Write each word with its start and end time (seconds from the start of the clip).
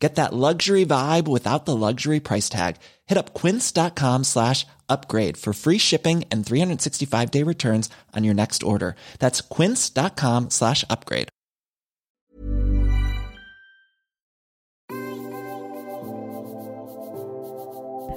Get 0.00 0.14
that 0.14 0.32
luxury 0.32 0.86
vibe 0.86 1.28
without 1.28 1.66
the 1.66 1.76
luxury 1.76 2.20
price 2.20 2.48
tag. 2.48 2.76
Hit 3.06 3.18
up 3.18 3.34
quince.com 3.34 4.24
slash 4.24 4.66
upgrade 4.88 5.36
for 5.36 5.52
free 5.52 5.78
shipping 5.78 6.24
and 6.32 6.44
365 6.44 7.30
day 7.30 7.42
returns 7.42 7.90
on 8.16 8.24
your 8.24 8.34
next 8.34 8.62
order. 8.62 8.96
That's 9.18 9.42
quince.com 9.42 10.48
slash 10.48 10.84
upgrade. 10.88 11.28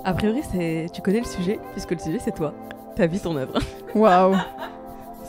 A 0.06 0.14
priori, 0.14 0.42
c'est 0.52 0.90
tu 0.94 1.02
connais 1.02 1.22
le 1.22 1.26
sujet, 1.26 1.60
puisque 1.72 1.92
le 1.92 2.00
sujet 2.00 2.20
c'est 2.24 2.36
toi, 2.36 2.54
ta 2.96 3.08
vie, 3.08 3.20
ton 3.20 3.38
œuvre. 3.38 3.58
Waouh 3.96 4.36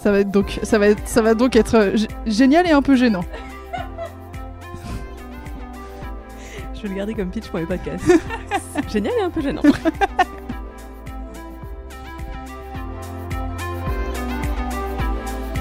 Ça 0.03 0.11
va 0.11 0.21
être 0.21 0.31
donc 0.31 0.59
ça 0.63 0.79
va 0.79 0.89
être 0.89 1.07
ça 1.07 1.23
va 1.23 1.35
donc 1.35 1.57
être 1.57 1.95
génial 2.27 2.67
et 2.67 2.73
un 2.73 2.83
peu 2.83 2.97
gênant. 2.97 3.25
Vais 6.85 6.91
le 6.91 6.97
garder 6.97 7.15
comme 7.15 7.31
pitch 7.31 7.49
pour 7.49 7.59
les 7.59 7.67
podcasts. 7.67 8.05
Génial 8.93 9.15
et 9.19 9.23
un 9.23 9.31
peu 9.31 9.41
gênant. 9.41 9.63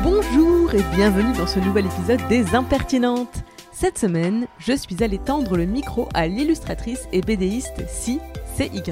Bonjour 0.04 0.74
et 0.76 0.84
bienvenue 0.94 1.32
dans 1.38 1.48
ce 1.48 1.60
nouvel 1.60 1.86
épisode 1.86 2.20
des 2.28 2.54
Impertinentes. 2.56 3.44
Cette 3.72 3.98
semaine, 3.98 4.48
je 4.60 4.74
suis 4.74 5.02
allée 5.02 5.18
tendre 5.18 5.56
le 5.56 5.66
micro 5.66 6.10
à 6.14 6.28
l'illustratrice 6.28 7.08
et 7.14 7.22
BDiste 7.22 7.84
Si, 7.88 8.20
CY, 8.58 8.84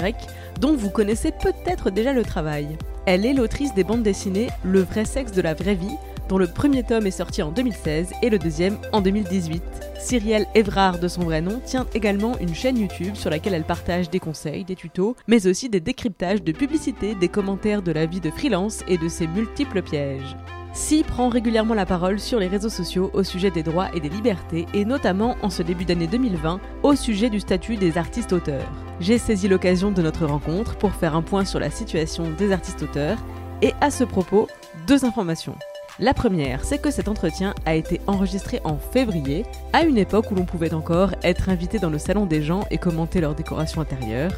dont 0.58 0.74
vous 0.74 0.88
connaissez 0.88 1.32
peut-être 1.32 1.90
déjà 1.90 2.14
le 2.14 2.24
travail. 2.24 2.78
Elle 3.04 3.26
est 3.26 3.34
l'autrice 3.34 3.74
des 3.74 3.84
bandes 3.84 4.02
dessinées 4.02 4.48
Le 4.64 4.80
vrai 4.80 5.04
sexe 5.04 5.32
de 5.32 5.42
la 5.42 5.52
vraie 5.52 5.74
vie, 5.74 5.96
dont 6.28 6.38
le 6.38 6.46
premier 6.46 6.82
tome 6.82 7.06
est 7.06 7.10
sorti 7.10 7.42
en 7.42 7.50
2016 7.50 8.12
et 8.22 8.30
le 8.30 8.38
deuxième 8.38 8.78
en 8.92 9.00
2018. 9.00 9.62
Cyrielle 10.00 10.46
Evrard 10.54 10.98
de 10.98 11.08
son 11.08 11.22
vrai 11.22 11.40
nom 11.40 11.60
tient 11.64 11.86
également 11.94 12.36
une 12.38 12.54
chaîne 12.54 12.78
YouTube 12.78 13.14
sur 13.14 13.30
laquelle 13.30 13.54
elle 13.54 13.64
partage 13.64 14.10
des 14.10 14.18
conseils, 14.18 14.64
des 14.64 14.74
tutos, 14.74 15.16
mais 15.28 15.46
aussi 15.46 15.68
des 15.68 15.80
décryptages 15.80 16.42
de 16.42 16.52
publicités, 16.52 17.14
des 17.14 17.28
commentaires 17.28 17.82
de 17.82 17.92
la 17.92 18.06
vie 18.06 18.20
de 18.20 18.30
freelance 18.30 18.80
et 18.88 18.98
de 18.98 19.08
ses 19.08 19.26
multiples 19.26 19.82
pièges. 19.82 20.36
Si 20.74 21.02
prend 21.02 21.28
régulièrement 21.28 21.74
la 21.74 21.84
parole 21.84 22.18
sur 22.18 22.38
les 22.38 22.48
réseaux 22.48 22.70
sociaux 22.70 23.10
au 23.12 23.22
sujet 23.22 23.50
des 23.50 23.62
droits 23.62 23.94
et 23.94 24.00
des 24.00 24.08
libertés, 24.08 24.66
et 24.72 24.86
notamment 24.86 25.36
en 25.42 25.50
ce 25.50 25.62
début 25.62 25.84
d'année 25.84 26.06
2020 26.06 26.60
au 26.82 26.94
sujet 26.94 27.28
du 27.28 27.40
statut 27.40 27.76
des 27.76 27.98
artistes-auteurs. 27.98 28.70
J'ai 28.98 29.18
saisi 29.18 29.48
l'occasion 29.48 29.90
de 29.90 30.00
notre 30.00 30.24
rencontre 30.24 30.76
pour 30.76 30.92
faire 30.92 31.14
un 31.14 31.22
point 31.22 31.44
sur 31.44 31.60
la 31.60 31.70
situation 31.70 32.24
des 32.38 32.52
artistes-auteurs, 32.52 33.18
et 33.60 33.74
à 33.82 33.90
ce 33.90 34.04
propos, 34.04 34.48
deux 34.86 35.04
informations. 35.04 35.56
La 35.98 36.14
première, 36.14 36.64
c'est 36.64 36.80
que 36.80 36.90
cet 36.90 37.06
entretien 37.06 37.54
a 37.66 37.74
été 37.74 38.00
enregistré 38.06 38.60
en 38.64 38.78
février, 38.78 39.44
à 39.74 39.82
une 39.82 39.98
époque 39.98 40.30
où 40.30 40.34
l'on 40.34 40.46
pouvait 40.46 40.72
encore 40.72 41.14
être 41.22 41.50
invité 41.50 41.78
dans 41.78 41.90
le 41.90 41.98
salon 41.98 42.24
des 42.24 42.42
gens 42.42 42.64
et 42.70 42.78
commenter 42.78 43.20
leur 43.20 43.34
décoration 43.34 43.82
intérieure. 43.82 44.32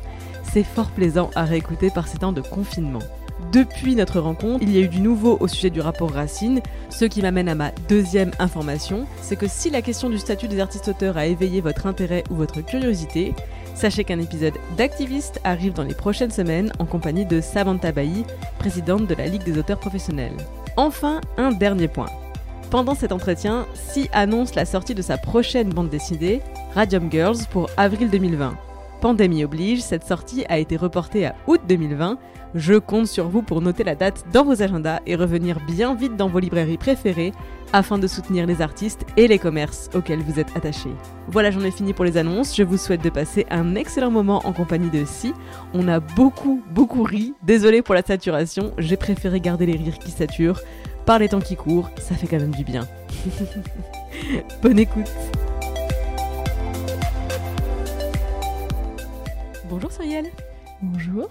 C'est 0.52 0.64
fort 0.64 0.90
plaisant 0.90 1.30
à 1.36 1.44
réécouter 1.44 1.90
par 1.90 2.08
ces 2.08 2.18
temps 2.18 2.32
de 2.32 2.40
confinement. 2.40 3.02
Depuis 3.52 3.94
notre 3.94 4.18
rencontre, 4.18 4.62
il 4.62 4.74
y 4.74 4.78
a 4.78 4.80
eu 4.80 4.88
du 4.88 5.00
nouveau 5.00 5.36
au 5.38 5.46
sujet 5.46 5.70
du 5.70 5.80
rapport 5.80 6.10
Racine, 6.10 6.60
ce 6.90 7.04
qui 7.04 7.22
m'amène 7.22 7.48
à 7.48 7.54
ma 7.54 7.70
deuxième 7.88 8.32
information, 8.40 9.06
c'est 9.22 9.36
que 9.36 9.48
si 9.48 9.70
la 9.70 9.82
question 9.82 10.10
du 10.10 10.18
statut 10.18 10.48
des 10.48 10.60
artistes-auteurs 10.60 11.16
a 11.16 11.26
éveillé 11.26 11.60
votre 11.60 11.86
intérêt 11.86 12.24
ou 12.30 12.34
votre 12.34 12.62
curiosité, 12.62 13.32
sachez 13.76 14.02
qu'un 14.02 14.20
épisode 14.20 14.54
d'Activiste 14.76 15.40
arrive 15.44 15.72
dans 15.72 15.82
les 15.84 15.94
prochaines 15.94 16.30
semaines 16.32 16.72
en 16.80 16.84
compagnie 16.84 17.26
de 17.26 17.40
Samantha 17.40 17.92
Bailly, 17.92 18.24
présidente 18.58 19.06
de 19.06 19.14
la 19.14 19.26
Ligue 19.26 19.44
des 19.44 19.58
auteurs 19.58 19.80
professionnels. 19.80 20.36
Enfin, 20.76 21.20
un 21.36 21.52
dernier 21.52 21.86
point. 21.86 22.08
Pendant 22.70 22.96
cet 22.96 23.12
entretien, 23.12 23.66
Si 23.74 24.08
annonce 24.12 24.56
la 24.56 24.64
sortie 24.64 24.94
de 24.94 25.02
sa 25.02 25.16
prochaine 25.16 25.68
bande 25.68 25.88
dessinée, 25.88 26.40
Radium 26.74 27.10
Girls, 27.10 27.46
pour 27.50 27.70
avril 27.76 28.10
2020. 28.10 28.56
Pandémie 29.00 29.44
oblige, 29.44 29.82
cette 29.82 30.04
sortie 30.04 30.44
a 30.48 30.58
été 30.58 30.76
reportée 30.76 31.26
à 31.26 31.36
août 31.46 31.60
2020. 31.68 32.18
Je 32.56 32.74
compte 32.74 33.06
sur 33.06 33.28
vous 33.28 33.42
pour 33.42 33.60
noter 33.60 33.84
la 33.84 33.94
date 33.94 34.24
dans 34.32 34.44
vos 34.44 34.62
agendas 34.62 35.00
et 35.06 35.14
revenir 35.14 35.60
bien 35.60 35.94
vite 35.94 36.16
dans 36.16 36.28
vos 36.28 36.40
librairies 36.40 36.78
préférées 36.78 37.32
afin 37.74 37.98
de 37.98 38.06
soutenir 38.06 38.46
les 38.46 38.62
artistes 38.62 39.04
et 39.16 39.26
les 39.26 39.40
commerces 39.40 39.90
auxquels 39.94 40.22
vous 40.22 40.38
êtes 40.38 40.56
attachés. 40.56 40.94
Voilà, 41.26 41.50
j'en 41.50 41.62
ai 41.62 41.72
fini 41.72 41.92
pour 41.92 42.04
les 42.04 42.16
annonces. 42.16 42.54
Je 42.54 42.62
vous 42.62 42.76
souhaite 42.76 43.02
de 43.02 43.10
passer 43.10 43.46
un 43.50 43.74
excellent 43.74 44.12
moment 44.12 44.40
en 44.44 44.52
compagnie 44.52 44.90
de 44.90 45.04
Si. 45.04 45.34
On 45.72 45.88
a 45.88 45.98
beaucoup, 45.98 46.62
beaucoup 46.70 47.02
ri. 47.02 47.34
Désolé 47.42 47.82
pour 47.82 47.96
la 47.96 48.02
saturation, 48.02 48.72
j'ai 48.78 48.96
préféré 48.96 49.40
garder 49.40 49.66
les 49.66 49.76
rires 49.76 49.98
qui 49.98 50.12
saturent. 50.12 50.60
Par 51.04 51.18
les 51.18 51.28
temps 51.28 51.40
qui 51.40 51.56
courent, 51.56 51.90
ça 51.98 52.14
fait 52.14 52.28
quand 52.28 52.38
même 52.38 52.54
du 52.54 52.62
bien. 52.62 52.86
Bonne 54.62 54.78
écoute. 54.78 55.10
Bonjour 59.68 59.90
Cyrielle, 59.90 60.30
Bonjour. 60.80 61.28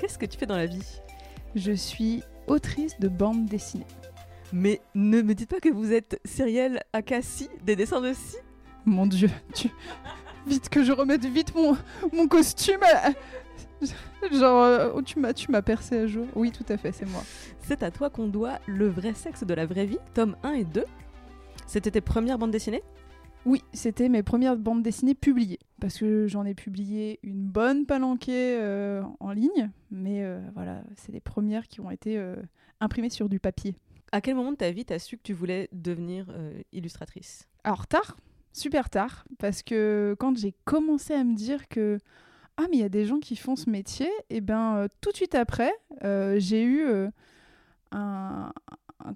qu'est-ce 0.00 0.16
que 0.16 0.24
tu 0.24 0.38
fais 0.38 0.46
dans 0.46 0.56
la 0.56 0.64
vie? 0.66 1.00
Je 1.54 1.72
suis 1.72 2.22
autrice 2.46 2.98
de 2.98 3.08
bande 3.08 3.44
dessinée. 3.44 3.84
Mais 4.52 4.80
ne 4.94 5.22
me 5.22 5.34
dites 5.34 5.48
pas 5.50 5.60
que 5.60 5.68
vous 5.70 5.92
êtes 5.92 6.20
Cyrielle 6.24 6.82
Akassi 6.92 7.48
des 7.64 7.76
dessins 7.76 8.00
de 8.00 8.12
Si 8.12 8.36
Mon 8.84 9.06
dieu, 9.06 9.30
tu 9.54 9.68
vite 10.46 10.68
que 10.68 10.82
je 10.84 10.92
remette 10.92 11.24
vite 11.24 11.54
mon 11.54 11.76
mon 12.12 12.28
costume. 12.28 12.80
à- 12.82 13.12
Genre 14.32 14.62
euh, 14.62 15.02
tu 15.02 15.18
m'as 15.18 15.32
tu 15.32 15.50
m'as 15.50 15.62
percé 15.62 15.96
à 15.98 16.06
jour. 16.06 16.26
Oui, 16.34 16.52
tout 16.52 16.64
à 16.68 16.76
fait, 16.76 16.92
c'est 16.92 17.08
moi. 17.08 17.22
C'est 17.62 17.82
à 17.82 17.90
toi 17.90 18.10
qu'on 18.10 18.26
doit 18.28 18.58
Le 18.66 18.88
vrai 18.88 19.14
sexe 19.14 19.44
de 19.44 19.54
la 19.54 19.66
vraie 19.66 19.86
vie, 19.86 19.98
tome 20.14 20.36
1 20.42 20.52
et 20.52 20.64
2. 20.64 20.84
C'était 21.66 21.90
tes 21.90 22.00
premières 22.00 22.38
bandes 22.38 22.50
dessinées? 22.50 22.82
Oui, 23.44 23.64
c'était 23.72 24.08
mes 24.08 24.22
premières 24.22 24.56
bandes 24.56 24.82
dessinées 24.84 25.14
publiées 25.16 25.58
parce 25.80 25.98
que 25.98 26.28
j'en 26.28 26.44
ai 26.44 26.54
publié 26.54 27.18
une 27.24 27.44
bonne 27.44 27.86
palanquée 27.86 28.56
euh, 28.60 29.02
en 29.18 29.32
ligne, 29.32 29.70
mais 29.90 30.22
euh, 30.22 30.40
voilà, 30.54 30.82
c'est 30.96 31.10
les 31.10 31.18
premières 31.20 31.66
qui 31.66 31.80
ont 31.80 31.90
été 31.90 32.16
euh, 32.18 32.36
imprimées 32.80 33.10
sur 33.10 33.28
du 33.28 33.40
papier. 33.40 33.74
À 34.14 34.20
quel 34.20 34.34
moment 34.34 34.52
de 34.52 34.58
ta 34.58 34.70
vie 34.70 34.84
t'as 34.84 34.98
su 34.98 35.16
que 35.16 35.22
tu 35.22 35.32
voulais 35.32 35.70
devenir 35.72 36.26
euh, 36.28 36.52
illustratrice? 36.70 37.48
Alors 37.64 37.86
tard, 37.86 38.18
super 38.52 38.90
tard, 38.90 39.24
parce 39.38 39.62
que 39.62 40.14
quand 40.18 40.36
j'ai 40.36 40.54
commencé 40.66 41.14
à 41.14 41.24
me 41.24 41.34
dire 41.34 41.66
que 41.68 41.98
ah 42.58 42.64
mais 42.70 42.76
il 42.76 42.80
y 42.80 42.84
a 42.84 42.90
des 42.90 43.06
gens 43.06 43.18
qui 43.18 43.36
font 43.36 43.56
ce 43.56 43.70
métier, 43.70 44.10
et 44.28 44.42
ben 44.42 44.76
euh, 44.76 44.88
tout 45.00 45.10
de 45.12 45.16
suite 45.16 45.34
après, 45.34 45.72
euh, 46.04 46.36
j'ai 46.38 46.62
eu 46.62 46.84
un, 47.90 48.52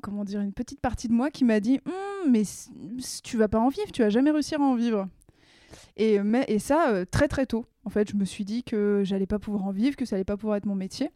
comment 0.01 0.25
dire 0.25 0.41
une 0.41 0.55
petite 0.55 0.81
partie 0.81 1.09
de 1.09 1.13
moi 1.13 1.31
qui 1.31 1.45
m'a 1.45 1.61
dit 1.61 1.79
Hum, 1.85 2.31
mais 2.31 2.45
tu 3.23 3.37
vas 3.37 3.49
pas 3.49 3.61
en 3.61 3.69
vivre, 3.69 3.93
tu 3.93 4.01
vas 4.01 4.09
jamais 4.09 4.31
réussir 4.31 4.63
à 4.63 4.65
en 4.65 4.77
vivre. 4.77 5.07
Et 5.99 6.21
mais 6.21 6.47
et 6.49 6.59
ça 6.59 7.05
très 7.05 7.29
très 7.29 7.45
tôt. 7.45 7.67
En 7.85 7.91
fait, 7.91 8.11
je 8.11 8.17
me 8.17 8.25
suis 8.25 8.47
dit 8.47 8.65
que 8.65 9.03
j'allais 9.05 9.27
pas 9.27 9.39
pouvoir 9.39 9.65
en 9.67 9.73
vivre, 9.73 9.95
que 9.95 10.07
ça 10.07 10.17
allait 10.17 10.25
pas 10.25 10.39
pouvoir 10.39 10.57
être 10.57 10.67
mon 10.67 10.75
métier. 10.75 11.11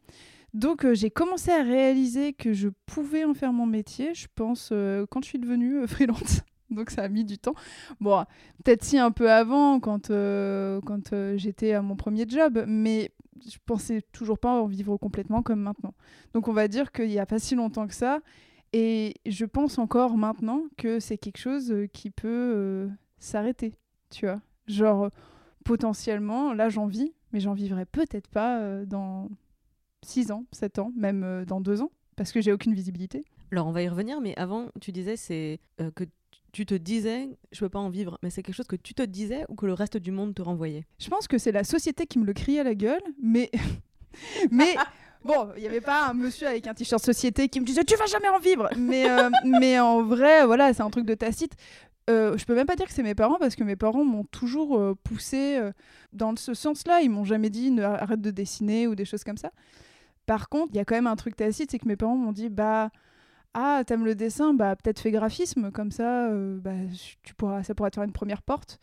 Donc 0.54 0.84
euh, 0.84 0.94
j'ai 0.94 1.10
commencé 1.10 1.50
à 1.50 1.62
réaliser 1.62 2.32
que 2.32 2.52
je 2.52 2.68
pouvais 2.86 3.24
en 3.24 3.34
faire 3.34 3.52
mon 3.52 3.66
métier, 3.66 4.14
je 4.14 4.26
pense, 4.34 4.70
euh, 4.72 5.06
quand 5.08 5.22
je 5.22 5.28
suis 5.28 5.38
devenue 5.38 5.78
euh, 5.78 5.86
freelance. 5.86 6.42
Donc 6.70 6.90
ça 6.90 7.02
a 7.02 7.08
mis 7.08 7.24
du 7.24 7.38
temps. 7.38 7.54
Bon, 8.00 8.24
peut-être 8.64 8.84
si 8.84 8.98
un 8.98 9.10
peu 9.10 9.30
avant, 9.30 9.80
quand, 9.80 10.08
quand 10.08 11.14
j'étais 11.34 11.72
à 11.72 11.82
mon 11.82 11.96
premier 11.96 12.28
job, 12.28 12.64
mais 12.68 13.10
je 13.44 13.58
pensais 13.66 14.02
toujours 14.12 14.38
pas 14.38 14.60
en 14.60 14.66
vivre 14.66 14.96
complètement 14.96 15.42
comme 15.42 15.60
maintenant. 15.60 15.94
Donc 16.32 16.46
on 16.46 16.52
va 16.52 16.68
dire 16.68 16.92
qu'il 16.92 17.08
n'y 17.08 17.18
a 17.18 17.26
pas 17.26 17.40
si 17.40 17.56
longtemps 17.56 17.88
que 17.88 17.94
ça. 17.94 18.20
Et 18.72 19.14
je 19.26 19.44
pense 19.46 19.78
encore 19.78 20.16
maintenant 20.16 20.62
que 20.76 21.00
c'est 21.00 21.18
quelque 21.18 21.38
chose 21.38 21.74
qui 21.92 22.10
peut 22.10 22.88
s'arrêter, 23.18 23.74
tu 24.08 24.26
vois. 24.26 24.40
Genre, 24.68 25.10
potentiellement, 25.64 26.52
là 26.52 26.68
j'en 26.68 26.86
vis, 26.86 27.12
mais 27.32 27.40
j'en 27.40 27.54
vivrai 27.54 27.84
peut-être 27.84 28.28
pas 28.28 28.84
dans 28.84 29.28
6 30.04 30.30
ans, 30.30 30.44
7 30.52 30.78
ans, 30.78 30.92
même 30.96 31.22
euh, 31.24 31.44
dans 31.44 31.60
2 31.60 31.82
ans, 31.82 31.90
parce 32.16 32.32
que 32.32 32.40
j'ai 32.40 32.52
aucune 32.52 32.74
visibilité. 32.74 33.24
Alors 33.52 33.66
on 33.66 33.72
va 33.72 33.82
y 33.82 33.88
revenir, 33.88 34.20
mais 34.20 34.36
avant 34.36 34.68
tu 34.80 34.92
disais 34.92 35.16
c'est 35.16 35.58
euh, 35.80 35.90
que 35.90 36.04
tu 36.52 36.66
te 36.66 36.74
disais 36.74 37.28
je 37.52 37.60
peux 37.60 37.68
pas 37.68 37.78
en 37.78 37.90
vivre, 37.90 38.18
mais 38.22 38.30
c'est 38.30 38.42
quelque 38.42 38.54
chose 38.54 38.66
que 38.66 38.76
tu 38.76 38.94
te 38.94 39.02
disais 39.02 39.44
ou 39.48 39.54
que 39.54 39.66
le 39.66 39.72
reste 39.72 39.96
du 39.96 40.10
monde 40.12 40.34
te 40.34 40.42
renvoyait? 40.42 40.86
Je 40.98 41.08
pense 41.08 41.28
que 41.28 41.38
c'est 41.38 41.52
la 41.52 41.64
société 41.64 42.06
qui 42.06 42.18
me 42.18 42.24
le 42.24 42.32
crie 42.32 42.58
à 42.58 42.64
la 42.64 42.74
gueule, 42.74 43.02
mais. 43.22 43.50
mais. 44.50 44.74
Bon, 45.22 45.50
il 45.56 45.60
n'y 45.60 45.68
avait 45.68 45.82
pas 45.82 46.06
un 46.06 46.14
monsieur 46.14 46.46
avec 46.46 46.66
un 46.66 46.72
t-shirt 46.74 47.04
société 47.04 47.48
qui 47.48 47.60
me 47.60 47.66
disait 47.66 47.84
tu 47.84 47.94
vas 47.96 48.06
jamais 48.06 48.28
en 48.28 48.38
vivre. 48.38 48.70
Mais, 48.76 49.08
euh, 49.10 49.28
mais 49.44 49.78
en 49.78 50.02
vrai, 50.02 50.46
voilà, 50.46 50.72
c'est 50.72 50.82
un 50.82 50.90
truc 50.90 51.04
de 51.04 51.14
tacite. 51.14 51.52
Euh, 52.08 52.36
je 52.38 52.44
peux 52.44 52.54
même 52.54 52.66
pas 52.66 52.74
dire 52.74 52.86
que 52.86 52.92
c'est 52.92 53.02
mes 53.02 53.14
parents 53.14 53.36
parce 53.38 53.54
que 53.54 53.62
mes 53.62 53.76
parents 53.76 54.04
m'ont 54.04 54.24
toujours 54.24 54.78
euh, 54.78 54.96
poussé 55.04 55.60
dans 56.12 56.34
ce 56.36 56.54
sens-là. 56.54 57.02
Ils 57.02 57.10
m'ont 57.10 57.24
jamais 57.24 57.50
dit 57.50 57.70
ne, 57.70 57.82
arrête 57.82 58.20
de 58.20 58.30
dessiner 58.30 58.86
ou 58.86 58.94
des 58.94 59.04
choses 59.04 59.22
comme 59.22 59.36
ça. 59.36 59.52
Par 60.30 60.48
contre, 60.48 60.68
il 60.74 60.76
y 60.76 60.78
a 60.78 60.84
quand 60.84 60.94
même 60.94 61.08
un 61.08 61.16
truc 61.16 61.34
tacite, 61.34 61.72
c'est 61.72 61.80
que 61.80 61.88
mes 61.88 61.96
parents 61.96 62.14
m'ont 62.14 62.30
dit 62.30 62.50
bah 62.50 62.92
ah, 63.52 63.82
t'aimes 63.84 64.04
le 64.04 64.14
dessin, 64.14 64.54
bah 64.54 64.76
peut-être 64.76 65.00
fais 65.00 65.10
graphisme, 65.10 65.72
comme 65.72 65.90
ça, 65.90 66.28
euh, 66.30 66.56
bah, 66.60 66.70
tu 67.24 67.34
pourras, 67.34 67.64
ça 67.64 67.74
pourra 67.74 67.90
te 67.90 67.96
faire 67.96 68.04
une 68.04 68.12
première 68.12 68.40
porte. 68.40 68.78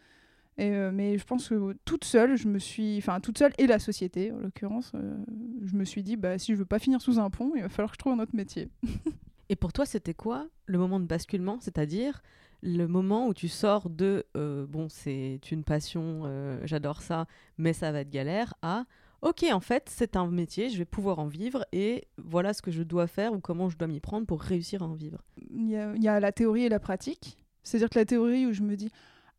Et, 0.58 0.72
euh, 0.72 0.92
mais 0.94 1.18
je 1.18 1.24
pense 1.24 1.48
que 1.48 1.78
toute 1.86 2.04
seule, 2.04 2.36
je 2.36 2.50
me 2.50 2.60
suis, 2.60 2.98
enfin 2.98 3.22
toute 3.22 3.38
seule 3.38 3.54
et 3.60 3.66
la 3.66 3.80
société 3.80 4.34
en 4.34 4.40
l'occurrence, 4.40 4.92
euh, 4.96 5.16
je 5.64 5.78
me 5.78 5.86
suis 5.86 6.04
dit, 6.04 6.18
bah 6.18 6.38
si 6.38 6.52
je 6.52 6.58
veux 6.58 6.66
pas 6.66 6.80
finir 6.80 7.00
sous 7.00 7.18
un 7.18 7.30
pont, 7.30 7.54
il 7.56 7.62
va 7.62 7.70
falloir 7.70 7.92
que 7.92 7.96
je 7.96 8.00
trouve 8.00 8.12
un 8.12 8.20
autre 8.20 8.36
métier. 8.36 8.68
Et 9.48 9.56
pour 9.56 9.72
toi, 9.72 9.86
c'était 9.86 10.14
quoi 10.14 10.50
le 10.66 10.78
moment 10.78 11.00
de 11.00 11.06
basculement, 11.06 11.60
c'est-à-dire 11.62 12.24
le 12.62 12.88
moment 12.88 13.26
où 13.26 13.34
tu 13.34 13.48
sors 13.48 13.90
de 13.90 14.26
bon, 14.34 14.90
c'est 14.90 15.40
une 15.50 15.64
passion, 15.64 16.30
j'adore 16.66 17.02
ça, 17.02 17.26
mais 17.58 17.72
ça 17.72 17.94
va 17.94 18.02
être 18.02 18.10
galère, 18.10 18.56
à 18.62 18.84
ok, 19.22 19.46
en 19.52 19.60
fait, 19.60 19.90
c'est 19.90 20.16
un 20.16 20.28
métier, 20.28 20.70
je 20.70 20.78
vais 20.78 20.86
pouvoir 20.86 21.20
en 21.20 21.28
vivre 21.28 21.66
et 21.72 22.08
voilà 22.18 22.54
ce 22.54 22.62
que 22.62 22.72
je 22.72 22.84
dois 22.84 23.08
faire 23.08 23.34
ou 23.34 23.40
comment 23.40 23.70
je 23.70 23.78
dois 23.78 23.88
m'y 23.88 24.00
prendre 24.00 24.26
pour 24.26 24.42
réussir 24.42 24.84
à 24.84 24.86
en 24.86 24.94
vivre. 24.94 25.24
Il 25.50 25.70
y, 25.70 26.08
a, 26.08 26.20
la 26.20 26.32
théorie 26.32 26.64
et 26.64 26.70
la 26.70 26.80
pratique. 26.80 27.38
C'est-à-dire 27.64 27.90
que 27.90 28.00
la 28.00 28.06
théorie 28.06 28.46
où 28.46 28.54
je 28.54 28.62
me 28.62 28.76
dis, 28.76 28.92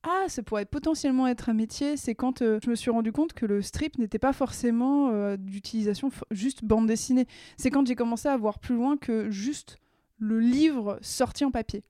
ah, 0.02 0.24
ça 0.28 0.42
pourrait 0.42 0.64
potentiellement 0.64 1.26
être 1.26 1.48
un 1.48 1.54
métier, 1.54 1.96
c'est 1.96 2.14
quand 2.14 2.42
euh, 2.42 2.58
je 2.62 2.70
me 2.70 2.74
suis 2.74 2.90
rendu 2.90 3.12
compte 3.12 3.32
que 3.32 3.46
le 3.46 3.62
strip 3.62 3.98
n'était 3.98 4.18
pas 4.18 4.32
forcément 4.32 5.10
euh, 5.10 5.36
d'utilisation 5.36 6.10
juste 6.30 6.64
bande 6.64 6.86
dessinée. 6.86 7.26
C'est 7.56 7.70
quand 7.70 7.86
j'ai 7.86 7.96
commencé 7.96 8.28
à 8.28 8.36
voir 8.36 8.58
plus 8.58 8.74
loin 8.74 8.96
que 8.96 9.30
juste 9.30 9.78
le 10.18 10.40
livre 10.40 10.98
sorti 11.02 11.44
en 11.44 11.50
papier. 11.50 11.82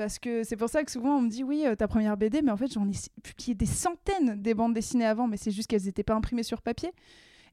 Parce 0.00 0.18
que 0.18 0.44
c'est 0.44 0.56
pour 0.56 0.70
ça 0.70 0.82
que 0.82 0.90
souvent 0.90 1.18
on 1.18 1.20
me 1.20 1.28
dit 1.28 1.44
oui, 1.44 1.64
euh, 1.66 1.74
ta 1.74 1.86
première 1.86 2.16
BD, 2.16 2.40
mais 2.40 2.50
en 2.50 2.56
fait 2.56 2.72
j'en 2.72 2.88
ai 2.88 2.94
publié 3.22 3.54
des 3.54 3.66
centaines 3.66 4.40
des 4.40 4.54
bandes 4.54 4.72
dessinées 4.72 5.04
avant, 5.04 5.28
mais 5.28 5.36
c'est 5.36 5.50
juste 5.50 5.68
qu'elles 5.68 5.84
n'étaient 5.84 6.02
pas 6.02 6.14
imprimées 6.14 6.42
sur 6.42 6.62
papier. 6.62 6.90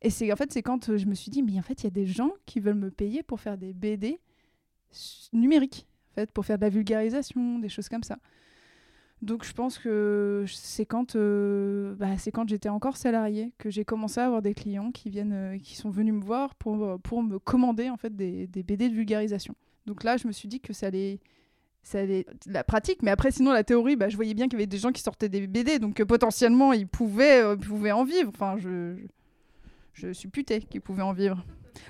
Et 0.02 0.10
c'est 0.10 0.32
en 0.32 0.38
fait 0.38 0.50
c'est 0.54 0.62
quand 0.62 0.88
euh, 0.88 0.96
je 0.96 1.08
me 1.08 1.14
suis 1.14 1.30
dit 1.30 1.44
mais 1.44 1.60
en 1.60 1.62
fait 1.62 1.82
il 1.82 1.84
y 1.84 1.88
a 1.88 1.90
des 1.90 2.06
gens 2.06 2.32
qui 2.46 2.62
veulent 2.62 2.76
me 2.76 2.90
payer 2.90 3.22
pour 3.22 3.42
faire 3.42 3.58
des 3.58 3.74
BD 3.74 4.18
numériques, 5.34 5.88
en 6.14 6.16
fait 6.16 6.32
pour 6.32 6.46
faire 6.46 6.58
de 6.58 6.64
la 6.64 6.70
vulgarisation, 6.70 7.60
des 7.60 7.68
choses 7.68 7.90
comme 7.90 8.04
ça. 8.04 8.18
Donc 9.22 9.44
je 9.44 9.52
pense 9.52 9.78
que 9.78 10.46
c'est 10.48 10.86
quand, 10.86 11.18
euh, 11.18 11.96
bah, 11.96 12.16
quand 12.34 12.48
j'étais 12.48 12.70
encore 12.70 12.96
salarié 12.96 13.52
que 13.58 13.70
j'ai 13.70 13.84
commencé 13.84 14.22
à 14.22 14.26
avoir 14.26 14.42
des 14.42 14.54
clients 14.54 14.94
qui 14.94 15.10
viennent, 15.10 15.60
qui 15.62 15.76
sont 15.76 15.90
venus 15.90 16.14
me 16.14 16.24
voir 16.24 16.56
pour, 16.56 16.98
pour 17.02 17.24
me 17.24 17.40
commander 17.40 17.90
en 17.90 17.98
fait 17.98 18.16
des, 18.16 18.48
des 18.48 18.64
BD 18.64 18.88
de 18.88 18.94
vulgarisation. 18.94 19.54
Donc 19.86 20.06
là 20.06 20.16
je 20.16 20.28
me 20.28 20.32
suis 20.32 20.48
dit 20.48 20.62
que 20.62 20.72
ça 20.72 20.88
allait 20.88 21.20
c'est 21.90 22.26
la 22.48 22.64
pratique. 22.64 23.02
Mais 23.02 23.12
après, 23.12 23.32
sinon, 23.32 23.52
la 23.54 23.64
théorie, 23.64 23.96
bah, 23.96 24.10
je 24.10 24.16
voyais 24.16 24.34
bien 24.34 24.48
qu'il 24.48 24.60
y 24.60 24.62
avait 24.62 24.68
des 24.68 24.78
gens 24.78 24.92
qui 24.92 25.02
sortaient 25.02 25.30
des 25.30 25.48
BD, 25.48 25.80
donc 25.80 26.00
euh, 26.00 26.06
potentiellement, 26.06 26.74
ils 26.74 26.88
pouvaient, 26.88 27.42
euh, 27.42 27.56
pouvaient 27.56 27.94
en 27.94 28.04
vivre. 28.04 28.30
Enfin, 28.34 28.58
je, 28.58 28.96
je, 29.94 30.12
suis 30.12 30.28
putée 30.28 30.60
qu'ils 30.62 30.82
pouvaient 30.82 31.04
en 31.04 31.14
vivre. 31.14 31.46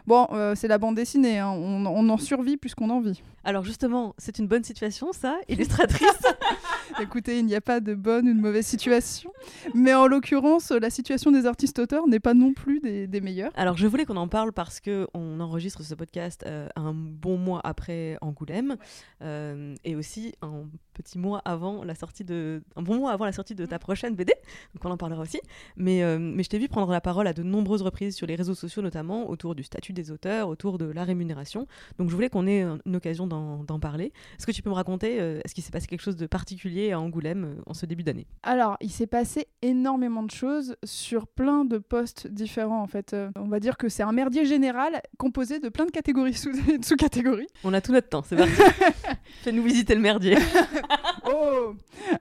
Bon, 0.06 0.28
euh, 0.32 0.54
c'est 0.54 0.68
la 0.68 0.78
bande 0.78 0.96
dessinée, 0.96 1.40
hein. 1.40 1.50
on, 1.50 1.86
on, 1.86 2.10
en 2.10 2.18
survit 2.18 2.58
plus 2.58 2.76
qu'on 2.76 2.90
en 2.90 3.00
vit. 3.00 3.24
Alors 3.44 3.64
justement, 3.64 4.14
c'est 4.18 4.38
une 4.38 4.48
bonne 4.48 4.64
situation, 4.64 5.14
ça, 5.14 5.38
illustratrice 5.48 6.10
Écoutez, 7.02 7.40
il 7.40 7.46
n'y 7.46 7.56
a 7.56 7.62
pas 7.62 7.80
de 7.80 7.94
bonne 7.94 8.28
ou 8.28 8.34
de 8.34 8.40
mauvaise 8.40 8.66
situation. 8.66 9.32
Mais 9.74 9.94
en 9.94 10.08
l'occurrence, 10.08 10.72
la 10.72 10.90
situation 10.90 11.32
des 11.32 11.46
artistes-auteurs 11.46 12.08
n'est 12.08 12.20
pas 12.20 12.34
non 12.34 12.54
plus 12.54 12.80
des, 12.80 13.08
des, 13.08 13.22
meilleures. 13.22 13.52
Alors, 13.56 13.78
je 13.78 13.88
voulais 13.88 14.06
qu'on 14.06 14.18
en 14.18 14.28
parle 14.28 14.54
parce 14.54 14.80
qu'on 14.80 15.40
enregistre 15.40 15.84
ce 15.84 15.94
podcast 15.96 16.44
euh, 16.46 16.68
un 16.76 16.94
bon 16.94 17.38
mois 17.38 17.62
après 17.64 18.18
Angoulême 18.22 18.78
euh, 19.22 19.76
et 19.84 19.96
aussi 19.96 20.34
un 20.42 20.66
petit 20.94 21.18
mois 21.18 21.42
avant 21.46 21.84
la 21.84 21.96
sortie 21.96 22.24
de. 22.24 22.62
un 22.76 22.82
bon 22.82 22.98
mois 22.98 23.12
avant 23.12 23.26
la 23.26 23.32
sortie 23.32 23.56
de 23.56 23.66
ta 23.66 23.80
prochaine 23.80 24.16
BD. 24.16 24.34
Donc, 24.74 24.86
on 24.86 24.92
en 24.92 24.98
parlera 24.98 25.22
aussi. 25.22 25.40
Mais, 25.76 26.04
euh, 26.04 26.18
mais 26.20 26.44
je 26.44 26.50
t'ai 26.50 26.60
vu 26.60 26.68
prendre 26.68 26.92
la 26.92 27.02
parole 27.02 27.28
à 27.28 27.34
de 27.34 27.44
nombreuses 27.44 27.82
reprises 27.82 28.16
sur 28.16 28.28
les 28.28 28.36
réseaux 28.36 28.56
sociaux, 28.56 28.82
notamment 28.82 29.30
autour 29.30 29.56
du 29.56 29.64
statut 29.64 29.94
des 29.94 30.12
auteurs, 30.12 30.50
autour 30.50 30.78
de 30.78 30.86
la 30.86 31.04
rémunération. 31.04 31.68
Donc, 31.98 32.10
je 32.10 32.16
voulais 32.16 32.30
qu'on 32.30 32.48
ait 32.48 32.64
une 32.86 32.96
occasion 32.96 33.28
d'en 33.28 33.80
parler. 33.80 34.12
Est-ce 34.38 34.46
que 34.46 34.52
tu 34.52 34.62
peux 34.62 34.70
me 34.70 34.76
raconter, 34.76 35.18
est-ce 35.18 35.54
qu'il 35.54 35.64
s'est 35.64 35.72
passé 35.72 35.88
quelque 35.88 36.02
chose 36.02 36.16
de 36.16 36.28
particulier 36.28 36.77
à 36.92 37.00
Angoulême 37.00 37.46
euh, 37.46 37.62
en 37.66 37.74
ce 37.74 37.86
début 37.86 38.04
d'année 38.04 38.28
Alors, 38.44 38.78
il 38.82 38.92
s'est 38.92 39.08
passé 39.08 39.48
énormément 39.62 40.24
de 40.24 40.32
choses 40.32 40.76
sur 40.84 41.28
plein 41.28 41.66
de 41.66 41.78
postes 41.78 42.28
différents 42.28 42.82
en 42.82 42.88
fait. 42.88 43.14
Euh, 43.14 43.30
on 43.36 43.48
va 43.48 43.60
dire 43.60 43.78
que 43.78 43.90
c'est 43.90 44.04
un 44.04 44.12
merdier 44.12 44.46
général 44.46 45.02
composé 45.18 45.60
de 45.60 45.70
plein 45.70 45.86
de 45.86 45.92
catégories 45.92 46.34
sous-catégories. 46.82 47.48
on 47.64 47.74
a 47.74 47.82
tout 47.82 47.92
notre 47.92 48.10
temps, 48.10 48.24
c'est 48.24 48.36
parti. 48.36 48.54
Fais-nous 49.44 49.64
visiter 49.64 49.96
le 49.96 50.02
merdier. 50.02 50.38
oh 51.26 51.74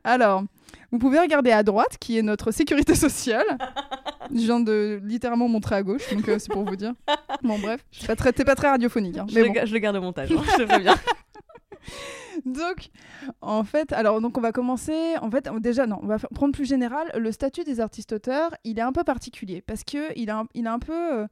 Alors, 0.05 0.45
vous 0.91 0.99
pouvez 0.99 1.19
regarder 1.19 1.51
à 1.51 1.63
droite 1.63 1.99
qui 2.01 2.19
est 2.19 2.23
notre 2.23 2.51
sécurité 2.51 2.95
sociale. 2.95 3.59
Je 4.31 4.41
viens 4.41 4.61
de 4.61 5.01
littéralement 5.05 5.49
montrer 5.49 5.77
à 5.77 5.83
gauche, 5.83 6.13
donc 6.13 6.29
euh, 6.29 6.39
c'est 6.39 6.51
pour 6.51 6.65
vous 6.65 6.77
dire. 6.77 6.95
Bon, 7.43 7.59
bref, 7.59 7.85
t'es 7.99 8.07
pas, 8.07 8.17
très, 8.17 8.33
pas 8.33 8.55
très 8.55 8.69
radiophonique. 8.69 9.19
Hein, 9.19 9.27
je, 9.29 9.39
le, 9.39 9.67
je, 9.67 9.73
le, 9.73 9.79
garde 9.79 9.97
au 9.97 10.01
montage, 10.01 10.31
hein, 10.33 10.43
je 10.59 10.65
te 10.65 10.81
bien. 10.81 10.95
Donc, 12.47 12.91
en 13.41 13.65
fait, 13.65 13.93
alors 13.93 14.21
donc 14.21 14.39
on 14.39 14.41
va 14.41 14.53
commencer. 14.53 15.17
En 15.21 15.31
fait, 15.31 15.51
déjà 15.59 15.87
non, 15.87 15.99
on 16.01 16.07
va 16.07 16.19
prendre 16.19 16.55
plus 16.55 16.65
général. 16.65 17.11
Le 17.19 17.33
statut 17.33 17.65
des 17.65 17.81
artistes-auteurs, 17.81 18.55
il 18.63 18.79
est 18.79 18.83
un 18.83 18.93
peu 18.93 19.03
particulier 19.03 19.61
parce 19.61 19.83
que 19.83 20.17
il 20.17 20.31
a, 20.31 20.45
un 20.55 20.79
peu 20.79 20.93
euh, 20.93 21.27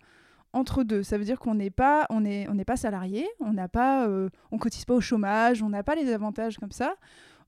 entre 0.53 0.83
deux. 0.83 1.05
Ça 1.05 1.17
veut 1.17 1.25
dire 1.25 1.39
qu'on 1.39 1.55
n'est 1.55 1.71
pas, 1.71 2.07
on 2.11 2.25
on 2.27 2.65
pas 2.65 2.77
salarié, 2.77 3.29
on 3.39 3.53
n'a 3.53 3.69
pas, 3.69 4.09
euh, 4.09 4.29
on 4.51 4.59
cotise 4.59 4.85
pas 4.85 4.95
au 4.95 5.01
chômage, 5.01 5.63
on 5.63 5.69
n'a 5.69 5.85
pas 5.85 5.95
les 5.95 6.13
avantages 6.13 6.59
comme 6.59 6.73
ça. 6.73 6.97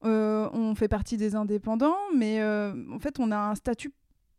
Euh, 0.05 0.49
on 0.53 0.77
fait 0.77 0.89
partie 0.89 1.17
des 1.17 1.35
indépendants, 1.35 1.97
mais 2.15 2.41
en 2.45 3.01
fait, 3.01 3.19
on 3.19 3.33
a 3.33 3.37
un 3.37 3.57
statut 3.57 3.93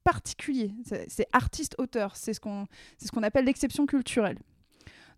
particulier. 0.05 0.73
C'est 0.85 1.27
artiste-auteur. 1.33 2.15
C'est 2.15 2.33
ce 2.33 2.39
qu'on, 2.39 2.65
c'est 2.97 3.07
ce 3.07 3.11
qu'on 3.11 3.23
appelle 3.23 3.43
l'exception 3.43 3.85
culturelle. 3.85 4.37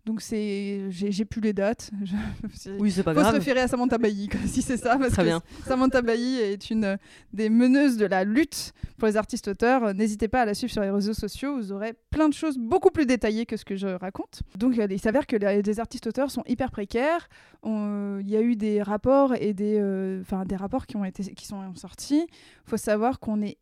Donc 0.06 0.22
c'est, 0.22 0.86
j'ai 0.90 1.24
plus 1.24 1.40
les 1.40 1.52
dates. 1.52 1.90
oui, 2.78 2.90
c'est 2.90 3.02
pas 3.02 3.12
grave. 3.12 3.26
Faut 3.26 3.30
se 3.32 3.36
référer 3.36 3.60
à 3.60 3.68
Samantha 3.68 3.98
Bailly 3.98 4.30
si 4.46 4.62
c'est 4.62 4.78
ça. 4.78 4.96
Parce 4.96 5.12
Très 5.12 5.22
que 5.22 5.28
bien. 5.28 5.42
Samantha 5.66 6.00
Bailly 6.00 6.36
est 6.36 6.70
une 6.70 6.96
des 7.32 7.50
meneuses 7.50 7.96
de 7.96 8.06
la 8.06 8.24
lutte 8.24 8.72
pour 8.96 9.08
les 9.08 9.16
artistes 9.16 9.48
auteurs. 9.48 9.94
N'hésitez 9.94 10.28
pas 10.28 10.42
à 10.42 10.44
la 10.46 10.54
suivre 10.54 10.72
sur 10.72 10.82
les 10.82 10.90
réseaux 10.90 11.12
sociaux. 11.12 11.56
Vous 11.56 11.72
aurez 11.72 11.94
plein 12.10 12.28
de 12.28 12.34
choses 12.34 12.56
beaucoup 12.56 12.90
plus 12.90 13.04
détaillées 13.04 13.44
que 13.44 13.56
ce 13.56 13.64
que 13.64 13.76
je 13.76 13.88
raconte. 13.88 14.42
Donc 14.56 14.74
il 14.76 15.00
s'avère 15.00 15.26
que 15.26 15.36
les, 15.36 15.80
artistes 15.80 16.06
auteurs 16.06 16.30
sont 16.30 16.44
hyper 16.46 16.70
précaires. 16.70 17.28
Il 17.64 18.28
y 18.28 18.36
a 18.36 18.40
eu 18.40 18.56
des 18.56 18.82
rapports 18.82 19.34
et 19.34 19.54
euh, 19.60 20.22
des 20.46 20.56
rapports 20.56 20.86
qui 20.86 20.96
ont 20.96 21.04
été 21.04 21.34
qui 21.34 21.46
sont 21.46 21.74
sortis. 21.74 22.26
Il 22.30 22.70
faut 22.70 22.76
savoir 22.78 23.20
qu'on 23.20 23.42
est 23.42 23.58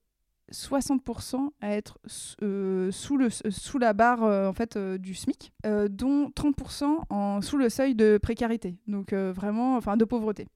60% 0.53 1.51
à 1.61 1.75
être 1.75 1.99
euh, 2.43 2.91
sous, 2.91 3.17
le, 3.17 3.29
sous 3.31 3.79
la 3.79 3.93
barre 3.93 4.25
euh, 4.25 4.49
en 4.49 4.53
fait, 4.53 4.77
euh, 4.77 4.99
du 4.99 5.15
SMIC, 5.15 5.53
dont 5.91 6.31
30% 6.31 6.85
en, 7.11 7.41
sous 7.41 7.57
le 7.57 7.69
seuil 7.69 7.95
de 7.95 8.19
précarité, 8.19 8.77
donc 8.87 9.13
vraiment, 9.13 9.77
enfin 9.77 9.97
de 9.97 10.05
pauvreté. 10.05 10.49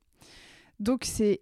Donc 0.80 1.04
c'est 1.04 1.40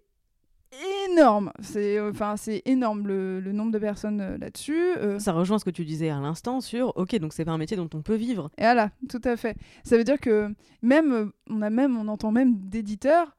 énorme, 1.09 1.51
c'est 1.59 1.99
enfin 1.99 2.37
c'est 2.37 2.61
énorme 2.65 3.07
le, 3.07 3.39
le, 3.39 3.51
nombre 3.51 3.71
de 3.71 3.79
personnes 3.79 4.37
là-dessus. 4.37 4.93
Ça 5.19 5.33
rejoint 5.33 5.59
ce 5.59 5.65
que 5.65 5.69
tu 5.69 5.83
disais 5.83 6.09
à 6.09 6.19
l'instant 6.19 6.61
sur 6.61 6.95
OK, 6.97 7.15
donc 7.15 7.33
c'est 7.33 7.45
pas 7.45 7.51
un 7.51 7.57
métier 7.57 7.77
dont 7.77 7.89
on 7.93 8.01
peut 8.01 8.15
vivre. 8.15 8.49
Et 8.57 8.61
voilà, 8.61 8.91
tout 9.09 9.21
à 9.23 9.35
fait. 9.35 9.57
Ça 9.83 9.97
veut 9.97 10.03
dire 10.03 10.19
que 10.19 10.53
même 10.81 11.31
on 11.49 11.61
a 11.61 11.69
même 11.69 11.97
on 11.97 12.07
entend 12.07 12.31
même 12.31 12.55
d'éditeurs 12.69 13.35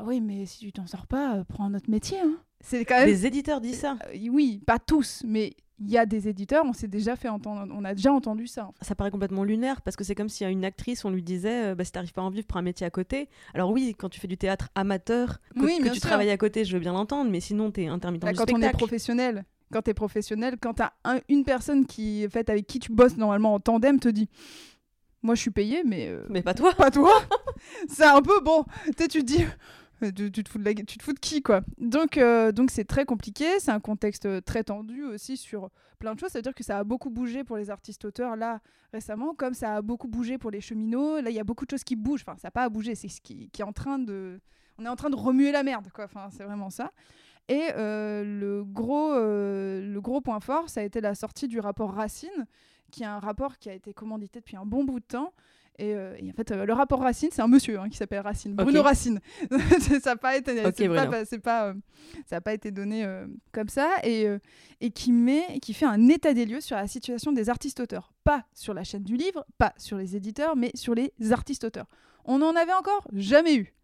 ah 0.00 0.04
oui, 0.06 0.20
mais 0.20 0.46
si 0.46 0.60
tu 0.60 0.72
t'en 0.72 0.86
sors 0.86 1.08
pas, 1.08 1.42
prends 1.48 1.64
un 1.64 1.74
autre 1.74 1.90
métier. 1.90 2.20
Hein. 2.20 2.36
C'est 2.60 2.84
quand 2.84 2.96
même. 2.96 3.06
Les 3.06 3.26
éditeurs 3.26 3.60
disent 3.60 3.80
ça. 3.80 3.96
Euh, 4.14 4.28
oui, 4.30 4.62
pas 4.66 4.78
tous, 4.78 5.22
mais 5.26 5.54
il 5.80 5.90
y 5.90 5.98
a 5.98 6.06
des 6.06 6.28
éditeurs, 6.28 6.64
on 6.66 6.72
s'est 6.72 6.88
déjà 6.88 7.14
fait 7.14 7.28
entendre, 7.28 7.72
on 7.74 7.84
a 7.84 7.94
déjà 7.94 8.12
entendu 8.12 8.46
ça. 8.46 8.70
Ça 8.80 8.94
paraît 8.94 9.12
complètement 9.12 9.44
lunaire 9.44 9.80
parce 9.80 9.96
que 9.96 10.02
c'est 10.02 10.16
comme 10.16 10.28
si 10.28 10.44
à 10.44 10.50
une 10.50 10.64
actrice 10.64 11.04
on 11.04 11.10
lui 11.10 11.22
disait, 11.22 11.68
euh, 11.68 11.74
bah, 11.74 11.84
si 11.84 11.92
t'arrives 11.92 12.12
pas 12.12 12.22
à 12.22 12.24
en 12.24 12.30
vivre, 12.30 12.46
prends 12.46 12.58
un 12.58 12.62
métier 12.62 12.86
à 12.86 12.90
côté. 12.90 13.28
Alors 13.54 13.70
oui, 13.70 13.94
quand 13.96 14.08
tu 14.08 14.18
fais 14.18 14.26
du 14.26 14.36
théâtre 14.36 14.70
amateur, 14.74 15.38
que, 15.54 15.92
tu 15.92 16.00
travailles 16.00 16.30
à 16.30 16.36
côté, 16.36 16.64
je 16.64 16.72
veux 16.72 16.80
bien 16.80 16.92
l'entendre, 16.92 17.30
mais 17.30 17.40
sinon 17.40 17.70
t'es 17.70 17.86
intermittent 17.86 18.22
bah, 18.22 18.32
du 18.32 18.38
quand 18.38 18.42
spectacle. 18.42 18.62
Quand 18.62 18.68
on 18.68 18.70
est 18.70 18.76
professionnel, 18.76 19.44
quand 19.72 19.82
t'es 19.82 19.94
professionnel, 19.94 20.56
quand 20.60 20.74
t'as 20.74 20.92
une 21.28 21.44
personne 21.44 21.86
qui, 21.86 22.26
fait, 22.28 22.48
avec 22.50 22.66
qui 22.66 22.78
tu 22.80 22.92
bosses 22.92 23.16
normalement 23.16 23.54
en 23.54 23.60
tandem, 23.60 24.00
te 24.00 24.08
dit. 24.08 24.28
Moi, 25.22 25.34
je 25.34 25.40
suis 25.40 25.50
payé, 25.50 25.82
mais. 25.84 26.08
Euh, 26.08 26.24
mais 26.30 26.42
pas 26.42 26.54
toi. 26.54 26.72
Pas 26.74 26.92
toi. 26.92 27.10
c'est 27.88 28.04
un 28.04 28.22
peu 28.22 28.40
bon. 28.40 28.64
Tu 28.96 29.08
te 29.08 29.18
dis, 29.18 29.44
euh, 30.02 30.12
tu, 30.12 30.30
te 30.30 30.48
fous 30.48 30.58
de 31.12 31.18
qui 31.18 31.42
quoi 31.42 31.62
Donc 31.78 32.18
euh, 32.18 32.52
donc 32.52 32.70
c'est 32.70 32.84
très 32.84 33.04
compliqué, 33.04 33.58
c'est 33.58 33.70
un 33.70 33.80
contexte 33.80 34.26
euh, 34.26 34.40
très 34.40 34.64
tendu 34.64 35.04
aussi 35.04 35.36
sur 35.36 35.70
plein 35.98 36.14
de 36.14 36.20
choses. 36.20 36.30
Ça 36.30 36.38
veut 36.38 36.42
dire 36.42 36.54
que 36.54 36.64
ça 36.64 36.78
a 36.78 36.84
beaucoup 36.84 37.10
bougé 37.10 37.44
pour 37.44 37.56
les 37.56 37.70
artistes 37.70 38.04
auteurs 38.04 38.36
là 38.36 38.60
récemment, 38.92 39.34
comme 39.34 39.54
ça 39.54 39.76
a 39.76 39.82
beaucoup 39.82 40.08
bougé 40.08 40.38
pour 40.38 40.50
les 40.50 40.60
cheminots. 40.60 41.20
Là 41.20 41.30
il 41.30 41.36
y 41.36 41.40
a 41.40 41.44
beaucoup 41.44 41.64
de 41.64 41.70
choses 41.70 41.84
qui 41.84 41.96
bougent. 41.96 42.22
Enfin 42.22 42.36
ça 42.36 42.48
n'a 42.48 42.52
pas 42.52 42.64
à 42.64 42.68
bouger, 42.68 42.94
c'est 42.94 43.08
ce 43.08 43.20
qui, 43.20 43.50
est 43.58 43.62
en 43.62 43.72
train 43.72 43.98
de, 43.98 44.40
on 44.78 44.84
est 44.84 44.88
en 44.88 44.96
train 44.96 45.10
de 45.10 45.16
remuer 45.16 45.52
la 45.52 45.62
merde 45.62 45.88
quoi. 45.92 46.04
Enfin 46.04 46.28
c'est 46.30 46.44
vraiment 46.44 46.70
ça. 46.70 46.92
Et 47.48 47.72
le 47.76 48.62
gros 48.62 49.14
le 49.14 49.98
gros 50.00 50.20
point 50.20 50.40
fort, 50.40 50.68
ça 50.68 50.80
a 50.80 50.84
été 50.84 51.00
la 51.00 51.14
sortie 51.14 51.48
du 51.48 51.60
rapport 51.60 51.92
Racine, 51.92 52.46
qui 52.90 53.02
est 53.02 53.06
un 53.06 53.18
rapport 53.18 53.58
qui 53.58 53.70
a 53.70 53.74
été 53.74 53.94
commandité 53.94 54.40
depuis 54.40 54.56
un 54.56 54.66
bon 54.66 54.84
bout 54.84 55.00
de 55.00 55.06
temps 55.06 55.32
euh, 55.80 56.16
et, 56.18 56.30
en 56.30 56.32
fait, 56.32 56.50
euh, 56.50 56.64
le 56.64 56.72
rapport 56.72 57.00
Racine, 57.00 57.28
c'est 57.32 57.42
un 57.42 57.48
monsieur 57.48 57.78
hein, 57.78 57.88
qui 57.88 57.96
s'appelle 57.96 58.20
Racine, 58.20 58.54
Bruno 58.54 58.82
Racine. 58.82 59.20
ça 60.02 60.10
n'a 60.10 60.16
pas 60.16 60.36
été, 60.36 60.54
pas, 61.42 61.68
euh, 61.68 61.74
ça 62.26 62.36
a 62.36 62.40
pas 62.40 62.52
été 62.52 62.70
donné 62.70 63.06
comme 63.52 63.68
ça, 63.68 63.90
et, 64.02 64.26
et 64.80 64.90
qui 64.90 65.12
met, 65.12 65.58
qui 65.60 65.74
fait 65.74 65.86
un 65.86 66.08
état 66.08 66.34
des 66.34 66.46
lieux 66.46 66.60
sur 66.60 66.76
la 66.76 66.86
situation 66.86 67.32
des 67.32 67.48
artistes 67.48 67.80
auteurs, 67.80 68.12
pas 68.24 68.44
sur 68.54 68.74
la 68.74 68.84
chaîne 68.84 69.04
du 69.04 69.16
livre, 69.16 69.44
pas 69.58 69.72
sur 69.76 69.96
les 69.96 70.16
éditeurs, 70.16 70.56
mais 70.56 70.70
sur 70.74 70.94
les 70.94 71.12
artistes 71.30 71.64
auteurs. 71.64 71.86
On 72.24 72.38
n'en 72.38 72.54
avait 72.56 72.74
encore 72.74 73.06
jamais 73.12 73.56
eu. 73.56 73.74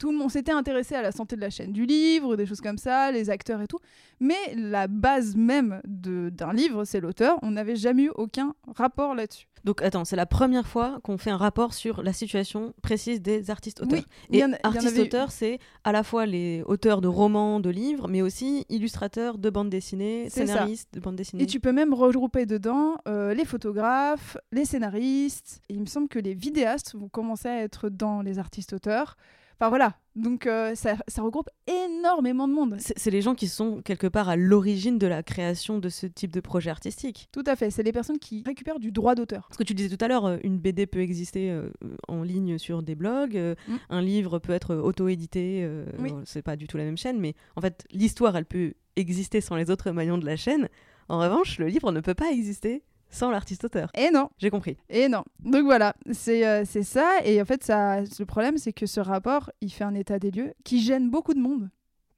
Tout 0.00 0.12
le 0.12 0.16
monde 0.16 0.30
s'était 0.30 0.50
intéressé 0.50 0.94
à 0.94 1.02
la 1.02 1.12
santé 1.12 1.36
de 1.36 1.42
la 1.42 1.50
chaîne 1.50 1.72
du 1.72 1.84
livre, 1.84 2.34
des 2.34 2.46
choses 2.46 2.62
comme 2.62 2.78
ça, 2.78 3.12
les 3.12 3.28
acteurs 3.28 3.60
et 3.60 3.66
tout. 3.66 3.78
Mais 4.18 4.54
la 4.56 4.88
base 4.88 5.36
même 5.36 5.82
d'un 5.84 6.54
livre, 6.54 6.86
c'est 6.86 7.00
l'auteur. 7.00 7.38
On 7.42 7.50
n'avait 7.50 7.76
jamais 7.76 8.04
eu 8.04 8.10
aucun 8.14 8.54
rapport 8.74 9.14
là-dessus. 9.14 9.46
Donc 9.64 9.82
attends, 9.82 10.06
c'est 10.06 10.16
la 10.16 10.24
première 10.24 10.66
fois 10.66 11.00
qu'on 11.02 11.18
fait 11.18 11.28
un 11.28 11.36
rapport 11.36 11.74
sur 11.74 12.02
la 12.02 12.14
situation 12.14 12.72
précise 12.80 13.20
des 13.20 13.50
artistes-auteurs. 13.50 13.98
Oui, 13.98 14.06
il 14.30 14.36
y 14.36 14.38
Et 14.38 14.44
artistes-auteurs, 14.62 15.30
c'est 15.30 15.58
à 15.84 15.92
la 15.92 16.02
fois 16.02 16.24
les 16.24 16.62
auteurs 16.64 17.02
de 17.02 17.08
romans, 17.08 17.60
de 17.60 17.68
livres, 17.68 18.08
mais 18.08 18.22
aussi 18.22 18.64
illustrateurs 18.70 19.36
de 19.36 19.50
bandes 19.50 19.68
dessinées, 19.68 20.30
ça. 20.30 20.46
scénaristes 20.46 20.88
de 20.94 21.00
bandes 21.00 21.16
dessinées. 21.16 21.42
Et 21.42 21.46
tu 21.46 21.60
peux 21.60 21.72
même 21.72 21.92
regrouper 21.92 22.46
dedans 22.46 22.96
euh, 23.06 23.34
les 23.34 23.44
photographes, 23.44 24.38
les 24.50 24.64
scénaristes. 24.64 25.60
Et 25.68 25.74
il 25.74 25.80
me 25.80 25.86
semble 25.86 26.08
que 26.08 26.18
les 26.18 26.32
vidéastes 26.32 26.94
vont 26.94 27.10
commencer 27.10 27.48
à 27.48 27.60
être 27.60 27.90
dans 27.90 28.22
les 28.22 28.38
artistes-auteurs. 28.38 29.18
Enfin 29.60 29.68
voilà, 29.68 29.94
donc 30.16 30.46
euh, 30.46 30.74
ça, 30.74 30.96
ça 31.06 31.20
regroupe 31.20 31.50
énormément 31.66 32.48
de 32.48 32.54
monde. 32.54 32.76
C'est 32.78 33.10
les 33.10 33.20
gens 33.20 33.34
qui 33.34 33.46
sont 33.46 33.82
quelque 33.82 34.06
part 34.06 34.30
à 34.30 34.36
l'origine 34.36 34.96
de 34.98 35.06
la 35.06 35.22
création 35.22 35.78
de 35.78 35.90
ce 35.90 36.06
type 36.06 36.32
de 36.32 36.40
projet 36.40 36.70
artistique. 36.70 37.28
Tout 37.30 37.44
à 37.46 37.56
fait, 37.56 37.70
c'est 37.70 37.82
les 37.82 37.92
personnes 37.92 38.18
qui 38.18 38.42
récupèrent 38.46 38.80
du 38.80 38.90
droit 38.90 39.14
d'auteur. 39.14 39.48
Parce 39.48 39.58
que 39.58 39.62
tu 39.64 39.74
disais 39.74 39.94
tout 39.94 40.02
à 40.02 40.08
l'heure, 40.08 40.24
euh, 40.24 40.38
une 40.44 40.56
BD 40.58 40.86
peut 40.86 41.00
exister 41.00 41.50
euh, 41.50 41.68
en 42.08 42.22
ligne 42.22 42.56
sur 42.56 42.82
des 42.82 42.94
blogs, 42.94 43.36
euh, 43.36 43.54
Mm. 43.68 43.74
un 43.90 44.00
livre 44.00 44.38
peut 44.38 44.54
être 44.54 44.74
auto-édité, 44.76 45.68
Oui. 45.98 46.12
c'est 46.24 46.40
pas 46.40 46.56
du 46.56 46.66
tout 46.66 46.78
la 46.78 46.84
même 46.84 46.96
chaîne, 46.96 47.20
mais 47.20 47.34
en 47.56 47.60
fait, 47.60 47.84
l'histoire, 47.90 48.34
elle 48.38 48.46
peut 48.46 48.72
exister 48.96 49.42
sans 49.42 49.56
les 49.56 49.70
autres 49.70 49.90
maillons 49.90 50.16
de 50.16 50.24
la 50.24 50.36
chaîne. 50.36 50.68
En 51.10 51.18
revanche, 51.18 51.58
le 51.58 51.66
livre 51.66 51.92
ne 51.92 52.00
peut 52.00 52.14
pas 52.14 52.30
exister 52.30 52.82
sans 53.10 53.30
l'artiste-auteur. 53.30 53.90
Et 53.96 54.10
non, 54.10 54.30
J'ai 54.38 54.50
compris. 54.50 54.76
et 54.88 55.08
non. 55.08 55.24
Donc 55.44 55.64
voilà, 55.64 55.94
c'est 56.12 56.46
euh, 56.46 56.64
c'est 56.64 56.82
ça. 56.84 57.18
Et 57.24 57.40
en 57.40 57.44
fait, 57.44 57.62
ça, 57.64 58.00
le 58.00 58.24
problème, 58.24 58.56
c'est 58.56 58.72
que 58.72 58.86
ce 58.86 59.00
rapport, 59.00 59.50
il 59.60 59.70
fait 59.70 59.84
un 59.84 59.94
état 59.94 60.18
des 60.18 60.30
lieux 60.30 60.54
qui 60.64 60.80
gêne 60.80 61.10
beaucoup 61.10 61.34
de 61.34 61.40
monde. 61.40 61.70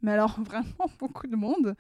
Mais 0.03 0.13
alors, 0.13 0.39
vraiment 0.45 0.91
beaucoup 0.99 1.27
de 1.27 1.37
monde. 1.37 1.75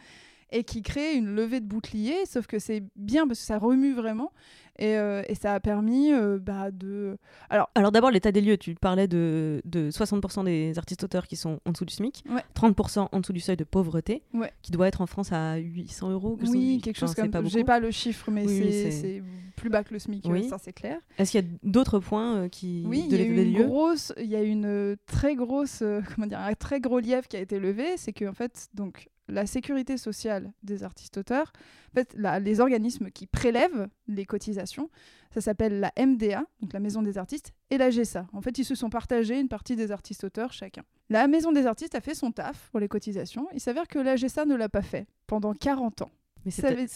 Et 0.54 0.64
qui 0.64 0.82
crée 0.82 1.14
une 1.14 1.34
levée 1.34 1.60
de 1.60 1.66
bouclier, 1.66 2.14
sauf 2.26 2.46
que 2.46 2.58
c'est 2.58 2.82
bien 2.94 3.26
parce 3.26 3.40
que 3.40 3.46
ça 3.46 3.58
remue 3.58 3.94
vraiment. 3.94 4.30
Et, 4.78 4.96
euh, 4.96 5.22
et 5.28 5.34
ça 5.34 5.52
a 5.54 5.60
permis 5.60 6.12
euh, 6.12 6.38
bah, 6.38 6.70
de. 6.70 7.18
Alors, 7.50 7.68
Alors 7.74 7.92
d'abord, 7.92 8.10
l'état 8.10 8.32
des 8.32 8.40
lieux, 8.40 8.56
tu 8.56 8.74
parlais 8.74 9.06
de, 9.06 9.60
de 9.66 9.90
60% 9.90 10.44
des 10.44 10.78
artistes-auteurs 10.78 11.26
qui 11.26 11.36
sont 11.36 11.60
en 11.66 11.72
dessous 11.72 11.84
du 11.84 11.92
SMIC, 11.92 12.24
Ouais. 12.30 12.42
30% 12.54 13.08
en 13.12 13.20
dessous 13.20 13.32
du 13.34 13.40
seuil 13.40 13.56
de 13.56 13.64
pauvreté, 13.64 14.22
Ouais. 14.32 14.50
qui 14.62 14.72
doit 14.72 14.88
être 14.88 15.00
en 15.02 15.06
France 15.06 15.30
à 15.32 15.56
800 15.56 16.10
euros. 16.10 16.36
quelque 16.36 16.50
oui, 16.50 16.80
quelque 16.82 16.96
enfin, 16.96 17.06
chose 17.06 17.14
c'est 17.16 17.30
comme 17.30 17.32
ça. 17.44 17.48
J'ai 17.48 17.64
pas 17.64 17.80
le 17.80 17.90
chiffre, 17.90 18.30
mais 18.30 18.46
Oui, 18.46 18.72
c'est- 18.90 19.22
plus 19.56 19.68
bas 19.70 19.84
que 19.84 19.92
le 19.92 19.98
SMIC, 20.00 20.24
Oui. 20.28 20.48
ça 20.48 20.56
c'est 20.58 20.72
clair. 20.72 20.98
Est-ce 21.18 21.30
qu'il 21.32 21.40
y 21.42 21.44
a 21.46 21.48
d'autres 21.62 21.98
points 21.98 22.36
euh, 22.36 22.48
qui 22.48 22.84
Oui, 22.86 23.06
de 23.08 23.16
il 23.16 23.20
y 23.20 24.28
y 24.28 24.36
a 24.36 24.42
une 24.42 24.64
euh, 24.66 24.96
très 25.06 25.34
grosse, 25.36 25.82
comment 26.16 26.26
dire, 26.26 26.40
un 26.40 26.54
très 26.54 26.80
gros 26.80 26.98
lièvre 26.98 27.28
qui 27.28 27.36
a 27.36 27.40
été 27.40 27.58
levé, 27.60 27.96
c'est 27.96 28.12
que 28.14 28.24
en 28.24 28.32
fait, 28.32 28.68
donc 28.74 29.08
la 29.28 29.46
sécurité 29.46 29.96
sociale 29.96 30.52
des 30.62 30.82
artistes-auteurs, 30.82 31.52
en 31.90 31.94
fait, 31.94 32.14
la- 32.16 32.40
les 32.40 32.60
organismes 32.60 33.10
qui 33.10 33.26
prélèvent 33.26 33.88
les 34.08 34.24
cotisations, 34.26 34.90
ça 35.32 35.40
s'appelle 35.40 35.80
la 35.80 35.92
MDA, 35.96 36.44
donc 36.60 36.72
la 36.72 36.80
Maison 36.80 37.02
des 37.02 37.18
artistes, 37.18 37.52
et 37.70 37.78
la 37.78 37.90
GESA. 37.90 38.26
En 38.32 38.40
fait, 38.42 38.58
ils 38.58 38.64
se 38.64 38.74
sont 38.74 38.90
partagés 38.90 39.38
une 39.40 39.48
partie 39.48 39.76
des 39.76 39.90
artistes-auteurs 39.92 40.52
chacun. 40.52 40.82
La 41.08 41.26
Maison 41.28 41.52
des 41.52 41.66
artistes 41.66 41.94
a 41.94 42.00
fait 42.00 42.14
son 42.14 42.32
taf 42.32 42.68
pour 42.70 42.80
les 42.80 42.88
cotisations. 42.88 43.48
Il 43.54 43.60
s'avère 43.60 43.88
que 43.88 43.98
la 43.98 44.16
GESA 44.16 44.44
ne 44.44 44.54
l'a 44.56 44.68
pas 44.68 44.82
fait 44.82 45.06
pendant 45.26 45.52
40 45.54 46.02
ans. 46.02 46.10
Mais 46.44 46.50
c'est-à-dire? 46.50 46.88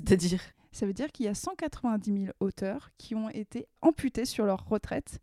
Ça 0.73 0.85
veut 0.85 0.93
dire 0.93 1.11
qu'il 1.13 1.25
y 1.25 1.29
a 1.29 1.35
190 1.35 2.13
000 2.25 2.33
auteurs 2.41 2.91
qui 2.99 3.15
ont 3.15 3.31
été 3.31 3.67
amputés 3.81 4.25
sur 4.27 4.45
leur 4.45 4.67
retraite 4.69 5.21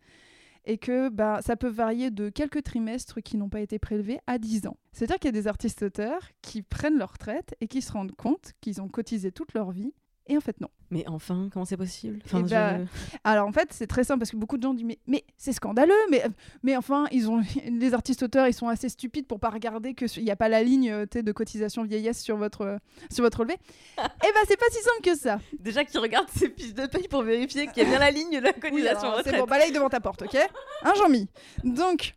et 0.66 0.78
que 0.78 1.10
bah, 1.10 1.40
ça 1.42 1.56
peut 1.56 1.70
varier 1.70 2.12
de 2.12 2.30
quelques 2.30 2.64
trimestres 2.64 3.22
qui 3.22 3.38
n'ont 3.38 3.50
pas 3.50 3.62
été 3.62 3.80
prélevés 3.80 4.20
à 4.28 4.38
10 4.38 4.68
ans. 4.68 4.78
C'est-à-dire 4.92 5.18
qu'il 5.18 5.28
y 5.28 5.38
a 5.38 5.42
des 5.42 5.48
artistes-auteurs 5.48 6.30
qui 6.42 6.62
prennent 6.62 6.98
leur 6.98 7.14
retraite 7.14 7.56
et 7.62 7.68
qui 7.68 7.82
se 7.82 7.92
rendent 7.92 8.16
compte 8.16 8.54
qu'ils 8.62 8.82
ont 8.82 8.88
cotisé 8.88 9.32
toute 9.32 9.54
leur 9.54 9.72
vie. 9.72 9.94
Et 10.28 10.38
en 10.38 10.42
fait, 10.42 10.60
non. 10.62 10.70
Mais 10.90 11.04
enfin, 11.08 11.50
comment 11.52 11.66
c'est 11.66 11.76
possible? 11.76 12.20
Enfin, 12.24 12.44
Eh 12.46 12.50
bah, 12.50 12.78
Alors 13.26 13.46
en 13.48 13.52
fait, 13.52 13.68
c'est 13.72 13.88
très 13.88 14.06
simple 14.06 14.20
parce 14.20 14.32
que 14.32 14.38
beaucoup 14.38 14.58
de 14.58 14.64
gens 14.64 14.74
disent 14.74 14.86
mais, 14.86 15.00
mais 15.06 15.26
c'est 15.36 15.52
scandaleux, 15.52 15.94
mais, 16.10 16.24
mais 16.64 16.78
enfin, 16.78 17.06
ils 17.12 17.30
ont, 17.30 17.42
les 17.70 17.94
artistes-auteurs, 17.94 18.48
ils 18.48 18.54
sont 18.54 18.70
assez 18.70 18.88
stupides 18.88 19.28
pour 19.28 19.40
pas 19.42 19.50
regarder 19.50 19.94
qu'il 19.96 20.24
n'y 20.24 20.32
a 20.32 20.38
pas 20.38 20.48
la 20.48 20.64
ligne 20.64 20.90
euh, 20.92 21.06
de 21.06 21.32
cotisation 21.34 21.84
vieillesse 21.84 22.22
sur 22.22 22.38
votre, 22.38 22.62
euh, 22.62 22.78
sur 23.12 23.24
votre 23.24 23.40
relevé. 23.40 23.58
Eh 23.98 24.32
ben, 24.34 24.40
c'est 24.48 24.58
pas 24.58 24.66
si 24.72 24.82
simple 24.82 25.02
que 25.04 25.16
ça. 25.18 25.40
Déjà 25.60 25.84
qu'ils 25.84 26.00
regardent 26.00 26.30
ses 26.30 26.50
fiches 26.50 26.74
de 26.74 26.86
paye 26.86 27.08
pour 27.10 27.24
vérifier 27.24 27.68
qu'il 27.68 27.84
y 27.84 27.86
a 27.86 27.90
bien 27.90 28.00
la 28.00 28.12
ligne 28.12 28.40
de 28.40 28.44
la 28.44 28.52
Oui, 28.52 28.60
cotisation 28.72 29.12
retraite. 29.12 29.34
c'est 29.36 29.40
bon, 29.42 29.46
balaye 29.46 29.72
devant 29.74 29.90
ta 29.90 30.00
porte, 30.00 30.22
ok? 30.22 30.38
Un 30.84 30.94
Jean-Mi? 30.96 31.28
Donc, 31.66 32.16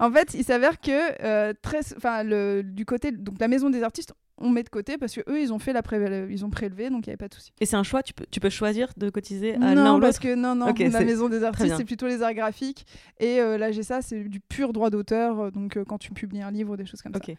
en 0.00 0.10
fait, 0.10 0.34
il 0.34 0.44
s'avère 0.44 0.80
que 0.80 1.22
euh, 1.24 1.52
très, 1.62 1.80
le, 2.24 2.62
du 2.62 2.84
côté, 2.84 3.12
donc 3.12 3.36
la 3.38 3.46
maison 3.48 3.70
des 3.70 3.82
artistes, 3.84 4.12
on 4.38 4.50
met 4.50 4.62
de 4.64 4.68
côté 4.68 4.98
parce 4.98 5.14
que 5.14 5.20
eux, 5.30 5.40
ils 5.40 5.52
ont 5.52 5.58
fait 5.58 5.72
la 5.72 5.82
pré- 5.82 6.26
ils 6.30 6.44
ont 6.44 6.50
prélevé, 6.50 6.90
donc 6.90 7.06
il 7.06 7.10
n'y 7.10 7.12
avait 7.12 7.16
pas 7.16 7.28
de 7.28 7.34
souci. 7.34 7.52
Et 7.60 7.66
c'est 7.66 7.76
un 7.76 7.82
choix, 7.84 8.02
tu 8.02 8.12
peux, 8.14 8.24
tu 8.30 8.40
peux 8.40 8.50
choisir 8.50 8.92
de 8.96 9.08
cotiser 9.10 9.54
à 9.54 9.58
l'un 9.58 9.84
Non, 9.84 9.96
ou 9.96 10.00
parce 10.00 10.16
l'autre 10.16 10.22
que 10.28 10.34
non, 10.34 10.54
non, 10.54 10.66
la 10.66 11.04
maison 11.04 11.28
des 11.28 11.44
artistes, 11.44 11.74
c'est 11.76 11.84
plutôt 11.84 12.06
les 12.08 12.22
arts 12.22 12.34
graphiques 12.34 12.84
et 13.20 13.40
euh, 13.40 13.56
la 13.58 13.70
GSA, 13.70 14.02
c'est 14.02 14.24
du 14.24 14.40
pur 14.40 14.72
droit 14.72 14.90
d'auteur. 14.90 15.38
euh, 15.40 15.50
Donc, 15.50 15.76
euh, 15.76 15.84
quand 15.84 15.98
tu 15.98 16.12
publies 16.12 16.42
un 16.42 16.50
livre, 16.50 16.76
des 16.76 16.84
choses 16.86 17.00
comme 17.02 17.12
ça. 17.14 17.18
Ok. 17.18 17.36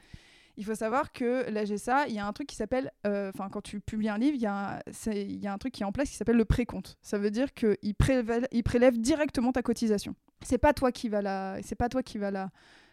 Il 0.57 0.63
faut 0.63 0.73
savoir 0.75 1.11
que 1.11 1.49
la 1.51 1.65
GSA, 1.65 2.07
il 2.07 2.13
y 2.13 2.19
a 2.19 2.25
un 2.25 2.31
truc 2.31 2.47
qui 2.47 2.55
s'appelle, 2.55 2.89
euh, 3.05 3.29
enfin 3.35 3.49
quand 3.51 3.59
tu 3.59 3.81
publies 3.81 4.07
un 4.07 4.17
livre, 4.17 4.35
il 4.37 4.41
y, 4.41 4.45
a 4.45 4.77
un- 4.77 5.11
il 5.11 5.35
y 5.43 5.47
a 5.47 5.51
un 5.53 5.57
truc 5.57 5.73
qui 5.73 5.83
est 5.83 5.85
en 5.85 5.91
place 5.91 6.09
qui 6.09 6.15
s'appelle 6.15 6.37
le 6.37 6.45
précompte. 6.45 6.95
Ça 7.01 7.17
veut 7.17 7.29
dire 7.29 7.53
qu'il 7.53 7.93
prélève, 7.99 8.47
il 8.53 8.63
prélève 8.63 8.97
directement 8.97 9.51
ta 9.51 9.61
cotisation. 9.61 10.15
C'est 10.43 10.57
pas 10.57 10.71
toi 10.71 10.93
qui 10.93 11.09
va 11.09 11.21
la, 11.21 11.57
c'est 11.61 11.75
pas 11.75 11.89
toi 11.89 12.01
qui 12.03 12.17
va 12.19 12.31
la, 12.31 12.51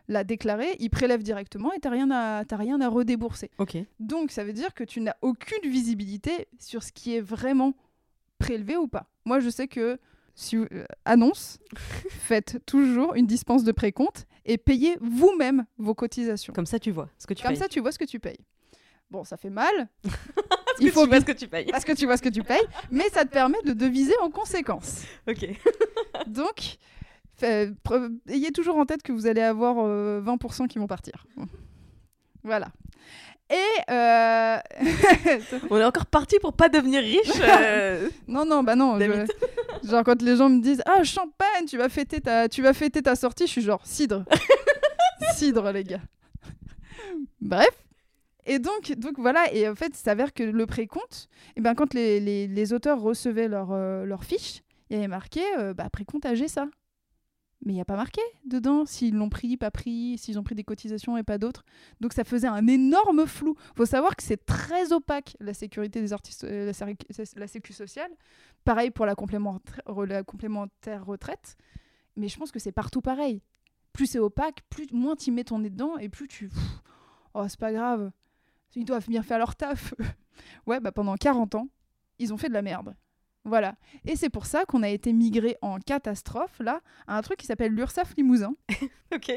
la 0.09 0.25
déclarer. 0.25 0.77
Il 0.81 0.91
prélève 0.91 1.23
directement 1.23 1.73
et 1.73 1.79
t'as 1.81 1.91
rien 1.91 2.11
à, 2.11 2.43
rien 2.53 2.81
à 2.81 2.89
redébourser. 2.89 3.51
Ok. 3.59 3.77
Donc 4.01 4.31
ça 4.31 4.45
veut 4.45 4.53
dire 4.53 4.75
que 4.75 4.85
tu 4.85 5.01
n'as 5.01 5.17
aucune 5.23 5.71
visibilité 5.71 6.49
sur 6.59 6.83
ce 6.83 6.93
qui 6.93 7.15
est 7.17 7.21
vraiment 7.21 7.75
prélevé 8.39 8.77
ou 8.77 8.89
pas. 8.89 9.07
Moi, 9.25 9.41
je 9.41 9.49
sais 9.51 9.69
que 9.69 9.99
si 10.35 10.57
vous- 10.57 10.67
euh, 10.73 10.85
annonce, 11.05 11.59
faites 12.11 12.59
toujours 12.67 13.15
une 13.15 13.27
dispense 13.27 13.65
de 13.65 13.73
précompte 13.73 14.27
et 14.45 14.59
payez 14.59 14.97
vous-même 15.01 15.65
vos 15.79 15.95
cotisations. 15.95 16.53
Comme 16.53 16.67
ça, 16.67 16.79
tu 16.81 16.91
vois 16.91 17.09
ce 17.19 17.27
que 17.27 17.35
tu 17.35 17.43
Comme 17.43 17.53
payes. 17.53 17.59
ça, 17.59 17.69
tu 17.69 17.81
vois 17.81 17.93
ce 17.93 17.99
que 17.99 18.05
tu 18.05 18.19
payes. 18.19 18.39
Bon, 19.11 19.25
ça 19.25 19.37
fait 19.37 19.51
mal. 19.51 19.89
Parce 20.05 20.81
il 20.81 20.87
que 20.87 20.93
faut 20.93 21.03
tu 21.03 21.09
vois 21.11 21.21
ce 21.21 21.25
que 21.27 21.33
tu 21.33 21.49
payes. 21.49 21.67
parce 21.67 21.85
que 21.85 21.93
tu 21.93 22.07
vois 22.07 22.17
ce 22.17 22.23
que 22.23 22.31
tu 22.31 22.43
payes, 22.43 22.65
mais 22.91 23.07
ça 23.11 23.27
te 23.27 23.31
permet 23.31 23.61
de 23.63 23.75
deviser 23.75 24.15
en 24.23 24.31
conséquence. 24.31 25.03
Ok. 25.29 25.47
Donc, 26.29 26.79
ayez 27.43 28.53
toujours 28.53 28.77
en 28.77 28.87
tête 28.87 29.03
que 29.03 29.13
vous 29.13 29.27
allez 29.27 29.41
avoir 29.41 29.77
euh, 29.79 30.21
20% 30.23 30.69
qui 30.69 30.79
vont 30.79 30.87
partir. 30.87 31.27
Voilà. 32.43 32.69
Et 33.51 33.91
euh, 33.93 34.57
On 35.71 35.77
est 35.79 35.85
encore 35.85 36.07
parti 36.07 36.39
pour 36.41 36.55
pas 36.55 36.69
devenir 36.69 37.03
riche. 37.03 37.41
euh, 37.41 38.09
non 38.29 38.45
non 38.47 38.63
bah 38.63 38.77
non. 38.77 38.99
je-. 38.99 39.27
Genre 39.89 40.05
quand 40.05 40.23
les 40.23 40.37
gens 40.37 40.49
me 40.49 40.61
disent 40.63 40.83
ah 40.87 41.03
champagne 41.05 41.67
tu 41.69 41.77
vas 41.77 41.89
fêter 41.91 42.21
ta 42.21 42.49
tu 42.49 42.63
vas 42.63 42.73
fêter 42.73 43.03
ta 43.03 43.15
sortie 43.15 43.47
je 43.47 43.53
suis 43.53 43.63
genre 43.63 43.85
cidre 43.85 44.25
cidre 45.35 45.71
les 45.73 45.85
gars. 45.85 46.01
Bref. 47.41 47.71
Et 48.45 48.59
donc, 48.59 48.93
donc 48.97 49.19
voilà, 49.19 49.53
et 49.53 49.69
en 49.69 49.75
fait, 49.77 49.91
il 49.91 49.97
s'avère 49.97 50.33
que 50.35 50.43
le 50.43 50.67
précompte, 50.67 51.29
eh 51.57 51.61
ben, 51.61 51.75
quand 51.77 51.95
les, 51.95 52.19
les, 52.19 52.49
les 52.49 52.73
auteurs 52.73 53.01
recevaient 53.01 53.47
leur, 53.47 53.69
euh, 53.71 54.05
leur 54.05 54.25
fiche, 54.25 54.63
il 54.91 54.97
y 54.97 54.99
avait 54.99 55.07
marqué 55.09 55.43
euh, 55.59 55.75
bah, 55.75 55.89
précompte 55.91 56.27
AG 56.27 56.49
ça. 56.49 56.67
Mais 57.65 57.73
il 57.73 57.77
n'y 57.77 57.81
a 57.81 57.85
pas 57.85 57.97
marqué 57.97 58.21
dedans 58.45 58.85
s'ils 58.87 59.15
l'ont 59.15 59.29
pris, 59.29 59.57
pas 59.57 59.71
pris, 59.71 60.19
s'ils 60.19 60.37
ont 60.39 60.43
pris 60.43 60.57
des 60.57 60.65
cotisations 60.65 61.17
et 61.17 61.23
pas 61.23 61.39
d'autres. 61.39 61.65
Donc 62.01 62.13
ça 62.13 62.25
faisait 62.25 62.49
un 62.49 62.67
énorme 62.67 63.25
flou. 63.27 63.55
faut 63.77 63.87
savoir 63.87 64.17
que 64.17 64.23
c'est 64.25 64.45
très 64.45 64.93
opaque, 64.93 65.37
la 65.39 65.55
sécurité 65.55 66.01
des 66.01 66.13
artistes, 66.13 66.43
euh, 66.43 66.67
la, 67.37 67.47
sécu- 67.47 67.73
sociale. 67.73 68.11
Pareil 68.65 68.91
pour 68.91 69.07
la 69.07 69.15
complémentaire, 69.15 71.05
retraite. 71.07 71.57
Mais 72.17 72.29
je 72.29 72.37
pense 72.37 72.51
que 72.51 72.59
c'est 72.59 72.73
partout 72.73 73.01
pareil. 73.01 73.43
Plus 73.93 74.07
c'est 74.07 74.19
opaque, 74.19 74.63
plus 74.69 74.91
moins 74.93 75.15
tu 75.15 75.31
mets 75.31 75.45
ton 75.45 75.61
nez 75.61 75.71
dedans 75.71 75.97
et 75.99 76.09
plus 76.09 76.27
tu... 76.27 76.51
Oh, 77.35 77.45
c'est 77.49 77.61
pas 77.61 77.73
grave. 77.73 78.11
Ils 78.75 78.85
doivent 78.85 79.09
bien 79.09 79.23
faire 79.23 79.39
leur 79.39 79.55
taf. 79.55 79.95
ouais, 80.67 80.81
bah 80.81 80.93
pendant 80.93 81.15
40 81.15 81.55
ans, 81.55 81.69
ils 82.19 82.35
ont 82.35 82.37
fait 82.37 82.49
de 82.49 82.55
la 82.55 82.63
merde. 82.63 82.95
Voilà. 83.45 83.75
Et 84.07 84.15
c'est 84.15 84.29
pour 84.29 84.47
ça 84.47 84.65
qu'on 84.65 84.83
a 84.85 84.89
été 84.89 85.13
migré 85.13 85.57
en 85.63 85.79
catastrophe, 85.81 86.53
là, 86.61 86.81
à 87.09 87.17
un 87.19 87.23
truc 87.23 87.39
qui 87.39 87.47
s'appelle 87.47 87.73
l'URSAF 87.73 88.15
Limousin. 88.17 88.55
ok. 89.15 89.33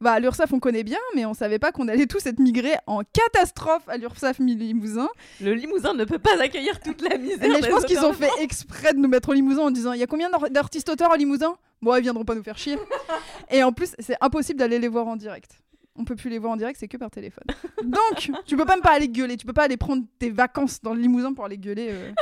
Bah, 0.00 0.20
l'URSAF, 0.20 0.52
on 0.52 0.60
connaît 0.60 0.84
bien, 0.84 0.98
mais 1.16 1.24
on 1.26 1.34
savait 1.34 1.58
pas 1.58 1.72
qu'on 1.72 1.88
allait 1.88 2.06
tous 2.06 2.24
être 2.26 2.38
migrés 2.38 2.76
en 2.86 3.00
catastrophe 3.12 3.88
à 3.88 3.96
l'URSAF 3.96 4.38
Limousin. 4.38 5.08
Le 5.40 5.54
Limousin 5.54 5.92
ne 5.94 6.04
peut 6.04 6.20
pas 6.20 6.40
accueillir 6.40 6.78
toute 6.80 7.02
la 7.02 7.18
misère. 7.18 7.48
Mais 7.50 7.60
je 7.62 7.68
pense 7.68 7.84
qu'ils 7.84 7.98
ont 8.04 8.12
fait 8.12 8.30
exprès 8.40 8.94
de 8.94 8.98
nous 8.98 9.08
mettre 9.08 9.28
au 9.30 9.32
Limousin 9.32 9.62
en 9.62 9.70
disant 9.72 9.92
il 9.92 9.98
y 9.98 10.04
a 10.04 10.06
combien 10.06 10.30
d'ar- 10.30 10.50
d'artistes-auteurs 10.50 11.10
à 11.12 11.16
Limousin? 11.16 11.56
Bon, 11.82 11.94
ils 11.96 12.02
viendront 12.02 12.24
pas 12.24 12.34
nous 12.36 12.42
faire 12.44 12.58
chier. 12.58 12.78
Et 13.50 13.62
en 13.64 13.72
plus, 13.72 13.94
c'est 13.98 14.16
impossible 14.20 14.58
d'aller 14.60 14.78
les 14.78 14.88
voir 14.88 15.06
en 15.08 15.16
direct. 15.16 15.50
On 15.96 16.04
peut 16.04 16.14
plus 16.14 16.30
les 16.30 16.38
voir 16.38 16.52
en 16.52 16.56
direct, 16.56 16.78
c'est 16.78 16.86
que 16.86 16.96
par 16.96 17.10
téléphone. 17.10 17.42
Donc, 17.82 18.30
tu 18.46 18.56
peux 18.56 18.64
même 18.64 18.80
pas 18.82 18.92
aller 18.92 19.08
gueuler. 19.08 19.36
Tu 19.36 19.46
peux 19.46 19.52
pas 19.52 19.64
aller 19.64 19.76
prendre 19.76 20.04
tes 20.20 20.30
vacances 20.30 20.80
dans 20.80 20.94
le 20.94 21.00
Limousin 21.00 21.32
pour 21.34 21.44
aller 21.44 21.58
gueuler. 21.58 21.88
euh. 21.90 22.12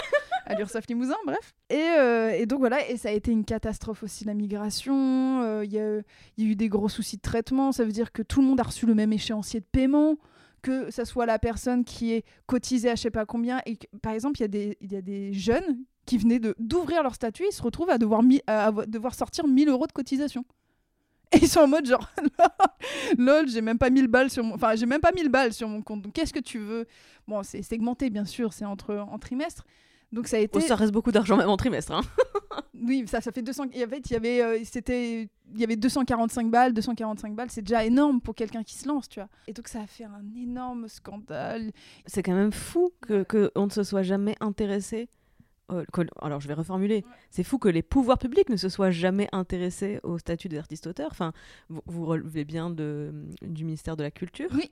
À 0.47 0.55
l'URSSAF 0.55 0.87
Limousin, 0.87 1.17
bref. 1.27 1.55
Et, 1.71 1.77
euh, 1.77 2.31
et 2.31 2.47
donc 2.47 2.61
voilà, 2.61 2.89
et 2.89 2.97
ça 2.97 3.09
a 3.09 3.13
été 3.13 3.33
une 3.33 3.45
catastrophe 3.45 4.03
aussi 4.05 4.25
la 4.25 4.35
migration. 4.35 5.43
euh, 5.43 5.65
Il 5.65 5.73
y, 5.73 5.79
a, 5.79 6.01
eu 6.39 6.55
des 6.55 6.69
gros 6.69 6.89
soucis 6.89 7.17
de 7.17 7.23
traitement. 7.23 7.73
Ça 7.73 7.85
veut 7.85 7.93
dire 7.93 8.13
que 8.13 8.23
tout 8.23 8.41
le 8.41 8.47
monde 8.47 8.61
a 8.61 8.63
reçu 8.63 8.87
le 8.87 8.95
même 8.95 9.13
échéancier 9.13 9.61
de 9.61 9.67
paiement, 9.67 10.17
que 10.63 10.91
ça 10.91 11.05
soit 11.05 11.27
la 11.27 11.39
personne 11.39 11.85
qui 11.85 12.13
est 12.13 12.25
cotisée 12.47 12.91
à 12.91 12.95
je 12.95 13.03
sais 13.03 13.11
pas 13.11 13.27
combien. 13.27 13.61
Et 13.67 13.77
par 14.03 14.13
exemple, 14.13 14.41
il 14.41 14.43
y, 14.81 14.97
a 14.97 15.03
des- 15.03 15.33
jeunes 15.33 15.85
qui 16.07 16.19
venaient 16.19 16.41
d'ouvrir 16.59 17.03
leur 17.03 17.17
statut, 17.17 17.45
ils 17.51 17.53
se 17.55 17.63
retrouvent 17.63 17.91
à 17.91 17.99
devoir, 17.99 18.23
sortir 19.15 19.49
1000 19.49 19.69
euros 19.69 19.89
de 19.89 19.93
cotisation. 19.93 20.45
Et 21.33 21.39
ils 21.39 21.49
sont 21.49 21.59
en 21.59 21.67
mode 21.67 21.87
genre, 21.87 22.09
lol, 23.19 23.49
j'ai 23.49 23.61
même 23.61 23.79
pas 23.79 23.91
1000 23.91 24.07
balles 24.07 24.31
sur 24.31 24.45
mon, 24.45 24.57
même 24.57 25.01
pas 25.01 25.11
1000 25.11 25.29
balles 25.29 25.53
sur 25.53 25.69
mon 25.69 25.83
compte. 25.83 26.03
Donc 26.03 26.13
qu'est-ce 26.13 26.33
que 26.33 26.39
tu 26.39 26.61
veux? 26.61 26.87
Bon, 27.27 27.43
c'est 27.43 27.63
segmenté 27.63 28.11
bien 28.11 28.25
sûr, 28.25 28.53
c'est 28.53 28.65
entre 28.65 28.95
en 28.95 29.19
trimestre. 29.19 29.67
Donc 30.13 30.29
ça 30.29 30.37
a 30.37 30.41
été, 30.41 30.59
Oh, 30.59 30.61
ça 30.61 30.77
reste 30.77 30.93
beaucoup 30.93 31.11
d'argent 31.13 31.37
même 31.37 31.49
en 31.49 31.57
trimestre. 31.57 31.93
Hein. 31.93 32.01
oui, 32.75 33.05
ça, 33.07 33.21
ça 33.21 33.33
fait 33.33 33.43
200. 33.43 33.65
Et 33.75 33.85
en 33.85 33.89
fait, 33.89 34.09
il 34.09 34.13
y 34.13 34.17
avait, 34.17 34.43
euh, 34.43 34.59
c'était, 34.65 35.29
il 35.55 35.61
y 35.61 35.65
avait 35.65 35.77
245 35.77 36.51
balles, 36.51 36.73
245 36.73 37.35
balles, 37.35 37.51
c'est 37.51 37.63
déjà 37.63 37.85
énorme 37.85 38.21
pour 38.21 38.35
quelqu'un 38.35 38.63
qui 38.63 38.75
se 38.75 38.87
lance, 38.89 39.09
tu 39.09 39.21
vois. 39.21 39.29
Et 39.49 39.53
donc 39.53 39.69
ça 39.69 39.81
a 39.83 39.87
fait 39.87 40.05
un 40.05 40.23
énorme 40.37 40.89
scandale. 40.89 41.73
C'est 42.07 42.23
quand 42.23 42.35
même 42.35 42.53
fou 42.53 42.93
que, 43.01 43.25
que 43.25 43.51
on 43.57 43.67
ne 43.67 43.71
se 43.71 43.83
soit 43.83 44.03
jamais 44.03 44.37
intéressé. 44.41 45.09
euh, 45.73 45.85
que- 45.93 46.03
alors 46.23 46.41
je 46.41 46.47
vais 46.47 46.55
reformuler. 46.55 47.05
C'est 47.31 47.43
fou 47.43 47.59
que 47.59 47.69
les 47.69 47.83
pouvoirs 47.83 48.19
publics 48.19 48.49
ne 48.49 48.57
se 48.57 48.69
soient 48.69 48.93
jamais 48.93 49.29
intéressés 49.33 49.99
au 50.05 50.17
statut 50.19 50.49
des 50.49 50.59
artistes-auteurs. 50.59 51.09
Enfin, 51.11 51.33
vous, 51.69 51.83
vous 51.87 52.07
relevez 52.07 52.45
bien 52.45 52.71
de, 52.71 53.13
du 53.43 53.65
ministère 53.65 53.97
de 53.97 54.05
la 54.05 54.13
Culture. 54.13 54.49
Oui. 54.55 54.71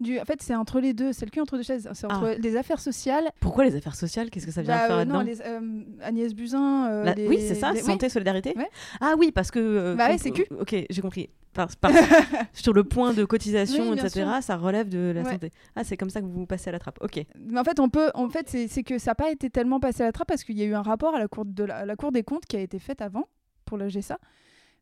Du, 0.00 0.18
en 0.18 0.24
fait, 0.24 0.42
c'est 0.42 0.54
entre 0.54 0.80
les 0.80 0.94
deux, 0.94 1.12
c'est 1.12 1.24
le 1.26 1.30
cul 1.30 1.40
entre 1.40 1.56
deux 1.56 1.62
chaises. 1.62 1.88
C'est 1.92 2.06
entre 2.06 2.36
les 2.40 2.56
affaires 2.56 2.80
sociales. 2.80 3.30
Pourquoi 3.40 3.64
les 3.64 3.76
affaires 3.76 3.94
sociales? 3.94 4.30
Qu'est-ce 4.30 4.46
que 4.46 4.52
ça 4.52 4.62
vient 4.62 4.74
Bah, 4.74 4.86
faire 4.86 4.96
euh, 4.96 5.04
là-dedans? 5.04 5.24
euh, 5.46 5.82
Agnès 6.02 6.34
Buzyn. 6.34 6.86
euh, 6.90 7.04
La- 7.04 7.14
les- 7.14 7.28
Oui, 7.28 7.38
c'est 7.40 7.54
ça, 7.54 7.72
les- 7.72 7.80
oui. 7.80 7.86
santé, 7.86 8.08
solidarité. 8.08 8.54
Ouais. 8.56 8.68
Ah 9.00 9.14
oui, 9.18 9.30
parce 9.32 9.50
que. 9.50 9.94
Bah 9.94 10.08
ouais, 10.08 10.18
c'est 10.18 10.30
cul. 10.32 10.46
Ok, 10.58 10.74
j'ai 10.90 11.02
compris. 11.02 11.28
Par- 11.52 11.68
par- 11.80 11.90
sur 12.52 12.72
le 12.74 12.84
point 12.84 13.14
de 13.14 13.24
cotisation, 13.24 13.90
Oui, 13.90 13.98
etc., 13.98 14.26
ça 14.42 14.56
relève 14.56 14.88
de 14.88 15.12
la 15.14 15.22
Ouais. 15.22 15.30
santé. 15.32 15.50
Ah, 15.74 15.84
c'est 15.84 15.96
comme 15.96 16.10
ça 16.10 16.20
que 16.20 16.26
vous 16.26 16.44
passez 16.46 16.68
à 16.68 16.72
la 16.72 16.78
trappe. 16.78 16.98
Ok. 17.02 17.24
Mais 17.38 17.58
en 17.60 17.64
fait, 17.64 17.78
on 17.80 17.88
peut, 17.88 18.10
en 18.14 18.28
fait, 18.28 18.48
c'est 18.68 18.82
que 18.82 18.98
ça 18.98 19.12
n'a 19.12 19.14
pas 19.14 19.30
été 19.30 19.48
tellement 19.50 19.80
passé 19.80 20.02
à 20.02 20.06
la 20.06 20.12
trappe 20.12 20.28
parce 20.28 20.44
qu'il 20.44 20.58
y 20.58 20.62
a 20.62 20.66
eu 20.66 20.74
un 20.74 20.82
rapport 20.82 21.14
à 21.14 21.18
la 21.18 21.28
cour 21.28 21.44
de 21.46 21.64
la, 21.64 21.76
à 21.78 21.84
la 21.86 21.96
Cour 21.96 22.12
des 22.12 22.22
comptes 22.24 22.44
qui 22.46 22.56
a 22.56 22.60
été 22.60 22.78
fait 22.78 23.00
avant 23.00 23.24
pour 23.64 23.78
le 23.78 23.88
GSA. 23.88 24.18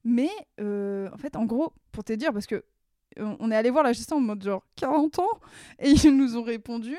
Mais 0.04 0.30
euh, 0.60 1.08
en 1.12 1.16
fait, 1.16 1.36
en 1.36 1.44
gros, 1.44 1.72
pour 1.92 2.02
te 2.04 2.12
dire, 2.12 2.32
parce 2.32 2.46
que 2.46 2.64
on 3.18 3.50
est 3.50 3.56
allé 3.56 3.70
voir 3.70 3.84
la 3.84 3.92
GSA 3.92 4.16
en 4.16 4.20
mode 4.20 4.42
genre 4.42 4.64
40 4.76 5.18
ans 5.18 5.40
et 5.78 5.90
ils 5.90 6.16
nous 6.16 6.36
ont 6.36 6.42
répondu. 6.42 6.96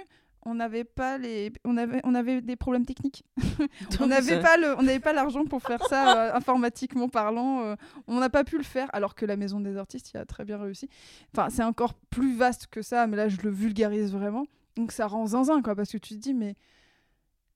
On 0.47 0.53
n'avait 0.53 0.83
pas 0.83 1.17
les, 1.17 1.51
on 1.63 1.75
avait, 1.75 2.01
on 2.03 2.13
avait 2.13 2.39
des 2.39 2.55
problèmes 2.55 2.85
techniques. 2.85 3.23
on 3.99 4.05
n'avait 4.05 4.39
pas 4.39 4.57
le, 4.57 4.77
on 4.77 4.83
n'avait 4.83 4.99
pas 4.99 5.11
l'argent 5.11 5.43
pour 5.45 5.63
faire 5.63 5.83
ça 5.87 6.27
euh, 6.27 6.35
informatiquement 6.35 7.09
parlant. 7.09 7.63
euh, 7.63 7.75
on 8.07 8.19
n'a 8.19 8.29
pas 8.29 8.43
pu 8.43 8.57
le 8.57 8.63
faire, 8.63 8.87
alors 8.93 9.15
que 9.15 9.25
la 9.25 9.37
Maison 9.37 9.59
des 9.59 9.75
artistes 9.75 10.11
y 10.13 10.17
a 10.17 10.25
très 10.25 10.45
bien 10.45 10.59
réussi. 10.59 10.87
Enfin, 11.33 11.49
c'est 11.49 11.63
encore 11.63 11.95
plus 12.11 12.35
vaste 12.35 12.67
que 12.67 12.83
ça, 12.83 13.07
mais 13.07 13.17
là 13.17 13.27
je 13.27 13.37
le 13.41 13.49
vulgarise 13.49 14.11
vraiment. 14.11 14.45
Donc 14.75 14.91
ça 14.91 15.07
rend 15.07 15.25
zinzin, 15.25 15.63
quoi, 15.63 15.75
parce 15.75 15.91
que 15.91 15.97
tu 15.97 16.13
te 16.13 16.19
dis, 16.19 16.35
mais 16.35 16.55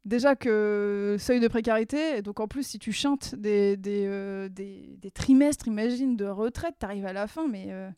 déjà 0.05 0.35
que 0.35 1.17
seuil 1.19 1.39
de 1.39 1.47
précarité, 1.47 2.17
et 2.17 2.21
donc 2.23 2.39
en 2.39 2.47
plus, 2.47 2.63
si 2.65 2.79
tu 2.79 2.91
chantes 2.91 3.35
des, 3.35 3.77
des, 3.77 4.05
euh, 4.07 4.49
des, 4.49 4.95
des 4.97 5.11
trimestres, 5.11 5.67
imagine, 5.67 6.15
de 6.15 6.25
retraite, 6.25 6.75
t'arrives 6.79 7.05
à 7.05 7.13
la 7.13 7.27
fin, 7.27 7.47
mais 7.47 7.67
euh, 7.69 7.89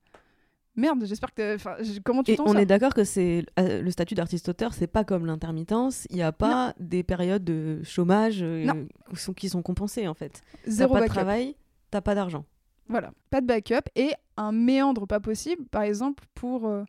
merde, 0.76 1.04
j'espère 1.06 1.34
que. 1.34 1.56
Enfin, 1.56 1.76
comment 2.04 2.24
tu 2.24 2.36
t'en 2.36 2.46
on 2.48 2.56
est 2.56 2.66
d'accord 2.66 2.94
que 2.94 3.04
c'est 3.04 3.46
euh, 3.60 3.82
le 3.82 3.92
statut 3.92 4.16
d'artiste-auteur, 4.16 4.74
c'est 4.74 4.88
pas 4.88 5.04
comme 5.04 5.26
l'intermittence. 5.26 6.08
Il 6.10 6.16
n'y 6.16 6.24
a 6.24 6.32
pas 6.32 6.74
des 6.80 7.04
périodes 7.04 7.44
de 7.44 7.82
chômage 7.84 8.40
euh, 8.42 8.86
qui 9.10 9.16
sont, 9.16 9.34
qui 9.34 9.50
sont 9.50 9.62
compensées 9.62 10.08
en 10.08 10.14
fait. 10.14 10.42
Zéro 10.66 10.94
pas 10.94 11.00
de 11.00 11.04
backup. 11.06 11.14
travail, 11.14 11.56
t'as 11.90 12.02
pas 12.02 12.16
d'argent. 12.16 12.46
Voilà, 12.88 13.12
pas 13.30 13.42
de 13.42 13.46
backup 13.46 13.90
et 13.96 14.12
un 14.38 14.52
méandre 14.52 15.08
pas 15.08 15.20
possible. 15.20 15.66
Par 15.66 15.84
exemple, 15.84 16.24
pour. 16.34 16.68
euh, 16.68 16.84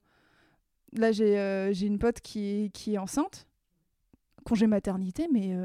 Là, 0.94 1.10
j'ai 1.10 1.38
euh, 1.38 1.72
une 1.72 1.98
pote 1.98 2.20
qui 2.20 2.70
qui 2.74 2.94
est 2.94 2.98
enceinte, 2.98 3.46
congé 4.44 4.66
maternité, 4.66 5.26
mais. 5.32 5.56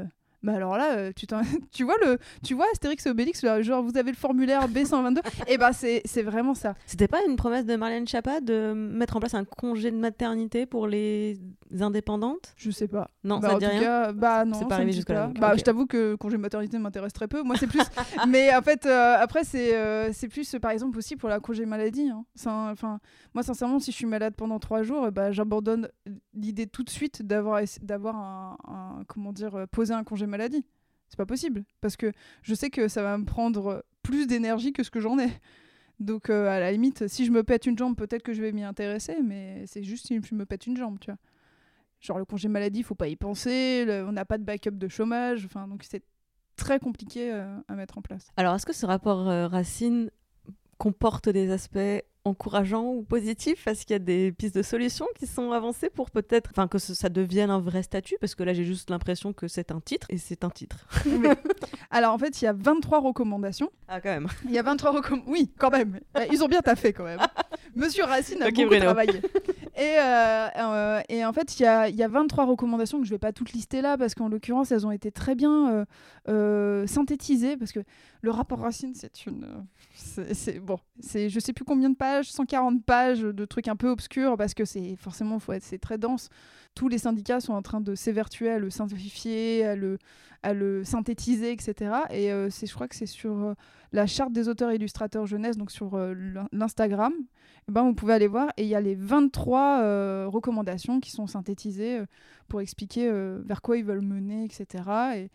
Bah 0.42 0.54
alors 0.54 0.76
là, 0.76 0.96
euh, 0.96 1.12
tu, 1.14 1.26
tu 1.72 1.84
vois 1.84 1.96
le, 2.04 2.18
tu 2.44 2.54
vois 2.54 2.66
Astérix 2.72 3.06
et 3.06 3.10
Obélix, 3.10 3.42
là, 3.42 3.60
genre 3.62 3.82
vous 3.82 3.96
avez 3.96 4.10
le 4.10 4.16
formulaire 4.16 4.68
B122, 4.68 5.20
et 5.48 5.58
bah 5.58 5.72
c'est 5.72 6.22
vraiment 6.22 6.54
ça. 6.54 6.74
C'était 6.86 7.08
pas 7.08 7.20
une 7.26 7.36
promesse 7.36 7.66
de 7.66 7.76
Marlène 7.76 8.06
Schiappa 8.06 8.40
de 8.40 8.72
mettre 8.72 9.16
en 9.16 9.20
place 9.20 9.34
un 9.34 9.44
congé 9.44 9.90
de 9.90 9.96
maternité 9.96 10.66
pour 10.66 10.86
les 10.86 11.38
indépendantes? 11.80 12.54
Je 12.56 12.70
sais 12.70 12.88
pas. 12.88 13.10
Non, 13.24 13.38
bah, 13.40 13.48
ça 13.48 13.54
en 13.54 13.58
te 13.58 13.60
dit 13.60 13.64
tout 13.66 13.70
rien? 13.70 13.80
cas, 13.80 14.12
bah 14.12 14.44
non, 14.44 14.58
C'est 14.58 14.68
pas 14.68 14.76
arrivé 14.76 15.02
pas. 15.04 15.26
donc, 15.26 15.38
Bah, 15.38 15.56
je 15.56 15.62
t'avoue 15.62 15.86
que 15.86 16.14
congé 16.16 16.36
maternité 16.38 16.78
m'intéresse 16.78 17.12
très 17.12 17.28
peu. 17.28 17.42
Moi, 17.42 17.56
c'est 17.56 17.66
plus. 17.66 17.80
mais 18.28 18.54
en 18.54 18.62
fait, 18.62 18.86
euh, 18.86 19.16
après, 19.18 19.44
c'est 19.44 19.76
euh, 19.76 20.10
c'est 20.12 20.28
plus, 20.28 20.54
euh, 20.54 20.58
par 20.58 20.70
exemple, 20.70 20.96
aussi 20.98 21.16
pour 21.16 21.28
la 21.28 21.40
congé 21.40 21.66
maladie. 21.66 22.08
hein. 22.08 22.24
Enfin, 22.36 23.00
moi, 23.34 23.42
sincèrement, 23.42 23.78
si 23.78 23.90
je 23.92 23.96
suis 23.96 24.06
malade 24.06 24.34
pendant 24.36 24.58
trois 24.58 24.82
jours, 24.82 25.10
bah, 25.12 25.30
j'abandonne 25.32 25.88
l'idée 26.34 26.66
tout 26.66 26.82
de 26.84 26.90
suite 26.90 27.22
d'avoir 27.22 27.60
d'avoir 27.82 28.16
un, 28.16 28.56
un- 28.66 29.04
comment 29.06 29.32
dire, 29.32 29.54
euh, 29.54 29.66
posé 29.66 29.92
un 29.94 30.04
congé 30.04 30.26
maladie. 30.26 30.64
C'est 31.08 31.16
pas 31.16 31.26
possible 31.26 31.64
parce 31.80 31.96
que 31.96 32.12
je 32.42 32.54
sais 32.54 32.68
que 32.70 32.86
ça 32.88 33.02
va 33.02 33.16
me 33.16 33.24
prendre 33.24 33.82
plus 34.02 34.26
d'énergie 34.26 34.72
que 34.72 34.82
ce 34.82 34.90
que 34.90 35.00
j'en 35.00 35.18
ai. 35.18 35.28
Donc, 36.00 36.30
euh, 36.30 36.46
à 36.48 36.60
la 36.60 36.70
limite, 36.70 37.08
si 37.08 37.24
je 37.24 37.32
me 37.32 37.42
pète 37.42 37.66
une 37.66 37.76
jambe, 37.76 37.96
peut-être 37.96 38.22
que 38.22 38.32
je 38.32 38.40
vais 38.40 38.52
m'y 38.52 38.62
intéresser, 38.62 39.16
mais 39.24 39.64
c'est 39.66 39.82
juste 39.82 40.06
si 40.06 40.20
je 40.22 40.34
me 40.34 40.46
pète 40.46 40.66
une 40.66 40.76
jambe, 40.76 40.98
tu 41.00 41.10
vois. 41.10 41.18
Genre 42.00 42.18
le 42.18 42.24
congé 42.24 42.48
maladie, 42.48 42.82
faut 42.82 42.94
pas 42.94 43.08
y 43.08 43.16
penser, 43.16 43.84
le- 43.84 44.04
on 44.06 44.12
n'a 44.12 44.24
pas 44.24 44.38
de 44.38 44.44
backup 44.44 44.70
de 44.72 44.88
chômage, 44.88 45.44
enfin 45.44 45.66
donc 45.66 45.82
c'est 45.88 46.02
très 46.56 46.78
compliqué 46.78 47.32
euh, 47.32 47.56
à 47.68 47.74
mettre 47.74 47.98
en 47.98 48.02
place. 48.02 48.28
Alors, 48.36 48.54
est-ce 48.54 48.66
que 48.66 48.72
ce 48.72 48.86
rapport 48.86 49.28
euh, 49.28 49.46
Racine 49.48 50.10
comporte 50.76 51.28
des 51.28 51.50
aspects 51.50 52.04
encourageants 52.24 52.84
ou 52.92 53.02
positifs? 53.02 53.66
Est-ce 53.66 53.82
qu'il 53.86 53.94
y 53.94 53.96
a 53.96 54.00
des 54.00 54.30
pistes 54.32 54.54
de 54.56 54.62
solutions 54.62 55.06
qui 55.16 55.26
sont 55.26 55.50
avancées 55.52 55.90
pour 55.90 56.10
peut-être 56.10 56.50
enfin, 56.52 56.68
que 56.68 56.78
ce- 56.78 56.94
ça 56.94 57.08
devienne 57.08 57.50
un 57.50 57.58
vrai 57.60 57.82
statut? 57.82 58.16
Parce 58.20 58.34
que 58.36 58.42
là, 58.44 58.52
j'ai 58.54 58.64
juste 58.64 58.90
l'impression 58.90 59.32
que 59.32 59.48
c'est 59.48 59.72
un 59.72 59.80
titre 59.80 60.06
et 60.10 60.18
c'est 60.18 60.44
un 60.44 60.50
titre. 60.50 60.86
Alors 61.90 62.12
en 62.14 62.18
fait, 62.18 62.40
il 62.42 62.44
y 62.44 62.48
a 62.48 62.52
23 62.52 63.00
recommandations. 63.00 63.70
Ah, 63.88 64.00
quand 64.00 64.10
même. 64.10 64.28
Il 64.44 64.50
y 64.52 64.58
a 64.58 64.62
23 64.62 64.92
recommandations. 64.92 65.32
Oui, 65.32 65.50
quand 65.58 65.70
même. 65.70 65.98
Euh, 66.16 66.26
Ils 66.30 66.42
ont 66.44 66.48
bien 66.48 66.60
taffé 66.60 66.92
quand 66.92 67.04
même. 67.04 67.20
Monsieur 67.76 68.04
Racine 68.04 68.42
a 68.42 68.46
Ok, 68.48 68.54
beaucoup 68.54 68.66
Bruno. 68.68 68.84
travaillé. 68.84 69.20
Et, 69.78 69.94
euh, 69.96 70.48
euh, 70.56 71.00
et 71.08 71.24
en 71.24 71.32
fait, 71.32 71.60
il 71.60 71.62
y 71.62 71.66
a, 71.66 71.88
il 71.88 71.94
y 71.94 72.02
a 72.02 72.08
23 72.08 72.46
recommandations 72.46 72.98
que 72.98 73.06
je 73.06 73.10
vais 73.10 73.18
pas 73.18 73.32
toutes 73.32 73.52
lister 73.52 73.80
là 73.80 73.96
parce 73.96 74.16
qu'en 74.16 74.28
l'occurrence, 74.28 74.72
elles 74.72 74.84
ont 74.84 74.90
été 74.90 75.12
très 75.12 75.36
bien 75.36 75.86
euh, 76.28 76.86
synthétisées 76.88 77.56
parce 77.56 77.70
que 77.70 77.78
le 78.20 78.30
rapport 78.30 78.58
Racine, 78.60 78.94
c'est 78.94 79.26
une. 79.26 79.44
euh, 79.44 80.24
c'est 80.32 80.58
bon, 80.60 80.78
c'est 81.00 81.28
je 81.28 81.38
sais 81.40 81.52
plus 81.52 81.64
combien 81.64 81.90
de 81.90 81.96
pages, 81.96 82.30
140 82.30 82.84
pages 82.84 83.20
de 83.20 83.44
trucs 83.44 83.68
un 83.68 83.76
peu 83.76 83.88
obscurs 83.88 84.36
parce 84.36 84.54
que 84.54 84.64
c'est 84.64 84.96
forcément 84.96 85.38
faut 85.38 85.52
être 85.52 85.62
c'est 85.62 85.78
très 85.78 85.98
dense. 85.98 86.28
Tous 86.74 86.88
les 86.88 86.98
syndicats 86.98 87.40
sont 87.40 87.54
en 87.54 87.62
train 87.62 87.80
de 87.80 87.94
s'évertuer 87.94 88.50
à 88.50 88.58
le 88.58 88.70
simplifier, 88.70 89.64
à 89.64 89.74
le, 89.74 89.98
à 90.42 90.52
le 90.52 90.84
synthétiser, 90.84 91.50
etc. 91.52 91.92
Et 92.10 92.30
euh, 92.32 92.50
c'est, 92.50 92.66
je 92.66 92.74
crois 92.74 92.86
que 92.88 92.94
c'est 92.94 93.06
sur 93.06 93.32
euh, 93.36 93.54
la 93.92 94.06
charte 94.06 94.32
des 94.32 94.48
auteurs 94.48 94.70
et 94.70 94.76
illustrateurs 94.76 95.26
jeunesse, 95.26 95.56
donc 95.56 95.70
sur 95.72 95.96
l'in- 95.98 96.48
l'Instagram. 96.52 97.12
Eh 97.68 97.72
ben, 97.72 97.82
vous 97.82 97.94
pouvez 97.94 98.14
aller 98.14 98.28
voir 98.28 98.48
et 98.56 98.62
il 98.62 98.68
y 98.68 98.74
a 98.74 98.80
les 98.80 98.94
23 98.94 99.80
euh, 99.82 100.26
recommandations 100.28 101.00
qui 101.00 101.10
sont 101.10 101.26
synthétisées 101.26 102.00
pour 102.48 102.60
expliquer 102.60 103.10
vers 103.44 103.60
quoi 103.60 103.76
ils 103.76 103.84
veulent 103.84 104.00
mener, 104.04 104.44
etc. 104.44 104.84
Et, 105.16 105.30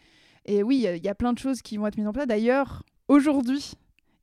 et 0.45 0.63
oui, 0.63 0.85
il 0.95 1.03
y 1.05 1.09
a- 1.09 1.15
plein 1.15 1.33
de 1.33 1.39
choses 1.39 1.61
qui 1.61 1.77
vont 1.77 1.87
être 1.87 1.97
mises 1.97 2.07
en 2.07 2.13
place. 2.13 2.27
D'ailleurs, 2.27 2.83
aujourd'hui, 3.07 3.73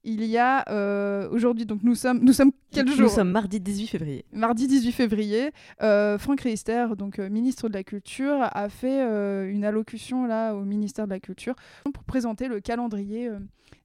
il 0.03 0.25
y 0.25 0.39
a 0.39 0.65
euh, 0.71 1.29
aujourd'hui 1.31 1.67
donc 1.67 1.83
nous 1.83 1.95
sommes 1.95 2.21
nous 2.21 2.33
sommes 2.33 2.53
quel 2.73 2.87
Nous 2.87 2.95
jour? 2.95 3.11
sommes 3.11 3.31
mardi 3.31 3.61
18 3.61 3.87
février. 3.87 4.25
Mardi 4.33 4.67
18 4.67 4.93
février, 4.93 5.51
euh, 5.83 6.17
Franck 6.17 6.41
Riester, 6.41 6.87
donc 6.97 7.19
euh, 7.19 7.29
ministre 7.29 7.69
de 7.69 7.75
la 7.75 7.85
Culture, 7.85 8.39
a 8.41 8.69
fait 8.71 9.03
une 9.51 9.63
allocution 9.65 10.25
là 10.27 10.55
au 10.55 10.65
ministère 10.65 11.05
de 11.07 11.11
la 11.11 11.21
Culture 11.21 11.55
pour 11.93 12.03
présenter 12.05 12.49
le 12.49 12.61
calendrier 12.61 13.29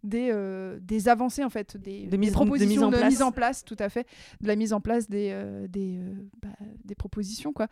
des, 0.04 0.32
des 0.82 1.10
avancées 1.10 1.44
en 1.44 1.50
fait, 1.50 1.76
des, 1.78 2.06
De 2.08 2.16
mise- 2.16 2.32
propositions 2.32 2.70
mise 2.70 2.84
en 2.84 2.92
de 2.92 2.96
place. 2.98 3.10
mise 3.10 3.22
en 3.22 3.32
place, 3.32 3.66
tout 3.66 3.76
à 3.80 3.90
fait, 3.90 4.08
de 4.40 4.48
la 4.48 4.56
mise 4.56 4.72
en 4.72 4.80
place 4.80 5.10
des 5.10 5.36
des, 5.68 6.00
bah, 6.42 6.50
des 6.86 6.96
propositions 6.96 7.52
quoi. 7.52 7.68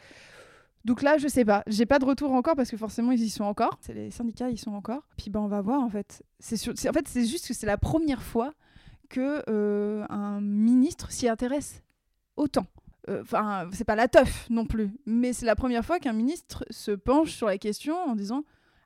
Donc 0.86 1.02
là, 1.02 1.18
je 1.18 1.28
sais 1.30 1.46
pas, 1.46 1.64
j'ai 1.68 1.86
pas 1.86 1.98
de 2.00 2.06
retour 2.06 2.32
encore 2.34 2.56
parce 2.56 2.70
que 2.70 2.76
forcément 2.78 3.12
ils 3.14 3.22
y 3.22 3.30
sont 3.30 3.46
encore. 3.46 3.80
Les 3.88 4.12
syndicats, 4.12 4.50
ils 4.50 4.58
sont 4.58 4.72
encore. 4.74 5.04
Puis 5.18 5.30
ben 5.30 5.40
on 5.40 5.48
va 5.48 5.62
voir 5.62 5.82
en 5.82 5.90
fait. 5.90 6.22
C'est- 6.40 6.70
en 6.90 6.94
fait 6.94 7.08
c'est 7.08 7.26
juste 7.26 7.48
que 7.48 7.54
c'est 7.54 7.66
la 7.66 7.78
première 7.78 8.22
fois 8.22 8.54
que 9.10 9.44
euh, 9.50 10.06
un 10.10 10.42
ministre 10.42 11.12
s'y 11.12 11.30
intéresse 11.30 11.84
autant. 12.36 12.66
Euh, 13.10 13.22
Enfin, 13.22 13.68
c'est 13.72 13.84
pas 13.86 13.96
la 13.96 14.08
teuf 14.08 14.50
non 14.50 14.66
plus, 14.66 14.92
mais 15.06 15.34
c'est 15.34 15.46
la 15.46 15.56
première 15.56 15.86
fois 15.86 16.00
qu'un 16.00 16.14
ministre 16.14 16.66
se 16.70 16.92
penche 16.92 17.32
sur 17.32 17.48
la 17.48 17.58
question 17.58 17.96
en 17.96 18.16
disant 18.16 18.44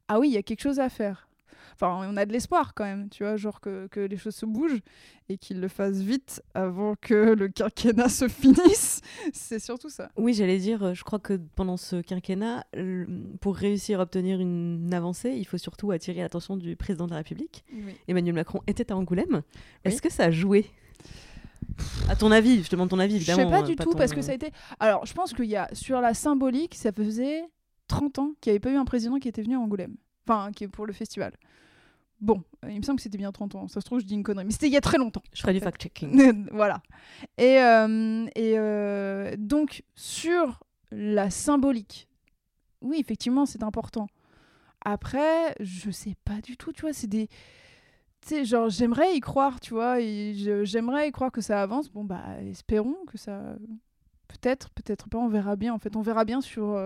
ah 0.07 0.19
oui, 0.19 0.29
il 0.29 0.33
y 0.33 0.37
a 0.37 0.43
quelque 0.43 0.61
chose 0.61 0.79
à 0.79 0.89
faire. 0.89 1.27
Enfin, 1.79 2.09
on 2.09 2.17
a 2.17 2.25
de 2.25 2.33
l'espoir 2.33 2.73
quand 2.73 2.85
même, 2.85 3.07
tu 3.09 3.23
vois, 3.23 3.37
genre 3.37 3.61
que, 3.61 3.85
que 3.87 3.99
les 3.99 4.17
choses 4.17 4.33
se 4.33 4.47
bougent 4.47 4.81
et 5.29 5.37
qu'ils 5.37 5.59
le 5.59 5.67
fassent 5.67 5.99
vite 5.99 6.41
avant 6.55 6.95
que 6.99 7.35
le 7.35 7.49
quinquennat 7.49 8.09
se 8.09 8.27
finisse. 8.27 9.01
C'est 9.31 9.59
surtout 9.59 9.89
ça. 9.89 10.09
Oui, 10.17 10.33
j'allais 10.33 10.57
dire, 10.57 10.81
euh, 10.81 10.93
je 10.95 11.03
crois 11.03 11.19
que 11.19 11.39
pendant 11.55 11.77
ce 11.77 11.97
quinquennat, 12.01 12.65
pour 13.41 13.55
réussir 13.55 13.99
à 13.99 14.03
obtenir 14.03 14.39
une 14.39 14.91
avancée, 14.91 15.35
il 15.37 15.45
faut 15.45 15.59
surtout 15.59 15.91
attirer 15.91 16.21
l'attention 16.21 16.57
du 16.57 16.75
président 16.75 17.05
de 17.05 17.11
la 17.11 17.17
République. 17.17 17.63
Emmanuel 18.07 18.33
Macron 18.33 18.61
était 18.65 18.91
à 18.91 18.97
Angoulême. 18.97 19.43
Est-ce 19.83 20.01
que 20.01 20.11
ça 20.11 20.25
a 20.25 20.31
joué? 20.31 20.71
À 22.09 22.15
ton 22.15 22.31
avis, 22.31 22.63
je 22.63 22.69
te 22.69 22.75
demande 22.75 22.89
ton 22.89 22.97
avis 22.97 23.17
évidemment. 23.17 23.43
Je 23.43 23.47
sais 23.55 23.61
pas 23.61 23.67
du 23.67 23.75
tout 23.75 23.91
parce 23.91 24.13
que 24.13 24.23
ça 24.23 24.31
a 24.31 24.35
été. 24.35 24.51
Alors, 24.79 25.05
je 25.05 25.13
pense 25.13 25.31
qu'il 25.33 25.45
y 25.45 25.55
a 25.55 25.69
sur 25.73 26.01
la 26.01 26.15
symbolique, 26.15 26.73
ça 26.73 26.91
faisait 26.91 27.43
30 27.87 28.17
ans 28.17 28.31
qu'il 28.41 28.51
n'y 28.51 28.55
avait 28.55 28.59
pas 28.59 28.71
eu 28.71 28.77
un 28.77 28.85
président 28.85 29.19
qui 29.19 29.27
était 29.27 29.43
venu 29.43 29.55
à 29.55 29.59
Angoulême. 29.59 29.95
Enfin, 30.27 30.51
qui 30.51 30.63
est 30.63 30.67
pour 30.67 30.85
le 30.85 30.93
festival. 30.93 31.33
Bon, 32.19 32.43
euh, 32.65 32.71
il 32.71 32.77
me 32.77 32.83
semble 32.83 32.97
que 32.97 33.03
c'était 33.03 33.17
bien 33.17 33.31
30 33.31 33.55
ans. 33.55 33.67
Ça 33.67 33.79
se 33.79 33.85
trouve, 33.85 33.99
je 33.99 34.05
dis 34.05 34.15
une 34.15 34.23
connerie. 34.23 34.45
Mais 34.45 34.51
c'était 34.51 34.67
il 34.67 34.73
y 34.73 34.77
a 34.77 34.81
très 34.81 34.97
longtemps. 34.97 35.21
Je 35.33 35.41
ferai 35.41 35.53
du 35.53 35.59
fact-checking. 35.59 36.47
voilà. 36.51 36.81
Et, 37.37 37.61
euh, 37.61 38.25
et 38.35 38.57
euh, 38.57 39.35
donc, 39.37 39.83
sur 39.95 40.63
la 40.91 41.29
symbolique, 41.29 42.07
oui, 42.81 42.97
effectivement, 42.99 43.45
c'est 43.45 43.63
important. 43.63 44.07
Après, 44.83 45.55
je 45.59 45.91
sais 45.91 46.15
pas 46.23 46.41
du 46.41 46.57
tout, 46.57 46.71
tu 46.71 46.81
vois, 46.81 46.93
c'est 46.93 47.07
des 47.07 47.29
sais, 48.25 48.45
genre, 48.45 48.69
j'aimerais 48.69 49.15
y 49.15 49.19
croire, 49.19 49.59
tu 49.59 49.73
vois, 49.73 49.99
j'aimerais 49.99 51.07
y 51.07 51.11
croire 51.11 51.31
que 51.31 51.41
ça 51.41 51.61
avance. 51.61 51.89
Bon, 51.89 52.03
bah, 52.03 52.23
espérons 52.41 52.97
que 53.07 53.17
ça. 53.17 53.55
Peut-être, 54.27 54.69
peut-être 54.71 55.07
pas, 55.07 55.17
on 55.17 55.29
verra 55.29 55.55
bien. 55.55 55.73
En 55.73 55.79
fait, 55.79 55.95
on 55.95 56.01
verra 56.01 56.25
bien 56.25 56.41
sur 56.41 56.77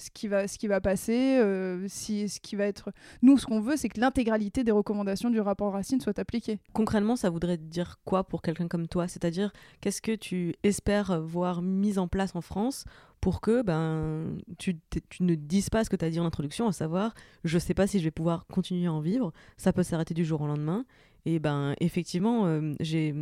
ce, 0.00 0.10
qui 0.10 0.28
va, 0.28 0.48
ce 0.48 0.58
qui 0.58 0.66
va 0.66 0.80
passer, 0.80 1.38
euh, 1.38 1.86
si, 1.88 2.28
ce 2.28 2.40
qui 2.40 2.56
va 2.56 2.64
être. 2.64 2.90
Nous, 3.22 3.38
ce 3.38 3.46
qu'on 3.46 3.60
veut, 3.60 3.76
c'est 3.76 3.88
que 3.88 4.00
l'intégralité 4.00 4.64
des 4.64 4.72
recommandations 4.72 5.30
du 5.30 5.40
rapport 5.40 5.72
Racine 5.72 6.00
soit 6.00 6.18
appliquée. 6.18 6.58
Concrètement, 6.72 7.16
ça 7.16 7.30
voudrait 7.30 7.58
dire 7.58 7.98
quoi 8.04 8.24
pour 8.24 8.42
quelqu'un 8.42 8.68
comme 8.68 8.88
toi? 8.88 9.08
C'est-à-dire, 9.08 9.52
qu'est-ce 9.80 10.02
que 10.02 10.14
tu 10.14 10.54
espères 10.62 11.20
voir 11.20 11.62
mis 11.62 11.98
en 11.98 12.08
place 12.08 12.34
en 12.34 12.40
France 12.40 12.84
pour 13.20 13.40
que 13.40 13.62
ben, 13.62 14.38
tu, 14.58 14.78
ne 15.20 15.34
dises 15.34 15.70
pas 15.70 15.84
ce 15.84 15.90
que 15.90 15.96
tu 15.96 16.04
as 16.04 16.10
dit 16.10 16.20
en 16.20 16.24
introduction, 16.24 16.66
à 16.66 16.72
savoir 16.72 17.14
je 17.44 17.58
sais 17.58 17.74
pas 17.74 17.86
si 17.86 17.98
je 17.98 18.04
vais 18.04 18.10
pouvoir 18.10 18.46
continuer 18.46 18.86
à 18.86 18.92
en 18.92 19.00
vivre, 19.00 19.32
ça 19.56 19.72
peut 19.72 19.82
s'arrêter 19.82 20.14
du 20.14 20.24
jour 20.24 20.40
au 20.40 20.46
lendemain. 20.46 20.84
Et 21.26 21.38
ben 21.38 21.74
effectivement, 21.80 22.46
euh, 22.46 22.72
j'ai, 22.80 23.14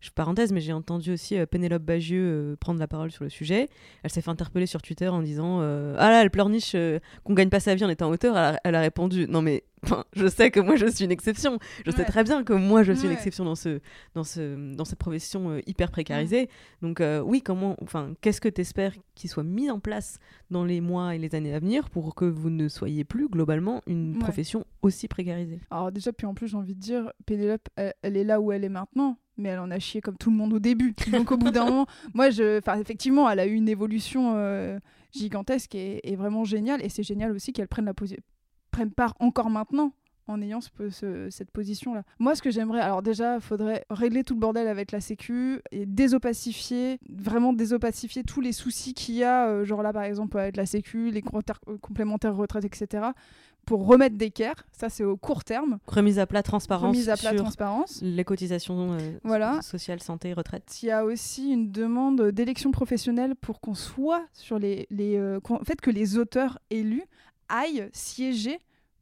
je 0.00 0.10
parenthèse, 0.10 0.52
mais 0.52 0.60
j'ai 0.60 0.72
entendu 0.72 1.12
aussi 1.12 1.38
euh, 1.38 1.46
Pénélope 1.46 1.82
Bagieux 1.82 2.24
euh, 2.24 2.56
prendre 2.56 2.80
la 2.80 2.88
parole 2.88 3.12
sur 3.12 3.22
le 3.22 3.30
sujet. 3.30 3.68
Elle 4.02 4.10
s'est 4.10 4.22
fait 4.22 4.30
interpeller 4.30 4.66
sur 4.66 4.82
Twitter 4.82 5.06
en 5.06 5.22
disant 5.22 5.60
ah 5.60 6.10
là, 6.10 6.22
elle 6.22 6.30
pleurniche 6.30 6.74
qu'on 7.22 7.34
gagne 7.34 7.50
pas 7.50 7.60
sa 7.60 7.74
vie 7.74 7.84
en 7.84 7.88
étant 7.88 8.10
auteur. 8.10 8.58
Elle 8.64 8.74
a 8.74 8.80
répondu 8.80 9.26
non 9.28 9.40
mais 9.40 9.62
je 10.14 10.26
sais 10.26 10.50
que 10.50 10.60
moi 10.60 10.76
je 10.76 10.86
suis 10.86 11.04
une 11.04 11.12
exception. 11.12 11.58
Je 11.84 11.90
sais 11.90 12.04
très 12.04 12.24
bien 12.24 12.44
que 12.44 12.52
moi 12.52 12.82
je 12.82 12.92
suis 12.92 13.06
une 13.06 13.12
exception 13.12 13.44
dans 13.44 13.54
ce, 13.54 13.80
dans 14.14 14.24
ce, 14.24 14.74
dans 14.74 14.84
cette 14.84 14.98
profession 14.98 15.50
euh, 15.50 15.60
hyper 15.66 15.90
précarisée. 15.90 16.48
Donc 16.82 17.00
euh, 17.00 17.20
oui, 17.20 17.42
comment, 17.42 17.76
enfin, 17.82 18.14
qu'est-ce 18.20 18.40
que 18.40 18.48
tu 18.48 18.60
espères 18.60 18.92
qu'il 19.14 19.30
soit 19.30 19.44
mis 19.44 19.70
en 19.70 19.80
place 19.80 20.18
dans 20.50 20.64
les 20.64 20.80
mois 20.80 21.14
et 21.14 21.18
les 21.18 21.34
années 21.34 21.54
à 21.54 21.58
venir 21.58 21.90
pour 21.90 22.14
que 22.14 22.24
vous 22.24 22.50
ne 22.50 22.68
soyez 22.68 23.04
plus 23.04 23.28
globalement 23.28 23.82
une 23.86 24.18
profession 24.18 24.64
aussi 24.82 25.08
précarisée? 25.08 25.60
Alors 25.70 25.92
déjà, 25.92 26.12
puis 26.12 26.26
en 26.26 26.34
plus 26.34 26.48
j'ai 26.48 26.56
envie 26.56 26.74
de 26.74 26.80
dire, 26.80 27.12
Pénélope, 27.26 27.68
elle, 27.76 28.16
est 28.16 28.24
là 28.24 28.40
où 28.40 28.52
elle 28.52 28.64
est 28.64 28.68
maintenant 28.68 29.18
mais 29.36 29.48
elle 29.48 29.58
en 29.58 29.70
a 29.72 29.80
chié 29.80 30.00
comme 30.00 30.16
tout 30.16 30.30
le 30.30 30.36
monde 30.36 30.52
au 30.52 30.60
début. 30.60 30.94
Donc 31.10 31.32
au 31.32 31.36
bout 31.36 31.50
d'un 31.50 31.64
moment, 31.68 31.86
moi, 32.14 32.30
je, 32.30 32.58
enfin, 32.58 32.78
effectivement, 32.78 33.28
elle 33.28 33.40
a 33.40 33.46
eu 33.46 33.54
une 33.54 33.68
évolution 33.68 34.34
euh, 34.36 34.78
gigantesque 35.12 35.74
et, 35.74 36.08
et, 36.08 36.14
vraiment 36.14 36.44
géniale. 36.44 36.80
Et 36.84 36.88
c'est 36.88 37.02
génial 37.02 37.32
aussi 37.32 37.52
qu'elle 37.52 37.66
prenne 37.66 37.84
la, 37.86 37.94
prennent 38.74 38.90
part 38.90 39.14
encore 39.20 39.50
maintenant 39.50 39.92
en 40.26 40.40
ayant 40.40 40.60
cette 40.60 41.50
position-là. 41.50 42.02
Moi, 42.18 42.34
ce 42.34 42.42
que 42.42 42.50
j'aimerais, 42.50 42.80
alors 42.80 43.02
déjà, 43.02 43.36
il 43.36 43.40
faudrait 43.40 43.84
régler 43.90 44.24
tout 44.24 44.34
le 44.34 44.40
bordel 44.40 44.68
avec 44.68 44.90
la 44.90 45.00
Sécu 45.00 45.60
et 45.70 45.86
désopacifier, 45.86 46.98
vraiment 47.10 47.52
désopacifier 47.52 48.24
tous 48.24 48.40
les 48.40 48.52
soucis 48.52 48.94
qu'il 48.94 49.16
y 49.16 49.22
a, 49.24 49.48
euh, 49.48 49.64
genre 49.64 49.82
là, 49.82 49.92
par 49.92 50.02
exemple, 50.02 50.38
avec 50.38 50.56
la 50.56 50.66
Sécu, 50.66 51.10
les 51.10 51.22
euh, 51.22 51.76
complémentaires 51.80 52.34
retraites, 52.34 52.64
etc., 52.64 53.08
pour 53.66 53.86
remettre 53.86 54.16
d'équerre. 54.16 54.66
Ça, 54.72 54.88
c'est 54.90 55.04
au 55.04 55.16
court 55.16 55.44
terme. 55.44 55.78
Remise 55.86 56.18
à 56.18 56.26
plat 56.26 56.42
transparence. 56.42 56.88
Remise 56.88 57.08
à 57.08 57.16
plat 57.16 57.30
sur 57.30 57.42
transparence. 57.42 58.00
Les 58.02 58.24
cotisations 58.24 58.92
euh, 58.92 58.98
voilà. 59.24 59.62
sociales, 59.62 60.00
santé, 60.00 60.32
retraite. 60.32 60.82
Il 60.82 60.86
y 60.86 60.90
a 60.90 61.04
aussi 61.04 61.50
une 61.50 61.70
demande 61.70 62.30
d'élection 62.30 62.72
professionnelle 62.72 63.34
pour 63.36 63.60
qu'on 63.60 63.74
soit 63.74 64.26
sur 64.32 64.58
les. 64.58 64.86
les 64.90 65.18
en 65.48 65.64
fait, 65.64 65.80
que 65.80 65.90
les 65.90 66.18
auteurs 66.18 66.58
élus 66.70 67.04
aillent 67.48 67.88
siéger 67.92 68.58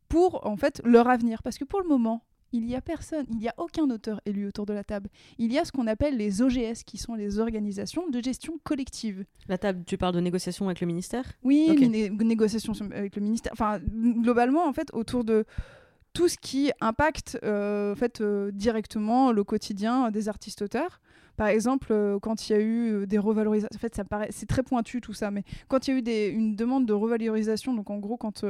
pour 0.08 0.46
en 0.46 0.56
fait 0.56 0.80
leur 0.84 1.08
avenir. 1.08 1.42
Parce 1.42 1.58
que 1.58 1.64
pour 1.64 1.80
le 1.80 1.88
moment, 1.88 2.22
il 2.52 2.66
n'y 2.66 2.76
a 2.76 2.80
personne, 2.80 3.24
il 3.30 3.38
n'y 3.38 3.48
a 3.48 3.54
aucun 3.56 3.88
auteur 3.90 4.20
élu 4.26 4.46
autour 4.46 4.66
de 4.66 4.74
la 4.74 4.84
table. 4.84 5.08
Il 5.38 5.52
y 5.52 5.58
a 5.58 5.64
ce 5.64 5.72
qu'on 5.72 5.86
appelle 5.86 6.16
les 6.16 6.42
OGS, 6.42 6.82
qui 6.84 6.98
sont 6.98 7.14
les 7.14 7.38
organisations 7.38 8.08
de 8.08 8.22
gestion 8.22 8.58
collective. 8.62 9.24
La 9.48 9.58
table, 9.58 9.84
tu 9.86 9.96
parles 9.96 10.14
de 10.14 10.20
négociations 10.20 10.66
avec 10.66 10.80
le 10.80 10.86
ministère? 10.86 11.24
Oui, 11.42 11.74
les 11.78 12.10
négociations 12.10 12.74
avec 12.94 13.16
le 13.16 13.22
ministère. 13.22 13.52
Enfin, 13.52 13.80
globalement, 13.80 14.66
en 14.66 14.72
fait, 14.72 14.88
autour 14.92 15.24
de 15.24 15.44
tout 16.12 16.28
ce 16.28 16.36
qui 16.36 16.70
impacte 16.80 17.38
euh, 17.42 17.92
en 17.92 17.96
fait, 17.96 18.20
euh, 18.20 18.50
directement 18.52 19.32
le 19.32 19.44
quotidien 19.44 20.10
des 20.10 20.28
artistes-auteurs. 20.28 21.00
Par 21.36 21.48
exemple, 21.48 21.88
euh, 21.90 22.18
quand 22.18 22.48
il 22.48 22.52
y 22.52 22.56
a 22.56 22.60
eu 22.60 23.06
des 23.06 23.18
revalorisations, 23.18 23.74
en 23.74 23.78
fait, 23.78 23.94
ça 23.94 24.04
c'est 24.30 24.46
très 24.46 24.62
pointu 24.62 25.00
tout 25.00 25.14
ça, 25.14 25.30
mais 25.30 25.44
quand 25.68 25.88
il 25.88 25.90
y 25.90 26.10
a 26.10 26.26
eu 26.28 26.32
une 26.32 26.56
demande 26.56 26.86
de 26.86 26.92
revalorisation, 26.92 27.74
donc 27.74 27.90
en 27.90 27.98
gros, 27.98 28.16
quand 28.16 28.44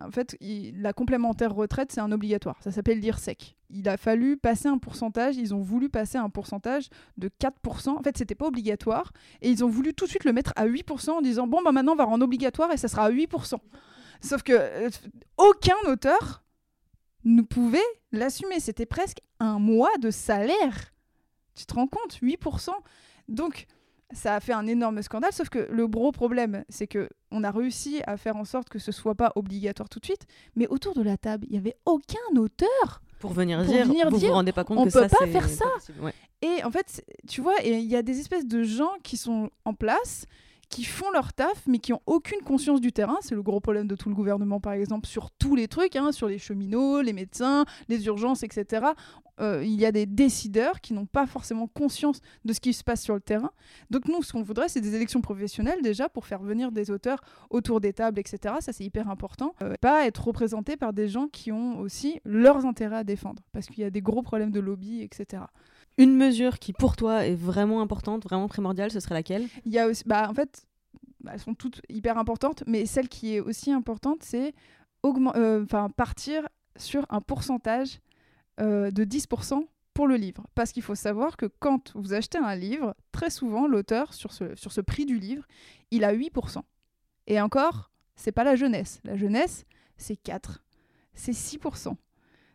en 0.00 0.10
fait, 0.10 0.36
la 0.40 0.92
complémentaire 0.92 1.54
retraite, 1.54 1.92
c'est 1.92 2.00
un 2.00 2.10
obligatoire. 2.10 2.56
Ça 2.62 2.72
s'appelle 2.72 3.00
l'IRSEC. 3.00 3.56
Il 3.68 3.88
a 3.88 3.98
fallu 3.98 4.38
passer 4.38 4.68
un 4.68 4.78
pourcentage. 4.78 5.36
Ils 5.36 5.54
ont 5.54 5.60
voulu 5.60 5.90
passer 5.90 6.16
un 6.16 6.30
pourcentage 6.30 6.88
de 7.18 7.28
4%. 7.28 7.90
En 7.90 8.02
fait, 8.02 8.16
c'était 8.16 8.34
pas 8.34 8.46
obligatoire. 8.46 9.12
Et 9.42 9.50
ils 9.50 9.62
ont 9.62 9.68
voulu 9.68 9.92
tout 9.92 10.06
de 10.06 10.10
suite 10.10 10.24
le 10.24 10.32
mettre 10.32 10.52
à 10.56 10.66
8% 10.66 11.10
en 11.10 11.20
disant 11.20 11.46
Bon, 11.46 11.60
bah 11.62 11.72
maintenant, 11.72 11.92
on 11.92 11.96
va 11.96 12.04
rendre 12.04 12.24
obligatoire 12.24 12.72
et 12.72 12.78
ça 12.78 12.88
sera 12.88 13.04
à 13.04 13.10
8%. 13.10 13.56
Sauf 14.22 14.42
que 14.42 14.52
euh, 14.54 14.90
aucun 15.36 15.76
auteur 15.86 16.44
ne 17.24 17.42
pouvait 17.42 17.78
l'assumer. 18.10 18.58
C'était 18.58 18.86
presque 18.86 19.18
un 19.38 19.58
mois 19.58 19.96
de 20.00 20.10
salaire. 20.10 20.92
Tu 21.60 21.66
te 21.66 21.74
rends 21.74 21.86
compte 21.86 22.18
8%. 22.22 22.70
Donc, 23.28 23.66
ça 24.12 24.34
a 24.34 24.40
fait 24.40 24.54
un 24.54 24.66
énorme 24.66 25.02
scandale, 25.02 25.32
sauf 25.32 25.50
que 25.50 25.68
le 25.70 25.86
gros 25.86 26.10
problème, 26.10 26.64
c'est 26.70 26.86
que 26.86 27.08
on 27.30 27.44
a 27.44 27.50
réussi 27.50 28.00
à 28.06 28.16
faire 28.16 28.36
en 28.36 28.46
sorte 28.46 28.70
que 28.70 28.78
ce 28.78 28.92
soit 28.92 29.14
pas 29.14 29.30
obligatoire 29.36 29.90
tout 29.90 30.00
de 30.00 30.06
suite, 30.06 30.26
mais 30.56 30.66
autour 30.68 30.94
de 30.94 31.02
la 31.02 31.16
table, 31.16 31.46
il 31.50 31.54
y 31.54 31.58
avait 31.58 31.76
aucun 31.84 32.18
auteur 32.36 33.02
pour 33.20 33.32
venir 33.34 33.62
dire, 33.64 33.86
vous 34.08 34.18
vous 34.18 34.32
rendez 34.32 34.52
pas 34.52 34.64
compte 34.64 34.78
on 34.78 34.86
que 34.86 34.90
peut 34.90 35.06
pas 35.06 35.26
faire 35.26 35.48
ça. 35.48 35.66
Et 36.40 36.64
en 36.64 36.70
fait, 36.70 37.04
tu 37.28 37.42
vois, 37.42 37.54
il 37.62 37.82
y 37.82 37.94
a 37.94 38.02
des 38.02 38.18
espèces 38.18 38.46
de 38.46 38.62
gens 38.62 38.92
qui 39.02 39.18
sont 39.18 39.50
en 39.66 39.74
place 39.74 40.24
qui 40.70 40.84
font 40.84 41.10
leur 41.10 41.32
taf, 41.32 41.66
mais 41.66 41.78
qui 41.78 41.92
ont 41.92 42.00
aucune 42.06 42.40
conscience 42.40 42.80
du 42.80 42.92
terrain. 42.92 43.18
C'est 43.20 43.34
le 43.34 43.42
gros 43.42 43.60
problème 43.60 43.88
de 43.88 43.96
tout 43.96 44.08
le 44.08 44.14
gouvernement, 44.14 44.60
par 44.60 44.72
exemple, 44.72 45.06
sur 45.06 45.30
tous 45.32 45.56
les 45.56 45.68
trucs, 45.68 45.96
hein, 45.96 46.12
sur 46.12 46.28
les 46.28 46.38
cheminots, 46.38 47.02
les 47.02 47.12
médecins, 47.12 47.64
les 47.88 48.06
urgences, 48.06 48.44
etc. 48.44 48.86
Euh, 49.40 49.62
il 49.64 49.80
y 49.80 49.86
a 49.86 49.92
des 49.92 50.06
décideurs 50.06 50.80
qui 50.80 50.92
n'ont 50.92 51.06
pas 51.06 51.26
forcément 51.26 51.66
conscience 51.66 52.20
de 52.44 52.52
ce 52.52 52.60
qui 52.60 52.72
se 52.72 52.84
passe 52.84 53.02
sur 53.02 53.14
le 53.14 53.20
terrain. 53.20 53.50
Donc 53.90 54.06
nous, 54.06 54.22
ce 54.22 54.32
qu'on 54.32 54.42
voudrait, 54.42 54.68
c'est 54.68 54.80
des 54.80 54.94
élections 54.94 55.20
professionnelles 55.20 55.82
déjà 55.82 56.08
pour 56.08 56.26
faire 56.26 56.42
venir 56.42 56.70
des 56.72 56.90
auteurs 56.90 57.20
autour 57.48 57.80
des 57.80 57.92
tables, 57.92 58.20
etc. 58.20 58.54
Ça, 58.60 58.72
c'est 58.72 58.84
hyper 58.84 59.08
important. 59.08 59.54
Euh, 59.62 59.74
pas 59.80 60.06
être 60.06 60.24
représenté 60.24 60.76
par 60.76 60.92
des 60.92 61.08
gens 61.08 61.26
qui 61.26 61.50
ont 61.50 61.80
aussi 61.80 62.20
leurs 62.24 62.64
intérêts 62.64 62.98
à 62.98 63.04
défendre, 63.04 63.42
parce 63.52 63.66
qu'il 63.66 63.78
y 63.78 63.84
a 63.84 63.90
des 63.90 64.02
gros 64.02 64.22
problèmes 64.22 64.52
de 64.52 64.60
lobby, 64.60 65.02
etc. 65.02 65.42
Une 66.00 66.16
mesure 66.16 66.58
qui 66.58 66.72
pour 66.72 66.96
toi 66.96 67.26
est 67.26 67.34
vraiment 67.34 67.82
importante, 67.82 68.24
vraiment 68.24 68.48
primordiale, 68.48 68.90
ce 68.90 69.00
serait 69.00 69.14
laquelle? 69.14 69.46
Il 69.66 69.72
y 69.72 69.78
a 69.78 69.86
aussi, 69.86 70.02
bah, 70.06 70.26
en 70.30 70.32
fait, 70.32 70.66
elles 71.30 71.38
sont 71.38 71.54
toutes 71.54 71.82
hyper 71.90 72.16
importantes, 72.16 72.64
mais 72.66 72.86
celle 72.86 73.08
qui 73.08 73.34
est 73.34 73.40
aussi 73.40 73.70
importante, 73.70 74.22
c'est 74.22 74.54
euh, 75.04 75.66
partir 75.94 76.48
sur 76.76 77.04
un 77.10 77.20
pourcentage 77.20 78.00
euh, 78.60 78.90
de 78.90 79.04
10% 79.04 79.66
pour 79.92 80.06
le 80.06 80.16
livre. 80.16 80.46
Parce 80.54 80.72
qu'il 80.72 80.82
faut 80.82 80.94
savoir 80.94 81.36
que 81.36 81.44
quand 81.46 81.92
vous 81.94 82.14
achetez 82.14 82.38
un 82.38 82.56
livre, 82.56 82.94
très 83.12 83.28
souvent, 83.28 83.66
l'auteur, 83.66 84.14
sur 84.14 84.32
ce, 84.32 84.54
sur 84.54 84.72
ce 84.72 84.80
prix 84.80 85.04
du 85.04 85.18
livre, 85.18 85.44
il 85.90 86.04
a 86.04 86.14
8%. 86.14 86.62
Et 87.26 87.40
encore, 87.42 87.90
c'est 88.16 88.32
pas 88.32 88.44
la 88.44 88.56
jeunesse. 88.56 89.00
La 89.04 89.16
jeunesse, 89.16 89.66
c'est 89.98 90.16
4. 90.16 90.64
C'est 91.12 91.32
6%. 91.32 91.94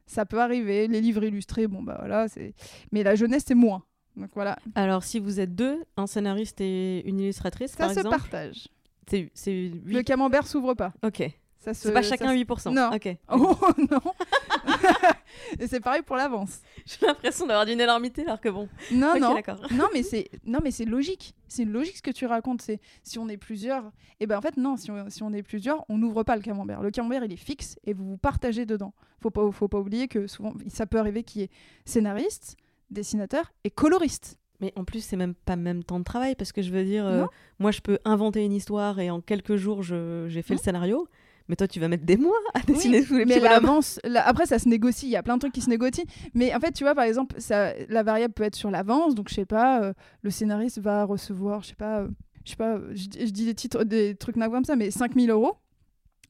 Ça 0.07 0.25
peut 0.25 0.39
arriver, 0.39 0.87
les 0.87 1.01
livres 1.01 1.23
illustrés, 1.23 1.67
bon 1.67 1.81
bah 1.81 1.95
voilà, 1.99 2.27
c'est... 2.27 2.53
mais 2.91 3.03
la 3.03 3.15
jeunesse, 3.15 3.43
c'est 3.47 3.55
moins. 3.55 3.83
Donc 4.15 4.29
voilà. 4.33 4.57
Alors 4.75 5.03
si 5.03 5.19
vous 5.19 5.39
êtes 5.39 5.55
deux, 5.55 5.83
un 5.97 6.07
scénariste 6.07 6.61
et 6.61 7.07
une 7.07 7.19
illustratrice, 7.19 7.71
ça 7.71 7.77
par 7.77 7.93
se 7.93 7.99
exemple... 7.99 8.17
partage. 8.17 8.67
C'est, 9.07 9.71
Le 9.85 10.01
camembert 10.01 10.47
s'ouvre 10.47 10.73
pas. 10.73 10.93
Ok. 11.03 11.29
C'est 11.73 11.91
pas 11.93 12.01
chacun 12.01 12.33
8%. 12.33 12.73
Non. 12.73 12.91
Ok. 12.93 13.15
Oh 13.29 13.55
non 13.91 13.99
Et 15.59 15.67
c'est 15.67 15.79
pareil 15.79 16.01
pour 16.01 16.15
l'avance. 16.15 16.61
J'ai 16.85 17.05
l'impression 17.05 17.45
d'avoir 17.45 17.65
d'une 17.65 17.79
énormité 17.81 18.23
alors 18.23 18.39
que 18.39 18.49
bon. 18.49 18.67
Non, 18.91 19.19
non. 19.19 19.33
d'accord. 19.33 19.59
non, 19.71 19.87
mais 19.93 20.03
c'est 20.03 20.29
non, 20.45 20.59
mais 20.63 20.71
c'est 20.71 20.85
logique. 20.85 21.35
C'est 21.47 21.65
logique 21.65 21.97
ce 21.97 22.01
que 22.01 22.11
tu 22.11 22.25
racontes. 22.25 22.61
C'est 22.61 22.79
si 23.03 23.19
on 23.19 23.27
est 23.27 23.37
plusieurs, 23.37 23.91
et 24.19 24.27
ben 24.27 24.37
en 24.37 24.41
fait 24.41 24.57
non. 24.57 24.77
Si 24.77 24.89
on, 24.91 25.09
si 25.09 25.23
on 25.23 25.33
est 25.33 25.43
plusieurs, 25.43 25.85
on 25.89 25.97
n'ouvre 25.97 26.23
pas 26.23 26.35
le 26.35 26.41
camembert. 26.41 26.81
Le 26.81 26.91
camembert 26.91 27.23
il 27.23 27.33
est 27.33 27.37
fixe 27.37 27.77
et 27.85 27.93
vous 27.93 28.05
vous 28.11 28.17
partagez 28.17 28.65
dedans. 28.65 28.93
Faut 29.21 29.29
pas 29.29 29.49
faut 29.51 29.67
pas 29.67 29.79
oublier 29.79 30.07
que 30.07 30.27
souvent 30.27 30.53
ça 30.67 30.85
peut 30.85 30.99
arriver 30.99 31.23
qu'il 31.23 31.41
y 31.41 31.43
ait 31.45 31.49
scénariste, 31.85 32.55
dessinateur 32.89 33.51
et 33.63 33.71
coloriste. 33.71 34.39
Mais 34.61 34.71
en 34.77 34.85
plus, 34.85 35.03
c'est 35.03 35.17
même 35.17 35.33
pas 35.35 35.57
même 35.57 35.83
temps 35.83 35.99
de 35.99 36.05
travail 36.05 36.33
parce 36.35 36.53
que 36.53 36.61
je 36.61 36.71
veux 36.71 36.85
dire, 36.85 37.05
euh, 37.05 37.25
moi 37.59 37.71
je 37.71 37.81
peux 37.81 37.99
inventer 38.05 38.43
une 38.45 38.53
histoire 38.53 38.99
et 38.99 39.09
en 39.11 39.19
quelques 39.19 39.57
jours 39.57 39.83
je- 39.83 40.27
j'ai 40.29 40.41
fait 40.41 40.53
Non. 40.53 40.59
le 40.61 40.63
scénario. 40.63 41.07
Mais 41.47 41.55
toi, 41.55 41.67
tu 41.67 41.79
vas 41.79 41.87
mettre 41.87 42.05
des 42.05 42.17
mois 42.17 42.37
à 42.55 42.59
dessiner 42.61 43.03
tous 43.05 43.17
les 43.17 43.25
mais 43.25 43.39
l'avance, 43.39 43.99
la- 44.03 44.27
après 44.27 44.45
ça 44.47 44.57
se 44.57 44.67
négocie. 44.67 45.05
Il 45.05 45.11
y 45.11 45.15
a 45.15 45.21
plein 45.23 45.35
de 45.35 45.39
trucs 45.41 45.53
qui 45.53 45.61
se 45.61 45.69
négocient. 45.69 46.03
Mais 46.33 46.53
en 46.55 46.59
fait, 46.59 46.71
tu 46.71 46.83
vois, 46.83 46.95
par 46.95 47.03
exemple, 47.03 47.35
ça, 47.39 47.73
la 47.87 48.01
variable 48.03 48.33
peut 48.33 48.43
être 48.43 48.55
sur 48.55 48.71
l'avance. 48.71 49.13
Donc 49.15 49.29
je 49.29 49.35
sais 49.35 49.45
pas, 49.45 49.81
euh, 49.83 49.93
le 50.23 50.29
scénariste 50.31 50.79
va 50.79 51.03
recevoir, 51.03 51.61
je 51.61 51.67
sais 51.69 51.75
pas, 51.75 51.99
euh, 52.01 52.07
je 52.45 52.49
sais 52.51 52.55
pas, 52.55 52.79
je, 52.93 53.07
dis- 53.07 53.27
je 53.27 53.31
dis 53.31 53.45
des 53.45 53.53
titres, 53.55 53.83
des 53.83 54.15
trucs 54.15 54.35
comme 54.37 54.65
ça, 54.65 54.75
mais 54.75 54.89
5000 54.91 55.29
euros. 55.29 55.55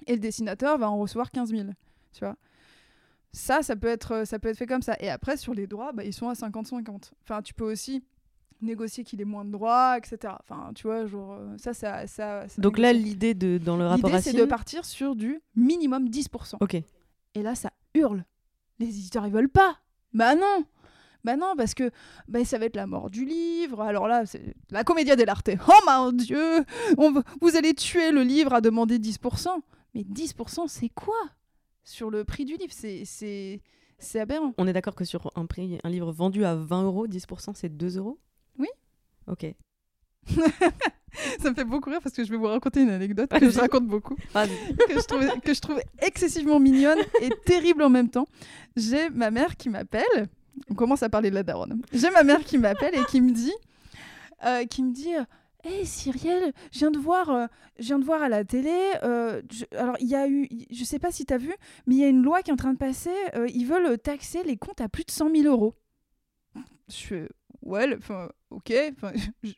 Et 0.07 0.13
le 0.13 0.19
dessinateur 0.19 0.77
va 0.77 0.89
en 0.89 0.97
recevoir 0.99 1.31
15 1.31 1.49
000. 1.51 1.63
Tu 2.13 2.19
vois. 2.19 2.35
Ça, 3.31 3.61
ça 3.63 3.75
peut 3.75 3.87
être, 3.87 4.25
ça 4.25 4.39
peut 4.39 4.49
être 4.49 4.57
fait 4.57 4.65
comme 4.67 4.81
ça. 4.81 4.95
Et 4.99 5.09
après, 5.09 5.35
sur 5.37 5.53
les 5.53 5.67
droits, 5.67 5.91
bah, 5.93 6.03
ils 6.05 6.13
sont 6.13 6.29
à 6.29 6.33
50-50. 6.33 7.11
Enfin, 7.23 7.41
tu 7.41 7.53
peux 7.53 7.65
aussi 7.69 8.03
négocier 8.61 9.03
qu'il 9.03 9.21
ait 9.21 9.25
moins 9.25 9.45
de 9.45 9.51
droits, 9.51 9.97
etc. 9.97 10.33
Enfin, 10.41 10.71
tu 10.73 10.87
vois, 10.87 11.05
genre, 11.05 11.33
euh, 11.33 11.55
ça, 11.57 11.73
ça, 11.73 12.07
ça. 12.07 12.47
ça 12.47 12.61
Donc 12.61 12.77
là, 12.77 12.93
l'idée 12.93 13.33
de 13.33 13.57
dans 13.57 13.77
le 13.77 13.85
rapport 13.85 14.09
l'idée, 14.09 14.21
c'est 14.21 14.33
de 14.33 14.45
partir 14.45 14.85
sur 14.85 15.15
du 15.15 15.41
minimum 15.55 16.07
10%. 16.09 16.55
Ok. 16.61 16.75
Et 16.75 17.41
là, 17.43 17.55
ça 17.55 17.71
hurle. 17.93 18.23
Les 18.79 18.87
éditeurs, 18.87 19.25
ils 19.27 19.33
veulent 19.33 19.49
pas. 19.49 19.77
Bah 20.13 20.35
non 20.35 20.63
Bah 21.23 21.35
non, 21.37 21.53
parce 21.57 21.73
que 21.73 21.91
bah, 22.27 22.43
ça 22.45 22.57
va 22.57 22.65
être 22.65 22.75
la 22.75 22.87
mort 22.87 23.09
du 23.09 23.25
livre. 23.25 23.81
Alors 23.81 24.07
là, 24.07 24.25
c'est 24.25 24.55
la 24.71 24.83
comédia 24.83 25.15
dell'arte. 25.15 25.49
Oh 25.67 25.71
mon 25.85 26.11
Dieu 26.11 26.63
On 26.97 27.11
v- 27.11 27.21
Vous 27.41 27.55
allez 27.55 27.73
tuer 27.73 28.11
le 28.11 28.23
livre 28.23 28.53
à 28.53 28.61
demander 28.61 28.97
10%. 28.99 29.47
Mais 29.93 30.01
10%, 30.03 30.67
c'est 30.67 30.89
quoi? 30.89 31.15
Sur 31.83 32.09
le 32.09 32.23
prix 32.23 32.45
du 32.45 32.55
livre, 32.57 32.73
c'est... 32.73 33.03
c'est... 33.05 33.61
Aberrant. 34.19 34.53
On 34.57 34.67
est 34.67 34.73
d'accord 34.73 34.93
que 34.93 35.05
sur 35.05 35.31
un 35.35 35.45
prix, 35.45 35.79
un 35.83 35.89
livre 35.89 36.11
vendu 36.11 36.45
à 36.45 36.53
20 36.55 36.83
euros, 36.83 37.07
10% 37.07 37.51
c'est 37.55 37.69
2 37.75 37.97
euros? 37.97 38.19
Ok. 39.27 39.45
Ça 41.39 41.49
me 41.49 41.55
fait 41.55 41.63
beaucoup 41.63 41.89
rire 41.89 42.01
parce 42.03 42.13
que 42.13 42.23
je 42.25 42.29
vais 42.31 42.37
vous 42.37 42.47
raconter 42.47 42.81
une 42.81 42.89
anecdote 42.89 43.29
que 43.29 43.49
je 43.49 43.59
raconte 43.59 43.87
beaucoup. 43.87 44.15
Que 44.87 44.99
je, 44.99 45.05
trouve, 45.05 45.39
que 45.39 45.53
je 45.53 45.61
trouve 45.61 45.79
excessivement 46.01 46.59
mignonne 46.59 46.99
et 47.21 47.29
terrible 47.45 47.83
en 47.83 47.89
même 47.89 48.09
temps. 48.09 48.27
J'ai 48.75 49.09
ma 49.09 49.31
mère 49.31 49.55
qui 49.55 49.69
m'appelle. 49.69 50.27
On 50.69 50.73
commence 50.75 51.03
à 51.03 51.09
parler 51.09 51.29
de 51.29 51.35
la 51.35 51.43
daronne. 51.43 51.81
J'ai 51.93 52.09
ma 52.11 52.23
mère 52.23 52.43
qui 52.43 52.57
m'appelle 52.57 52.95
et 52.95 53.03
qui 53.05 53.21
me 53.21 53.31
dit, 53.31 53.53
euh, 54.45 54.65
qui 54.65 54.83
me 54.83 54.91
dit, 54.91 55.11
Hé 55.63 55.85
Cyrielle, 55.85 56.51
je 56.71 56.79
viens 56.79 56.91
de 56.91 56.97
voir, 56.99 57.29
euh, 57.29 57.45
je 57.79 57.85
viens 57.85 57.99
de 57.99 58.05
voir 58.05 58.21
à 58.21 58.27
la 58.29 58.43
télé. 58.43 58.77
euh, 59.03 59.41
je- 59.51 59.65
alors 59.77 59.95
il 59.99 60.07
y 60.07 60.15
a 60.15 60.27
eu, 60.27 60.47
je 60.69 60.83
sais 60.83 60.99
pas 60.99 61.11
si 61.11 61.25
tu 61.25 61.33
as 61.33 61.37
vu, 61.37 61.53
mais 61.87 61.95
il 61.95 62.01
y 62.01 62.03
a 62.03 62.07
une 62.09 62.21
loi 62.23 62.41
qui 62.41 62.49
est 62.51 62.53
en 62.53 62.57
train 62.57 62.73
de 62.73 62.77
passer. 62.77 63.13
euh, 63.35 63.47
ils 63.53 63.65
veulent 63.65 63.97
taxer 63.97 64.43
les 64.43 64.57
comptes 64.57 64.81
à 64.81 64.89
plus 64.89 65.05
de 65.05 65.11
100 65.11 65.29
000 65.33 65.43
euros. 65.47 65.75
Je 66.89 67.27
ouais, 67.65 67.95
enfin, 67.97 68.29
ok. 68.49 68.73
enfin, 68.95 69.11
je- 69.43 69.53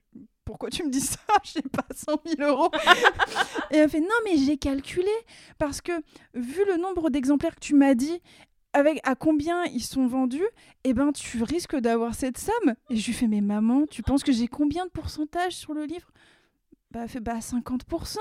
pourquoi 0.46 0.70
tu 0.70 0.84
me 0.84 0.90
dis 0.90 1.02
ça? 1.02 1.20
J'ai 1.44 1.62
pas 1.62 1.86
100 1.94 2.22
000 2.38 2.50
euros. 2.50 2.72
Et 3.72 3.78
elle 3.78 3.90
fait 3.90 4.00
non 4.00 4.08
mais 4.24 4.38
j'ai 4.38 4.58
calculé 4.58 5.12
parce 5.58 5.82
que 5.82 5.92
vu 6.34 6.64
le 6.66 6.78
nombre 6.78 7.10
d'exemplaires 7.10 7.54
que 7.56 7.60
tu 7.60 7.76
m'as 7.76 7.96
dit 7.96 8.22
avec 8.72 9.00
à 9.06 9.16
combien 9.16 9.66
ils 9.66 9.84
sont 9.84 10.08
vendus, 10.08 10.46
eh 10.86 10.94
ben 10.94 11.12
tu 11.12 11.44
risques 11.44 11.76
d'avoir 11.76 12.16
cette 12.16 12.38
somme. 12.38 12.76
Et 12.90 12.96
je 12.96 13.06
lui 13.08 13.14
fais 13.14 13.28
mais 13.28 13.42
maman, 13.42 13.86
tu 13.88 14.04
penses 14.04 14.24
que 14.24 14.32
j'ai 14.32 14.48
combien 14.48 14.86
de 14.86 14.92
pourcentage 14.92 15.54
sur 15.54 15.74
le 15.74 15.84
livre? 15.84 16.12
Bah 16.92 17.02
elle 17.04 17.10
fait 17.10 17.20
bah 17.20 17.40
50%. 17.40 18.18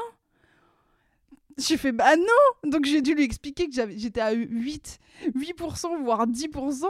Je 1.58 1.68
lui 1.68 1.78
fais 1.78 1.92
bah 1.92 2.16
non 2.16 2.70
Donc 2.70 2.84
j'ai 2.84 3.00
dû 3.02 3.14
lui 3.14 3.22
expliquer 3.24 3.68
que 3.68 3.74
j'étais 3.96 4.20
à 4.20 4.32
8, 4.32 4.98
8% 5.34 6.02
voire 6.02 6.26
10%. 6.26 6.86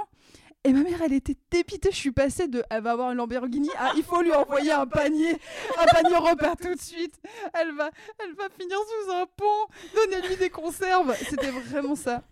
Et 0.67 0.73
ma 0.73 0.83
mère, 0.83 1.01
elle 1.01 1.13
était 1.13 1.37
dépitée. 1.49 1.91
Je 1.93 1.97
suis 1.97 2.11
passée 2.11 2.49
de 2.49 2.65
elle 2.71 2.83
va 2.83 2.91
avoir 2.91 3.13
une 3.13 3.19
Lamborghini 3.19 3.71
à 3.79 3.93
il 3.97 4.03
faut 4.03 4.21
lui 4.21 4.33
envoyer 4.35 4.73
un 4.73 4.87
panier, 4.87 5.31
un 5.79 5.87
panier 5.87 6.17
repas 6.17 6.57
tout 6.57 6.75
de 6.75 6.81
suite. 6.81 7.21
Elle 7.55 7.73
va, 7.73 7.89
elle 8.19 8.35
va 8.35 8.49
finir 8.59 8.77
sous 8.77 9.13
un 9.13 9.27
pont. 9.27 9.45
Donnez-lui 9.95 10.37
des 10.37 10.51
conserves. 10.51 11.15
C'était 11.29 11.53
vraiment 11.53 11.95
ça. 11.95 12.25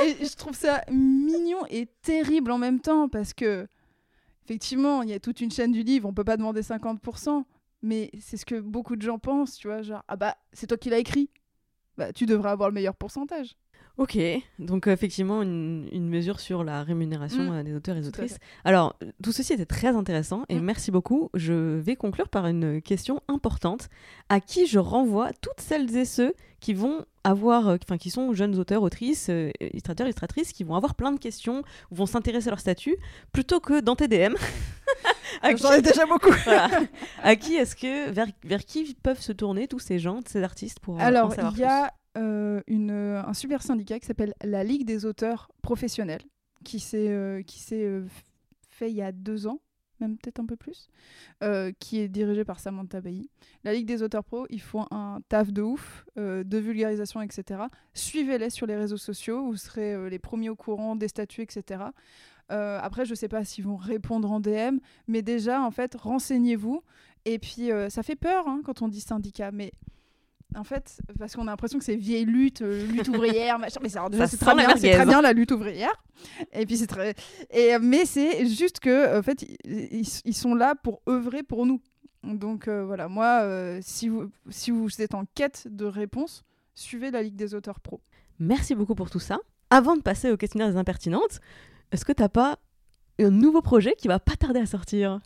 Et 0.00 0.24
je 0.24 0.36
trouve 0.36 0.54
ça 0.54 0.84
mignon 0.88 1.66
et 1.68 1.86
terrible 2.02 2.52
en 2.52 2.58
même 2.58 2.78
temps 2.78 3.08
parce 3.08 3.34
que, 3.34 3.66
effectivement, 4.44 5.02
il 5.02 5.10
y 5.10 5.12
a 5.14 5.18
toute 5.18 5.40
une 5.40 5.50
chaîne 5.50 5.72
du 5.72 5.82
livre. 5.82 6.08
On 6.08 6.14
peut 6.14 6.24
pas 6.24 6.36
demander 6.36 6.60
50%. 6.62 7.42
Mais 7.82 8.10
c'est 8.20 8.36
ce 8.36 8.46
que 8.46 8.60
beaucoup 8.60 8.94
de 8.94 9.02
gens 9.02 9.18
pensent, 9.18 9.56
tu 9.56 9.66
vois. 9.66 9.82
Genre, 9.82 10.04
ah 10.06 10.14
bah, 10.14 10.36
c'est 10.52 10.68
toi 10.68 10.76
qui 10.76 10.90
l'as 10.90 10.98
écrit. 10.98 11.28
Bah, 11.96 12.12
tu 12.12 12.24
devrais 12.24 12.50
avoir 12.50 12.68
le 12.68 12.74
meilleur 12.74 12.94
pourcentage. 12.94 13.56
Ok, 13.98 14.16
donc 14.60 14.86
euh, 14.86 14.92
effectivement 14.92 15.42
une, 15.42 15.88
une 15.90 16.08
mesure 16.08 16.38
sur 16.38 16.62
la 16.62 16.84
rémunération 16.84 17.42
Mm. 17.50 17.52
euh, 17.52 17.62
des 17.64 17.74
auteurs 17.74 17.96
et 17.96 18.00
des 18.00 18.06
autrices. 18.06 18.38
Alors, 18.64 18.94
tout 19.24 19.32
ceci 19.32 19.52
était 19.54 19.66
très 19.66 19.88
intéressant 19.88 20.44
et 20.48 20.54
Mm. 20.54 20.62
merci 20.62 20.90
beaucoup. 20.92 21.30
Je 21.34 21.52
vais 21.78 21.96
conclure 21.96 22.28
par 22.28 22.46
une 22.46 22.80
question 22.80 23.20
importante 23.26 23.88
à 24.28 24.38
qui 24.40 24.66
je 24.68 24.78
renvoie 24.78 25.30
toutes 25.40 25.60
celles 25.60 25.96
et 25.96 26.04
ceux 26.04 26.32
qui 26.60 26.74
vont 26.74 27.04
avoir, 27.24 27.66
euh, 27.68 27.76
enfin 27.84 27.98
qui 27.98 28.10
sont 28.10 28.32
jeunes 28.34 28.56
auteurs, 28.58 28.82
autrices, 28.84 29.30
euh, 29.30 29.50
illustrateurs, 29.60 30.06
illustratrices, 30.06 30.52
qui 30.52 30.62
vont 30.62 30.76
avoir 30.76 30.94
plein 30.94 31.10
de 31.10 31.18
questions, 31.18 31.64
vont 31.90 32.06
s'intéresser 32.06 32.46
à 32.46 32.50
leur 32.50 32.60
statut, 32.60 32.96
plutôt 33.32 33.58
que 33.58 33.80
dans 33.80 33.96
TDM. 33.96 34.34
J'en 35.56 35.72
ai 35.72 35.82
déjà 35.82 36.06
beaucoup. 36.06 36.30
voilà. 36.44 36.70
À 37.22 37.34
qui 37.36 37.54
est-ce 37.56 37.74
que, 37.76 38.10
vers, 38.10 38.26
vers 38.44 38.64
qui 38.64 38.96
peuvent 39.02 39.20
se 39.20 39.32
tourner 39.32 39.66
tous 39.68 39.78
ces 39.80 39.98
gens, 39.98 40.20
ces 40.26 40.42
artistes 40.42 40.78
pour 40.80 41.00
Alors, 41.00 41.34
il 41.52 41.58
y 41.58 41.64
a 41.64 41.92
euh, 42.18 42.60
euh, 42.68 43.22
un 43.24 43.34
super 43.34 43.62
syndicat 43.62 43.98
qui 43.98 44.06
s'appelle 44.06 44.34
la 44.42 44.64
Ligue 44.64 44.84
des 44.84 45.04
auteurs 45.04 45.50
professionnels, 45.62 46.22
qui 46.64 46.80
s'est 46.80 47.08
euh, 47.08 47.42
euh, 47.72 48.06
fait 48.70 48.90
il 48.90 48.96
y 48.96 49.02
a 49.02 49.12
deux 49.12 49.46
ans, 49.46 49.60
même 50.00 50.16
peut-être 50.16 50.38
un 50.38 50.46
peu 50.46 50.56
plus, 50.56 50.88
qui 51.80 51.98
est 51.98 52.08
dirigé 52.08 52.44
par 52.44 52.60
Samantha 52.60 53.00
Bailly. 53.00 53.30
La 53.64 53.72
Ligue 53.72 53.86
des 53.86 54.02
auteurs 54.02 54.22
pro, 54.22 54.46
ils 54.48 54.60
font 54.60 54.86
un 54.92 55.20
taf 55.28 55.52
de 55.52 55.62
ouf, 55.62 56.06
de 56.16 56.58
vulgarisation, 56.58 57.20
etc. 57.20 57.62
Suivez-les 57.94 58.50
sur 58.50 58.66
les 58.66 58.76
réseaux 58.76 58.96
sociaux, 58.96 59.44
vous 59.46 59.56
serez 59.56 60.08
les 60.08 60.20
premiers 60.20 60.50
au 60.50 60.54
courant 60.54 60.94
des 60.94 61.08
statuts, 61.08 61.42
etc. 61.42 61.82
Après, 62.48 63.06
je 63.06 63.14
sais 63.16 63.26
pas 63.26 63.42
s'ils 63.42 63.64
vont 63.64 63.74
répondre 63.74 64.30
en 64.30 64.38
DM, 64.38 64.78
mais 65.08 65.22
déjà, 65.22 65.60
en 65.64 65.72
fait, 65.72 65.96
renseignez-vous. 65.96 66.84
Et 67.24 67.40
puis, 67.40 67.70
ça 67.88 68.04
fait 68.04 68.14
peur 68.14 68.46
hein, 68.46 68.60
quand 68.64 68.82
on 68.82 68.86
dit 68.86 69.00
syndicat, 69.00 69.50
mais 69.50 69.72
en 70.56 70.64
fait, 70.64 71.00
parce 71.18 71.36
qu'on 71.36 71.42
a 71.42 71.50
l'impression 71.50 71.78
que 71.78 71.84
c'est 71.84 71.96
vieille 71.96 72.24
lutte, 72.24 72.62
euh, 72.62 72.86
lutte 72.86 73.08
ouvrière, 73.08 73.58
machin. 73.58 73.80
Mais 73.82 73.88
c'est 73.88 73.98
alors 73.98 74.10
déjà, 74.10 74.26
Ça 74.26 74.30
c'est 74.30 74.44
très, 74.44 74.54
bien, 74.54 74.74
c'est 74.76 74.92
très 74.92 75.04
bien 75.04 75.20
la 75.20 75.32
lutte 75.32 75.52
ouvrière. 75.52 75.92
Et 76.52 76.64
puis 76.64 76.76
c'est 76.78 76.86
très. 76.86 77.14
Et, 77.50 77.78
mais 77.78 78.06
c'est 78.06 78.46
juste 78.46 78.80
que, 78.80 79.18
en 79.18 79.22
fait, 79.22 79.44
ils, 79.64 80.34
sont 80.34 80.54
là 80.54 80.74
pour 80.74 81.02
œuvrer 81.08 81.42
pour 81.42 81.66
nous. 81.66 81.80
Donc 82.24 82.66
euh, 82.66 82.84
voilà, 82.84 83.08
moi, 83.08 83.42
euh, 83.42 83.78
si, 83.82 84.08
vous, 84.08 84.30
si 84.48 84.70
vous 84.70 84.88
êtes 85.00 85.14
en 85.14 85.24
quête 85.34 85.68
de 85.70 85.84
réponse, 85.84 86.44
suivez 86.74 87.10
la 87.10 87.22
Ligue 87.22 87.36
des 87.36 87.54
auteurs 87.54 87.80
pro. 87.80 88.00
Merci 88.38 88.74
beaucoup 88.74 88.94
pour 88.94 89.10
tout 89.10 89.20
ça. 89.20 89.38
Avant 89.70 89.96
de 89.96 90.02
passer 90.02 90.30
au 90.30 90.36
questionnaire 90.36 90.70
des 90.70 90.76
impertinentes, 90.76 91.40
est-ce 91.92 92.04
que 92.04 92.12
t'as 92.12 92.28
pas 92.28 92.58
un 93.20 93.30
nouveau 93.30 93.60
projet 93.60 93.94
qui 93.98 94.08
va 94.08 94.18
pas 94.18 94.36
tarder 94.36 94.60
à 94.60 94.66
sortir? 94.66 95.20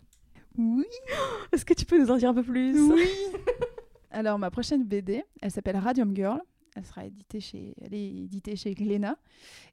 Oui. 0.57 0.85
Est-ce 1.51 1.65
que 1.65 1.73
tu 1.73 1.85
peux 1.85 1.99
nous 1.99 2.11
en 2.11 2.17
dire 2.17 2.29
un 2.29 2.33
peu 2.33 2.43
plus? 2.43 2.79
Oui. 2.79 3.07
Alors 4.13 4.37
ma 4.37 4.51
prochaine 4.51 4.83
BD, 4.83 5.23
elle 5.41 5.51
s'appelle 5.51 5.77
Radium 5.77 6.15
Girl. 6.15 6.39
Elle 6.75 6.85
sera 6.85 7.05
éditée 7.05 7.39
chez, 7.39 7.75
elle 7.81 7.93
est 7.93 8.07
éditée 8.07 8.55
chez 8.55 8.73
Glénat 8.73 9.15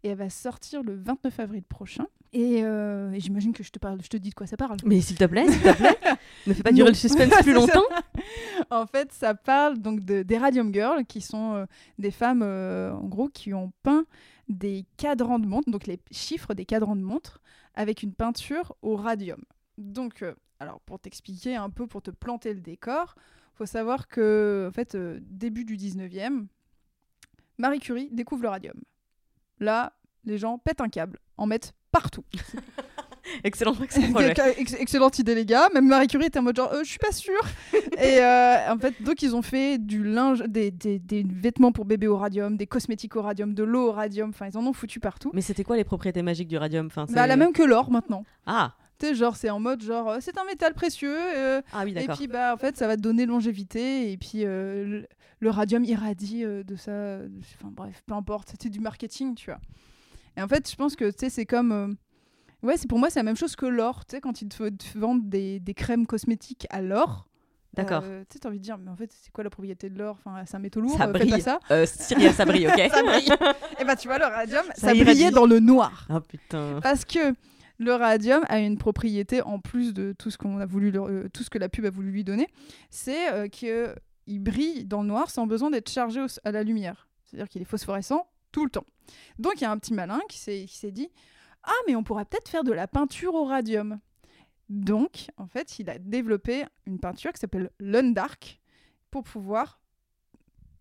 et 0.02 0.08
elle 0.08 0.18
va 0.18 0.28
sortir 0.28 0.82
le 0.82 0.96
29 0.96 1.40
avril 1.40 1.62
prochain. 1.62 2.06
Et, 2.32 2.62
euh, 2.62 3.10
et 3.12 3.20
j'imagine 3.20 3.52
que 3.52 3.62
je 3.62 3.70
te 3.70 3.78
parle, 3.78 4.00
je 4.02 4.08
te 4.08 4.16
dis 4.18 4.30
de 4.30 4.34
quoi 4.34 4.46
ça 4.46 4.56
parle. 4.58 4.76
Mais 4.84 5.00
s'il 5.00 5.16
te 5.16 5.24
plaît, 5.24 5.46
s'il 5.50 5.62
te 5.62 5.76
plaît, 5.76 5.96
ne 6.46 6.52
fais 6.54 6.62
pas 6.62 6.72
durer 6.72 6.84
Non. 6.84 6.90
le 6.90 6.94
suspense 6.94 7.32
plus 7.42 7.54
longtemps. 7.54 7.82
en 8.70 8.86
fait, 8.86 9.12
ça 9.12 9.34
parle 9.34 9.78
donc 9.78 10.00
de, 10.04 10.22
des 10.22 10.36
Radium 10.38 10.72
Girls, 10.74 11.04
qui 11.06 11.20
sont 11.22 11.54
euh, 11.54 11.64
des 11.98 12.10
femmes, 12.10 12.42
euh, 12.42 12.92
en 12.92 13.06
gros, 13.08 13.28
qui 13.28 13.52
ont 13.54 13.72
peint 13.82 14.04
des 14.48 14.84
cadrans 14.98 15.38
de 15.38 15.46
montre, 15.46 15.70
donc 15.70 15.86
les 15.86 16.00
chiffres 16.10 16.52
des 16.54 16.66
cadrans 16.66 16.96
de 16.96 17.02
montre, 17.02 17.40
avec 17.74 18.02
une 18.02 18.12
peinture 18.12 18.74
au 18.82 18.96
radium. 18.96 19.42
Donc, 19.78 20.22
alors 20.60 20.80
pour 20.80 20.98
t'expliquer 21.00 21.56
un 21.56 21.70
peu, 21.70 21.86
pour 21.86 22.02
te 22.02 22.10
planter 22.10 22.52
le 22.52 22.60
décor, 22.60 23.14
faut 23.60 23.66
savoir 23.66 24.08
que, 24.08 24.66
en 24.70 24.72
fait, 24.72 24.94
euh, 24.94 25.18
début 25.20 25.66
du 25.66 25.76
19e, 25.76 26.46
Marie 27.58 27.78
Curie 27.78 28.08
découvre 28.10 28.42
le 28.42 28.48
radium. 28.48 28.72
Là, 29.58 29.92
les 30.24 30.38
gens 30.38 30.56
pètent 30.56 30.80
un 30.80 30.88
câble, 30.88 31.18
en 31.36 31.44
mettent 31.46 31.74
partout. 31.92 32.24
excellent, 33.44 33.74
excellent 33.82 34.12
projet. 34.12 34.32
Ex- 34.56 34.72
excellente 34.80 35.18
idée, 35.18 35.34
les 35.34 35.44
gars. 35.44 35.68
Même 35.74 35.86
Marie 35.86 36.06
Curie 36.06 36.24
était 36.24 36.38
en 36.38 36.42
mode 36.42 36.56
genre, 36.56 36.72
euh, 36.72 36.84
je 36.84 36.88
suis 36.88 36.98
pas 36.98 37.12
sûre. 37.12 37.42
et 37.98 38.22
euh, 38.22 38.72
en 38.72 38.78
fait, 38.78 38.94
donc, 39.02 39.20
ils 39.20 39.36
ont 39.36 39.42
fait 39.42 39.76
du 39.76 40.04
linge, 40.04 40.42
des, 40.48 40.70
des, 40.70 40.98
des 40.98 41.22
vêtements 41.22 41.70
pour 41.70 41.84
bébé 41.84 42.06
au 42.06 42.16
radium, 42.16 42.56
des 42.56 42.66
cosmétiques 42.66 43.16
au 43.16 43.20
radium, 43.20 43.52
de 43.52 43.62
l'eau 43.62 43.88
au 43.88 43.92
radium. 43.92 44.30
Enfin, 44.30 44.46
ils 44.50 44.56
en 44.56 44.66
ont 44.66 44.72
foutu 44.72 45.00
partout. 45.00 45.30
Mais 45.34 45.42
c'était 45.42 45.64
quoi 45.64 45.76
les 45.76 45.84
propriétés 45.84 46.22
magiques 46.22 46.48
du 46.48 46.56
radium? 46.56 46.86
Enfin, 46.86 47.04
Bah, 47.10 47.26
la 47.26 47.36
même 47.36 47.52
que 47.52 47.62
l'or 47.62 47.90
maintenant. 47.90 48.24
Ah, 48.46 48.72
sais, 49.06 49.14
genre, 49.14 49.36
c'est 49.36 49.50
en 49.50 49.60
mode 49.60 49.82
genre, 49.82 50.08
euh, 50.08 50.18
c'est 50.20 50.36
un 50.38 50.44
métal 50.44 50.74
précieux. 50.74 51.16
euh, 51.16 51.62
ah 51.72 51.82
oui, 51.84 51.94
et 51.96 52.06
puis, 52.08 52.26
bah, 52.28 52.52
en 52.54 52.56
fait, 52.56 52.76
ça 52.76 52.86
va 52.86 52.96
te 52.96 53.00
donner 53.00 53.26
longévité. 53.26 54.12
Et 54.12 54.16
puis, 54.16 54.44
euh, 54.44 55.02
le, 55.40 55.50
radium 55.50 55.84
irradie 55.84 56.44
euh, 56.44 56.62
de 56.62 56.76
ça. 56.76 57.18
Enfin, 57.58 57.70
bref, 57.72 58.02
peu 58.06 58.14
importe. 58.14 58.50
C'était 58.50 58.68
du 58.70 58.80
marketing, 58.80 59.34
tu 59.34 59.50
vois. 59.50 59.60
Et 60.36 60.42
en 60.42 60.48
fait, 60.48 60.70
je 60.70 60.76
pense 60.76 60.96
que, 60.96 61.10
tu 61.10 61.18
sais, 61.18 61.30
c'est 61.30 61.46
comme. 61.46 61.96
Ouais, 62.62 62.76
c'est 62.76 62.88
pour 62.88 62.98
moi, 62.98 63.08
c'est 63.10 63.18
la 63.18 63.24
même 63.24 63.36
chose 63.36 63.56
que 63.56 63.66
l'or. 63.66 64.04
Tu 64.04 64.16
sais, 64.16 64.20
quand 64.20 64.42
ils 64.42 64.48
te, 64.48 64.68
te 64.68 64.98
vendent 64.98 65.28
des, 65.28 65.60
des 65.60 65.74
crèmes 65.74 66.06
cosmétiques 66.06 66.66
à 66.70 66.82
l'or. 66.82 67.26
D'accord. 67.72 68.02
tu 68.02 68.08
sais, 68.32 68.38
t'as 68.40 68.48
envie 68.48 68.58
de 68.58 68.64
dire, 68.64 68.78
mais 68.78 68.90
en 68.90 68.96
fait, 68.96 69.12
c'est 69.12 69.30
quoi 69.30 69.44
la 69.44 69.50
propriété 69.50 69.88
de 69.88 69.96
l'or? 69.96 70.18
Enfin, 70.24 70.42
c'est 70.44 70.56
un 70.56 70.58
métaux 70.58 70.80
lourd, 70.80 70.98
Ça 70.98 71.04
faites 71.04 71.12
pas 71.12 71.18
brille. 71.20 71.40
ça. 71.40 71.60
Cyrielle, 71.86 72.34
ça 72.34 72.44
brille, 72.44 72.66
ok 72.66 72.74
Ça 72.92 73.02
brille. 73.04 73.30
Et 73.78 73.84
bah, 73.84 73.94
tu 73.94 74.08
vois, 74.08 74.18
le 74.18 74.24
radium, 74.24 74.64
Ça 74.74 74.88
ça, 74.88 74.94
brillait 74.94 75.30
dans 75.30 75.46
le 75.46 75.60
noir. 75.60 76.04
Ah 76.10 76.20
putain. 76.20 76.80
Parce 76.82 77.04
que 77.04 77.32
le 77.80 77.94
radium 77.94 78.44
a 78.48 78.60
une 78.60 78.76
propriété 78.76 79.40
en 79.40 79.58
plus 79.58 79.94
de 79.94 80.12
tout 80.12 80.30
ce 80.30 80.36
qu'on 80.36 80.58
a 80.58 80.66
voulu, 80.66 80.92
euh, 80.94 81.28
tout 81.32 81.42
ce 81.42 81.48
que 81.48 81.56
la 81.56 81.70
pub 81.70 81.86
a 81.86 81.90
voulu 81.90 82.10
lui 82.10 82.24
donner, 82.24 82.46
c'est 82.90 83.32
euh, 83.32 83.48
qu'il 83.48 84.42
brille 84.42 84.84
dans 84.84 85.00
le 85.00 85.08
noir 85.08 85.30
sans 85.30 85.46
besoin 85.46 85.70
d'être 85.70 85.90
chargé 85.90 86.24
à 86.44 86.52
la 86.52 86.62
lumière. 86.62 87.08
C'est-à-dire 87.24 87.48
qu'il 87.48 87.62
est 87.62 87.64
phosphorescent 87.64 88.28
tout 88.52 88.64
le 88.64 88.70
temps. 88.70 88.84
Donc 89.38 89.54
il 89.56 89.62
y 89.62 89.64
a 89.64 89.70
un 89.70 89.78
petit 89.78 89.94
malin 89.94 90.20
qui 90.28 90.38
s'est 90.38 90.66
qui 90.66 90.76
s'est 90.76 90.90
dit 90.90 91.08
ah 91.62 91.72
mais 91.86 91.96
on 91.96 92.02
pourrait 92.02 92.26
peut-être 92.26 92.50
faire 92.50 92.64
de 92.64 92.72
la 92.72 92.86
peinture 92.86 93.34
au 93.34 93.46
radium. 93.46 93.98
Donc 94.68 95.28
en 95.38 95.46
fait 95.46 95.78
il 95.78 95.88
a 95.88 95.98
développé 95.98 96.64
une 96.84 97.00
peinture 97.00 97.32
qui 97.32 97.40
s'appelle 97.40 97.70
l'Undark 97.80 98.60
pour 99.10 99.24
pouvoir 99.24 99.80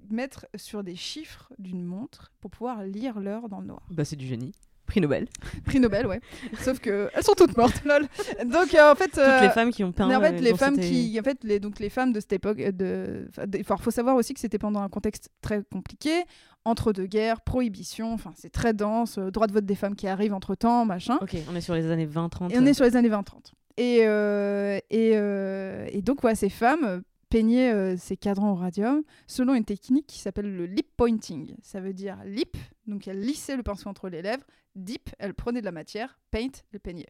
mettre 0.09 0.47
sur 0.55 0.83
des 0.83 0.97
chiffres 0.97 1.53
d'une 1.59 1.85
montre 1.85 2.33
pour 2.41 2.51
pouvoir 2.51 2.83
lire 2.83 3.21
l'heure 3.21 3.47
dans 3.47 3.61
le 3.61 3.67
noir. 3.67 3.87
Bah, 3.89 4.03
c'est 4.03 4.15
du 4.17 4.27
génie. 4.27 4.53
Prix 4.89 5.01
Nobel. 5.01 5.27
Prix 5.65 5.79
Nobel, 5.79 6.05
ouais. 6.07 6.19
Sauf 6.59 6.79
que 6.79 7.09
elles 7.13 7.23
sont 7.23 7.35
toutes 7.37 7.55
mortes, 7.55 7.81
lol. 7.85 8.01
Donc 8.45 8.73
euh, 8.73 8.91
en 8.91 8.95
fait, 8.95 9.05
Toutes 9.09 9.19
euh, 9.19 9.41
les 9.41 9.49
femmes 9.49 9.71
qui 9.71 9.83
ont 9.83 9.91
peint. 9.91 10.07
en 10.13 10.19
fait, 10.21 10.33
euh, 10.35 10.39
les 10.41 10.55
femmes 10.55 10.77
qui, 10.77 11.17
en 11.19 11.23
fait, 11.23 11.37
les 11.43 11.59
donc 11.59 11.79
les 11.79 11.89
femmes 11.89 12.11
de 12.11 12.19
cette 12.19 12.33
époque, 12.33 12.59
euh, 12.59 12.71
de, 12.71 13.29
de- 13.45 13.63
faut 13.63 13.91
savoir 13.91 14.15
aussi 14.15 14.33
que 14.33 14.39
c'était 14.39 14.57
pendant 14.57 14.81
un 14.81 14.89
contexte 14.89 15.29
très 15.41 15.63
compliqué, 15.71 16.23
entre 16.65 16.91
deux 16.91 17.05
guerres, 17.05 17.41
prohibition, 17.41 18.11
enfin 18.13 18.33
c'est 18.35 18.51
très 18.51 18.73
dense, 18.73 19.17
euh, 19.17 19.31
droit 19.31 19.47
de 19.47 19.53
vote 19.53 19.65
des 19.65 19.75
femmes 19.75 19.95
qui 19.95 20.07
arrivent 20.07 20.33
entre 20.33 20.55
temps, 20.55 20.83
machin. 20.85 21.17
Ok, 21.21 21.35
on 21.49 21.55
est 21.55 21.61
sur 21.61 21.75
les 21.75 21.89
années 21.89 22.07
20-30. 22.07 22.51
Et 22.51 22.57
on 22.59 22.65
est 22.65 22.73
sur 22.73 22.83
les 22.85 22.95
années 22.95 23.09
20-30. 23.09 23.53
Et, 23.77 23.99
euh, 24.03 24.77
et, 24.89 25.11
euh, 25.15 25.87
et 25.91 26.01
donc, 26.01 26.23
ouais, 26.23 26.35
ces 26.35 26.49
femmes 26.49 26.83
euh, 26.83 26.99
peignaient 27.29 27.71
euh, 27.71 27.95
ces 27.97 28.17
cadrans 28.17 28.51
au 28.51 28.55
radium 28.55 29.03
selon 29.27 29.53
une 29.53 29.63
technique 29.63 30.05
qui 30.07 30.19
s'appelle 30.19 30.53
le 30.53 30.65
lip 30.65 30.87
pointing. 30.97 31.53
Ça 31.61 31.79
veut 31.79 31.93
dire 31.93 32.17
lip, 32.25 32.57
donc 32.87 33.07
elle 33.07 33.21
lissait 33.21 33.55
le 33.55 33.63
pinceau 33.63 33.87
entre 33.87 34.09
les 34.09 34.21
lèvres, 34.21 34.43
dip, 34.79 35.09
elle 35.19 35.33
prenait 35.33 35.59
de 35.61 35.65
la 35.65 35.71
matière, 35.71 36.19
paint, 36.31 36.47
elle 36.73 36.79
peignait. 36.79 37.09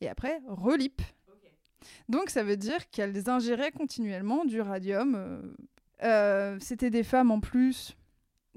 Et 0.00 0.08
après, 0.08 0.40
relip. 0.48 1.02
Donc, 2.08 2.30
ça 2.30 2.42
veut 2.42 2.56
dire 2.56 2.90
qu'elles 2.90 3.28
ingéraient 3.30 3.70
continuellement 3.72 4.44
du 4.44 4.60
radium. 4.60 5.14
euh, 5.14 5.40
euh, 6.02 6.56
c'était 6.60 6.90
des 6.90 7.02
femmes 7.02 7.30
en 7.30 7.40
plus. 7.40 7.96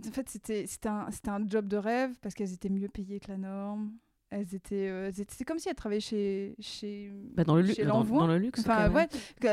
En 0.07 0.11
fait, 0.11 0.27
c'était 0.29 0.65
c'était 0.67 0.89
un, 0.89 1.09
c'était 1.11 1.29
un 1.29 1.47
job 1.47 1.67
de 1.67 1.77
rêve 1.77 2.11
parce 2.21 2.33
qu'elles 2.35 2.53
étaient 2.53 2.69
mieux 2.69 2.89
payées 2.89 3.19
que 3.19 3.29
la 3.31 3.37
norme. 3.37 3.93
Elles 4.29 4.55
étaient, 4.55 4.89
euh, 4.89 5.09
étaient- 5.09 5.25
c'est 5.29 5.43
comme 5.45 5.59
si 5.59 5.69
elles 5.69 5.75
travaillaient 5.75 5.99
chez, 6.01 6.55
chez 6.59 7.11
Bah, 7.35 7.43
dans, 7.43 7.55
le 7.55 7.61
lu- 7.61 7.73
chez 7.75 7.83
dans, 7.85 7.97
l'envoi. 7.99 8.19
dans 8.21 8.27
le 8.27 8.39
luxe. 8.39 8.61
Enfin, 8.61 8.89
ouais, 8.89 9.07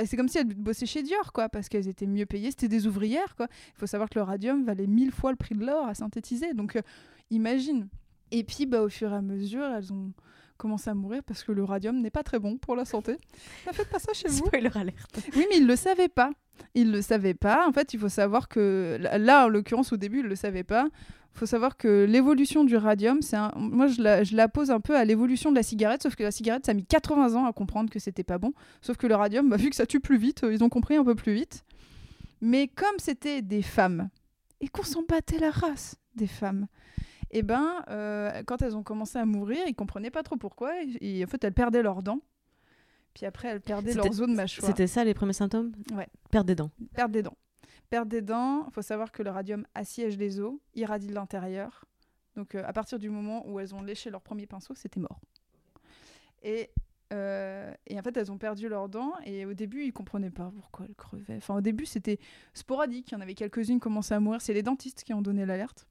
c'est 0.06 0.16
comme 0.16 0.28
si 0.28 0.38
elles 0.38 0.54
bossaient 0.54 0.86
chez 0.86 1.02
Dior, 1.02 1.32
quoi, 1.34 1.50
parce 1.50 1.68
qu'elles 1.68 1.86
étaient 1.88 2.06
mieux 2.06 2.24
payées. 2.24 2.50
C'était 2.50 2.68
des 2.68 2.86
ouvrières, 2.86 3.36
quoi. 3.36 3.46
Il 3.74 3.78
faut 3.78 3.86
savoir 3.86 4.08
que 4.08 4.18
le 4.18 4.22
radium 4.22 4.64
valait 4.64 4.86
mille 4.86 5.12
fois 5.12 5.30
le 5.32 5.36
prix 5.36 5.54
de 5.54 5.64
l'or 5.66 5.86
à 5.86 5.94
synthétiser. 5.94 6.54
Donc, 6.54 6.76
euh, 6.76 6.82
imagine. 7.30 7.88
Et 8.30 8.44
puis, 8.44 8.66
bah, 8.66 8.82
au 8.82 8.88
fur 8.88 9.12
et 9.12 9.16
à 9.16 9.22
mesure, 9.22 9.64
elles 9.64 9.92
ont 9.92 10.12
commencé 10.56 10.90
à 10.90 10.94
mourir 10.94 11.22
parce 11.24 11.42
que 11.42 11.52
le 11.52 11.64
radium 11.64 12.00
n'est 12.00 12.10
pas 12.10 12.22
très 12.22 12.38
bon 12.38 12.58
pour 12.58 12.76
la 12.76 12.84
santé. 12.84 13.16
Ne 13.66 13.72
faites 13.72 13.88
pas 13.88 13.98
ça 13.98 14.12
chez 14.12 14.28
vous. 14.28 14.46
Spoiler 14.46 14.70
alerte. 14.74 15.20
Oui, 15.34 15.46
mais 15.48 15.58
ils 15.58 15.66
le 15.66 15.76
savaient 15.76 16.08
pas. 16.08 16.30
Ils 16.74 16.92
le 16.92 17.00
savaient 17.02 17.34
pas. 17.34 17.66
En 17.66 17.72
fait, 17.72 17.94
il 17.94 18.00
faut 18.00 18.10
savoir 18.10 18.48
que 18.48 18.98
là, 19.00 19.46
en 19.46 19.48
l'occurrence, 19.48 19.92
au 19.92 19.96
début, 19.96 20.20
ils 20.20 20.26
le 20.26 20.36
savaient 20.36 20.64
pas. 20.64 20.88
Il 21.34 21.38
faut 21.38 21.46
savoir 21.46 21.76
que 21.76 22.04
l'évolution 22.08 22.64
du 22.64 22.76
radium, 22.76 23.22
c'est 23.22 23.36
un... 23.36 23.52
moi 23.56 23.86
je 23.86 24.02
la, 24.02 24.24
je 24.24 24.36
la 24.36 24.48
pose 24.48 24.70
un 24.70 24.80
peu 24.80 24.96
à 24.96 25.04
l'évolution 25.04 25.50
de 25.50 25.56
la 25.56 25.62
cigarette, 25.62 26.02
sauf 26.02 26.16
que 26.16 26.24
la 26.24 26.32
cigarette, 26.32 26.66
ça 26.66 26.72
a 26.72 26.74
mis 26.74 26.84
80 26.84 27.34
ans 27.36 27.46
à 27.46 27.52
comprendre 27.52 27.88
que 27.88 27.98
c'était 27.98 28.24
pas 28.24 28.38
bon. 28.38 28.52
Sauf 28.82 28.96
que 28.96 29.06
le 29.06 29.14
radium, 29.14 29.48
bah, 29.48 29.56
vu 29.56 29.70
que 29.70 29.76
ça 29.76 29.86
tue 29.86 30.00
plus 30.00 30.18
vite, 30.18 30.44
euh, 30.44 30.52
ils 30.52 30.62
ont 30.64 30.68
compris 30.68 30.96
un 30.96 31.04
peu 31.04 31.14
plus 31.14 31.32
vite. 31.32 31.64
Mais 32.40 32.68
comme 32.68 32.98
c'était 32.98 33.42
des 33.42 33.62
femmes 33.62 34.10
et 34.60 34.68
qu'on 34.68 34.82
s'en 34.82 35.02
battait 35.08 35.38
la 35.38 35.50
race 35.50 35.96
des 36.16 36.26
femmes, 36.26 36.66
et 37.30 37.42
ben 37.42 37.84
euh, 37.88 38.42
quand 38.44 38.62
elles 38.62 38.76
ont 38.76 38.82
commencé 38.82 39.18
à 39.18 39.24
mourir, 39.24 39.60
ils 39.66 39.74
comprenaient 39.74 40.10
pas 40.10 40.22
trop 40.22 40.36
pourquoi. 40.36 40.82
Et, 40.82 41.18
et 41.20 41.24
en 41.24 41.26
fait, 41.28 41.42
elles 41.44 41.54
perdaient 41.54 41.82
leurs 41.82 42.02
dents. 42.02 42.20
Puis 43.14 43.26
après, 43.26 43.48
elles 43.48 43.60
perdaient 43.60 43.94
leurs 43.94 44.20
os 44.20 44.28
de 44.28 44.34
mâchoire. 44.34 44.66
C'était 44.66 44.86
ça 44.86 45.04
les 45.04 45.14
premiers 45.14 45.32
symptômes? 45.32 45.72
Ouais. 45.94 46.08
Perdre 46.30 46.46
des 46.46 46.54
dents. 46.54 46.70
Perdre 46.94 47.12
des 47.12 47.22
dents. 47.22 47.36
Perdre 47.88 48.08
des 48.08 48.22
dents, 48.22 48.66
il 48.68 48.72
faut 48.72 48.82
savoir 48.82 49.10
que 49.10 49.24
le 49.24 49.30
radium 49.30 49.66
assiège 49.74 50.16
les 50.16 50.38
os, 50.38 50.54
irradie 50.76 51.08
de 51.08 51.14
l'intérieur. 51.14 51.84
Donc 52.36 52.54
euh, 52.54 52.62
à 52.64 52.72
partir 52.72 53.00
du 53.00 53.10
moment 53.10 53.44
où 53.48 53.58
elles 53.58 53.74
ont 53.74 53.82
léché 53.82 54.10
leur 54.10 54.22
premier 54.22 54.46
pinceau, 54.46 54.74
c'était 54.76 55.00
mort. 55.00 55.20
Et, 56.42 56.70
euh, 57.12 57.74
et 57.88 57.98
en 57.98 58.02
fait, 58.02 58.16
elles 58.16 58.30
ont 58.30 58.38
perdu 58.38 58.68
leurs 58.68 58.88
dents 58.88 59.14
et 59.24 59.44
au 59.44 59.54
début, 59.54 59.82
ils 59.82 59.92
comprenaient 59.92 60.30
pas 60.30 60.52
pourquoi 60.54 60.86
elles 60.86 60.94
crevaient. 60.94 61.36
Enfin, 61.36 61.56
au 61.56 61.60
début, 61.60 61.84
c'était 61.84 62.20
sporadique. 62.54 63.10
Il 63.10 63.14
y 63.14 63.16
en 63.16 63.20
avait 63.20 63.34
quelques-unes 63.34 63.74
qui 63.74 63.80
commençaient 63.80 64.14
à 64.14 64.20
mourir. 64.20 64.40
C'est 64.40 64.54
les 64.54 64.62
dentistes 64.62 65.02
qui 65.02 65.12
ont 65.12 65.20
donné 65.20 65.44
l'alerte. 65.44 65.88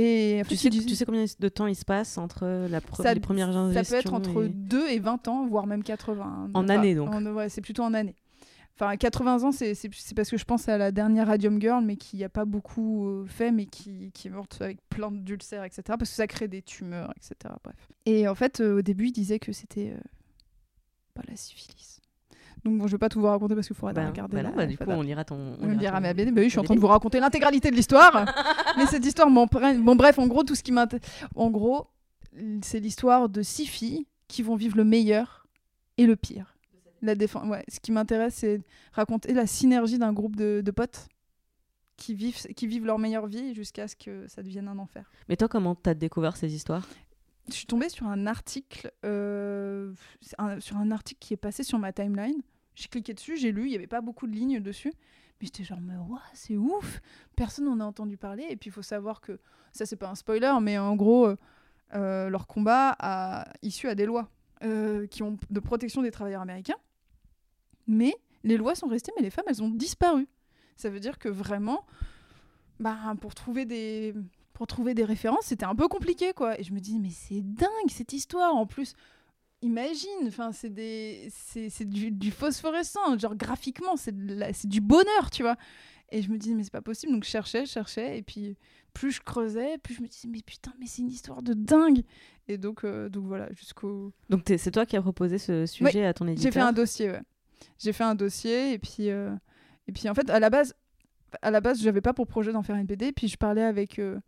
Et 0.00 0.42
Tu 0.48 0.56
sais, 0.56 0.70
tu 0.70 1.04
combien 1.04 1.24
de 1.40 1.48
temps 1.48 1.66
il 1.66 1.74
se 1.74 1.84
passe 1.84 2.18
entre 2.18 2.46
la 2.70 2.78
pre- 2.80 3.02
Ça- 3.02 3.12
les 3.14 3.18
premières 3.20 3.52
ça 3.52 3.82
peut 3.82 3.94
être 3.96 4.14
entre 4.14 4.44
et- 4.44 4.48
2 4.48 4.88
et 4.88 5.00
20 5.00 5.26
ans, 5.26 5.46
voire 5.48 5.66
même 5.66 5.82
80. 5.82 6.50
En 6.54 6.68
année, 6.68 6.94
donc. 6.94 7.12
ouais, 7.34 7.48
c'est 7.48 7.60
plutôt 7.60 7.82
en 7.82 7.92
année. 7.94 8.14
Enfin, 8.76 8.96
80 8.96 9.42
ans, 9.42 9.50
c'est 9.50 9.74
parce 10.14 10.30
que 10.30 10.36
je 10.36 10.44
pense 10.44 10.68
à 10.68 10.78
la 10.78 10.92
dernière 10.92 11.26
Radium 11.26 11.60
Girl, 11.60 11.84
mais 11.84 11.96
qui 11.96 12.18
n'a 12.18 12.28
pas 12.28 12.44
beaucoup 12.44 13.08
euh, 13.08 13.26
fait, 13.26 13.50
mais 13.50 13.66
qui, 13.66 14.12
qui 14.14 14.28
est 14.28 14.30
morte 14.30 14.58
avec 14.60 14.78
plein 14.88 15.10
d'ulcères, 15.10 15.64
etc. 15.64 15.82
Parce 15.88 16.10
que 16.10 16.14
ça 16.16 16.28
crée 16.28 16.46
des 16.46 16.62
tumeurs, 16.62 17.12
etc. 17.16 17.52
Bref. 17.64 17.88
Et 18.06 18.28
en 18.28 18.36
fait, 18.36 18.60
euh, 18.60 18.78
au 18.78 18.82
début, 18.82 19.06
il 19.08 19.12
disait 19.12 19.40
que 19.40 19.50
c'était 19.50 19.94
euh, 19.96 20.00
pas 21.14 21.22
la 21.28 21.34
syphilis. 21.34 21.97
Donc 22.64 22.78
bon, 22.78 22.86
je 22.86 22.92
vais 22.92 22.98
pas 22.98 23.08
tout 23.08 23.20
vous 23.20 23.26
raconter 23.26 23.54
parce 23.54 23.66
qu'il 23.66 23.76
faudra 23.76 23.92
Bah, 23.92 24.06
regarder. 24.08 24.36
bah 24.36 24.42
non, 24.42 24.50
la- 24.50 24.56
bah, 24.56 24.66
du 24.66 24.76
coup, 24.76 24.84
on 24.88 25.02
lira 25.02 25.24
ton. 25.24 25.56
on 25.60 25.74
dira 25.74 25.96
ton- 25.96 26.02
mais 26.02 26.14
BD. 26.14 26.30
Bah 26.32 26.40
oui, 26.40 26.44
je 26.46 26.50
suis 26.50 26.58
en 26.58 26.64
train 26.64 26.74
de 26.74 26.80
vous 26.80 26.86
raconter 26.86 27.20
l'intégralité 27.20 27.70
de 27.70 27.76
l'histoire. 27.76 28.24
mais 28.76 28.86
cette 28.86 29.04
histoire, 29.06 29.30
bon, 29.30 29.46
pre- 29.46 29.78
bon, 29.80 29.94
bref, 29.96 30.18
en 30.18 30.26
gros, 30.26 30.42
tout 30.44 30.54
ce 30.54 30.62
qui 30.62 30.72
m'intéresse. 30.72 31.06
En 31.34 31.50
gros, 31.50 31.86
c'est 32.62 32.80
l'histoire 32.80 33.28
de 33.28 33.42
six 33.42 33.66
filles 33.66 34.06
qui 34.28 34.42
vont 34.42 34.56
vivre 34.56 34.76
le 34.76 34.84
meilleur 34.84 35.46
et 35.96 36.06
le 36.06 36.16
pire. 36.16 36.54
La 37.00 37.14
défense. 37.14 37.46
Ouais, 37.48 37.64
ce 37.68 37.78
qui 37.80 37.92
m'intéresse, 37.92 38.34
c'est 38.34 38.60
raconter 38.92 39.32
la 39.32 39.46
synergie 39.46 39.98
d'un 39.98 40.12
groupe 40.12 40.34
de, 40.36 40.60
de 40.64 40.70
potes 40.72 41.06
qui 41.96 42.14
vivent, 42.14 42.36
qui 42.56 42.66
vivent 42.66 42.86
leur 42.86 42.98
meilleure 42.98 43.26
vie 43.26 43.54
jusqu'à 43.54 43.86
ce 43.88 43.96
que 43.96 44.26
ça 44.28 44.42
devienne 44.42 44.68
un 44.68 44.78
enfer. 44.78 45.10
Mais 45.28 45.36
toi, 45.36 45.48
comment 45.48 45.74
t'as 45.74 45.94
découvert 45.94 46.36
ces 46.36 46.54
histoires? 46.54 46.86
Je 47.48 47.54
suis 47.54 47.66
tombée 47.66 47.88
sur 47.88 48.06
un 48.06 48.26
article, 48.26 48.92
euh, 49.04 49.92
sur 50.58 50.76
un 50.76 50.90
article 50.90 51.18
qui 51.18 51.34
est 51.34 51.38
passé 51.38 51.62
sur 51.62 51.78
ma 51.78 51.92
timeline. 51.92 52.42
J'ai 52.74 52.88
cliqué 52.88 53.14
dessus, 53.14 53.36
j'ai 53.36 53.52
lu, 53.52 53.64
il 53.64 53.70
n'y 53.70 53.76
avait 53.76 53.86
pas 53.86 54.00
beaucoup 54.00 54.26
de 54.26 54.32
lignes 54.32 54.60
dessus. 54.60 54.92
Mais 55.40 55.46
j'étais 55.46 55.64
genre, 55.64 55.80
mais 55.80 55.94
ouah, 55.96 56.22
c'est 56.34 56.56
ouf 56.56 57.00
Personne 57.36 57.64
n'en 57.64 57.80
a 57.80 57.84
entendu 57.84 58.16
parler. 58.16 58.46
Et 58.50 58.56
puis 58.56 58.68
il 58.68 58.72
faut 58.72 58.82
savoir 58.82 59.20
que, 59.20 59.38
ça 59.72 59.86
c'est 59.86 59.96
pas 59.96 60.10
un 60.10 60.14
spoiler, 60.14 60.52
mais 60.60 60.78
en 60.78 60.94
gros, 60.94 61.26
euh, 61.26 61.36
euh, 61.94 62.28
leur 62.28 62.46
combat 62.46 62.94
a 62.98 63.48
issu 63.62 63.88
à 63.88 63.94
des 63.94 64.06
lois 64.06 64.28
qui 65.10 65.22
ont 65.22 65.38
de 65.50 65.60
protection 65.60 66.02
des 66.02 66.10
travailleurs 66.10 66.42
américains. 66.42 66.78
Mais 67.86 68.12
les 68.42 68.56
lois 68.56 68.74
sont 68.74 68.88
restées, 68.88 69.12
mais 69.16 69.22
les 69.22 69.30
femmes, 69.30 69.44
elles 69.46 69.62
ont 69.62 69.70
disparu. 69.70 70.26
Ça 70.76 70.90
veut 70.90 70.98
dire 70.98 71.18
que 71.18 71.28
vraiment, 71.28 71.86
bah, 72.80 73.14
pour 73.20 73.34
trouver 73.34 73.64
des, 73.64 74.14
pour 74.58 74.66
trouver 74.66 74.92
des 74.92 75.04
références, 75.04 75.44
c'était 75.44 75.66
un 75.66 75.76
peu 75.76 75.86
compliqué, 75.86 76.32
quoi. 76.32 76.58
Et 76.58 76.64
je 76.64 76.72
me 76.72 76.80
dis, 76.80 76.98
mais 76.98 77.10
c'est 77.10 77.42
dingue 77.42 77.68
cette 77.90 78.12
histoire. 78.12 78.56
En 78.56 78.66
plus, 78.66 78.94
imagine, 79.62 80.26
enfin, 80.26 80.50
c'est 80.50 80.68
des, 80.68 81.28
c'est, 81.30 81.70
c'est 81.70 81.84
du, 81.84 82.10
du 82.10 82.32
phosphorescent, 82.32 83.16
genre 83.20 83.36
graphiquement, 83.36 83.94
c'est, 83.96 84.12
du 84.66 84.80
bonheur, 84.80 85.30
tu 85.30 85.42
vois. 85.42 85.54
Et 86.10 86.22
je 86.22 86.30
me 86.32 86.38
dis, 86.38 86.56
mais 86.56 86.64
c'est 86.64 86.72
pas 86.72 86.82
possible. 86.82 87.12
Donc 87.12 87.22
je 87.22 87.30
cherchais, 87.30 87.66
je 87.66 87.70
cherchais, 87.70 88.18
et 88.18 88.22
puis 88.22 88.56
plus 88.94 89.12
je 89.12 89.20
creusais, 89.20 89.78
plus 89.78 89.94
je 89.94 90.02
me 90.02 90.08
disais, 90.08 90.26
mais 90.26 90.42
putain, 90.44 90.72
mais 90.80 90.86
c'est 90.86 91.02
une 91.02 91.10
histoire 91.10 91.40
de 91.40 91.54
dingue. 91.54 92.02
Et 92.48 92.58
donc, 92.58 92.82
euh, 92.82 93.08
donc 93.08 93.26
voilà, 93.26 93.48
jusqu'au. 93.52 94.12
Donc 94.28 94.42
c'est 94.44 94.72
toi 94.72 94.86
qui 94.86 94.96
as 94.96 95.02
proposé 95.02 95.38
ce 95.38 95.66
sujet 95.66 96.04
à 96.04 96.14
ton 96.14 96.26
éditeur 96.26 96.50
J'ai 96.50 96.58
fait 96.58 96.66
un 96.66 96.72
dossier, 96.72 97.10
ouais. 97.12 97.22
J'ai 97.78 97.92
fait 97.92 98.04
un 98.04 98.16
dossier 98.16 98.72
et 98.72 98.78
puis 98.80 99.10
euh, 99.10 99.30
et 99.86 99.92
puis 99.92 100.08
en 100.08 100.14
fait 100.14 100.28
à 100.30 100.40
la 100.40 100.50
base 100.50 100.74
à 101.42 101.52
la 101.52 101.60
base 101.60 101.80
j'avais 101.80 102.00
pas 102.00 102.12
pour 102.12 102.26
projet 102.26 102.52
d'en 102.52 102.62
faire 102.62 102.74
une 102.76 102.86
BD 102.86 103.12
puis 103.12 103.28
je 103.28 103.36
parlais 103.36 103.62
avec 103.62 103.98
euh, 103.98 104.18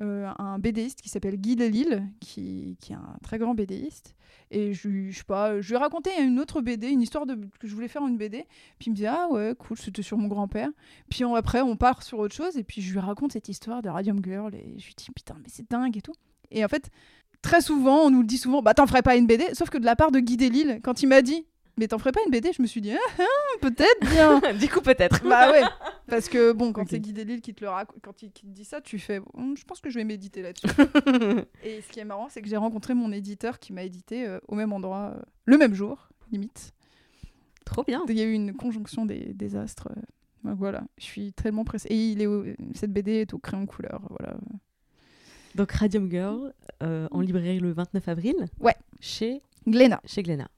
euh, 0.00 0.28
un 0.38 0.58
BDiste 0.58 1.00
qui 1.02 1.08
s'appelle 1.08 1.36
Guy 1.36 1.56
Delisle, 1.56 2.02
qui, 2.20 2.76
qui 2.80 2.92
est 2.92 2.96
un 2.96 3.16
très 3.22 3.38
grand 3.38 3.54
BDiste. 3.54 4.14
Et 4.50 4.72
je, 4.74 5.10
je 5.10 5.16
sais 5.18 5.24
pas, 5.24 5.60
je 5.60 5.68
lui 5.68 5.74
ai 5.74 5.78
raconté 5.78 6.10
une 6.20 6.38
autre 6.40 6.60
BD, 6.60 6.88
une 6.88 7.02
histoire 7.02 7.26
de, 7.26 7.34
que 7.58 7.68
je 7.68 7.74
voulais 7.74 7.88
faire 7.88 8.06
une 8.06 8.16
BD. 8.16 8.44
Puis 8.78 8.88
il 8.88 8.90
me 8.90 8.96
dit 8.96 9.06
Ah 9.06 9.28
ouais, 9.30 9.54
cool, 9.58 9.76
c'était 9.78 10.02
sur 10.02 10.18
mon 10.18 10.26
grand-père. 10.28 10.68
Puis 11.08 11.24
on- 11.24 11.34
après, 11.34 11.60
on 11.60 11.76
part 11.76 12.02
sur 12.02 12.18
autre 12.18 12.34
chose. 12.34 12.56
Et 12.56 12.64
puis 12.64 12.80
je 12.82 12.92
lui 12.92 12.98
raconte 13.00 13.32
cette 13.32 13.48
histoire 13.48 13.82
de 13.82 13.88
Radium 13.88 14.20
Girl. 14.24 14.54
Et 14.54 14.74
je 14.78 14.86
lui 14.86 14.94
dis 14.96 15.06
Putain, 15.14 15.34
mais 15.38 15.48
c'est 15.48 15.70
dingue 15.70 15.96
et 15.96 16.02
tout. 16.02 16.14
Et 16.50 16.64
en 16.64 16.68
fait, 16.68 16.90
très 17.42 17.60
souvent, 17.60 17.98
on 18.06 18.10
nous 18.10 18.20
le 18.22 18.26
dit 18.26 18.38
souvent 18.38 18.62
Bah 18.62 18.74
t'en 18.74 18.86
ferais 18.86 19.02
pas 19.02 19.16
une 19.16 19.26
BD. 19.26 19.44
Sauf 19.54 19.70
que 19.70 19.78
de 19.78 19.84
la 19.84 19.94
part 19.96 20.10
de 20.10 20.18
Guy 20.20 20.36
Delisle, 20.36 20.80
quand 20.82 21.02
il 21.02 21.06
m'a 21.08 21.22
dit 21.22 21.44
Mais 21.80 21.88
t'en 21.88 21.98
ferais 21.98 22.12
pas 22.12 22.20
une 22.26 22.30
BD, 22.30 22.52
je 22.52 22.60
me 22.60 22.66
suis 22.66 22.82
dit 22.82 22.92
Ah, 22.92 22.98
ah, 23.18 23.58
peut-être 23.62 24.00
bien. 24.10 24.52
du 24.60 24.68
coup, 24.68 24.82
peut-être. 24.82 25.26
Bah 25.26 25.50
ouais, 25.50 25.62
parce 26.08 26.28
que 26.28 26.52
bon, 26.52 26.74
quand 26.74 26.86
c'est 26.86 27.00
Guy 27.00 27.14
Delisle 27.14 27.40
qui 27.40 27.54
te 27.54 27.64
le 27.64 27.70
raconte, 27.70 27.96
quand 28.02 28.22
il, 28.22 28.30
qui 28.32 28.42
te 28.42 28.50
dit 28.52 28.66
ça, 28.66 28.82
tu 28.82 28.98
fais, 28.98 29.18
je 29.56 29.64
pense 29.64 29.80
que 29.80 29.88
je 29.88 29.98
vais 29.98 30.04
méditer 30.04 30.42
là-dessus. 30.42 30.66
Et 31.64 31.80
ce 31.80 31.88
qui 31.90 31.98
est 32.00 32.04
marrant, 32.04 32.28
c'est 32.28 32.42
que 32.42 32.48
j'ai 32.50 32.58
rencontré 32.58 32.92
mon 32.92 33.10
éditeur 33.12 33.58
qui 33.58 33.72
m'a 33.72 33.82
édité 33.82 34.26
euh, 34.26 34.38
au 34.46 34.56
même 34.56 34.74
endroit, 34.74 35.14
euh, 35.16 35.22
le 35.46 35.56
même 35.56 35.72
jour, 35.72 36.10
limite. 36.30 36.72
Trop 37.64 37.82
bien. 37.82 38.02
Il 38.10 38.18
y 38.18 38.20
a 38.20 38.24
eu 38.24 38.32
une 38.34 38.52
conjonction 38.54 39.06
des, 39.06 39.32
des 39.32 39.56
astres. 39.56 39.88
euh, 39.90 40.00
donc 40.44 40.58
voilà, 40.58 40.82
je 40.98 41.04
suis 41.04 41.32
tellement 41.32 41.64
pressée. 41.64 41.88
Et 41.88 42.10
il 42.10 42.20
est 42.20 42.26
au- 42.26 42.44
cette 42.74 42.92
BD 42.92 43.12
est 43.22 43.32
au 43.32 43.38
crayon 43.38 43.64
couleur, 43.64 44.02
voilà. 44.10 44.36
Donc 45.54 45.72
Radium 45.72 46.10
Girl 46.10 46.52
en 46.82 47.20
librairie 47.22 47.58
le 47.60 47.72
29 47.72 48.06
avril. 48.08 48.36
Ouais. 48.60 48.76
Chez, 49.00 49.40
Glénat. 49.66 50.00
chez 50.04 50.22
Glénat. 50.22 50.50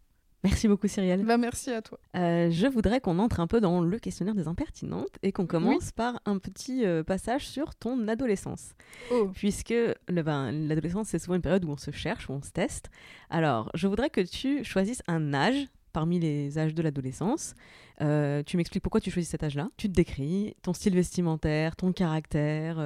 Merci 0.45 0.67
beaucoup 0.67 0.89
Cyrielle. 0.89 1.25
Bah 1.25 1.39
merci 1.39 1.71
à 1.71 1.83
toi. 1.83 2.01
Euh, 2.17 2.51
je 2.51 2.67
voudrais 2.67 3.01
qu'on 3.01 3.19
entre 3.21 3.39
un 3.39 3.47
peu 3.47 3.61
dans 3.61 3.81
le 3.81 3.99
questionnaire 3.99 4.35
des 4.35 4.49
impertinentes 4.49 5.17
et 5.23 5.31
qu'on 5.31 5.47
commence 5.47 5.93
par 5.93 6.21
un 6.27 6.39
petit 6.39 6.85
euh, 6.85 7.05
passage 7.05 7.47
sur 7.47 7.77
ton 7.77 8.09
adolescence. 8.09 8.75
Oh. 9.13 9.31
Puisque 9.35 9.75
ben, 10.09 10.51
l'adolescence, 10.51 11.09
c'est 11.09 11.21
souvent 11.21 11.37
une 11.37 11.43
période 11.43 11.65
où 11.65 11.71
on 11.71 11.77
se 11.77 11.93
cherche, 11.93 12.29
où 12.29 12.33
on 12.33 12.43
se 12.43 12.51
teste. 12.51 12.91
Alors, 13.31 13.71
je 13.75 13.87
voudrais 13.87 14.11
que 14.11 14.21
tu 14.21 14.65
choisisses 14.65 15.03
un 15.07 15.33
âge 15.33 15.69
parmi 15.93 16.19
les 16.19 16.59
âges 16.59 16.75
de 16.75 16.83
l'adolescence. 16.83 17.55
Euh, 18.01 18.43
tu 18.45 18.57
m'expliques 18.57 18.83
pourquoi 18.83 19.01
tu 19.01 19.13
choisis 19.13 19.31
cet 19.31 19.45
âge-là. 19.45 19.69
Tu 19.77 19.89
te 19.89 19.93
décris, 19.93 20.57
ton 20.63 20.73
style 20.73 20.95
vestimentaire, 20.95 21.77
ton 21.77 21.93
caractère, 21.93 22.77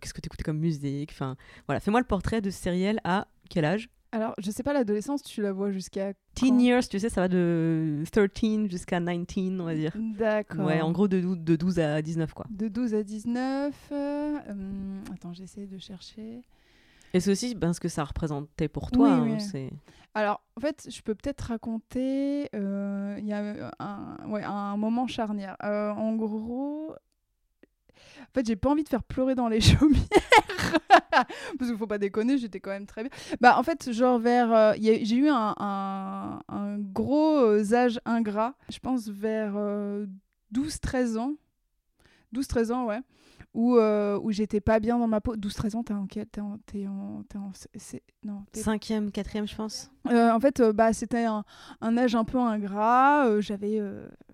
qu'est-ce 0.00 0.14
que 0.14 0.20
tu 0.20 0.26
écoutais 0.26 0.42
comme 0.42 0.58
musique. 0.58 1.10
Enfin, 1.12 1.36
voilà, 1.68 1.78
fais-moi 1.78 2.00
le 2.00 2.06
portrait 2.06 2.40
de 2.40 2.50
Cyrielle 2.50 3.00
à 3.04 3.28
quel 3.50 3.66
âge? 3.66 3.88
Alors, 4.14 4.32
je 4.38 4.48
sais 4.52 4.62
pas, 4.62 4.72
l'adolescence, 4.72 5.24
tu 5.24 5.42
la 5.42 5.50
vois 5.52 5.72
jusqu'à. 5.72 6.12
Teen 6.36 6.60
years, 6.60 6.88
tu 6.88 7.00
sais, 7.00 7.08
ça 7.08 7.20
va 7.22 7.26
de 7.28 8.04
13 8.12 8.68
jusqu'à 8.70 9.00
19, 9.00 9.60
on 9.60 9.64
va 9.64 9.74
dire. 9.74 9.92
D'accord. 9.96 10.66
Ouais, 10.66 10.80
en 10.80 10.92
gros 10.92 11.08
de, 11.08 11.20
dou- 11.20 11.34
de 11.34 11.56
12 11.56 11.80
à 11.80 12.00
19, 12.00 12.32
quoi. 12.32 12.46
De 12.48 12.68
12 12.68 12.94
à 12.94 13.02
19. 13.02 13.74
euh, 13.90 14.38
hum, 14.50 15.00
attends, 15.12 15.32
j'essaie 15.32 15.66
de 15.66 15.78
chercher. 15.78 16.42
Et 17.12 17.18
c'est 17.18 17.30
aussi 17.32 17.56
ben, 17.56 17.72
ce 17.72 17.80
que 17.80 17.88
ça 17.88 18.04
représentait 18.04 18.68
pour 18.68 18.92
toi. 18.92 19.20
Oui, 19.22 19.32
hein, 19.32 19.48
oui. 19.52 19.70
Alors, 20.14 20.40
en 20.56 20.60
fait, 20.60 20.88
je 20.88 21.02
peux 21.02 21.16
peut-être 21.16 21.40
raconter. 21.42 22.48
euh, 22.54 23.16
Il 23.18 23.26
y 23.26 23.32
a 23.32 23.72
un, 23.80 24.16
ouais, 24.28 24.44
un 24.44 24.76
moment 24.76 25.08
charnière. 25.08 25.56
Euh, 25.64 25.90
en 25.90 26.14
gros. 26.14 26.94
En 28.28 28.32
fait, 28.34 28.46
j'ai 28.46 28.56
pas 28.56 28.70
envie 28.70 28.84
de 28.84 28.88
faire 28.88 29.02
pleurer 29.02 29.34
dans 29.34 29.48
les 29.48 29.60
chaumières. 29.60 30.02
Parce 31.58 31.70
qu'il 31.70 31.76
faut 31.78 31.86
pas 31.86 31.98
déconner, 31.98 32.38
j'étais 32.38 32.60
quand 32.60 32.70
même 32.70 32.86
très 32.86 33.02
bien. 33.04 33.10
Bah, 33.40 33.56
en 33.58 33.62
fait, 33.62 33.92
genre 33.92 34.18
vers. 34.18 34.52
euh, 34.52 34.72
j'ai 34.78 35.16
eu 35.16 35.28
un, 35.28 35.54
un, 35.58 36.40
un 36.48 36.78
gros 36.78 37.36
euh, 37.38 37.72
âge 37.74 38.00
ingrat. 38.04 38.54
Je 38.68 38.78
pense 38.78 39.08
vers 39.08 39.54
euh, 39.56 40.06
12-13 40.54 41.16
ans. 41.18 41.32
12-13 42.34 42.72
ans, 42.72 42.86
ouais. 42.86 43.00
Où, 43.52 43.76
euh, 43.76 44.18
où 44.20 44.32
j'étais 44.32 44.60
pas 44.60 44.80
bien 44.80 44.98
dans 44.98 45.06
ma 45.06 45.20
peau. 45.20 45.36
12-13 45.36 45.76
ans, 45.76 45.84
t'es 45.84 45.94
en 45.94 46.06
T'es 46.08 46.40
en. 46.40 46.58
T'es 46.66 46.86
en, 46.88 47.22
t'es 47.28 47.38
en 47.38 47.52
c'est- 47.76 48.02
non, 48.24 48.44
Cinquième, 48.52 49.12
quatrième, 49.12 49.46
je 49.46 49.54
pense. 49.54 49.90
en 50.10 50.40
fait, 50.40 50.60
bah, 50.60 50.92
c'était 50.92 51.24
un, 51.24 51.44
un 51.80 51.96
âge 51.96 52.16
un 52.16 52.24
peu 52.24 52.38
ingrat. 52.38 53.40
J'avais, 53.40 53.80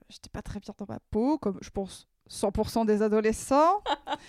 j'étais 0.09 0.31
pas 0.33 0.41
très 0.41 0.61
bien 0.61 0.73
dans 0.79 0.87
ma 0.89 1.01
peau, 1.11 1.37
comme 1.37 1.59
je 1.61 1.69
pense 1.69 2.09
100% 2.31 2.87
des 2.87 3.03
adolescents. 3.03 3.83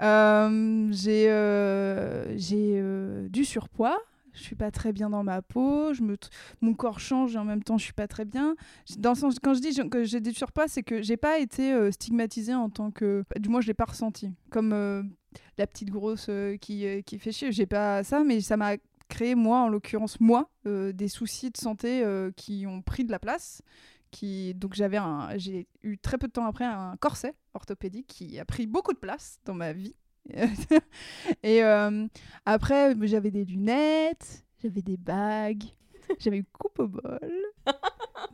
Euh, 0.00 0.88
j'ai, 0.92 1.28
euh, 1.28 2.36
j'ai 2.38 2.74
euh, 2.76 3.28
du 3.28 3.44
surpoids. 3.44 3.98
Je 4.32 4.40
suis 4.44 4.54
pas 4.54 4.70
très 4.70 4.92
bien 4.92 5.10
dans 5.10 5.24
ma 5.24 5.42
peau. 5.42 5.92
Je 5.92 6.02
me, 6.02 6.16
mon 6.60 6.72
corps 6.72 7.00
change 7.00 7.34
et 7.34 7.38
en 7.38 7.44
même 7.44 7.64
temps, 7.64 7.78
je 7.78 7.82
suis 7.82 7.92
pas 7.92 8.06
très 8.06 8.24
bien. 8.24 8.54
Dans 8.98 9.10
le 9.10 9.16
sens, 9.16 9.40
quand 9.42 9.54
je 9.54 9.60
dis 9.60 9.74
que 9.90 10.04
j'ai 10.04 10.20
du 10.20 10.32
surpoids, 10.32 10.68
c'est 10.68 10.84
que 10.84 11.02
j'ai 11.02 11.16
pas 11.16 11.40
été 11.40 11.90
stigmatisée 11.90 12.54
en 12.54 12.70
tant 12.70 12.92
que, 12.92 13.24
du 13.40 13.48
moins, 13.48 13.60
je 13.60 13.66
l'ai 13.66 13.74
pas 13.74 13.86
ressenti 13.86 14.30
comme 14.50 14.70
la 14.70 15.66
petite 15.66 15.90
grosse 15.90 16.30
qui, 16.60 16.86
qui 17.04 17.18
fait 17.18 17.32
chier. 17.32 17.50
J'ai 17.50 17.66
pas 17.66 18.04
ça, 18.04 18.22
mais 18.22 18.40
ça 18.40 18.56
m'a 18.56 18.76
créé, 19.08 19.34
moi, 19.34 19.62
en 19.62 19.68
l'occurrence, 19.68 20.20
moi, 20.20 20.48
des 20.64 21.08
soucis 21.08 21.50
de 21.50 21.56
santé 21.56 22.04
qui 22.36 22.66
ont 22.68 22.82
pris 22.82 23.04
de 23.04 23.10
la 23.10 23.18
place. 23.18 23.62
Qui, 24.10 24.54
donc 24.54 24.74
j'avais 24.74 24.96
un, 24.96 25.36
j'ai 25.36 25.68
eu 25.82 25.98
très 25.98 26.18
peu 26.18 26.28
de 26.28 26.32
temps 26.32 26.46
après 26.46 26.64
un 26.64 26.96
corset 26.96 27.34
orthopédique 27.54 28.06
qui 28.06 28.38
a 28.38 28.44
pris 28.44 28.66
beaucoup 28.66 28.92
de 28.92 28.98
place 28.98 29.38
dans 29.44 29.54
ma 29.54 29.72
vie. 29.72 29.94
et 31.42 31.62
euh, 31.62 32.06
après, 32.44 32.94
j'avais 33.06 33.30
des 33.30 33.44
lunettes, 33.44 34.44
j'avais 34.62 34.82
des 34.82 34.96
bagues, 34.96 35.64
j'avais 36.18 36.38
une 36.38 36.44
coupe 36.44 36.78
au 36.78 36.88
bol. 36.88 37.32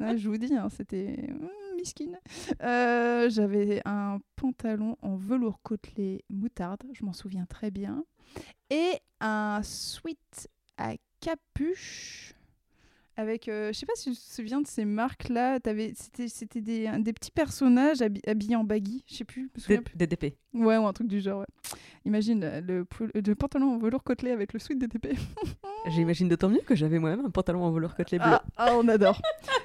Ouais, 0.01 0.19
je 0.19 0.29
vous 0.29 0.37
dis, 0.37 0.55
hein, 0.55 0.69
c'était 0.71 1.29
mm, 1.29 1.77
misquine. 1.77 2.19
Euh, 2.63 3.29
j'avais 3.31 3.81
un 3.85 4.19
pantalon 4.37 4.97
en 5.03 5.17
velours 5.17 5.61
côtelé 5.63 6.25
moutarde, 6.31 6.83
je 6.93 7.05
m'en 7.05 7.13
souviens 7.13 7.47
très 7.47 7.71
bien. 7.71 8.05
Et 8.71 8.99
un 9.21 9.61
sweat 9.63 10.49
à 10.77 10.95
capuche 11.21 12.34
avec, 13.17 13.49
euh, 13.49 13.73
je 13.73 13.79
sais 13.79 13.87
pas 13.87 13.93
si 13.95 14.11
tu 14.11 14.17
te 14.17 14.35
souviens 14.35 14.61
de 14.61 14.67
ces 14.67 14.85
marques-là, 14.85 15.59
c'était 16.29 16.61
des, 16.61 16.91
des 16.99 17.13
petits 17.13 17.31
personnages 17.31 18.01
habi- 18.01 18.21
habillés 18.29 18.57
en 18.57 18.65
baggy, 18.65 19.05
je 19.09 19.15
sais 19.17 19.25
plus. 19.25 19.51
je 19.57 19.77
plus. 19.77 19.97
DDP. 19.97 20.37
Ouais, 20.53 20.77
ou 20.77 20.87
un 20.87 20.93
truc 20.93 21.09
du 21.09 21.21
genre, 21.21 21.41
ouais. 21.41 21.47
Imagine 22.07 22.45
euh, 22.45 22.61
le, 22.61 22.87
le 23.15 23.35
pantalon 23.35 23.75
en 23.75 23.79
velours 23.79 24.03
côtelé 24.05 24.31
avec 24.31 24.53
le 24.53 24.59
sweat 24.59 24.79
DTP. 24.79 25.17
J'imagine 25.89 26.29
d'autant 26.29 26.49
mieux 26.49 26.61
que 26.67 26.75
j'avais 26.75 26.99
moi-même 26.99 27.25
un 27.25 27.31
pantalon 27.31 27.63
en 27.65 27.71
velours 27.71 27.95
côtelé 27.95 28.19
bleu. 28.19 28.27
Ah, 28.31 28.45
ah, 28.57 28.71
on 28.77 28.87
adore. 28.89 29.21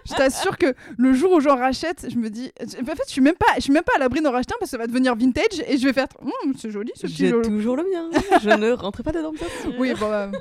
je 0.08 0.14
t'assure 0.16 0.58
que 0.58 0.74
le 0.98 1.14
jour 1.14 1.32
où 1.34 1.40
j'en 1.42 1.56
rachète, 1.58 2.08
je 2.10 2.18
me 2.18 2.30
dis. 2.30 2.52
En 2.62 2.86
fait, 2.86 3.02
je 3.08 3.12
suis 3.12 3.22
même 3.22 3.36
pas, 3.36 3.46
je 3.56 3.62
suis 3.62 3.74
même 3.74 3.84
pas 3.84 3.94
à 3.96 4.00
l'abri 4.00 4.22
d'en 4.22 4.32
racheter 4.32 4.54
un 4.54 4.60
parce 4.60 4.72
que 4.72 4.78
ça 4.78 4.82
va 4.82 4.88
devenir 4.88 5.16
vintage 5.16 5.60
et 5.68 5.78
je 5.78 5.86
vais 5.86 5.94
faire. 5.94 6.08
Hum, 6.22 6.54
c'est 6.58 6.72
joli 6.72 6.92
ce 6.96 7.08
petit 7.08 7.16
J'ai 7.28 7.32
toujours 7.42 7.76
le 7.78 7.84
mien. 7.84 8.10
Je 8.42 8.50
ne 8.50 8.72
rentrais 8.74 9.04
pas 9.04 9.12
dedans, 9.12 9.32
bien 9.34 9.48
sûr. 9.62 9.74
Oui, 9.80 9.94
bon, 10.00 10.10
bah, 10.10 10.32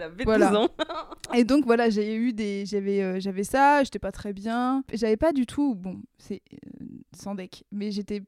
J'avais 0.00 0.24
voilà. 0.24 0.48
12 0.48 0.56
ans. 0.56 0.68
Et 1.34 1.44
donc 1.44 1.66
voilà, 1.66 1.90
j'ai 1.90 2.16
eu 2.16 2.32
des, 2.32 2.64
j'avais, 2.64 3.02
euh, 3.02 3.20
j'avais 3.20 3.44
ça, 3.44 3.84
j'étais 3.84 3.98
pas 3.98 4.12
très 4.12 4.32
bien. 4.32 4.82
J'avais 4.92 5.18
pas 5.18 5.32
du 5.32 5.44
tout, 5.44 5.74
bon, 5.74 6.00
c'est 6.16 6.40
euh, 6.54 6.86
sans 7.14 7.34
deck, 7.34 7.64
mais 7.70 7.90
j'étais, 7.90 8.22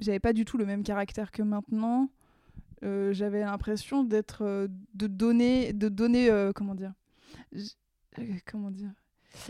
j'avais 0.00 0.18
pas 0.18 0.32
du 0.32 0.44
tout 0.44 0.58
le 0.58 0.66
même 0.66 0.82
caractère 0.82 1.30
que 1.30 1.42
maintenant. 1.42 2.10
Euh, 2.84 3.12
j'avais 3.12 3.40
l'impression 3.40 4.02
d'être, 4.02 4.68
de 4.94 5.06
donner, 5.06 5.72
de 5.72 5.88
donner, 5.88 6.50
comment 6.54 6.74
dire, 6.74 6.92
comment 8.50 8.70
dire. 8.70 8.90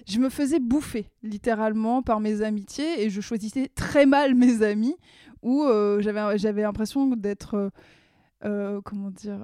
Je 0.07 0.19
me 0.19 0.29
faisais 0.29 0.61
bouffer 0.61 1.09
littéralement 1.23 2.03
par 2.03 2.21
mes 2.21 2.43
amitiés 2.43 3.03
et 3.03 3.11
je 3.11 3.21
choisissais 3.21 3.69
très 3.75 4.05
mal 4.05 4.35
mes 4.37 4.63
amis 4.63 4.97
où 5.43 5.65
j'avais, 6.01 6.39
j'avais 6.39 6.63
l'impression 6.63 7.09
d'être, 7.17 7.71
comment 8.43 9.11
dire, 9.11 9.41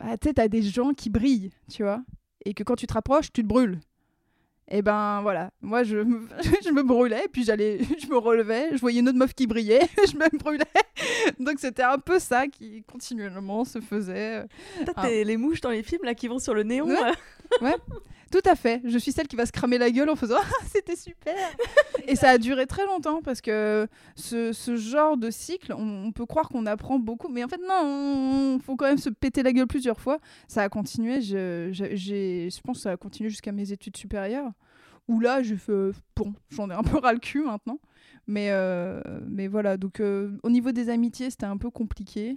euh, 0.00 0.04
ah, 0.12 0.18
tu 0.18 0.28
sais, 0.28 0.34
t'as 0.34 0.48
des 0.48 0.62
gens 0.62 0.92
qui 0.92 1.10
brillent, 1.10 1.50
tu 1.70 1.82
vois 1.82 2.02
et 2.46 2.54
que 2.54 2.62
quand 2.62 2.76
tu 2.76 2.86
te 2.86 2.94
rapproches, 2.94 3.30
tu 3.32 3.42
te 3.42 3.46
brûles. 3.46 3.78
Et 4.70 4.80
ben 4.82 5.20
voilà, 5.22 5.50
moi 5.60 5.82
je 5.82 5.96
me, 5.98 6.26
je 6.64 6.70
me 6.70 6.82
brûlais, 6.82 7.24
puis 7.32 7.42
j'allais, 7.42 7.78
je 7.98 8.06
me 8.06 8.16
relevais, 8.18 8.68
je 8.72 8.78
voyais 8.80 9.00
une 9.00 9.08
autre 9.08 9.18
meuf 9.18 9.34
qui 9.34 9.46
brillait, 9.46 9.80
je 10.10 10.16
me 10.16 10.38
brûlais. 10.38 10.64
Donc 11.40 11.58
c'était 11.58 11.82
un 11.82 11.98
peu 11.98 12.18
ça 12.18 12.46
qui 12.46 12.82
continuellement 12.84 13.64
se 13.64 13.80
faisait. 13.80 14.44
T'as 14.84 14.92
Ah. 14.96 15.06
tes- 15.08 15.24
les 15.24 15.36
mouches 15.36 15.60
dans 15.62 15.70
les 15.70 15.82
films 15.82 16.04
là 16.04 16.14
qui 16.14 16.28
vont 16.28 16.38
sur 16.38 16.54
le 16.54 16.62
néon. 16.62 16.86
Ouais. 16.86 17.12
Là. 17.60 17.76
Tout 18.30 18.42
à 18.44 18.54
fait, 18.56 18.82
je 18.84 18.98
suis 18.98 19.10
celle 19.10 19.26
qui 19.26 19.36
va 19.36 19.46
se 19.46 19.52
cramer 19.52 19.78
la 19.78 19.90
gueule 19.90 20.10
en 20.10 20.14
faisant 20.16 20.36
Ah, 20.38 20.64
c'était 20.66 20.96
super 20.96 21.34
Et 22.06 22.14
ça 22.14 22.28
a 22.28 22.38
duré 22.38 22.66
très 22.66 22.84
longtemps 22.84 23.22
parce 23.22 23.40
que 23.40 23.88
ce, 24.16 24.52
ce 24.52 24.76
genre 24.76 25.16
de 25.16 25.30
cycle, 25.30 25.72
on, 25.72 26.04
on 26.08 26.12
peut 26.12 26.26
croire 26.26 26.50
qu'on 26.50 26.66
apprend 26.66 26.98
beaucoup, 26.98 27.28
mais 27.28 27.42
en 27.42 27.48
fait 27.48 27.60
non, 27.66 28.56
il 28.58 28.62
faut 28.62 28.76
quand 28.76 28.84
même 28.86 28.98
se 28.98 29.08
péter 29.08 29.42
la 29.42 29.52
gueule 29.52 29.66
plusieurs 29.66 29.98
fois. 29.98 30.18
Ça 30.46 30.62
a 30.62 30.68
continué, 30.68 31.22
je, 31.22 31.70
je, 31.72 31.86
j'ai- 31.96 32.50
je 32.50 32.60
pense 32.60 32.76
que 32.78 32.82
ça 32.82 32.90
a 32.90 32.96
continué 32.98 33.30
jusqu'à 33.30 33.52
mes 33.52 33.72
études 33.72 33.96
supérieures, 33.96 34.52
où 35.08 35.20
là 35.20 35.42
j'ai 35.42 35.56
fait 35.56 35.92
bon, 36.14 36.34
j'en 36.50 36.68
ai 36.70 36.74
un 36.74 36.82
peu 36.82 36.98
ras 36.98 37.14
le 37.14 37.18
cul 37.20 37.42
maintenant. 37.44 37.78
Mais, 38.26 38.48
euh, 38.50 39.00
mais 39.26 39.48
voilà, 39.48 39.78
donc 39.78 40.00
euh, 40.00 40.36
au 40.42 40.50
niveau 40.50 40.70
des 40.70 40.90
amitiés, 40.90 41.30
c'était 41.30 41.46
un 41.46 41.56
peu 41.56 41.70
compliqué. 41.70 42.36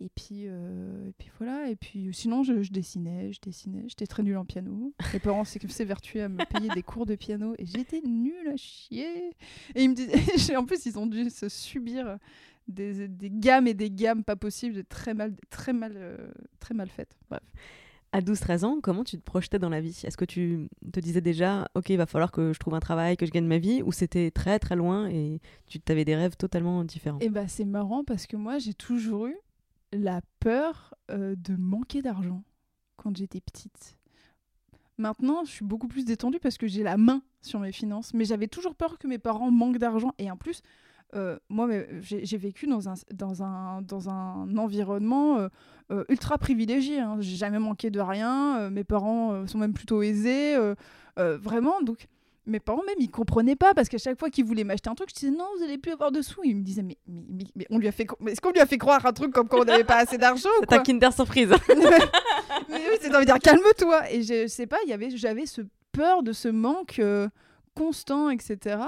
Et 0.00 0.08
puis, 0.14 0.44
euh, 0.46 1.08
et 1.08 1.12
puis 1.18 1.28
voilà, 1.38 1.68
et 1.68 1.74
puis 1.74 2.08
sinon 2.12 2.44
je, 2.44 2.62
je 2.62 2.70
dessinais, 2.70 3.32
je 3.32 3.40
dessinais, 3.40 3.82
j'étais 3.88 4.06
très 4.06 4.22
nulle 4.22 4.36
en 4.36 4.44
piano. 4.44 4.92
Mes 5.12 5.18
parents 5.18 5.44
s'évertuaient 5.44 6.22
à 6.22 6.28
me 6.28 6.44
payer 6.44 6.68
des 6.68 6.84
cours 6.84 7.04
de 7.04 7.16
piano 7.16 7.54
et 7.58 7.66
j'étais 7.66 8.00
nulle 8.02 8.48
à 8.48 8.56
chier. 8.56 9.30
Et 9.74 9.82
ils 9.82 9.90
me 9.90 9.94
disaient, 9.94 10.56
en 10.56 10.64
plus 10.64 10.86
ils 10.86 10.98
ont 11.00 11.06
dû 11.06 11.28
se 11.30 11.48
subir 11.48 12.18
des, 12.68 13.08
des 13.08 13.30
gammes 13.30 13.66
et 13.66 13.74
des 13.74 13.90
gammes 13.90 14.22
pas 14.22 14.36
possibles, 14.36 14.84
très 14.84 15.14
mal, 15.14 15.34
très 15.50 15.72
mal, 15.72 15.94
euh, 15.96 16.30
très 16.60 16.74
mal 16.74 16.88
faites. 16.88 17.16
Bref. 17.28 17.42
À 18.12 18.20
12-13 18.20 18.64
ans, 18.64 18.78
comment 18.80 19.04
tu 19.04 19.18
te 19.18 19.22
projetais 19.22 19.58
dans 19.58 19.68
la 19.68 19.82
vie? 19.82 20.00
Est-ce 20.04 20.16
que 20.16 20.24
tu 20.24 20.68
te 20.92 21.00
disais 21.00 21.20
déjà, 21.20 21.68
ok, 21.74 21.90
il 21.90 21.98
va 21.98 22.06
falloir 22.06 22.32
que 22.32 22.54
je 22.54 22.58
trouve 22.58 22.74
un 22.74 22.80
travail, 22.80 23.18
que 23.18 23.26
je 23.26 23.30
gagne 23.30 23.46
ma 23.46 23.58
vie, 23.58 23.82
ou 23.82 23.92
c'était 23.92 24.30
très 24.30 24.58
très 24.58 24.76
loin 24.76 25.08
et 25.08 25.40
tu 25.66 25.78
avais 25.88 26.06
des 26.06 26.16
rêves 26.16 26.36
totalement 26.36 26.84
différents? 26.84 27.18
Et 27.20 27.28
bah 27.28 27.48
c'est 27.48 27.66
marrant 27.66 28.04
parce 28.04 28.26
que 28.26 28.36
moi 28.36 28.58
j'ai 28.58 28.72
toujours 28.72 29.26
eu 29.26 29.36
la 29.92 30.20
peur 30.40 30.94
euh, 31.10 31.34
de 31.36 31.56
manquer 31.56 32.02
d'argent 32.02 32.42
quand 32.96 33.16
j'étais 33.16 33.40
petite. 33.40 33.98
Maintenant, 34.98 35.44
je 35.44 35.50
suis 35.50 35.64
beaucoup 35.64 35.88
plus 35.88 36.04
détendue 36.04 36.40
parce 36.40 36.58
que 36.58 36.66
j'ai 36.66 36.82
la 36.82 36.96
main 36.96 37.22
sur 37.40 37.60
mes 37.60 37.72
finances, 37.72 38.12
mais 38.14 38.24
j'avais 38.24 38.48
toujours 38.48 38.74
peur 38.74 38.98
que 38.98 39.06
mes 39.06 39.18
parents 39.18 39.50
manquent 39.50 39.78
d'argent 39.78 40.12
et 40.18 40.30
en 40.30 40.36
plus 40.36 40.62
euh, 41.14 41.38
moi, 41.48 41.66
j'ai 42.02 42.36
vécu 42.36 42.66
dans 42.66 42.90
un, 42.90 42.94
dans 43.14 43.42
un, 43.42 43.80
dans 43.80 44.10
un 44.10 44.58
environnement 44.58 45.48
euh, 45.90 46.04
ultra 46.10 46.36
privilégié. 46.36 47.00
Hein. 47.00 47.16
J'ai 47.20 47.36
jamais 47.36 47.58
manqué 47.58 47.88
de 47.90 48.00
rien. 48.00 48.68
mes 48.68 48.84
parents 48.84 49.46
sont 49.46 49.56
même 49.56 49.72
plutôt 49.72 50.02
aisés. 50.02 50.54
vraiment, 51.16 51.80
donc 51.80 52.08
mes 52.48 52.60
parents 52.60 52.82
même 52.84 52.96
ils 52.98 53.10
comprenaient 53.10 53.56
pas 53.56 53.74
parce 53.74 53.88
qu'à 53.88 53.98
chaque 53.98 54.18
fois 54.18 54.30
qu'ils 54.30 54.44
voulaient 54.44 54.64
m'acheter 54.64 54.90
un 54.90 54.94
truc, 54.94 55.10
je 55.10 55.14
disais 55.14 55.30
non, 55.30 55.46
vous 55.56 55.64
allez 55.64 55.78
plus 55.78 55.92
avoir 55.92 56.10
de 56.10 56.22
sous. 56.22 56.40
Ils 56.44 56.56
me 56.56 56.62
disaient 56.62 56.82
mais, 56.82 56.98
mais, 57.06 57.22
mais, 57.28 57.44
mais 57.54 57.66
on 57.70 57.78
lui 57.78 57.88
a 57.88 57.92
fait 57.92 58.06
est-ce 58.26 58.40
qu'on 58.40 58.50
lui 58.50 58.60
a 58.60 58.66
fait 58.66 58.78
croire 58.78 59.04
un 59.04 59.12
truc 59.12 59.32
comme 59.32 59.48
quand 59.48 59.60
on 59.60 59.64
n'avait 59.64 59.84
pas 59.84 59.98
assez 59.98 60.18
d'argent 60.18 60.48
C'est 60.60 60.74
un 60.74 60.82
Kinder 60.82 61.12
Surprise 61.12 61.50
mais 61.68 62.76
oui, 62.76 62.98
c'est 63.00 63.14
envie 63.14 63.24
de 63.24 63.30
dire 63.30 63.38
calme-toi. 63.38 64.10
Et 64.10 64.22
je, 64.22 64.42
je 64.42 64.46
sais 64.46 64.66
pas, 64.66 64.78
il 64.84 64.90
y 64.90 64.92
avait, 64.92 65.10
j'avais 65.10 65.46
ce 65.46 65.62
peur 65.92 66.22
de 66.22 66.32
ce 66.32 66.48
manque 66.48 66.98
euh, 66.98 67.28
constant, 67.74 68.30
etc. 68.30 68.78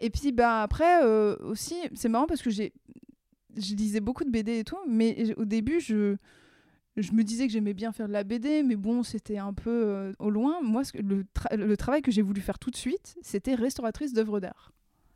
Et 0.00 0.10
puis 0.10 0.32
bah 0.32 0.62
après 0.62 1.04
euh, 1.04 1.36
aussi, 1.40 1.76
c'est 1.94 2.08
marrant 2.08 2.26
parce 2.26 2.42
que 2.42 2.50
j'ai, 2.50 2.72
je 3.56 3.74
lisais 3.74 4.00
beaucoup 4.00 4.24
de 4.24 4.30
BD 4.30 4.58
et 4.58 4.64
tout, 4.64 4.78
mais 4.88 5.34
au 5.36 5.44
début 5.44 5.80
je, 5.80 6.16
je 6.96 7.12
me 7.12 7.22
disais 7.24 7.46
que 7.46 7.52
j'aimais 7.52 7.74
bien 7.74 7.92
faire 7.92 8.06
de 8.08 8.12
la 8.12 8.24
BD, 8.24 8.62
mais 8.62 8.76
bon 8.76 9.02
c'était 9.02 9.38
un 9.38 9.52
peu 9.52 9.70
euh, 9.70 10.12
au 10.18 10.30
loin. 10.30 10.60
Moi, 10.62 10.84
ce 10.84 10.92
que- 10.92 10.98
le, 11.02 11.24
tra- 11.34 11.54
le 11.56 11.76
travail 11.76 12.02
que 12.02 12.10
j'ai 12.10 12.22
voulu 12.22 12.40
faire 12.40 12.58
tout 12.58 12.70
de 12.70 12.76
suite, 12.76 13.16
c'était 13.22 13.54
restauratrice 13.54 14.12
d'œuvres 14.12 14.40
d'art. 14.40 14.72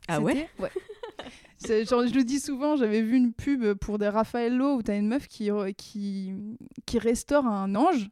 Ah 0.07 0.19
ouais 0.21 0.49
Ouais. 0.59 0.71
Genre, 1.85 2.07
je 2.07 2.13
le 2.13 2.23
dis 2.23 2.39
souvent, 2.39 2.77
j'avais 2.77 3.01
vu 3.01 3.15
une 3.17 3.33
pub 3.33 3.73
pour 3.75 3.97
des 3.99 4.07
Raffaello 4.07 4.75
où 4.75 4.81
t'as 4.81 4.97
une 4.97 5.07
meuf 5.07 5.27
qui, 5.27 5.49
qui, 5.77 6.33
qui 6.85 6.99
restaure 6.99 7.45
un 7.45 7.75
ange. 7.75 8.09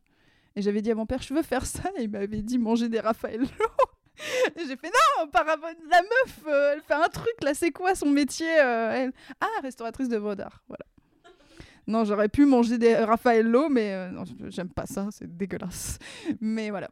Et 0.55 0.61
j'avais 0.61 0.81
dit 0.81 0.91
à 0.91 0.95
mon 0.95 1.05
père, 1.05 1.21
je 1.21 1.33
veux 1.33 1.43
faire 1.43 1.65
ça. 1.65 1.89
Et 1.97 2.03
il 2.03 2.09
m'avait 2.09 2.41
dit 2.41 2.57
manger 2.57 2.89
des 2.89 2.99
Raffaello. 2.99 3.45
Et 4.55 4.61
j'ai 4.67 4.75
fait 4.75 4.91
non, 5.19 5.27
par 5.27 5.45
la 5.45 5.55
meuf, 5.57 6.39
euh, 6.47 6.73
elle 6.73 6.81
fait 6.81 6.95
un 6.95 7.07
truc 7.07 7.33
là, 7.43 7.53
c'est 7.53 7.69
quoi 7.71 7.93
son 7.93 8.09
métier 8.09 8.49
euh, 8.59 8.91
elle? 8.91 9.13
Ah, 9.39 9.45
restauratrice 9.61 10.09
d'œuvres 10.09 10.33
d'art. 10.33 10.63
Voilà. 10.67 10.83
Non, 11.87 12.03
j'aurais 12.03 12.27
pu 12.27 12.45
manger 12.45 12.77
des 12.77 12.95
Raffaello, 12.95 13.69
mais 13.69 13.93
euh, 13.93 14.09
non, 14.11 14.23
j'aime 14.49 14.69
pas 14.69 14.85
ça, 14.85 15.07
c'est 15.11 15.37
dégueulasse. 15.37 15.99
Mais 16.41 16.69
voilà. 16.69 16.89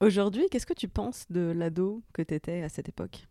Aujourd'hui, 0.00 0.48
qu'est-ce 0.50 0.66
que 0.66 0.74
tu 0.74 0.88
penses 0.88 1.26
de 1.30 1.52
l'ado 1.54 2.02
que 2.12 2.22
t'étais 2.22 2.62
à 2.62 2.68
cette 2.68 2.88
époque? 2.88 3.28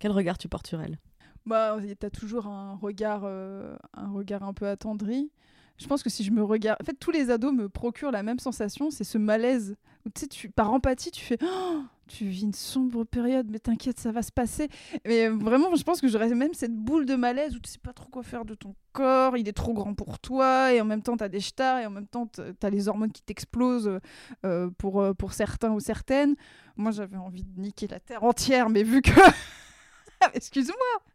Quel 0.00 0.10
regard 0.10 0.38
tu 0.38 0.48
portes 0.48 0.66
sur 0.66 0.80
elle? 0.80 0.98
Bah, 1.44 1.76
t'as 2.00 2.08
toujours 2.08 2.46
un 2.46 2.76
regard, 2.76 3.22
euh, 3.24 3.76
un 3.92 4.10
regard 4.10 4.42
un 4.42 4.54
peu 4.54 4.66
attendri. 4.66 5.30
Je 5.78 5.86
pense 5.86 6.02
que 6.02 6.10
si 6.10 6.22
je 6.24 6.30
me 6.30 6.42
regarde, 6.42 6.78
en 6.80 6.84
fait, 6.84 6.94
tous 6.94 7.10
les 7.10 7.30
ados 7.30 7.52
me 7.52 7.68
procurent 7.68 8.12
la 8.12 8.22
même 8.22 8.38
sensation, 8.38 8.90
c'est 8.90 9.04
ce 9.04 9.18
malaise. 9.18 9.76
Tu 10.14 10.20
sais, 10.20 10.26
tu, 10.28 10.50
par 10.50 10.72
empathie, 10.72 11.10
tu 11.10 11.24
fais, 11.24 11.38
Oh, 11.42 11.82
tu 12.06 12.26
vis 12.26 12.42
une 12.42 12.52
sombre 12.52 13.04
période, 13.04 13.48
mais 13.50 13.58
t'inquiète, 13.58 13.98
ça 13.98 14.12
va 14.12 14.22
se 14.22 14.30
passer. 14.30 14.68
Mais 15.06 15.28
vraiment, 15.28 15.74
je 15.74 15.82
pense 15.82 16.00
que 16.00 16.08
j'aurais 16.08 16.28
même 16.34 16.54
cette 16.54 16.74
boule 16.74 17.06
de 17.06 17.16
malaise 17.16 17.56
où 17.56 17.58
tu 17.58 17.70
sais 17.70 17.78
pas 17.78 17.92
trop 17.92 18.08
quoi 18.08 18.22
faire 18.22 18.44
de 18.44 18.54
ton 18.54 18.74
corps, 18.92 19.36
il 19.36 19.48
est 19.48 19.52
trop 19.52 19.72
grand 19.72 19.94
pour 19.94 20.18
toi, 20.18 20.72
et 20.72 20.80
en 20.80 20.84
même 20.84 21.02
temps 21.02 21.16
t'as 21.16 21.28
des 21.28 21.40
stars, 21.40 21.78
et 21.78 21.86
en 21.86 21.90
même 21.90 22.06
temps 22.06 22.26
t'as 22.26 22.70
les 22.70 22.88
hormones 22.88 23.12
qui 23.12 23.22
t'explosent 23.22 23.98
euh, 24.44 24.70
pour, 24.78 25.00
euh, 25.00 25.14
pour 25.14 25.32
certains 25.32 25.72
ou 25.72 25.80
certaines. 25.80 26.34
Moi, 26.76 26.90
j'avais 26.90 27.16
envie 27.16 27.44
de 27.44 27.60
niquer 27.60 27.86
la 27.86 28.00
terre 28.00 28.24
entière, 28.24 28.68
mais 28.68 28.82
vu 28.82 29.00
que, 29.00 29.10
excuse-moi. 30.34 31.13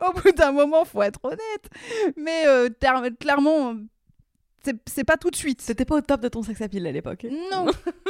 Au 0.08 0.12
bout 0.12 0.32
d'un 0.32 0.52
moment, 0.52 0.84
faut 0.84 1.02
être 1.02 1.20
honnête. 1.24 1.70
Mais 2.16 2.46
euh, 2.46 2.68
clairement, 3.20 3.74
c'est 4.86 5.04
pas 5.04 5.16
tout 5.16 5.30
de 5.30 5.36
suite. 5.36 5.60
C'était 5.60 5.84
pas 5.84 5.96
au 5.96 6.00
top 6.00 6.20
de 6.20 6.28
ton 6.28 6.42
sex 6.42 6.60
appeal 6.60 6.86
à 6.86 6.92
l'époque 6.92 7.26
Non. 7.50 7.66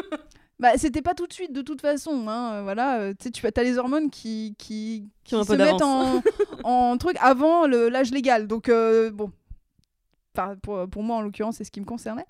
bah, 0.58 0.76
c'était 0.76 1.02
pas 1.02 1.14
tout 1.14 1.26
de 1.26 1.32
suite, 1.32 1.52
de 1.52 1.62
toute 1.62 1.80
façon. 1.80 2.28
Hein. 2.28 2.54
euh, 2.54 2.62
Voilà, 2.62 3.00
euh, 3.00 3.14
tu 3.32 3.46
as 3.46 3.62
les 3.62 3.78
hormones 3.78 4.10
qui, 4.10 4.54
qui, 4.58 5.08
se 5.26 5.54
mettent 5.54 5.82
en, 5.82 6.22
en 6.64 6.96
truc 6.98 7.16
avant 7.20 7.66
l'âge 7.66 8.10
légal. 8.10 8.46
Donc, 8.46 8.68
euh, 8.68 9.10
bon. 9.10 9.32
Enfin, 10.34 10.56
pour, 10.62 10.88
pour 10.88 11.02
moi, 11.02 11.16
en 11.16 11.22
l'occurrence, 11.22 11.56
c'est 11.56 11.64
ce 11.64 11.70
qui 11.70 11.80
me 11.80 11.86
concernait. 11.86 12.26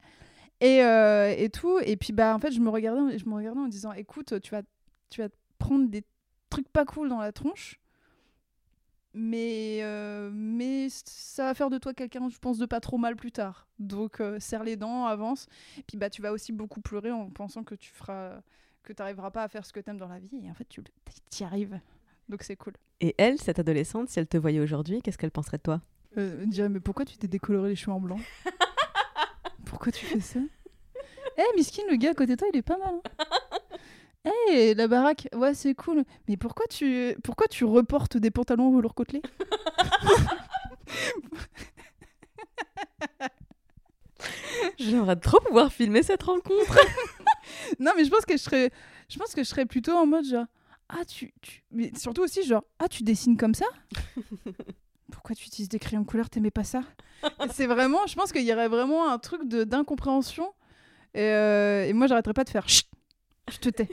Et, 0.60 0.82
euh, 0.84 1.34
et 1.36 1.50
tout. 1.50 1.78
Et 1.84 1.96
puis, 1.96 2.12
bah, 2.12 2.34
en 2.34 2.38
fait, 2.38 2.52
je 2.52 2.60
me 2.60 2.70
regardais, 2.70 3.18
je 3.18 3.28
me 3.28 3.34
regardais 3.34 3.60
en 3.60 3.68
disant 3.68 3.92
écoute, 3.92 4.40
tu 4.40 4.50
vas, 4.52 4.62
tu 5.10 5.20
vas 5.20 5.28
te 5.28 5.34
prendre 5.58 5.88
des 5.88 6.04
trucs 6.50 6.68
pas 6.68 6.84
cool 6.84 7.08
dans 7.08 7.18
la 7.18 7.32
tronche. 7.32 7.80
Mais, 9.14 9.80
euh, 9.82 10.30
mais 10.32 10.88
ça 10.88 11.44
va 11.44 11.54
faire 11.54 11.68
de 11.70 11.78
toi 11.78 11.92
quelqu'un, 11.92 12.28
je 12.28 12.38
pense, 12.38 12.58
de 12.58 12.66
pas 12.66 12.80
trop 12.80 12.98
mal 12.98 13.14
plus 13.14 13.32
tard. 13.32 13.66
Donc, 13.78 14.20
euh, 14.20 14.40
serre 14.40 14.64
les 14.64 14.76
dents, 14.76 15.06
avance. 15.06 15.46
Puis 15.86 15.98
bah, 15.98 16.08
tu 16.08 16.22
vas 16.22 16.32
aussi 16.32 16.52
beaucoup 16.52 16.80
pleurer 16.80 17.10
en 17.10 17.28
pensant 17.30 17.62
que 17.62 17.74
tu 17.74 17.92
feras, 17.92 18.40
que 18.82 18.92
t'arriveras 18.92 19.30
pas 19.30 19.42
à 19.42 19.48
faire 19.48 19.66
ce 19.66 19.72
que 19.72 19.80
t'aimes 19.80 19.98
dans 19.98 20.08
la 20.08 20.18
vie. 20.18 20.30
Et 20.42 20.50
en 20.50 20.54
fait, 20.54 20.66
tu 20.68 20.82
y 21.40 21.44
arrives. 21.44 21.78
Donc 22.28 22.42
c'est 22.42 22.56
cool. 22.56 22.72
Et 23.00 23.14
elle, 23.18 23.38
cette 23.38 23.58
adolescente, 23.58 24.08
si 24.08 24.18
elle 24.18 24.26
te 24.26 24.38
voyait 24.38 24.60
aujourd'hui, 24.60 25.02
qu'est-ce 25.02 25.18
qu'elle 25.18 25.30
penserait 25.30 25.58
de 25.58 25.62
toi? 25.62 25.80
Euh, 26.16 26.40
elle 26.42 26.48
dirait, 26.48 26.68
mais 26.68 26.80
pourquoi 26.80 27.04
tu 27.04 27.16
t'es 27.16 27.28
décoloré 27.28 27.70
les 27.70 27.76
cheveux 27.76 27.92
en 27.92 28.00
blanc? 28.00 28.18
Pourquoi 29.64 29.90
tu 29.90 30.04
fais 30.04 30.20
ça? 30.20 30.38
Eh, 31.38 31.56
Miskin, 31.56 31.82
le 31.90 31.96
gars 31.96 32.10
à 32.10 32.14
côté 32.14 32.32
de 32.32 32.36
toi, 32.36 32.48
il 32.52 32.58
est 32.58 32.62
pas 32.62 32.76
mal. 32.76 32.94
Eh, 34.24 34.74
la 34.74 34.86
baraque, 34.86 35.28
ouais, 35.34 35.54
c'est 35.54 35.74
cool. 35.74 36.04
Mais 36.28 36.36
pourquoi 36.36 36.66
tu, 36.66 37.16
pourquoi 37.24 37.48
tu 37.48 37.64
reportes 37.64 38.16
des 38.16 38.30
pantalons 38.30 38.68
au 38.68 38.76
velours 38.76 38.94
côtelé 38.94 39.20
J'aimerais 44.78 45.16
trop 45.16 45.40
pouvoir 45.40 45.72
filmer 45.72 46.02
cette 46.02 46.22
rencontre. 46.22 46.78
Non, 47.80 47.92
mais 47.96 48.04
je 48.04 48.10
pense 48.10 48.24
que 48.24 48.36
je 48.36 48.42
serais, 48.42 48.70
je 49.08 49.18
pense 49.18 49.34
que 49.34 49.42
je 49.42 49.48
serais 49.48 49.66
plutôt 49.66 49.92
en 49.92 50.06
mode 50.06 50.24
genre, 50.24 50.46
ah 50.88 51.04
tu, 51.04 51.32
tu... 51.42 51.62
mais 51.70 51.90
surtout 51.96 52.22
aussi 52.22 52.44
genre, 52.44 52.64
ah 52.78 52.88
tu 52.88 53.02
dessines 53.02 53.36
comme 53.36 53.54
ça? 53.54 53.66
Pourquoi 55.10 55.34
tu 55.34 55.46
utilises 55.46 55.68
des 55.68 55.78
crayons 55.78 56.02
de 56.02 56.06
couleur? 56.06 56.30
T'aimais 56.30 56.50
pas 56.50 56.64
ça? 56.64 56.82
C'est 57.52 57.66
vraiment, 57.66 58.06
je 58.06 58.14
pense 58.14 58.32
qu'il 58.32 58.44
y 58.44 58.52
aurait 58.52 58.68
vraiment 58.68 59.10
un 59.10 59.18
truc 59.18 59.46
de 59.48 59.64
d'incompréhension. 59.64 60.52
Et, 61.14 61.20
euh, 61.22 61.84
et 61.86 61.92
moi, 61.92 62.06
j'arrêterais 62.06 62.34
pas 62.34 62.44
de 62.44 62.50
faire, 62.50 62.68
Chut 62.68 62.86
je 63.52 63.58
te 63.58 63.68
tais. 63.68 63.88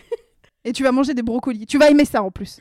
Et 0.66 0.74
tu 0.74 0.84
vas 0.84 0.92
manger 0.92 1.14
des 1.14 1.22
brocolis. 1.24 1.66
Tu 1.66 1.78
vas 1.78 1.90
aimer 1.90 2.06
ça 2.06 2.22
en 2.24 2.32
plus. 2.32 2.60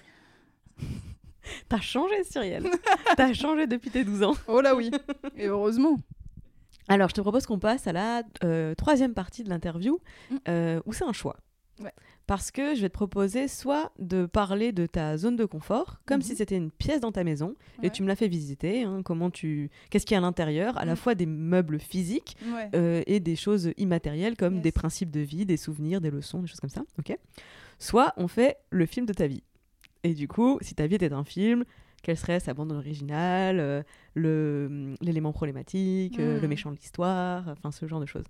T'as 1.68 1.80
changé, 1.80 2.22
Cyrielle. 2.24 2.70
T'as 3.16 3.32
changé 3.32 3.66
depuis 3.66 3.90
tes 3.90 4.04
12 4.04 4.22
ans. 4.22 4.34
Oh 4.46 4.60
là 4.60 4.74
oui. 4.74 4.90
Et 5.36 5.46
heureusement. 5.46 5.96
Alors, 6.88 7.08
je 7.08 7.14
te 7.14 7.20
propose 7.20 7.46
qu'on 7.46 7.58
passe 7.58 7.86
à 7.86 7.92
la 7.92 8.22
euh, 8.44 8.74
troisième 8.74 9.14
partie 9.14 9.44
de 9.44 9.48
l'interview, 9.50 9.98
Mm. 10.30 10.36
euh, 10.48 10.80
où 10.86 10.92
c'est 10.92 11.04
un 11.04 11.12
choix. 11.12 11.36
Ouais. 11.82 11.92
Parce 12.26 12.50
que 12.50 12.74
je 12.74 12.80
vais 12.82 12.88
te 12.88 12.94
proposer 12.94 13.48
soit 13.48 13.92
de 13.98 14.26
parler 14.26 14.72
de 14.72 14.86
ta 14.86 15.16
zone 15.16 15.36
de 15.36 15.44
confort, 15.44 16.00
comme 16.06 16.18
Mhm. 16.18 16.22
si 16.22 16.36
c'était 16.36 16.56
une 16.56 16.70
pièce 16.70 17.00
dans 17.00 17.12
ta 17.12 17.24
maison, 17.24 17.54
et 17.82 17.90
tu 17.90 18.02
me 18.02 18.08
l'as 18.08 18.16
fait 18.16 18.28
visiter, 18.28 18.82
hein, 18.82 19.00
comment 19.04 19.30
tu... 19.30 19.70
qu'est-ce 19.90 20.04
qu'il 20.04 20.14
y 20.14 20.16
a 20.16 20.18
à 20.18 20.22
l'intérieur, 20.22 20.76
à 20.76 20.84
la 20.84 20.92
Mm. 20.92 20.96
fois 20.96 21.14
des 21.14 21.26
meubles 21.26 21.78
physiques 21.80 22.36
Ouais. 22.54 22.68
euh, 22.74 23.02
et 23.06 23.20
des 23.20 23.36
choses 23.36 23.72
immatérielles, 23.78 24.36
comme 24.36 24.54
Yes. 24.54 24.62
des 24.62 24.72
principes 24.72 25.10
de 25.10 25.20
vie, 25.20 25.46
des 25.46 25.56
souvenirs, 25.56 26.00
des 26.00 26.10
leçons, 26.10 26.40
des 26.42 26.46
choses 26.48 26.60
comme 26.60 26.68
ça. 26.70 26.82
ok? 26.98 27.16
Soit 27.78 28.12
on 28.16 28.28
fait 28.28 28.56
le 28.70 28.84
film 28.86 29.06
de 29.06 29.12
ta 29.12 29.26
vie. 29.26 29.42
Et 30.04 30.14
du 30.14 30.28
coup, 30.28 30.58
si 30.60 30.74
ta 30.74 30.86
vie 30.86 30.96
était 30.96 31.12
un 31.12 31.24
film, 31.24 31.64
quelle 32.02 32.16
serait 32.16 32.40
sa 32.40 32.54
bande 32.54 32.70
originale, 32.72 33.58
euh, 33.60 33.82
le- 34.14 34.94
l'élément 35.00 35.32
problématique, 35.32 36.18
euh, 36.18 36.38
Mm. 36.38 36.42
le 36.42 36.48
méchant 36.48 36.70
de 36.70 36.76
l'histoire, 36.76 37.48
enfin 37.48 37.70
ce 37.72 37.86
genre 37.86 38.00
de 38.00 38.06
choses? 38.06 38.24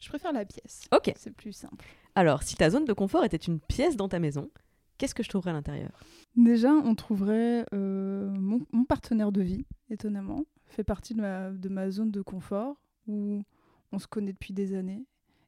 Je 0.00 0.08
préfère 0.08 0.32
la 0.32 0.44
pièce. 0.44 0.82
Ok. 0.94 1.12
C'est 1.16 1.34
plus 1.34 1.52
simple. 1.52 1.84
Alors, 2.16 2.42
si 2.42 2.56
ta 2.56 2.70
zone 2.70 2.84
de 2.86 2.92
confort 2.92 3.24
était 3.24 3.36
une 3.36 3.60
pièce 3.60 3.94
dans 3.96 4.08
ta 4.08 4.18
maison, 4.18 4.50
qu'est-ce 4.98 5.14
que 5.14 5.22
je 5.22 5.28
trouverais 5.28 5.50
à 5.50 5.52
l'intérieur? 5.54 5.90
Déjà, 6.34 6.72
on 6.72 6.94
trouverait 6.94 7.64
euh, 7.74 8.30
mon, 8.30 8.60
mon 8.72 8.84
partenaire 8.84 9.30
de 9.32 9.42
vie, 9.42 9.66
étonnamment, 9.90 10.44
fait 10.66 10.82
partie 10.82 11.14
de 11.14 11.20
ma, 11.20 11.50
de 11.50 11.68
ma 11.68 11.90
zone 11.90 12.10
de 12.10 12.22
confort 12.22 12.76
où 13.06 13.42
on 13.92 13.98
se 13.98 14.06
connaît 14.06 14.32
depuis 14.32 14.52
des 14.54 14.74
années 14.74 15.04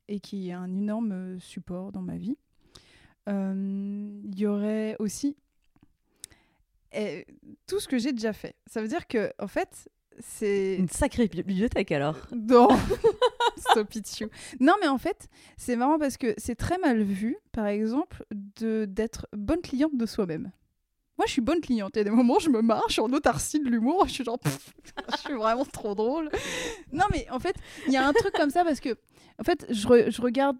et 0.08 0.20
qui 0.20 0.50
est 0.50 0.52
un 0.52 0.72
énorme 0.76 1.12
euh, 1.12 1.38
support 1.40 1.90
dans 1.90 2.02
ma 2.02 2.16
vie. 2.18 2.36
Euh, 3.28 4.20
Il 4.24 4.38
y 4.38 4.46
aurait 4.46 4.94
aussi 4.98 5.36
eh, 6.92 7.26
tout 7.66 7.80
ce 7.80 7.88
que 7.88 7.98
j'ai 7.98 8.12
déjà 8.12 8.32
fait. 8.32 8.54
Ça 8.66 8.80
veut 8.82 8.88
dire 8.88 9.06
que, 9.06 9.32
en 9.38 9.48
fait, 9.48 9.88
c'est 10.20 10.76
Une 10.76 10.88
sacrée 10.88 11.28
bi- 11.28 11.42
bibliothèque 11.42 11.92
alors. 11.92 12.16
non, 12.32 12.68
Non, 14.60 14.74
mais 14.80 14.88
en 14.88 14.98
fait, 14.98 15.28
c'est 15.56 15.76
marrant 15.76 15.98
parce 15.98 16.16
que 16.16 16.34
c'est 16.38 16.54
très 16.54 16.78
mal 16.78 17.02
vu, 17.02 17.36
par 17.52 17.66
exemple, 17.66 18.24
de 18.60 18.84
d'être 18.88 19.26
bonne 19.32 19.60
cliente 19.60 19.96
de 19.96 20.06
soi-même. 20.06 20.52
Moi, 21.18 21.26
je 21.26 21.32
suis 21.32 21.40
bonne 21.42 21.60
cliente. 21.60 21.90
Il 21.96 21.98
y 21.98 22.00
a 22.02 22.04
des 22.04 22.10
moments 22.10 22.38
je 22.38 22.48
me 22.48 22.62
suis 22.88 23.00
en 23.00 23.12
autarcie 23.12 23.58
de 23.58 23.68
l'humour. 23.68 24.06
Je 24.06 24.12
suis 24.12 24.24
genre, 24.24 24.38
je 25.12 25.16
suis 25.16 25.34
vraiment 25.34 25.64
trop 25.64 25.96
drôle. 25.96 26.30
Non, 26.92 27.04
mais 27.12 27.26
en 27.30 27.40
fait, 27.40 27.56
il 27.88 27.92
y 27.92 27.96
a 27.96 28.06
un 28.06 28.12
truc 28.12 28.32
comme 28.34 28.50
ça 28.50 28.62
parce 28.64 28.78
que, 28.78 28.90
en 29.40 29.42
fait, 29.44 29.66
je, 29.68 30.10
je 30.10 30.22
regarde, 30.22 30.56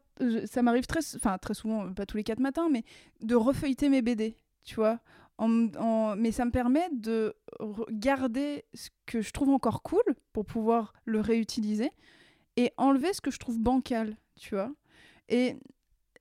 ça 0.47 0.63
m'arrive 0.63 0.87
très, 0.87 0.99
enfin, 1.15 1.39
très 1.39 1.55
souvent, 1.55 1.93
pas 1.93 2.07
tous 2.07 2.17
les 2.17 2.25
quatre 2.25 2.41
matins, 2.41 2.69
mais 2.71 2.83
de 3.21 3.37
refeuilleter 3.37 3.89
mes 3.89 4.03
BD, 4.03 4.37
tu 4.65 4.75
vois. 4.75 4.99
En- 5.41 5.69
en- 5.79 6.17
mais 6.17 6.33
ça 6.33 6.45
me 6.45 6.51
permet 6.51 6.89
de 6.91 7.37
garder 7.93 8.65
ce 8.75 8.89
que 9.07 9.21
je 9.21 9.31
trouve 9.31 9.51
encore 9.51 9.85
cool 9.85 10.03
pour 10.33 10.45
pouvoir 10.45 10.93
le 11.05 11.21
réutiliser 11.21 11.93
et 12.59 12.73
enlever 12.77 13.13
ce 13.13 13.21
que 13.21 13.31
je 13.31 13.39
trouve 13.39 13.61
bancal, 13.61 14.17
tu 14.35 14.57
vois. 14.57 14.73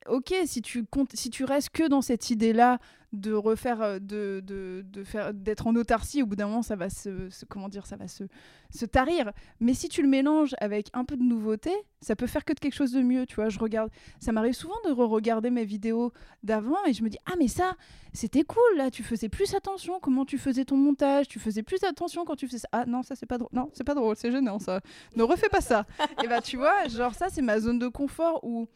Ok, 0.06 0.34
si 0.46 0.62
tu 0.62 0.84
comptes, 0.84 1.14
si 1.14 1.30
tu 1.30 1.44
restes 1.44 1.70
que 1.70 1.88
dans 1.88 2.02
cette 2.02 2.30
idée-là 2.30 2.78
de 3.14 3.32
refaire, 3.32 3.80
euh, 3.80 3.98
de, 3.98 4.42
de, 4.44 4.84
de 4.86 5.02
faire, 5.02 5.32
d'être 5.32 5.66
en 5.66 5.74
autarcie, 5.76 6.22
au 6.22 6.26
bout 6.26 6.36
d'un 6.36 6.46
moment, 6.46 6.60
ça 6.62 6.76
va 6.76 6.90
se, 6.90 7.30
se- 7.30 7.46
comment 7.46 7.70
dire, 7.70 7.86
ça 7.86 7.96
va 7.96 8.06
se, 8.06 8.24
se 8.70 8.84
tarir. 8.84 9.32
Mais 9.60 9.72
si 9.72 9.88
tu 9.88 10.02
le 10.02 10.08
mélanges 10.08 10.54
avec 10.60 10.88
un 10.92 11.06
peu 11.06 11.16
de 11.16 11.22
nouveauté, 11.22 11.70
ça 12.02 12.16
peut 12.16 12.26
faire 12.26 12.44
que 12.44 12.52
de 12.52 12.58
quelque 12.60 12.74
chose 12.74 12.92
de 12.92 13.00
mieux, 13.00 13.24
tu 13.24 13.36
vois. 13.36 13.48
Je 13.48 13.58
regarde, 13.58 13.90
ça 14.20 14.30
m'arrive 14.32 14.52
souvent 14.52 14.74
de 14.86 14.90
re-regarder 14.92 15.48
mes 15.48 15.64
vidéos 15.64 16.12
d'avant 16.42 16.84
et 16.86 16.92
je 16.92 17.02
me 17.02 17.08
dis 17.08 17.16
ah 17.24 17.32
mais 17.38 17.48
ça, 17.48 17.76
c'était 18.12 18.44
cool 18.44 18.76
là, 18.76 18.90
tu 18.90 19.02
faisais 19.02 19.30
plus 19.30 19.54
attention, 19.54 20.00
comment 20.00 20.26
tu 20.26 20.36
faisais 20.36 20.66
ton 20.66 20.76
montage, 20.76 21.28
tu 21.28 21.38
faisais 21.38 21.62
plus 21.62 21.82
attention 21.84 22.26
quand 22.26 22.36
tu 22.36 22.46
faisais 22.46 22.58
ça. 22.58 22.68
Ah 22.72 22.84
non, 22.86 23.02
ça 23.02 23.16
c'est 23.16 23.24
pas 23.26 23.38
drôle, 23.38 23.50
non 23.54 23.70
c'est 23.72 23.84
pas 23.84 23.94
drôle, 23.94 24.16
c'est 24.16 24.30
gênant 24.30 24.58
ça. 24.58 24.80
Ne 25.16 25.22
refais 25.22 25.48
pas 25.48 25.62
ça. 25.62 25.86
et 26.22 26.28
bah 26.28 26.42
tu 26.42 26.58
vois, 26.58 26.88
genre 26.88 27.14
ça 27.14 27.28
c'est 27.30 27.42
ma 27.42 27.58
zone 27.58 27.78
de 27.78 27.88
confort 27.88 28.40
où 28.44 28.68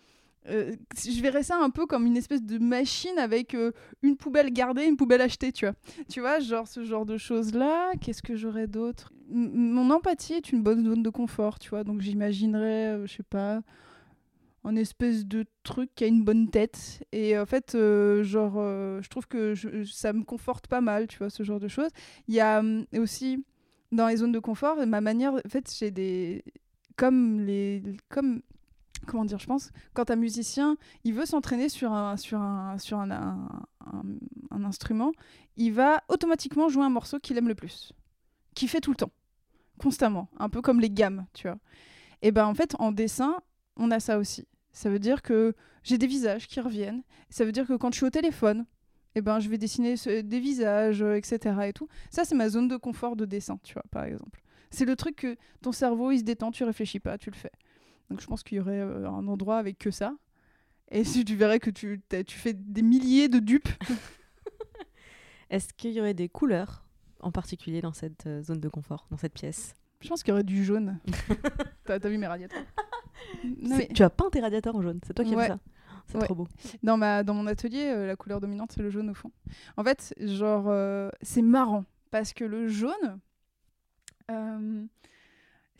euh, 0.48 0.72
je 0.96 1.22
verrais 1.22 1.44
ça 1.44 1.56
un 1.58 1.70
peu 1.70 1.86
comme 1.86 2.06
une 2.06 2.16
espèce 2.16 2.42
de 2.42 2.58
machine 2.58 3.16
avec 3.18 3.54
euh, 3.54 3.70
une 4.02 4.16
poubelle 4.16 4.52
gardée, 4.52 4.84
une 4.84 4.96
poubelle 4.96 5.20
achetée, 5.20 5.52
tu 5.52 5.66
vois. 5.66 5.74
Tu 6.08 6.20
vois, 6.20 6.40
genre 6.40 6.66
ce 6.66 6.84
genre 6.84 7.06
de 7.06 7.16
choses-là. 7.16 7.92
Qu'est-ce 8.00 8.22
que 8.22 8.34
j'aurais 8.34 8.66
d'autre? 8.66 9.12
Mon 9.28 9.90
empathie 9.90 10.34
est 10.34 10.52
une 10.52 10.62
bonne 10.62 10.84
zone 10.84 11.02
de 11.02 11.10
confort, 11.10 11.58
tu 11.58 11.70
vois. 11.70 11.84
Donc 11.84 12.00
j'imaginerais, 12.00 12.88
euh, 12.88 13.06
je 13.06 13.16
sais 13.16 13.22
pas, 13.22 13.62
un 14.64 14.76
espèce 14.76 15.26
de 15.26 15.44
truc 15.62 15.90
qui 15.94 16.04
a 16.04 16.08
une 16.08 16.24
bonne 16.24 16.50
tête. 16.50 17.04
Et 17.12 17.38
en 17.38 17.46
fait, 17.46 17.74
euh, 17.74 18.24
genre, 18.24 18.54
je 19.00 19.08
trouve 19.08 19.28
que 19.28 19.54
ça 19.84 20.12
me 20.12 20.24
conforte 20.24 20.66
pas 20.66 20.80
mal, 20.80 21.06
tu 21.06 21.18
vois, 21.18 21.30
ce 21.30 21.44
genre 21.44 21.60
de 21.60 21.68
choses. 21.68 21.90
Il 22.26 22.34
y 22.34 22.40
a 22.40 22.58
hum, 22.60 22.84
aussi, 22.96 23.44
dans 23.92 24.08
les 24.08 24.16
zones 24.16 24.32
de 24.32 24.40
confort, 24.40 24.84
ma 24.86 25.00
manière, 25.00 25.34
en 25.34 25.48
fait, 25.48 25.72
j'ai 25.78 25.90
des... 25.92 26.44
Comme 26.96 27.40
les... 27.40 27.82
Comme 28.08 28.42
comment 29.06 29.24
dire, 29.24 29.38
je 29.38 29.46
pense, 29.46 29.70
quand 29.94 30.10
un 30.10 30.16
musicien, 30.16 30.76
il 31.04 31.14
veut 31.14 31.26
s'entraîner 31.26 31.68
sur 31.68 31.92
un, 31.92 32.16
sur 32.16 32.40
un, 32.40 32.78
sur 32.78 32.98
un, 32.98 33.48
un, 34.50 34.64
instrument, 34.64 35.12
il 35.56 35.72
va 35.72 36.02
automatiquement 36.08 36.68
jouer 36.68 36.84
un 36.84 36.90
morceau 36.90 37.18
qu'il 37.18 37.36
aime 37.38 37.48
le 37.48 37.54
plus, 37.54 37.92
qu'il 38.54 38.68
fait 38.68 38.80
tout 38.80 38.90
le 38.90 38.96
temps, 38.96 39.12
constamment, 39.78 40.28
un 40.38 40.48
peu 40.48 40.62
comme 40.62 40.80
les 40.80 40.90
gammes, 40.90 41.26
tu 41.32 41.48
vois. 41.48 41.58
Et 42.22 42.30
ben 42.30 42.46
en 42.46 42.54
fait, 42.54 42.74
en 42.78 42.92
dessin, 42.92 43.40
on 43.76 43.90
a 43.90 44.00
ça 44.00 44.18
aussi. 44.18 44.46
Ça 44.72 44.88
veut 44.88 45.00
dire 45.00 45.22
que 45.22 45.54
j'ai 45.82 45.98
des 45.98 46.06
visages 46.06 46.46
qui 46.46 46.60
reviennent. 46.60 47.02
Ça 47.30 47.44
veut 47.44 47.52
dire 47.52 47.66
que 47.66 47.74
quand 47.74 47.92
je 47.92 47.96
suis 47.96 48.06
au 48.06 48.10
téléphone, 48.10 48.64
eh 49.14 49.20
ben, 49.20 49.40
je 49.40 49.48
vais 49.48 49.58
dessiner 49.58 49.94
des 50.22 50.40
visages, 50.40 51.02
etc. 51.02 51.54
Et 51.66 51.72
tout. 51.72 51.88
Ça, 52.10 52.24
c'est 52.24 52.34
ma 52.34 52.48
zone 52.48 52.68
de 52.68 52.76
confort 52.76 53.16
de 53.16 53.24
dessin, 53.24 53.58
tu 53.62 53.74
vois, 53.74 53.84
par 53.90 54.04
exemple. 54.04 54.40
C'est 54.70 54.86
le 54.86 54.96
truc 54.96 55.16
que 55.16 55.36
ton 55.60 55.72
cerveau, 55.72 56.12
il 56.12 56.20
se 56.20 56.24
détend, 56.24 56.50
tu 56.50 56.64
réfléchis 56.64 57.00
pas, 57.00 57.18
tu 57.18 57.30
le 57.30 57.36
fais. 57.36 57.52
Donc 58.12 58.20
je 58.20 58.26
pense 58.26 58.42
qu'il 58.42 58.58
y 58.58 58.60
aurait 58.60 58.78
euh, 58.78 59.08
un 59.08 59.26
endroit 59.26 59.56
avec 59.56 59.78
que 59.78 59.90
ça. 59.90 60.14
Et 60.90 61.02
si 61.04 61.24
tu 61.24 61.34
verrais 61.34 61.60
que 61.60 61.70
tu, 61.70 62.02
fais 62.28 62.52
des 62.52 62.82
milliers 62.82 63.28
de 63.28 63.38
dupes. 63.38 63.70
Est-ce 65.50 65.72
qu'il 65.72 65.92
y 65.92 66.00
aurait 66.00 66.12
des 66.12 66.28
couleurs 66.28 66.84
en 67.20 67.32
particulier 67.32 67.80
dans 67.80 67.94
cette 67.94 68.26
euh, 68.26 68.42
zone 68.42 68.60
de 68.60 68.68
confort, 68.68 69.06
dans 69.10 69.16
cette 69.16 69.32
pièce? 69.32 69.74
Je 70.02 70.08
pense 70.08 70.22
qu'il 70.22 70.32
y 70.32 70.32
aurait 70.32 70.44
du 70.44 70.62
jaune. 70.62 70.98
t'as, 71.86 71.98
t'as 71.98 72.08
vu 72.10 72.18
mes 72.18 72.26
radiateurs? 72.26 72.64
Non, 73.44 73.78
mais 73.78 73.88
Tu 73.88 74.02
as 74.02 74.10
peint 74.10 74.28
tes 74.30 74.40
radiateurs 74.40 74.76
en 74.76 74.82
jaune, 74.82 75.00
c'est 75.06 75.14
toi 75.14 75.24
qui 75.24 75.34
Ouais. 75.34 75.44
as 75.44 75.46
fait 75.46 75.52
ça? 75.52 75.58
C'est 76.08 76.18
Ouais. 76.18 76.24
trop 76.24 76.34
beau. 76.34 76.48
dans, 76.82 76.98
ma, 76.98 77.22
dans 77.22 77.32
mon 77.32 77.46
atelier, 77.46 77.86
euh, 77.86 78.06
la 78.06 78.16
couleur 78.16 78.40
dominante, 78.40 78.72
c'est 78.72 78.82
le 78.82 78.90
jaune 78.90 79.08
au 79.08 79.14
fond. 79.14 79.30
En 79.78 79.84
fait, 79.84 80.14
genre, 80.20 80.66
euh, 80.68 81.08
c'est 81.22 81.40
marrant. 81.40 81.86
Parce 82.10 82.34
que 82.34 82.44
le 82.44 82.68
jaune, 82.68 83.20
euh, 84.30 84.84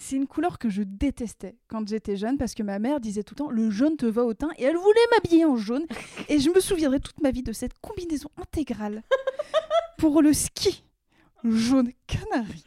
c'est 0.03 0.17
une 0.17 0.27
couleur 0.27 0.59
que 0.59 0.69
je 0.69 0.83
détestais 0.83 1.57
quand 1.69 1.87
j'étais 1.89 2.17
jeune. 2.17 2.37
Parce 2.37 2.55
que 2.55 2.63
ma 2.63 2.79
mère 2.79 3.01
disait 3.01 3.23
tout 3.23 3.35
le 3.35 3.45
temps, 3.45 3.51
le 3.51 3.71
jaune 3.71 3.97
te 3.97 4.07
va 4.07 4.25
au 4.25 4.35
teint. 4.35 4.51
Et 4.59 4.65
elle 4.65 4.77
voulait 4.77 5.01
m'habiller 5.13 5.45
en 5.45 5.57
jaune. 5.57 5.87
Et 6.29 6.41
je 6.41 6.51
me 6.51 6.61
souviendrai 6.61 7.01
toute 7.01 7.21
ma 7.23 7.31
vie 7.31 7.43
de 7.43 7.53
cette 7.53 7.73
combinaison 7.81 8.29
intégrale 8.37 9.03
pour 9.99 10.21
le 10.21 10.33
ski 10.33 10.85
jaune 11.45 11.93
canari. 12.07 12.65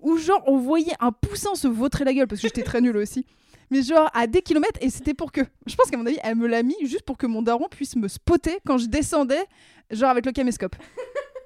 Où 0.00 0.18
genre 0.18 0.42
on 0.46 0.58
voyait 0.58 0.94
un 1.00 1.10
poussin 1.10 1.54
se 1.54 1.66
vautrer 1.66 2.04
la 2.04 2.12
gueule 2.12 2.26
parce 2.26 2.40
que 2.40 2.48
j'étais 2.48 2.62
très 2.62 2.80
nulle 2.80 2.96
aussi. 2.98 3.26
Mais 3.70 3.82
genre 3.82 4.08
à 4.14 4.26
des 4.26 4.42
kilomètres 4.42 4.78
et 4.80 4.90
c'était 4.90 5.14
pour 5.14 5.32
que 5.32 5.40
je 5.66 5.74
pense 5.74 5.90
qu'à 5.90 5.96
mon 5.96 6.06
avis 6.06 6.18
elle 6.22 6.36
me 6.36 6.46
l'a 6.46 6.62
mis 6.62 6.76
juste 6.82 7.02
pour 7.02 7.18
que 7.18 7.26
mon 7.26 7.42
daron 7.42 7.66
puisse 7.68 7.96
me 7.96 8.06
spotter 8.06 8.58
quand 8.64 8.78
je 8.78 8.86
descendais 8.86 9.44
genre 9.90 10.10
avec 10.10 10.24
le 10.24 10.32
caméscope. 10.32 10.76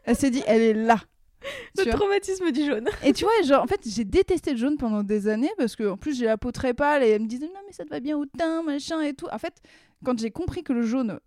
Elle 0.04 0.16
s'est 0.16 0.30
dit 0.30 0.42
elle 0.46 0.60
est 0.60 0.74
là. 0.74 1.00
Tu 1.76 1.84
Le 1.84 1.90
vois 1.90 1.98
traumatisme 1.98 2.50
du 2.50 2.64
jaune. 2.66 2.88
et 3.04 3.12
tu 3.12 3.24
vois, 3.24 3.32
genre, 3.44 3.62
en 3.62 3.66
fait, 3.66 3.80
j'ai 3.86 4.04
détesté 4.04 4.52
le 4.52 4.56
jaune 4.56 4.76
pendant 4.76 5.02
des 5.02 5.28
années 5.28 5.50
parce 5.56 5.76
que, 5.76 5.88
en 5.88 5.96
plus, 5.96 6.16
j'ai 6.16 6.26
la 6.26 6.36
peau 6.36 6.52
très 6.52 6.74
pâle 6.74 7.02
et 7.02 7.08
elle 7.08 7.22
me 7.22 7.26
disait 7.26 7.46
non, 7.46 7.60
mais 7.66 7.72
ça 7.72 7.84
te 7.84 7.90
va 7.90 8.00
bien 8.00 8.16
au 8.16 8.26
teint, 8.26 8.62
machin 8.62 9.00
et 9.00 9.14
tout. 9.14 9.26
En 9.32 9.38
fait, 9.38 9.54
quand 10.04 10.18
j'ai 10.18 10.30
compris 10.30 10.62
que 10.62 10.72
le 10.72 10.82
jaune 10.82 11.20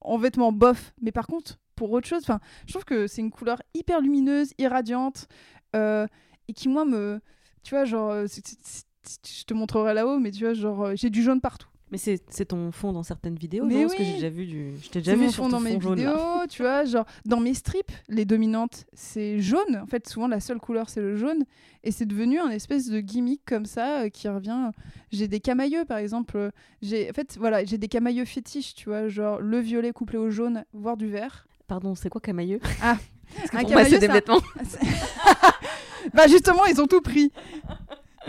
en 0.00 0.16
vêtements 0.18 0.52
bof, 0.52 0.92
mais 1.00 1.12
par 1.12 1.26
contre, 1.26 1.58
pour 1.74 1.90
autre 1.92 2.06
chose, 2.06 2.22
enfin, 2.22 2.40
je 2.66 2.72
trouve 2.72 2.84
que 2.84 3.06
c'est 3.06 3.20
une 3.20 3.30
couleur 3.30 3.62
hyper 3.74 4.00
lumineuse, 4.00 4.52
irradiante 4.58 5.28
euh, 5.76 6.06
et 6.48 6.52
qui, 6.52 6.68
moi, 6.68 6.84
me. 6.84 7.20
Tu 7.62 7.74
vois, 7.74 7.84
genre, 7.84 8.10
euh, 8.10 8.26
je 8.26 9.44
te 9.44 9.54
montrerai 9.54 9.94
là-haut, 9.94 10.18
mais 10.18 10.30
tu 10.30 10.44
vois, 10.44 10.54
genre, 10.54 10.86
euh, 10.86 10.92
j'ai 10.96 11.10
du 11.10 11.22
jaune 11.22 11.40
partout. 11.40 11.68
Mais 11.90 11.96
c'est 11.98 12.44
ton 12.44 12.70
fond 12.70 12.92
dans 12.92 13.02
certaines 13.02 13.36
vidéos, 13.36 13.64
Mais 13.64 13.74
non? 13.76 13.80
Parce 13.82 13.94
que 13.94 14.00
oui. 14.02 14.06
j'ai 14.08 14.14
déjà 14.14 14.28
vu 14.28 14.44
du. 14.46 14.72
Je 14.82 14.90
t'ai 14.90 14.98
déjà 14.98 15.14
vu 15.14 15.22
mon 15.24 15.30
sur 15.30 15.44
fond 15.44 15.50
ton 15.50 15.56
dans 15.56 15.60
mes 15.60 15.80
jaune. 15.80 15.94
vidéos, 15.94 16.12
là. 16.14 16.46
tu 16.50 16.62
vois, 16.62 16.84
genre 16.84 17.06
dans 17.24 17.40
mes 17.40 17.54
strips, 17.54 17.90
les 18.08 18.24
dominantes, 18.26 18.84
c'est 18.92 19.38
jaune. 19.40 19.76
En 19.82 19.86
fait, 19.86 20.06
souvent 20.08 20.28
la 20.28 20.40
seule 20.40 20.58
couleur 20.58 20.90
c'est 20.90 21.00
le 21.00 21.16
jaune 21.16 21.44
et 21.84 21.90
c'est 21.90 22.04
devenu 22.06 22.38
un 22.40 22.50
espèce 22.50 22.88
de 22.90 23.00
gimmick 23.00 23.40
comme 23.46 23.64
ça 23.64 24.00
euh, 24.02 24.08
qui 24.10 24.28
revient. 24.28 24.70
J'ai 25.12 25.28
des 25.28 25.40
camailleux 25.40 25.84
par 25.86 25.96
exemple, 25.98 26.36
euh, 26.36 26.50
j'ai 26.82 27.08
en 27.08 27.12
fait 27.14 27.36
voilà, 27.38 27.64
j'ai 27.64 27.78
des 27.78 27.88
camailleux 27.88 28.24
fétiches, 28.26 28.74
tu 28.74 28.90
vois, 28.90 29.08
genre 29.08 29.40
le 29.40 29.58
violet 29.58 29.92
couplé 29.92 30.18
au 30.18 30.28
jaune, 30.30 30.64
voire 30.74 30.96
du 30.98 31.06
vert. 31.08 31.46
Pardon, 31.68 31.94
c'est 31.94 32.10
quoi 32.10 32.20
camailleux 32.20 32.60
Ah, 32.82 32.92
un 32.92 32.98
c'est 33.58 33.64
camailleux, 33.64 33.98
des 33.98 34.00
c'est 34.06 34.10
un- 34.10 34.12
vêtements. 34.14 34.40
bah 36.14 36.26
justement, 36.28 36.64
ils 36.66 36.80
ont 36.80 36.86
tout 36.86 37.00
pris. 37.00 37.30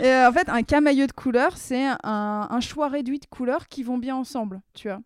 Euh, 0.02 0.28
en 0.28 0.32
fait, 0.32 0.48
un 0.48 0.62
camailleux 0.62 1.06
de 1.06 1.12
couleurs, 1.12 1.56
c'est 1.56 1.88
un, 2.02 2.60
choix 2.60 2.88
réduit 2.88 3.18
de 3.18 3.26
couleurs 3.26 3.68
qui 3.68 3.82
vont 3.82 3.98
bien 3.98 4.16
ensemble, 4.16 4.60
tu 4.74 4.88
vois. 4.88 5.00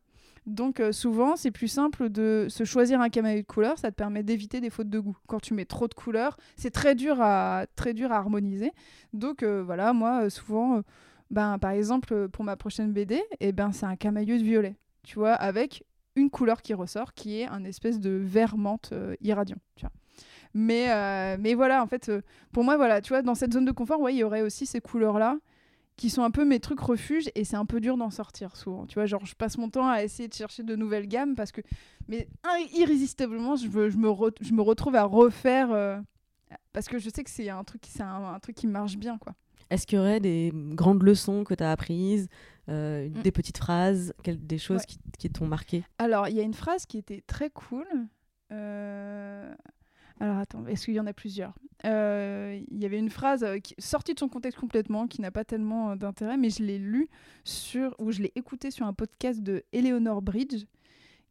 Donc 0.46 0.78
euh, 0.78 0.92
souvent, 0.92 1.36
c'est 1.36 1.50
plus 1.50 1.68
simple 1.68 2.10
de 2.10 2.46
se 2.50 2.64
choisir 2.64 3.00
un 3.00 3.08
camailleux 3.08 3.42
de 3.42 3.46
couleurs, 3.46 3.78
ça 3.78 3.90
te 3.90 3.96
permet 3.96 4.22
d'éviter 4.22 4.60
des 4.60 4.68
fautes 4.68 4.90
de 4.90 5.00
goût. 5.00 5.16
Quand 5.26 5.40
tu 5.40 5.54
mets 5.54 5.64
trop 5.64 5.88
de 5.88 5.94
couleurs, 5.94 6.36
c'est 6.56 6.70
très 6.70 6.94
dur 6.94 7.22
à 7.22 7.64
très 7.76 7.94
dur 7.94 8.12
à 8.12 8.16
harmoniser. 8.16 8.72
Donc 9.14 9.42
euh, 9.42 9.62
voilà, 9.64 9.94
moi 9.94 10.28
souvent, 10.28 10.82
ben 11.30 11.58
par 11.58 11.70
exemple 11.70 12.28
pour 12.28 12.44
ma 12.44 12.56
prochaine 12.56 12.92
BD, 12.92 13.22
et 13.40 13.52
ben 13.52 13.72
c'est 13.72 13.86
un 13.86 13.96
camailleux 13.96 14.38
de 14.38 14.44
violet, 14.44 14.76
tu 15.02 15.18
vois, 15.18 15.32
avec 15.32 15.82
une 16.14 16.28
couleur 16.28 16.60
qui 16.60 16.74
ressort, 16.74 17.14
qui 17.14 17.40
est 17.40 17.46
un 17.46 17.64
espèce 17.64 17.98
de 17.98 18.10
vert 18.10 18.58
menthe 18.58 18.92
irradiant. 19.22 19.56
Mais, 20.54 20.90
euh, 20.90 21.36
mais 21.40 21.54
voilà, 21.54 21.82
en 21.82 21.86
fait, 21.86 22.08
euh, 22.08 22.22
pour 22.52 22.62
moi, 22.64 22.76
voilà, 22.76 23.00
tu 23.00 23.08
vois, 23.08 23.22
dans 23.22 23.34
cette 23.34 23.52
zone 23.52 23.64
de 23.64 23.72
confort, 23.72 24.00
ouais, 24.00 24.14
il 24.14 24.18
y 24.18 24.24
aurait 24.24 24.42
aussi 24.42 24.66
ces 24.66 24.80
couleurs-là 24.80 25.38
qui 25.96 26.10
sont 26.10 26.22
un 26.22 26.30
peu 26.30 26.44
mes 26.44 26.58
trucs 26.60 26.80
refuges 26.80 27.28
et 27.36 27.44
c'est 27.44 27.56
un 27.56 27.66
peu 27.66 27.80
dur 27.80 27.96
d'en 27.96 28.10
sortir 28.10 28.56
souvent. 28.56 28.86
Tu 28.86 28.94
vois, 28.94 29.06
genre, 29.06 29.24
je 29.26 29.34
passe 29.34 29.58
mon 29.58 29.68
temps 29.70 29.88
à 29.88 30.02
essayer 30.02 30.28
de 30.28 30.34
chercher 30.34 30.62
de 30.64 30.74
nouvelles 30.76 31.06
gammes 31.08 31.34
parce 31.36 31.52
que, 31.52 31.60
mais 32.08 32.28
irrésistiblement, 32.74 33.56
je, 33.56 33.68
veux, 33.68 33.90
je, 33.90 33.96
me, 33.96 34.08
re- 34.08 34.34
je 34.40 34.52
me 34.52 34.62
retrouve 34.62 34.96
à 34.96 35.04
refaire 35.04 35.72
euh, 35.72 36.00
parce 36.72 36.86
que 36.88 36.98
je 36.98 37.08
sais 37.10 37.22
que 37.24 37.30
c'est 37.30 37.48
un 37.48 37.62
truc, 37.64 37.82
c'est 37.88 38.02
un, 38.02 38.24
un 38.34 38.38
truc 38.40 38.56
qui 38.56 38.66
marche 38.66 38.96
bien, 38.96 39.18
quoi. 39.18 39.34
Est-ce 39.70 39.86
qu'il 39.86 39.96
y 39.96 40.00
aurait 40.00 40.20
des 40.20 40.52
grandes 40.54 41.02
leçons 41.02 41.42
que 41.42 41.54
tu 41.54 41.62
as 41.64 41.70
apprises, 41.70 42.28
euh, 42.68 43.08
Mm. 43.08 43.22
des 43.22 43.32
petites 43.32 43.58
phrases, 43.58 44.12
des 44.24 44.58
choses 44.58 44.80
Ouais. 44.80 44.86
qui, 44.86 44.98
qui 45.18 45.30
t'ont 45.30 45.46
marqué? 45.46 45.84
Alors, 45.98 46.28
il 46.28 46.36
y 46.36 46.40
a 46.40 46.42
une 46.42 46.54
phrase 46.54 46.86
qui 46.86 46.98
était 46.98 47.22
très 47.26 47.50
cool. 47.50 47.86
Euh, 48.52 49.54
Alors, 50.20 50.38
attends, 50.38 50.66
est-ce 50.66 50.84
qu'il 50.86 50.94
y 50.94 51.00
en 51.00 51.06
a 51.06 51.12
plusieurs? 51.12 51.54
Euh, 51.84 52.60
Il 52.70 52.80
y 52.80 52.86
avait 52.86 52.98
une 52.98 53.10
phrase 53.10 53.42
euh, 53.44 53.58
qui... 53.58 53.74
sortie 53.78 54.14
de 54.14 54.18
son 54.18 54.28
contexte 54.28 54.58
complètement, 54.58 55.06
qui 55.06 55.20
n'a 55.20 55.30
pas 55.30 55.44
tellement 55.44 55.90
euh, 55.90 55.96
d'intérêt, 55.96 56.36
mais 56.36 56.50
je 56.50 56.62
l'ai 56.62 56.78
lue 56.78 57.08
sur, 57.44 57.94
ou 57.98 58.12
je 58.12 58.22
l'ai 58.22 58.32
écoutée 58.36 58.70
sur 58.70 58.86
un 58.86 58.92
podcast 58.92 59.40
de 59.40 59.64
Eleanor 59.72 60.22
Bridge, 60.22 60.64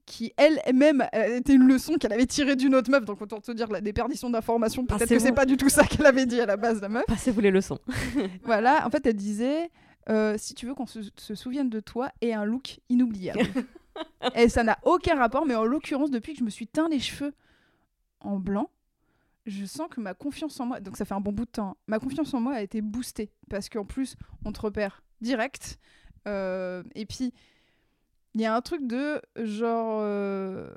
qui 0.06 0.34
elle-même 0.36 1.08
était 1.14 1.54
une 1.54 1.66
leçon 1.66 1.96
qu'elle 1.96 2.12
avait 2.12 2.26
tirée 2.26 2.58
d'une 2.58 2.76
autre 2.76 2.92
meuf. 2.92 3.06
Donc, 3.06 3.22
autant 3.22 3.40
te 3.40 3.54
dire 3.54 3.70
la 3.72 3.80
déperdition 3.80 4.30
d'informations. 4.30 4.86
Peut-être 4.86 5.08
que 5.08 5.20
c'est 5.20 5.32
pas 5.32 5.46
du 5.46 5.56
tout 5.56 5.70
ça 5.70 5.86
qu'elle 5.86 6.06
avait 6.06 6.26
dit 6.26 6.42
à 6.42 6.46
la 6.46 6.58
base, 6.58 6.82
la 6.82 6.90
meuf. 6.90 7.06
Passez-vous 7.08 7.40
les 7.40 7.52
leçons. 7.52 7.80
Voilà, 8.44 8.86
en 8.86 8.90
fait, 8.90 9.06
elle 9.06 9.16
disait 9.16 9.70
euh, 10.10 10.36
si 10.38 10.54
tu 10.54 10.66
veux 10.66 10.74
qu'on 10.74 10.86
se, 10.86 11.00
se 11.16 11.36
souvienne 11.36 11.70
de 11.70 11.80
toi, 11.80 12.12
aie 12.22 12.34
un 12.34 12.46
look 12.46 12.80
inoubliable. 12.90 13.40
et 14.36 14.50
ça 14.50 14.64
n'a 14.64 14.78
aucun 14.84 15.16
rapport, 15.16 15.46
mais 15.46 15.56
en 15.56 15.64
l'occurrence, 15.64 16.12
depuis 16.12 16.34
que 16.34 16.40
je 16.40 16.44
me 16.44 16.50
suis 16.50 16.68
teint 16.68 16.90
les 16.90 17.00
cheveux 17.00 17.34
en 18.24 18.38
blanc, 18.40 18.70
je 19.46 19.66
sens 19.66 19.88
que 19.90 20.00
ma 20.00 20.14
confiance 20.14 20.60
en 20.60 20.66
moi, 20.66 20.80
donc 20.80 20.98
ça 20.98 21.06
fait 21.06 21.14
un 21.14 21.22
bon 21.22 21.34
bout 21.34 21.46
de 21.46 21.52
temps, 21.52 21.72
hein, 21.72 21.76
ma 21.88 22.00
confiance 22.00 22.34
en 22.34 22.40
moi 22.40 22.54
a 22.54 22.62
été 22.62 22.82
boostée 22.82 23.32
parce 23.50 23.70
qu'en 23.70 23.86
plus, 23.86 24.16
on 24.46 24.52
te 24.52 24.62
repère 24.62 25.04
direct. 25.22 25.80
Euh, 26.28 26.84
et 26.96 27.06
puis, 27.06 27.34
il 28.34 28.42
y 28.42 28.46
a 28.46 28.56
un 28.56 28.62
truc 28.62 28.88
de 28.88 29.22
genre. 29.38 30.00
euh, 30.02 30.74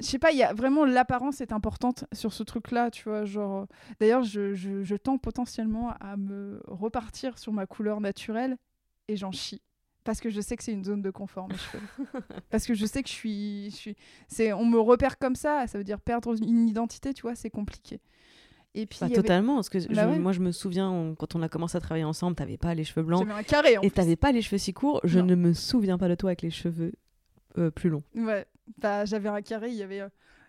je 0.00 0.06
sais 0.06 0.18
pas, 0.18 0.30
il 0.30 0.38
y 0.38 0.42
a 0.42 0.52
vraiment 0.52 0.84
l'apparence 0.84 1.40
est 1.40 1.52
importante 1.52 2.04
sur 2.12 2.32
ce 2.32 2.42
truc-là, 2.42 2.90
tu 2.90 3.08
vois. 3.08 3.24
Genre, 3.24 3.66
d'ailleurs, 4.00 4.22
je, 4.22 4.94
tends 4.96 5.18
potentiellement 5.18 5.92
à 6.00 6.16
me 6.16 6.62
repartir 6.66 7.38
sur 7.38 7.52
ma 7.52 7.66
couleur 7.66 8.00
naturelle 8.00 8.56
et 9.08 9.16
j'en 9.16 9.32
chie. 9.32 9.60
Parce 10.08 10.22
que 10.22 10.30
je 10.30 10.40
sais 10.40 10.56
que 10.56 10.64
c'est 10.64 10.72
une 10.72 10.84
zone 10.84 11.02
de 11.02 11.10
confort, 11.10 11.48
mes 11.50 11.54
cheveux. 11.58 11.82
Parce 12.50 12.64
que 12.64 12.72
je 12.72 12.86
sais 12.86 13.02
que 13.02 13.10
je 13.10 13.12
suis. 13.14 13.68
Je 13.70 13.76
suis 13.76 13.96
c'est, 14.26 14.54
on 14.54 14.64
me 14.64 14.78
repère 14.78 15.18
comme 15.18 15.34
ça, 15.36 15.66
ça 15.66 15.76
veut 15.76 15.84
dire 15.84 16.00
perdre 16.00 16.34
une 16.42 16.66
identité, 16.66 17.12
tu 17.12 17.20
vois, 17.20 17.34
c'est 17.34 17.50
compliqué. 17.50 18.00
Et 18.74 18.86
puis, 18.86 18.98
Bah, 19.00 19.06
avait- 19.06 19.14
totalement, 19.16 19.56
parce 19.56 19.68
que 19.68 19.80
je- 19.80 19.88
Bah 19.88 20.08
ouais. 20.08 20.18
moi 20.18 20.32
je 20.32 20.40
me 20.40 20.50
souviens 20.50 20.88
on- 20.90 21.14
quand 21.14 21.34
on 21.36 21.42
a 21.42 21.50
commencé 21.50 21.76
à 21.76 21.80
travailler 21.82 22.04
ensemble, 22.04 22.36
t'avais 22.36 22.56
pas 22.56 22.74
les 22.74 22.84
cheveux 22.84 23.02
blancs 23.02 23.26
j'avais 23.28 23.38
un 23.38 23.42
carré 23.42 23.76
en 23.76 23.82
et 23.82 23.90
t'avais 23.90 24.16
pas 24.16 24.32
les 24.32 24.40
cheveux 24.40 24.56
si 24.56 24.72
courts. 24.72 25.02
Je 25.04 25.18
Non. 25.18 25.26
ne 25.26 25.34
me 25.34 25.52
souviens 25.52 25.98
pas 25.98 26.08
de 26.08 26.14
toi 26.14 26.30
avec 26.30 26.40
les 26.40 26.50
cheveux 26.50 26.92
euh, 27.58 27.70
plus 27.70 27.90
longs. 27.90 28.02
Ouais, 28.14 28.46
bah, 28.78 29.04
j'avais 29.04 29.28
un 29.28 29.42
carré, 29.42 29.68
il 29.68 29.74
y 29.76 29.82
avait. 29.82 30.00
euh, 30.00 30.08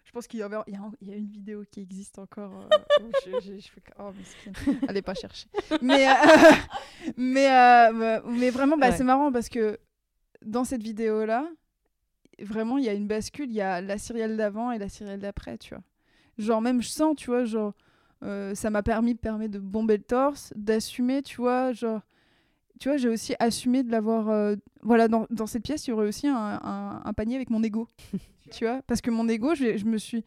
je 0.10 0.12
pense 0.12 0.26
qu'il 0.26 0.40
y 0.40 0.44
avait. 0.44 0.58
Il 0.66 0.74
y, 0.74 0.76
a, 0.76 0.80
un- 0.82 0.92
il 1.02 1.08
y 1.08 1.14
a 1.14 1.16
une 1.18 1.28
vidéo 1.30 1.64
qui 1.72 1.82
existe 1.82 2.18
encore. 2.18 2.52
euh, 2.72 2.78
où 3.04 3.12
je, 3.26 3.40
je- 3.42 3.60
je 3.60 3.68
fais 3.70 3.82
Oh. 4.00 4.10
Allez 4.88 5.04
pas 5.04 5.14
chercher. 5.14 5.48
Mais, 5.84 6.10
euh, 6.10 6.14
mais, 7.18 7.48
euh, 7.52 8.20
mais 8.26 8.50
vraiment, 8.50 8.76
bah, 8.76 8.90
Ouais. 8.90 8.98
c'est 8.98 9.04
marrant 9.04 9.32
parce 9.32 9.50
que 9.50 9.78
dans 10.44 10.64
cette 10.64 10.82
vidéo-là, 10.82 11.48
vraiment, 12.42 12.80
il 12.80 12.86
y 12.86 12.90
a 12.90 12.94
une 12.94 13.06
bascule. 13.08 13.50
Il 13.52 13.56
y 13.56 13.62
a 13.62 13.82
la 13.82 14.00
Cyrielle 14.00 14.36
d'avant 14.36 14.72
et 14.72 14.80
la 14.80 14.90
Cyrielle 14.90 15.20
d'après, 15.20 15.60
tu 15.60 15.76
vois. 15.76 15.84
Genre, 16.40 16.60
même 16.62 16.82
je 16.82 16.88
sens, 16.90 17.16
tu 17.16 17.28
vois, 17.30 17.46
genre. 17.46 17.74
ça 18.22 18.70
m'a 18.72 18.82
permis, 18.82 19.14
permet 19.14 19.48
de 19.48 19.60
bomber 19.60 19.98
le 19.98 20.04
torse, 20.04 20.52
d'assumer, 20.56 21.22
tu 21.22 21.38
vois, 21.38 21.72
genre. 21.74 22.02
Tu 22.80 22.88
vois, 22.90 22.98
j'ai 22.98 23.10
aussi 23.10 23.36
assumé 23.40 23.84
de 23.84 23.92
l'avoir. 23.92 24.30
euh, 24.30 24.56
voilà, 24.82 25.08
dans, 25.08 25.28
dans 25.30 25.48
cette 25.48 25.64
pièce, 25.64 25.86
il 25.88 25.90
y 25.90 25.94
aurait 25.94 26.08
aussi 26.08 26.28
un, 26.28 26.36
un- 26.64 27.02
un 27.04 27.14
panier 27.14 27.36
avec 27.36 27.50
mon 27.50 27.62
ego. 27.62 27.88
tu 28.52 28.66
vois, 28.66 28.82
parce 28.88 29.02
que 29.02 29.12
mon 29.12 29.28
ego, 29.28 29.54
je, 29.56 29.76
je 29.78 29.86
me 29.86 29.98
suis. 29.98 30.24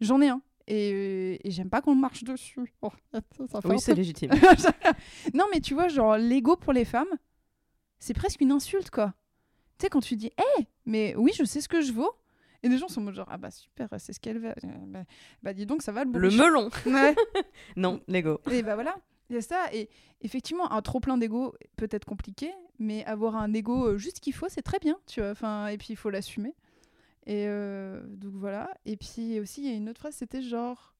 J'en 0.00 0.20
ai 0.20 0.28
un. 0.28 0.40
Et, 0.68 1.46
et 1.46 1.50
j'aime 1.52 1.70
pas 1.70 1.80
qu'on 1.80 1.94
marche 1.94 2.24
dessus. 2.24 2.72
Oh, 2.82 2.90
ça, 3.12 3.20
ça 3.48 3.60
Oui, 3.68 3.78
c'est 3.80 3.94
légitime. 3.94 4.30
non, 5.34 5.44
mais 5.52 5.60
tu 5.60 5.74
vois, 5.74 5.88
genre, 5.88 6.16
l'ego 6.16 6.56
pour 6.56 6.72
les 6.72 6.84
femmes, 6.84 7.08
c'est 7.98 8.14
presque 8.14 8.40
une 8.40 8.52
insulte, 8.52 8.90
quoi. 8.90 9.14
Tu 9.78 9.84
sais, 9.84 9.88
quand 9.90 10.00
tu 10.00 10.16
dis, 10.16 10.26
hé, 10.58 10.66
mais 10.86 11.14
oui, 11.16 11.32
je 11.36 11.44
sais 11.44 11.60
ce 11.60 11.68
que 11.68 11.80
je 11.82 11.92
vaux. 11.92 12.10
Et 12.62 12.68
les 12.68 12.78
gens 12.78 12.88
sont 12.88 13.00
en 13.00 13.04
mode 13.04 13.14
genre, 13.14 13.28
ah 13.30 13.36
bah 13.36 13.50
super, 13.50 13.88
c'est 13.98 14.12
ce 14.12 14.18
qu'elle 14.20 14.38
veut. 14.38 14.54
Bah, 14.88 15.04
bah, 15.42 15.52
dis 15.54 15.66
donc, 15.66 15.82
ça 15.82 15.92
va 15.92 16.04
le 16.04 16.10
Le 16.12 16.20
bourriche. 16.20 16.38
melon 16.38 16.70
Ouais. 16.86 17.14
Non, 17.76 18.00
Lego. 18.08 18.40
Et 18.50 18.62
bah 18.62 18.74
voilà, 18.74 18.96
il 19.30 19.34
y 19.36 19.38
a 19.38 19.42
ça. 19.42 19.66
Et 19.72 19.88
effectivement, 20.22 20.70
un 20.72 20.82
trop 20.82 21.00
plein 21.00 21.18
d'ego 21.18 21.54
peut 21.76 21.88
être 21.90 22.04
compliqué, 22.04 22.52
mais 22.78 23.04
avoir 23.04 23.36
un 23.36 23.52
ego 23.52 23.86
euh, 23.88 23.98
juste 23.98 24.20
qu'il 24.20 24.34
faut, 24.34 24.48
c'est 24.48 24.62
très 24.62 24.78
bien, 24.78 24.98
tu 25.06 25.20
vois. 25.20 25.30
Enfin, 25.30 25.68
et 25.68 25.78
puis 25.78 25.88
il 25.90 25.96
faut 25.96 26.10
l'assumer. 26.10 26.54
Et 27.26 27.46
euh, 27.48 28.02
donc 28.06 28.34
voilà. 28.34 28.70
Et 28.84 28.96
puis 28.96 29.40
aussi, 29.40 29.62
il 29.62 29.68
y 29.68 29.72
a 29.72 29.76
une 29.76 29.88
autre 29.88 30.00
phrase, 30.00 30.14
c'était 30.14 30.42
genre. 30.42 30.94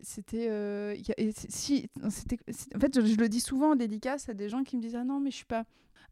C'était. 0.00 0.48
euh, 0.50 0.96
si, 1.36 1.88
en 2.04 2.10
fait, 2.10 2.94
je, 2.94 3.06
je 3.06 3.16
le 3.16 3.28
dis 3.28 3.40
souvent 3.40 3.72
en 3.72 3.76
dédicace 3.76 4.28
à 4.28 4.34
des 4.34 4.48
gens 4.48 4.64
qui 4.64 4.76
me 4.76 4.82
disent 4.82 4.96
Ah 4.96 5.04
non, 5.04 5.20
mais 5.20 5.30
je 5.30 5.36
suis 5.36 5.44
pas. 5.44 5.64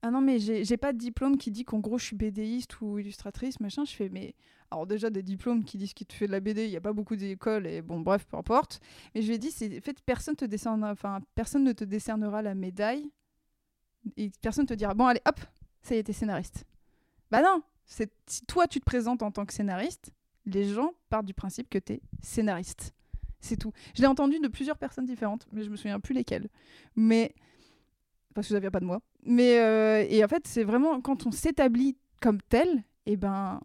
Ah 0.03 0.11
non, 0.11 0.21
mais 0.21 0.39
j'ai 0.39 0.77
pas 0.77 0.93
de 0.93 0.99
diplôme 0.99 1.37
qui 1.37 1.51
dit 1.51 1.65
qu'en 1.65 1.79
gros 1.79 1.99
je 1.99 2.07
suis 2.07 2.17
BDiste 2.17 2.81
ou 2.81 2.99
illustratrice, 2.99 3.61
machin. 3.61 3.85
Je 3.85 3.93
fais, 3.93 4.09
mais. 4.09 4.35
Alors, 4.73 4.87
déjà, 4.87 5.11
des 5.11 5.25
diplômes 5.25 5.65
qui 5.65 5.79
disent 5.79 5.95
que 5.95 6.05
tu 6.05 6.17
fais 6.17 6.29
de 6.29 6.33
la 6.33 6.39
BD, 6.39 6.67
il 6.67 6.71
n'y 6.71 6.77
a 6.77 6.81
pas 6.81 6.93
beaucoup 6.93 7.17
d'écoles, 7.17 7.67
et 7.67 7.83
bon, 7.83 7.99
bref, 7.99 8.25
peu 8.25 8.37
importe. 8.37 8.81
Mais 9.15 9.21
je 9.21 9.27
lui 9.27 9.35
ai 9.35 9.39
dit, 9.39 9.49
en 9.49 9.81
fait, 9.81 10.01
personne, 10.07 10.37
te 10.37 10.45
enfin, 10.85 11.19
personne 11.35 11.65
ne 11.65 11.73
te 11.73 11.83
décernera 11.83 12.41
la 12.41 12.55
médaille, 12.55 13.11
et 14.17 14.31
personne 14.41 14.67
te 14.67 14.75
dira, 14.75 14.95
bon, 14.95 15.07
allez, 15.07 15.21
hop, 15.27 15.41
ça 15.83 15.97
y 15.97 15.99
est, 15.99 16.05
t'es 16.05 16.13
scénariste. 16.13 16.65
Bah 17.31 17.43
non, 17.43 17.63
si 17.85 18.07
toi 18.47 18.67
tu 18.67 18.81
te 18.81 18.85
présentes 18.85 19.23
en 19.23 19.31
tant 19.31 19.45
que 19.45 19.53
scénariste, 19.53 20.13
les 20.47 20.65
gens 20.65 20.95
partent 21.09 21.27
du 21.27 21.35
principe 21.35 21.69
que 21.69 21.79
t'es 21.79 22.01
scénariste. 22.23 22.95
C'est 23.41 23.57
tout. 23.57 23.73
Je 23.95 24.03
l'ai 24.03 24.09
entendu 24.09 24.39
de 24.39 24.49
plusieurs 24.49 24.79
personnes 24.79 25.07
différentes, 25.07 25.47
mais 25.53 25.63
je 25.63 25.71
me 25.71 25.77
souviens 25.77 26.01
plus 26.01 26.15
lesquelles. 26.15 26.49
Mais 26.95 27.35
parce 28.35 28.49
que 28.49 28.55
ça 28.55 28.61
vient 28.61 28.71
pas 28.71 28.81
de 28.81 28.85
moi. 28.85 29.01
Mais 29.25 29.59
euh, 29.59 30.05
et 30.09 30.25
en 30.25 30.29
fait, 30.29 30.47
c'est 30.47 30.65
vraiment 30.65 31.01
quand 31.01 31.27
on 31.27 31.33
s'établit 31.33 31.97
comme 32.21 32.41
tel, 32.43 32.85
et 33.07 33.17
ben 33.17 33.61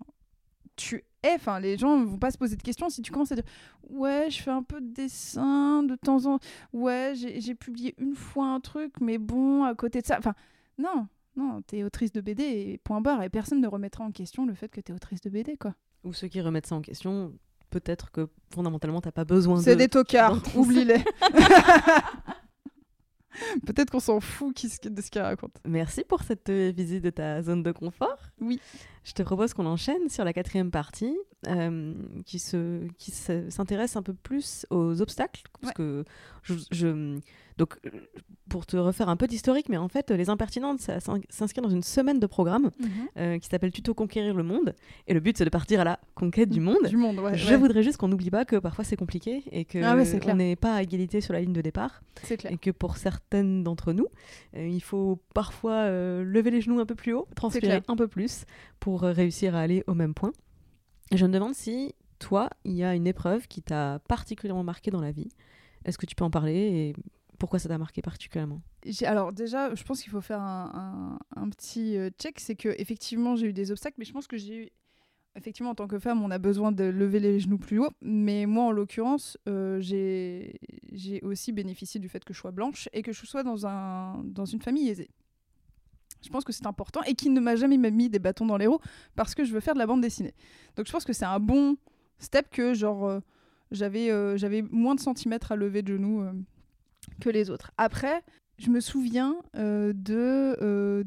tu 0.75 1.03
es. 1.23 1.33
Enfin, 1.35 1.59
les 1.59 1.77
gens 1.77 2.03
vont 2.03 2.17
pas 2.17 2.31
se 2.31 2.37
poser 2.37 2.55
de 2.55 2.61
questions 2.61 2.89
si 2.89 3.01
tu 3.01 3.11
commences 3.11 3.31
à 3.31 3.35
dire 3.35 3.45
ouais, 3.89 4.27
je 4.29 4.41
fais 4.41 4.51
un 4.51 4.63
peu 4.63 4.79
de 4.79 4.93
dessin 4.93 5.83
de 5.83 5.95
temps 5.95 6.25
en 6.25 6.39
ouais, 6.73 7.13
j'ai 7.15 7.55
publié 7.55 7.95
une 7.97 8.15
fois 8.15 8.47
un 8.47 8.59
truc, 8.59 8.93
mais 9.01 9.17
bon, 9.17 9.63
à 9.63 9.75
côté 9.75 10.01
de 10.01 10.05
ça, 10.05 10.17
enfin 10.17 10.33
non. 10.77 11.07
Non, 11.37 11.61
t'es 11.63 11.83
autrice 11.83 12.13
de 12.13 12.21
BD 12.21 12.43
et 12.43 12.77
point 12.77 13.01
barre, 13.01 13.21
et 13.21 13.29
personne 13.29 13.59
ne 13.59 13.67
remettra 13.67 14.05
en 14.05 14.11
question 14.11 14.45
le 14.45 14.53
fait 14.53 14.69
que 14.69 14.79
t'es 14.79 14.93
autrice 14.93 15.19
de 15.19 15.29
BD, 15.29 15.57
quoi. 15.57 15.75
Ou 16.05 16.13
ceux 16.13 16.29
qui 16.29 16.39
remettent 16.39 16.67
ça 16.67 16.75
en 16.75 16.81
question, 16.81 17.33
peut-être 17.71 18.09
que 18.11 18.29
fondamentalement 18.53 19.01
t'as 19.01 19.11
pas 19.11 19.25
besoin 19.25 19.57
de. 19.57 19.63
C'est 19.63 19.75
des 19.75 19.89
tocards, 19.89 20.41
oublie-les. 20.55 21.03
Peut-être 23.65 23.91
qu'on 23.91 23.99
s'en 23.99 24.19
fout 24.19 24.55
de 24.83 25.01
ce 25.01 25.09
qu'ils 25.09 25.21
racontent. 25.21 25.59
Merci 25.65 26.03
pour 26.03 26.23
cette 26.23 26.49
euh, 26.49 26.71
visite 26.75 27.03
de 27.03 27.09
ta 27.09 27.41
zone 27.41 27.63
de 27.63 27.71
confort. 27.71 28.17
Oui. 28.39 28.59
Je 29.05 29.13
te 29.13 29.23
propose 29.23 29.53
qu'on 29.53 29.65
enchaîne 29.67 30.09
sur 30.09 30.25
la 30.25 30.33
quatrième 30.33 30.71
partie 30.71 31.15
euh, 31.47 31.93
qui 32.25 32.39
se 32.39 32.85
qui 32.97 33.11
se- 33.11 33.49
s'intéresse 33.51 33.95
un 33.95 34.01
peu 34.01 34.13
plus 34.15 34.65
aux 34.71 34.99
obstacles 35.01 35.43
parce 35.61 35.69
Ouais. 35.69 35.73
que 35.75 36.03
je, 36.41 36.55
je- 36.71 37.19
donc 37.57 37.79
pour 38.49 38.65
te 38.65 38.75
refaire 38.77 39.07
un 39.09 39.15
peu 39.15 39.27
d'historique 39.27 39.69
mais 39.69 39.77
en 39.77 39.87
fait 39.87 40.09
les 40.09 40.29
impertinentes 40.31 40.79
ça 40.81 40.99
s'in- 40.99 41.21
s'inscrit 41.29 41.61
dans 41.61 41.69
une 41.69 41.83
semaine 41.83 42.19
de 42.19 42.25
programme 42.25 42.71
euh, 43.17 43.37
qui 43.37 43.47
s'appelle 43.47 43.71
Tuto 43.71 43.93
conquérir 43.93 44.33
le 44.33 44.41
monde 44.43 44.73
et 45.07 45.13
le 45.13 45.19
but 45.19 45.37
c'est 45.37 45.45
de 45.45 45.49
partir 45.51 45.79
à 45.81 45.83
la 45.83 45.99
conquête 46.15 46.49
du 46.49 46.59
monde. 46.59 46.87
Du 46.87 46.97
monde, 46.97 47.19
ouais. 47.19 47.37
Je 47.37 47.47
ouais. 47.51 47.57
voudrais 47.57 47.83
juste 47.83 47.97
qu'on 47.97 48.07
n'oublie 48.07 48.31
pas 48.31 48.43
que 48.43 48.55
parfois 48.55 48.83
c'est 48.83 48.95
compliqué 48.97 49.43
et 49.51 49.65
que 49.65 49.77
Ah 49.83 49.95
on 50.31 50.35
n'est 50.35 50.55
pas 50.55 50.73
à 50.73 50.81
égalité 50.81 51.21
sur 51.21 51.33
la 51.33 51.41
ligne 51.41 51.53
de 51.53 51.61
départ 51.61 52.01
clair. 52.23 52.51
et 52.51 52.57
que 52.57 52.71
pour 52.71 52.97
certaines 52.97 53.63
d'entre 53.63 53.93
nous, 53.93 54.07
euh, 54.55 54.67
il 54.67 54.81
faut 54.81 55.19
parfois 55.35 55.89
lever 55.89 56.49
les 56.49 56.61
genoux 56.61 56.79
un 56.79 56.85
peu 56.87 56.95
plus 56.95 57.13
haut, 57.13 57.27
transpirer 57.35 57.83
un 57.87 57.95
peu 57.95 58.07
plus 58.07 58.45
pour 58.79 58.94
euh, 59.03 59.11
réussir 59.11 59.55
à 59.55 59.61
aller 59.61 59.83
au 59.87 59.93
même 59.93 60.13
point. 60.13 60.31
Je 61.11 61.25
me 61.25 61.31
demande 61.31 61.53
si 61.53 61.93
toi, 62.19 62.49
il 62.63 62.73
y 62.73 62.83
a 62.83 62.95
une 62.95 63.07
épreuve 63.07 63.47
qui 63.47 63.61
t'a 63.61 63.99
particulièrement 64.07 64.63
marqué 64.63 64.91
dans 64.91 65.01
la 65.01 65.11
vie. 65.11 65.29
Est-ce 65.83 65.97
que 65.97 66.05
tu 66.05 66.15
peux 66.15 66.23
en 66.23 66.31
parler 66.31 66.55
et 66.55 66.95
pourquoi 67.37 67.59
ça 67.59 67.69
t'a 67.69 67.77
marqué 67.77 68.01
particulièrement? 68.01 68.61
Alors 69.03 69.33
déjà, 69.33 69.73
je 69.75 69.83
pense 69.83 70.01
qu'il 70.01 70.11
faut 70.11 70.21
faire 70.21 70.41
un, 70.41 71.19
petit 71.49 71.97
euh, 71.97 72.09
check, 72.17 72.39
c'est 72.39 72.55
que 72.55 72.69
effectivement 72.77 73.35
j'ai 73.35 73.47
eu 73.47 73.53
des 73.53 73.71
obstacles, 73.71 73.95
mais 73.99 74.05
je 74.05 74.13
pense 74.13 74.27
que 74.27 74.37
j'ai 74.37 74.55
eu 74.55 74.69
effectivement 75.35 75.71
en 75.71 75.75
tant 75.75 75.87
que 75.87 75.99
femme, 75.99 76.23
on 76.23 76.31
a 76.31 76.37
besoin 76.37 76.71
de 76.71 76.85
lever 76.85 77.19
les 77.19 77.39
genoux 77.39 77.57
plus 77.57 77.79
haut. 77.79 77.89
Mais 78.01 78.45
moi, 78.45 78.65
en 78.65 78.71
l'occurrence, 78.71 79.37
euh, 79.49 79.79
j'ai 79.81 81.21
aussi 81.23 81.51
bénéficié 81.51 81.99
du 81.99 82.09
fait 82.09 82.23
que 82.23 82.33
je 82.33 82.39
sois 82.39 82.51
blanche 82.51 82.89
et 82.93 83.01
que 83.01 83.11
je 83.11 83.25
sois 83.25 83.43
dans 83.43 84.45
une 84.45 84.61
famille 84.61 84.89
aisée. 84.89 85.09
Je 86.25 86.31
pense 86.31 86.43
que 86.43 86.51
c'est 86.51 86.67
important 86.67 87.01
et 87.03 87.13
qui 87.13 87.29
ne 87.29 87.39
m'a 87.39 87.55
jamais 87.55 87.77
mis 87.77 88.09
des 88.09 88.19
bâtons 88.19 88.45
dans 88.45 88.57
les 88.57 88.67
roues 88.67 88.79
parce 89.15 89.35
que 89.35 89.43
je 89.43 89.53
veux 89.53 89.59
faire 89.59 89.73
de 89.73 89.79
la 89.79 89.87
bande 89.87 90.01
dessinée. 90.01 90.33
Donc 90.75 90.87
je 90.87 90.91
pense 90.91 91.05
que 91.05 91.13
c'est 91.13 91.25
un 91.25 91.39
bon 91.39 91.77
step 92.19 92.49
que 92.49 92.73
genre 92.73 93.05
euh, 93.05 93.19
j'avais 93.71 94.11
euh, 94.11 94.37
j'avais 94.37 94.61
moins 94.61 94.95
de 94.95 94.99
centimètres 94.99 95.51
à 95.51 95.55
lever 95.55 95.81
de 95.81 95.93
genoux 95.93 96.21
euh, 96.21 96.33
que 97.21 97.29
les 97.29 97.49
autres. 97.49 97.71
Après, 97.77 98.23
je 98.57 98.69
me 98.69 98.79
souviens 98.79 99.35
euh, 99.55 99.93
de, 99.93 101.03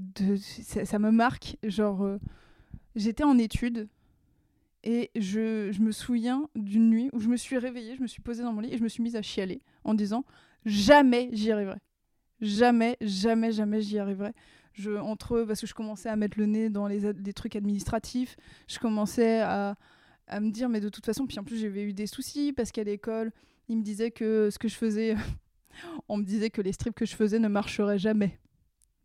ça, 0.84 0.98
me 0.98 1.10
marque 1.10 1.56
genre 1.62 2.18
j'étais 2.94 3.24
en 3.24 3.38
études 3.38 3.88
et 4.84 5.10
je, 5.16 5.70
je 5.72 5.80
me 5.80 5.92
souviens 5.92 6.48
d'une 6.54 6.88
nuit 6.88 7.10
où 7.12 7.20
je 7.20 7.28
me 7.28 7.36
suis 7.36 7.58
réveillée, 7.58 7.96
je 7.96 8.02
me 8.02 8.06
suis 8.06 8.22
posée 8.22 8.42
dans 8.42 8.52
mon 8.52 8.60
lit 8.60 8.72
et 8.72 8.78
je 8.78 8.82
me 8.82 8.88
suis 8.88 9.02
mise 9.02 9.16
à 9.16 9.22
chialer 9.22 9.60
en 9.84 9.94
disant 9.94 10.24
jamais 10.64 11.30
j'y 11.32 11.50
arriverai. 11.50 11.78
Jamais, 12.40 12.96
jamais, 13.00 13.50
jamais 13.50 13.80
j'y 13.80 13.98
arriverai. 13.98 14.32
Je, 14.78 14.92
entre, 14.92 15.42
parce 15.42 15.60
que 15.60 15.66
je 15.66 15.74
commençais 15.74 16.08
à 16.08 16.14
mettre 16.14 16.38
le 16.38 16.46
nez 16.46 16.70
dans 16.70 16.86
les, 16.86 17.12
les 17.12 17.32
trucs 17.32 17.56
administratifs, 17.56 18.36
je 18.68 18.78
commençais 18.78 19.40
à, 19.40 19.74
à 20.28 20.40
me 20.40 20.50
dire, 20.50 20.68
mais 20.68 20.80
de 20.80 20.88
toute 20.88 21.04
façon, 21.04 21.26
puis 21.26 21.38
en 21.38 21.44
plus 21.44 21.58
j'avais 21.58 21.82
eu 21.82 21.92
des 21.92 22.06
soucis 22.06 22.52
parce 22.52 22.70
qu'à 22.70 22.84
l'école, 22.84 23.32
ils 23.68 23.76
me 23.76 23.82
disaient 23.82 24.10
que 24.10 24.50
ce 24.50 24.58
que 24.58 24.68
je 24.68 24.76
faisais, 24.76 25.16
on 26.08 26.16
me 26.16 26.24
disait 26.24 26.50
que 26.50 26.62
les 26.62 26.72
strips 26.72 26.94
que 26.94 27.06
je 27.06 27.16
faisais 27.16 27.38
ne 27.38 27.48
marcheraient 27.48 27.98
jamais. 27.98 28.38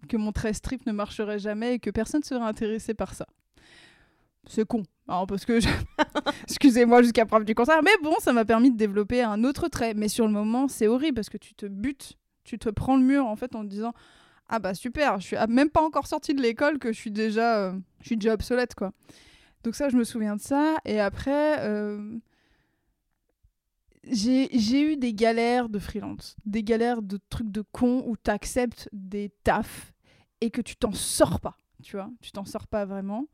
Que 0.07 0.17
mon 0.17 0.31
trait 0.31 0.53
strip 0.53 0.85
ne 0.85 0.91
marcherait 0.91 1.39
jamais 1.39 1.75
et 1.75 1.79
que 1.79 1.89
personne 1.89 2.19
ne 2.19 2.25
serait 2.25 2.43
intéressé 2.43 2.93
par 2.93 3.13
ça. 3.13 3.25
C'est 4.45 4.67
con, 4.67 4.83
hein, 5.07 5.25
parce 5.25 5.45
que 5.45 5.59
excusez-moi 6.43 7.01
jusqu'à 7.01 7.25
preuve 7.25 7.45
du 7.45 7.55
contraire, 7.55 7.81
mais 7.81 7.95
bon, 8.03 8.15
ça 8.19 8.33
m'a 8.33 8.43
permis 8.43 8.71
de 8.71 8.77
développer 8.77 9.23
un 9.23 9.45
autre 9.45 9.69
trait. 9.69 9.93
Mais 9.93 10.09
sur 10.09 10.27
le 10.27 10.33
moment, 10.33 10.67
c'est 10.67 10.87
horrible 10.87 11.15
parce 11.15 11.29
que 11.29 11.37
tu 11.37 11.53
te 11.53 11.65
butes, 11.65 12.17
tu 12.43 12.59
te 12.59 12.69
prends 12.69 12.97
le 12.97 13.03
mur 13.03 13.25
en 13.25 13.37
fait 13.37 13.55
en 13.55 13.63
te 13.63 13.69
disant 13.69 13.93
ah 14.49 14.59
bah 14.59 14.73
super, 14.73 15.19
je 15.19 15.27
suis 15.27 15.37
même 15.49 15.69
pas 15.69 15.81
encore 15.81 16.07
sortie 16.07 16.33
de 16.33 16.41
l'école 16.41 16.79
que 16.79 16.91
je 16.91 16.97
suis 16.97 17.11
déjà, 17.11 17.59
euh, 17.59 17.79
je 18.01 18.07
suis 18.07 18.17
déjà 18.17 18.33
obsolète 18.33 18.75
quoi. 18.75 18.91
Donc 19.63 19.75
ça, 19.75 19.89
je 19.89 19.95
me 19.95 20.03
souviens 20.03 20.35
de 20.35 20.41
ça. 20.41 20.75
Et 20.83 20.99
après, 20.99 21.59
euh, 21.61 22.17
j'ai 24.03 24.81
eu 24.81 24.97
des 24.97 25.13
galères 25.13 25.69
de 25.69 25.79
freelance, 25.79 26.35
des 26.45 26.63
galères 26.63 27.01
de 27.01 27.17
trucs 27.29 27.49
de 27.49 27.63
con 27.71 28.03
où 28.05 28.17
tu 28.17 28.29
acceptes 28.29 28.89
des 28.91 29.31
tafs 29.43 29.93
et 30.41 30.51
que 30.51 30.61
tu 30.61 30.75
t'en 30.75 30.91
sors 30.91 31.39
pas, 31.39 31.57
tu 31.81 31.95
vois, 31.95 32.11
tu 32.21 32.31
t'en 32.31 32.45
sors 32.45 32.67
pas 32.67 32.85
vraiment. 32.85 33.27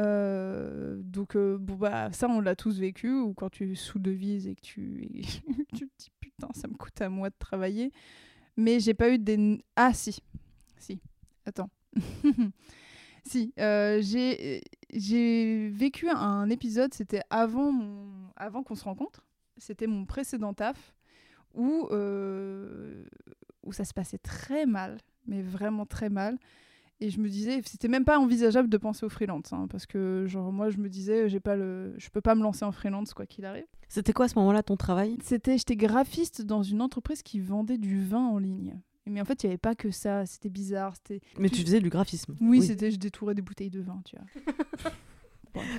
Euh, 0.00 1.00
donc 1.04 1.36
bon 1.36 1.76
bah 1.76 2.10
ça 2.10 2.26
on 2.28 2.40
l'a 2.40 2.56
tous 2.56 2.80
vécu 2.80 3.12
ou 3.12 3.32
quand 3.32 3.48
tu 3.48 3.76
sous-devises 3.76 4.48
et 4.48 4.56
que 4.56 4.60
tu, 4.60 5.08
tu 5.72 5.86
te 5.86 5.92
dis 5.98 6.10
putain 6.18 6.48
ça 6.52 6.66
me 6.66 6.74
coûte 6.74 7.00
à 7.00 7.08
moi 7.08 7.30
de 7.30 7.36
travailler 7.38 7.92
mais 8.56 8.80
j'ai 8.80 8.94
pas 8.94 9.10
eu 9.10 9.18
des 9.18 9.62
ah 9.76 9.92
si. 9.92 10.20
Si. 10.78 11.00
Attends. 11.46 11.70
Si 13.26 13.54
euh, 13.58 14.02
j'ai 14.02 15.70
vécu 15.70 16.10
un 16.10 16.50
épisode 16.50 16.92
c'était 16.92 17.22
avant 17.30 17.72
mon 17.72 18.28
avant 18.36 18.62
qu'on 18.62 18.74
se 18.74 18.84
rencontre. 18.84 19.24
C'était 19.56 19.86
mon 19.86 20.04
précédent 20.04 20.52
taf 20.52 20.94
où 21.54 21.88
euh, 21.90 23.06
où 23.62 23.72
ça 23.72 23.86
se 23.86 23.94
passait 23.94 24.18
très 24.18 24.66
mal 24.66 24.98
mais 25.26 25.40
vraiment 25.40 25.86
très 25.86 26.10
mal 26.10 26.38
et 27.00 27.10
je 27.10 27.20
me 27.20 27.28
disais, 27.28 27.60
c'était 27.64 27.88
même 27.88 28.04
pas 28.04 28.18
envisageable 28.18 28.68
de 28.68 28.76
penser 28.76 29.04
au 29.04 29.08
freelance, 29.08 29.52
hein, 29.52 29.66
parce 29.70 29.86
que 29.86 30.24
genre 30.26 30.52
moi 30.52 30.70
je 30.70 30.78
me 30.78 30.88
disais, 30.88 31.28
j'ai 31.28 31.40
pas 31.40 31.56
le, 31.56 31.94
je 31.98 32.08
peux 32.10 32.20
pas 32.20 32.34
me 32.34 32.42
lancer 32.42 32.64
en 32.64 32.72
freelance 32.72 33.14
quoi 33.14 33.26
qu'il 33.26 33.44
arrive. 33.44 33.66
C'était 33.88 34.12
quoi 34.12 34.26
à 34.26 34.28
ce 34.28 34.38
moment-là 34.38 34.62
ton 34.62 34.76
travail? 34.76 35.18
C'était, 35.22 35.58
j'étais 35.58 35.76
graphiste 35.76 36.42
dans 36.42 36.62
une 36.62 36.80
entreprise 36.80 37.22
qui 37.22 37.40
vendait 37.40 37.78
du 37.78 38.02
vin 38.02 38.26
en 38.26 38.38
ligne. 38.38 38.80
Mais 39.06 39.20
en 39.20 39.24
fait, 39.24 39.42
il 39.42 39.46
y 39.46 39.48
avait 39.50 39.58
pas 39.58 39.74
que 39.74 39.90
ça, 39.90 40.24
c'était 40.24 40.48
bizarre, 40.48 40.94
c'était. 40.96 41.20
Mais 41.38 41.50
tu 41.50 41.62
faisais 41.62 41.80
du 41.80 41.90
graphisme. 41.90 42.36
Oui, 42.40 42.62
c'était, 42.62 42.90
je 42.90 42.96
détourais 42.96 43.34
des 43.34 43.42
bouteilles 43.42 43.70
de 43.70 43.80
vin, 43.80 44.00
tu 44.04 44.16
vois. 44.16 44.92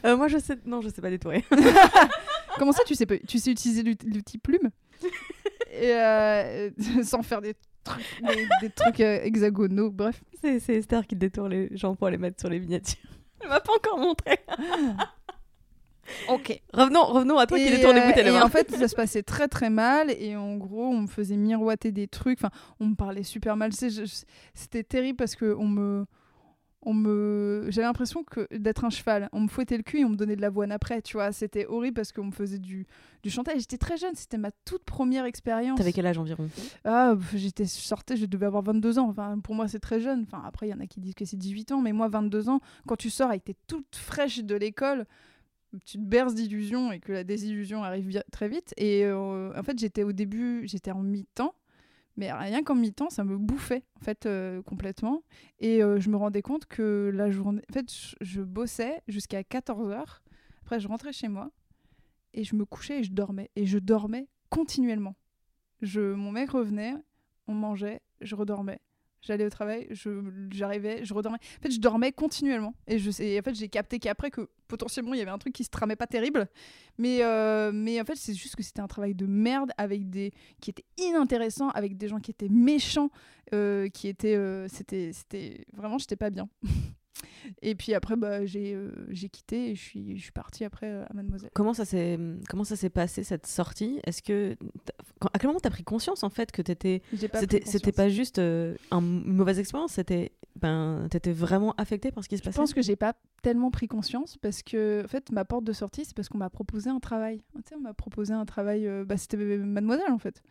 Euh, 0.05 0.16
moi 0.16 0.30
je 0.30 0.38
sais, 0.38 0.57
non, 0.66 0.80
je 0.80 0.88
sais 0.88 1.01
pas 1.01 1.09
détourer. 1.09 1.43
Comment 2.57 2.72
ça, 2.72 2.84
tu 2.86 2.95
sais 2.95 3.05
pas, 3.05 3.18
tu 3.18 3.39
sais 3.39 3.51
utiliser 3.51 3.84
l'outil 3.84 4.38
plume? 4.38 4.70
Et 5.72 5.91
euh, 5.91 6.70
sans 7.03 7.22
faire 7.22 7.41
des 7.41 7.55
des, 8.61 8.69
trucs 8.69 8.99
euh, 8.99 9.23
hexagonaux, 9.23 9.91
bref. 9.91 10.21
C'est 10.41 10.75
Esther 10.75 11.05
qui 11.07 11.15
détourne 11.15 11.51
les 11.51 11.69
gens 11.75 11.95
pour 11.95 12.09
les 12.09 12.17
mettre 12.17 12.39
sur 12.39 12.49
les 12.49 12.59
miniatures. 12.59 12.97
Elle 13.41 13.49
m'a 13.49 13.59
pas 13.59 13.73
encore 13.73 13.97
montré. 13.97 14.38
ok. 16.29 16.61
Revenons, 16.73 17.03
revenons 17.05 17.38
à 17.38 17.45
toi 17.47 17.57
qui 17.57 17.69
détourne 17.69 17.95
les 17.95 18.01
euh, 18.01 18.07
bouteilles. 18.07 18.27
Et 18.27 18.41
en 18.41 18.49
fait, 18.49 18.71
ça 18.71 18.88
se 18.88 18.95
passait 18.95 19.23
très 19.23 19.47
très 19.47 19.69
mal. 19.69 20.11
Et 20.11 20.36
en 20.36 20.55
gros, 20.55 20.86
on 20.86 21.01
me 21.01 21.07
faisait 21.07 21.38
miroiter 21.38 21.91
des 21.91 22.07
trucs. 22.07 22.39
Enfin, 22.39 22.51
on 22.79 22.88
me 22.88 22.95
parlait 22.95 23.23
super 23.23 23.55
mal. 23.55 23.71
C'était 24.53 24.83
terrible 24.83 25.17
parce 25.17 25.36
que 25.36 25.55
on 25.57 25.67
me 25.67 26.05
on 26.86 26.93
me 26.93 27.65
j'avais 27.69 27.88
l'impression 27.88 28.23
que 28.23 28.47
d'être 28.55 28.86
un 28.86 28.89
cheval 28.89 29.29
on 29.33 29.41
me 29.41 29.47
fouettait 29.47 29.77
le 29.77 29.83
cul 29.83 29.99
et 29.99 30.05
on 30.05 30.09
me 30.09 30.15
donnait 30.15 30.36
de 30.36 30.41
l'avoine 30.41 30.71
après 30.71 31.01
tu 31.01 31.17
vois. 31.17 31.31
C'était 31.31 31.65
horrible 31.65 31.95
parce 31.95 32.11
qu'on 32.11 32.25
me 32.25 32.31
faisait 32.31 32.59
du, 32.59 32.86
du 33.23 33.29
chantage. 33.29 33.59
J'étais 33.59 33.77
très 33.77 33.97
jeune 33.97 34.15
c'était 34.15 34.38
ma 34.38 34.51
toute 34.65 34.83
première 34.83 35.25
expérience. 35.25 35.77
T'avais 35.77 35.93
quel 35.93 36.07
âge 36.07 36.17
environ? 36.17 36.47
Ah 36.83 37.15
j'étais 37.33 37.65
sortais 37.65 38.15
je 38.15 38.25
devais 38.25 38.45
avoir 38.45 38.63
22 38.63 38.99
ans. 38.99 39.09
Enfin 39.09 39.39
pour 39.39 39.55
moi 39.55 39.67
c'est 39.67 39.79
très 39.79 39.99
jeune. 39.99 40.23
Enfin 40.23 40.43
après 40.45 40.67
il 40.67 40.71
y 40.71 40.73
en 40.73 40.79
a 40.79 40.88
qui 40.88 40.99
disent 40.99 41.15
que 41.15 41.25
c'est 41.25 41.38
18 41.38 41.71
ans 41.73 41.81
mais 41.81 41.91
moi 41.91 42.07
22 42.07 42.49
ans 42.49 42.61
quand 42.88 42.95
tu 42.95 43.09
sors 43.09 43.31
et 43.31 43.39
que 43.39 43.45
t'es 43.45 43.55
toute 43.67 43.95
fraîche 43.95 44.43
de 44.43 44.55
l'école 44.55 45.05
tu 45.86 45.97
te 45.97 46.03
berces 46.03 46.36
d'illusions 46.36 46.91
et 46.93 46.99
que 46.99 47.11
la 47.11 47.23
désillusion 47.25 47.83
arrive 47.83 48.21
très 48.31 48.47
vite. 48.47 48.73
Et 48.77 49.03
euh, 49.03 49.51
en 49.57 49.63
fait 49.63 49.77
j'étais 49.77 50.03
au 50.03 50.13
début 50.13 50.61
j'étais 50.67 50.91
en 50.91 51.01
mi-temps 51.03 51.53
mais 52.18 52.32
rien 52.32 52.63
qu'en 52.63 52.76
mi-temps, 52.76 53.09
ça 53.09 53.24
me 53.24 53.38
bouffait 53.38 53.84
en 53.99 54.03
fait 54.03 54.26
euh, 54.26 54.61
complètement. 54.61 55.24
Et 55.59 55.84
euh, 55.84 55.99
je 55.99 56.09
me 56.09 56.18
rendais 56.18 56.41
compte 56.41 56.66
que 56.66 57.11
la 57.13 57.30
journée, 57.30 57.61
en 57.70 57.74
fait, 57.74 57.91
je, 58.22 58.41
bossais 58.41 59.01
jusqu'à 59.07 59.41
14h. 59.41 60.22
Après, 60.61 60.80
je 60.80 60.88
rentrais 60.88 61.13
chez 61.13 61.28
moi 61.28 61.51
et 62.34 62.43
je 62.43 62.55
me 62.55 62.66
couchais 62.66 62.99
et 62.99 63.03
je 63.03 63.11
dormais. 63.11 63.51
Et 63.55 63.66
je 63.66 63.80
dormais 63.80 64.28
continuellement. 64.49 65.16
Je, 65.82 66.13
mon 66.13 66.32
mec 66.32 66.51
revenait, 66.51 66.95
on 67.47 67.53
mangeait, 67.53 68.01
je 68.22 68.36
redormais. 68.36 68.80
J'allais 69.26 69.45
au 69.45 69.49
travail, 69.49 69.88
j'arrivais, 70.51 71.03
je, 71.03 71.13
redormais. 71.13 71.39
En 71.59 71.63
fait, 71.63 71.71
je 71.71 71.80
dormais 71.80 72.11
continuellement. 72.11 72.76
Et, 72.86 72.99
je, 72.99 73.09
en 73.09 73.41
fait, 73.41 73.55
j'ai 73.55 73.69
capté 73.69 73.97
qu'après, 73.97 74.30
que 74.30 74.49
potentiellement, 74.67 75.15
il 75.15 75.17
y 75.17 75.21
avait 75.21 75.32
un 75.32 75.39
truc 75.39 75.53
qui 75.53 75.63
se 75.63 75.69
tramait 75.69 75.95
pas 75.95 76.05
terrible. 76.05 76.47
Mais, 76.99 77.23
euh, 77.23 77.71
mais 77.73 77.99
en 77.99 78.05
fait, 78.05 78.17
c'est 78.17 78.36
juste 78.36 78.55
que 78.55 78.61
c'était 78.61 78.82
un 78.82 78.88
travail 78.88 79.15
de 79.15 79.26
merde 79.26 79.71
avec 79.78 80.11
des 80.11 80.32
qui 80.61 80.69
était 80.69 80.86
inintéressant, 80.97 81.69
avec 81.69 81.97
des 81.97 82.07
gens 82.07 82.19
qui 82.19 82.30
étaient 82.30 82.49
méchants, 82.49 83.09
euh, 83.53 83.89
qui 83.89 84.07
étaient. 84.09 84.36
Euh, 84.36 84.67
c'était, 84.67 85.11
c'était 85.11 85.65
vraiment, 85.73 85.97
j'étais 85.97 86.17
pas 86.17 86.30
bien. 86.30 86.47
Et 87.61 87.76
puis 87.76 87.93
après, 87.93 88.16
bah, 88.16 88.45
j'ai 88.45 88.74
euh, 88.74 88.91
quitté 89.32 89.72
et 89.72 89.76
je 89.76 89.82
suis, 89.82 90.18
je 90.18 90.24
suis 90.24 90.32
partie 90.32 90.63
après 90.63 90.88
euh, 90.88 91.05
à 91.09 91.13
Mademoiselle. 91.13 91.49
Comment 91.53 91.74
ça 91.74 91.86
s'est 91.86 92.89
passé 92.93 93.24
cette 93.24 93.47
sortie? 93.47 93.99
Est-ce 94.05 94.22
que 94.22 94.55
à 95.34 95.39
quel 95.39 95.47
moment 95.47 95.59
t'as 95.59 95.70
pris 95.70 95.84
conscience 95.84 96.24
en 96.24 96.30
fait 96.30 96.51
que 96.51 96.61
t'étais 96.61 97.01
c'était 97.39 97.91
pas 97.91 98.09
juste 98.09 98.39
euh, 98.39 98.76
une 98.91 99.34
mauvaise 99.34 99.59
expérience, 99.59 99.93
c'était 99.93 100.32
ben 100.59 101.07
t'étais 101.09 101.32
vraiment 101.32 101.74
affectée 101.78 102.11
par 102.11 102.24
ce 102.24 102.30
qui 102.30 102.38
se 102.38 102.43
passait? 102.43 102.55
Je 102.55 102.61
pense 102.61 102.74
que 102.74 102.82
j'ai 102.82 102.95
pas 102.95 103.13
tellement 103.41 103.72
pris 103.72 103.88
conscience 103.88 104.38
parce 104.38 104.63
que 104.63 105.03
en 105.03 105.07
fait 105.07 105.32
ma 105.32 105.45
porte 105.45 105.63
de 105.63 105.74
sortie 105.74 106.05
c'est 106.05 106.16
parce 106.16 106.30
qu'on 106.30 106.38
m'a 106.38 106.49
proposé 106.49 106.89
un 106.89 106.99
travail. 106.99 107.41
Tu 107.55 107.61
sais, 107.70 107.76
on 107.76 107.82
m'a 107.82 107.93
proposé 107.93 108.34
un 108.34 108.45
travail, 108.45 108.89
bah, 109.05 109.18
c'était 109.18 109.38
Mademoiselle 109.38 110.11
en 110.11 110.20
fait. 110.20 110.41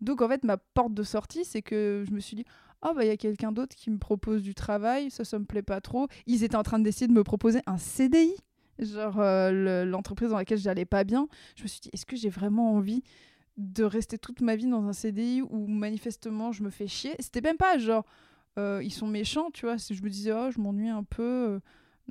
Donc 0.00 0.22
en 0.22 0.28
fait 0.28 0.44
ma 0.44 0.56
porte 0.56 0.94
de 0.94 1.02
sortie 1.02 1.44
c'est 1.44 1.62
que 1.62 2.04
je 2.06 2.12
me 2.12 2.20
suis 2.20 2.36
dit 2.36 2.44
oh 2.82 2.92
bah 2.94 3.04
il 3.04 3.08
y 3.08 3.10
a 3.10 3.16
quelqu'un 3.16 3.52
d'autre 3.52 3.74
qui 3.74 3.90
me 3.90 3.98
propose 3.98 4.42
du 4.42 4.54
travail, 4.54 5.10
ça 5.10 5.24
ça 5.24 5.38
me 5.38 5.44
plaît 5.44 5.62
pas 5.62 5.80
trop. 5.80 6.08
Ils 6.26 6.44
étaient 6.44 6.56
en 6.56 6.62
train 6.62 6.78
d'essayer 6.78 7.06
de 7.06 7.12
me 7.12 7.24
proposer 7.24 7.60
un 7.66 7.78
CDI, 7.78 8.34
genre 8.78 9.20
euh, 9.20 9.84
l'entreprise 9.84 10.30
dans 10.30 10.36
laquelle 10.36 10.58
j'allais 10.58 10.84
pas 10.84 11.04
bien. 11.04 11.28
Je 11.56 11.62
me 11.62 11.68
suis 11.68 11.80
dit 11.80 11.90
est-ce 11.92 12.06
que 12.06 12.16
j'ai 12.16 12.30
vraiment 12.30 12.72
envie 12.72 13.02
de 13.56 13.84
rester 13.84 14.18
toute 14.18 14.42
ma 14.42 14.54
vie 14.54 14.66
dans 14.66 14.84
un 14.84 14.92
CDI 14.92 15.42
où 15.42 15.66
manifestement 15.66 16.52
je 16.52 16.62
me 16.62 16.70
fais 16.70 16.86
chier? 16.86 17.14
C'était 17.18 17.40
même 17.40 17.56
pas 17.56 17.78
genre 17.78 18.04
euh, 18.58 18.80
ils 18.82 18.92
sont 18.92 19.06
méchants, 19.06 19.50
tu 19.52 19.66
vois. 19.66 19.78
Si 19.78 19.94
je 19.94 20.02
me 20.02 20.10
disais 20.10 20.32
oh 20.32 20.50
je 20.50 20.60
m'ennuie 20.60 20.88
un 20.88 21.04
peu. 21.04 21.60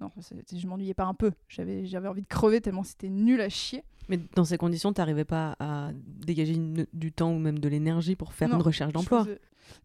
Non, 0.02 0.12
je 0.52 0.68
m'ennuyais 0.68 0.94
pas 0.94 1.06
un 1.06 1.14
peu. 1.14 1.32
J'avais 1.48 2.08
envie 2.08 2.22
de 2.22 2.28
crever 2.28 2.60
tellement 2.60 2.84
c'était 2.84 3.10
nul 3.10 3.40
à 3.40 3.50
chier. 3.50 3.84
Mais 4.10 4.20
dans 4.36 4.46
ces 4.46 4.58
conditions, 4.58 4.94
tu 4.94 5.02
n'arrivais 5.02 5.26
pas 5.26 5.56
à 5.60 5.90
dégager 5.94 6.56
du 6.94 7.12
temps 7.12 7.32
ou 7.32 7.40
même 7.40 7.60
de 7.60 7.68
l'énergie 7.68 8.16
pour 8.16 8.34
faire 8.34 8.54
une 8.54 8.62
recherche 8.62 8.94
d'emploi 8.94 9.26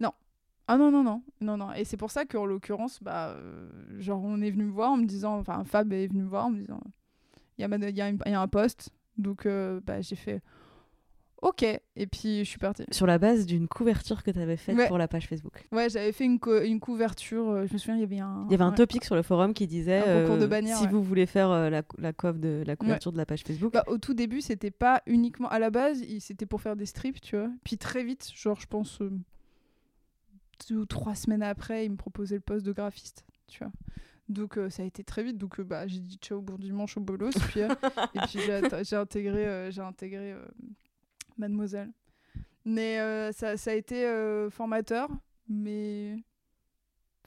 Non, 0.00 0.12
ah 0.72 0.76
non, 0.76 0.92
non, 0.92 1.02
non, 1.02 1.20
non, 1.40 1.56
non. 1.56 1.72
Et 1.72 1.84
c'est 1.84 1.96
pour 1.96 2.12
ça 2.12 2.24
qu'en 2.24 2.46
l'occurrence, 2.46 3.02
bah, 3.02 3.30
euh, 3.30 3.68
genre, 3.98 4.22
on 4.22 4.40
est 4.40 4.52
venu 4.52 4.66
me 4.66 4.70
voir 4.70 4.92
en 4.92 4.98
me 4.98 5.04
disant, 5.04 5.36
enfin, 5.36 5.64
Fab 5.64 5.92
est 5.92 6.06
venu 6.06 6.22
me 6.22 6.28
voir 6.28 6.46
en 6.46 6.50
me 6.50 6.60
disant, 6.60 6.80
il 7.58 7.62
y 7.62 7.64
a, 7.64 7.76
y, 7.76 8.00
a 8.00 8.10
y 8.30 8.34
a 8.34 8.40
un 8.40 8.46
poste. 8.46 8.90
Donc, 9.18 9.46
euh, 9.46 9.80
bah, 9.84 10.00
j'ai 10.00 10.14
fait, 10.14 10.40
ok. 11.42 11.62
Et 11.62 12.06
puis, 12.06 12.40
je 12.40 12.48
suis 12.48 12.58
partie. 12.58 12.84
Sur 12.90 13.06
la 13.06 13.18
base 13.18 13.46
d'une 13.46 13.68
couverture 13.68 14.22
que 14.22 14.30
tu 14.30 14.38
avais 14.38 14.56
faite 14.56 14.76
pour 14.88 14.98
la 14.98 15.08
page 15.08 15.26
Facebook. 15.26 15.66
Ouais, 15.72 15.88
j'avais 15.88 16.12
fait 16.12 16.24
une, 16.24 16.38
une 16.64 16.80
couverture. 16.80 17.48
Euh, 17.50 17.66
je 17.66 17.72
me 17.72 17.78
souviens, 17.78 17.96
il 17.96 18.00
y 18.00 18.04
avait 18.04 18.20
un. 18.20 18.44
Il 18.48 18.52
y 18.52 18.54
avait 18.54 18.64
un 18.64 18.72
topic 18.72 19.04
sur 19.04 19.14
le 19.14 19.22
forum 19.22 19.54
qui 19.54 19.66
disait 19.66 20.00
de 20.00 20.66
si 20.74 20.86
vous 20.88 21.02
voulez 21.02 21.26
faire 21.26 21.50
la, 21.50 21.82
la, 21.98 22.12
de 22.32 22.62
la 22.66 22.76
couverture 22.76 23.12
de 23.12 23.18
la 23.18 23.26
page 23.26 23.42
Facebook. 23.42 23.72
Bah, 23.72 23.84
au 23.86 23.98
tout 23.98 24.14
début, 24.14 24.40
c'était 24.40 24.70
pas 24.70 25.02
uniquement. 25.06 25.48
À 25.48 25.58
la 25.58 25.70
base, 25.70 26.02
c'était 26.20 26.46
pour 26.46 26.60
faire 26.60 26.76
des 26.76 26.86
strips, 26.86 27.20
tu 27.20 27.36
vois. 27.36 27.50
Puis 27.64 27.78
très 27.78 28.04
vite, 28.04 28.30
genre, 28.34 28.58
je 28.60 28.66
pense 28.66 29.00
deux 30.68 30.76
ou 30.76 30.86
trois 30.86 31.14
semaines 31.14 31.42
après, 31.42 31.86
il 31.86 31.92
me 31.92 31.96
proposait 31.96 32.36
le 32.36 32.40
poste 32.40 32.66
de 32.66 32.72
graphiste, 32.72 33.24
tu 33.46 33.58
vois. 33.58 33.72
Donc 34.28 34.58
euh, 34.58 34.70
ça 34.70 34.82
a 34.82 34.86
été 34.86 35.02
très 35.02 35.22
vite. 35.22 35.38
Donc 35.38 35.58
euh, 35.58 35.64
bah, 35.64 35.86
j'ai 35.86 36.00
dit 36.00 36.16
ciao 36.20 36.40
bon 36.40 36.56
dimanche 36.56 36.96
au 36.96 37.00
bolos. 37.00 37.34
puis, 37.48 37.62
euh, 37.62 37.68
et 38.14 38.20
puis 38.20 38.38
j'ai 38.82 38.96
intégré, 38.96 39.70
j'ai 39.70 39.80
intégré 39.80 40.34
Mademoiselle. 41.40 41.90
Mais 42.64 42.98
ça, 43.32 43.56
ça, 43.56 43.70
a 43.70 43.74
été 43.74 44.06
formateur, 44.50 45.08
mais 45.48 46.16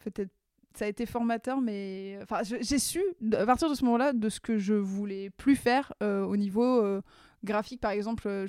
peut-être 0.03 0.31
ça 0.75 0.85
a 0.85 0.87
été 0.87 1.05
formateur, 1.05 1.59
mais 1.59 2.17
enfin 2.21 2.41
j'ai 2.43 2.79
su 2.79 3.01
à 3.35 3.45
partir 3.45 3.69
de 3.69 3.75
ce 3.75 3.83
moment-là 3.85 4.13
de 4.13 4.29
ce 4.29 4.39
que 4.39 4.57
je 4.57 4.73
voulais 4.73 5.31
plus 5.31 5.55
faire 5.55 5.91
au 6.01 6.37
niveau 6.37 7.01
graphique, 7.43 7.81
par 7.81 7.91
exemple, 7.91 8.27
euh, 8.27 8.47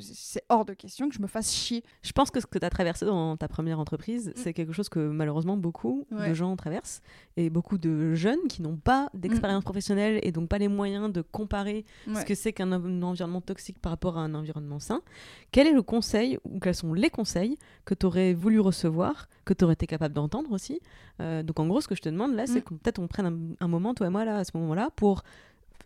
c'est 0.00 0.44
hors 0.48 0.64
de 0.64 0.74
question 0.74 1.08
que 1.08 1.14
je 1.14 1.22
me 1.22 1.26
fasse 1.26 1.52
chier. 1.52 1.84
Je 2.02 2.12
pense 2.12 2.30
que 2.30 2.40
ce 2.40 2.46
que 2.46 2.58
tu 2.58 2.64
as 2.64 2.70
traversé 2.70 3.04
dans 3.04 3.36
ta 3.36 3.48
première 3.48 3.78
entreprise, 3.78 4.28
mm. 4.28 4.32
c'est 4.36 4.52
quelque 4.52 4.72
chose 4.72 4.88
que 4.88 4.98
malheureusement 4.98 5.56
beaucoup 5.56 6.06
de 6.10 6.34
gens 6.34 6.54
traversent 6.56 7.02
et 7.36 7.50
beaucoup 7.50 7.78
de 7.78 8.14
jeunes 8.14 8.48
qui 8.48 8.62
n'ont 8.62 8.76
pas 8.76 9.10
d'expérience 9.14 9.62
mm. 9.62 9.64
professionnelle 9.64 10.20
et 10.22 10.32
donc 10.32 10.48
pas 10.48 10.58
les 10.58 10.68
moyens 10.68 11.12
de 11.12 11.22
comparer 11.22 11.84
ce 12.14 12.24
que 12.24 12.34
c'est 12.34 12.52
qu'un 12.52 12.72
environnement 12.72 13.40
toxique 13.40 13.78
par 13.78 13.90
rapport 13.90 14.18
à 14.18 14.22
un 14.22 14.34
environnement 14.34 14.78
sain. 14.78 15.02
Quel 15.50 15.66
est 15.66 15.72
le 15.72 15.82
conseil 15.82 16.38
ou 16.44 16.58
quels 16.58 16.74
sont 16.74 16.94
les 16.94 17.10
conseils 17.10 17.56
que 17.84 17.94
tu 17.94 18.06
aurais 18.06 18.34
voulu 18.34 18.60
recevoir, 18.60 19.28
que 19.44 19.54
tu 19.54 19.64
aurais 19.64 19.74
été 19.74 19.86
capable 19.86 20.14
d'entendre 20.14 20.52
aussi? 20.52 20.80
Euh, 21.20 21.42
Donc 21.42 21.60
en 21.60 21.66
gros, 21.66 21.80
ce 21.80 21.88
que 21.88 21.94
je 21.94 22.02
te 22.02 22.08
demande 22.08 22.34
là, 22.34 22.46
c'est 22.46 22.60
mm. 22.60 22.62
que 22.62 22.74
peut-être 22.74 22.98
on 22.98 23.06
prenne 23.06 23.26
un, 23.26 23.64
un 23.64 23.68
moment, 23.68 23.94
toi 23.94 24.06
et 24.06 24.10
moi, 24.10 24.24
là, 24.24 24.36
à 24.36 24.44
ce 24.44 24.56
moment-là, 24.56 24.90
pour 24.96 25.22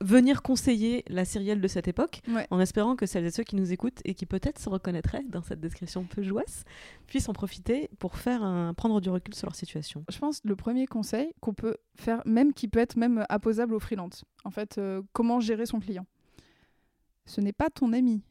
venir 0.00 0.42
conseiller 0.42 1.04
la 1.08 1.24
sérielle 1.24 1.60
de 1.60 1.68
cette 1.68 1.88
époque, 1.88 2.20
en 2.50 2.60
espérant 2.60 2.96
que 2.96 3.06
celles 3.06 3.24
et 3.26 3.30
ceux 3.30 3.44
qui 3.44 3.56
nous 3.56 3.72
écoutent 3.72 4.00
et 4.04 4.14
qui 4.14 4.26
peut-être 4.26 4.58
se 4.58 4.68
reconnaîtraient 4.68 5.24
dans 5.28 5.42
cette 5.42 5.60
description 5.60 6.04
peu 6.04 6.22
jouasse 6.22 6.64
puissent 7.06 7.28
en 7.28 7.32
profiter 7.32 7.88
pour 7.98 8.16
faire 8.16 8.42
un, 8.42 8.74
prendre 8.74 9.00
du 9.00 9.10
recul 9.10 9.34
sur 9.34 9.46
leur 9.46 9.54
situation. 9.54 10.04
Je 10.08 10.18
pense 10.18 10.40
que 10.40 10.48
le 10.48 10.56
premier 10.56 10.86
conseil 10.86 11.32
qu'on 11.40 11.54
peut 11.54 11.76
faire, 11.96 12.22
même 12.24 12.52
qui 12.52 12.68
peut 12.68 12.80
être 12.80 12.96
même 12.96 13.24
apposable 13.28 13.74
au 13.74 13.80
freelance, 13.80 14.24
en 14.44 14.50
fait, 14.50 14.78
euh, 14.78 15.02
comment 15.12 15.40
gérer 15.40 15.66
son 15.66 15.80
client. 15.80 16.06
Ce 17.24 17.40
n'est 17.40 17.52
pas 17.52 17.70
ton 17.70 17.92
ami. 17.92 18.22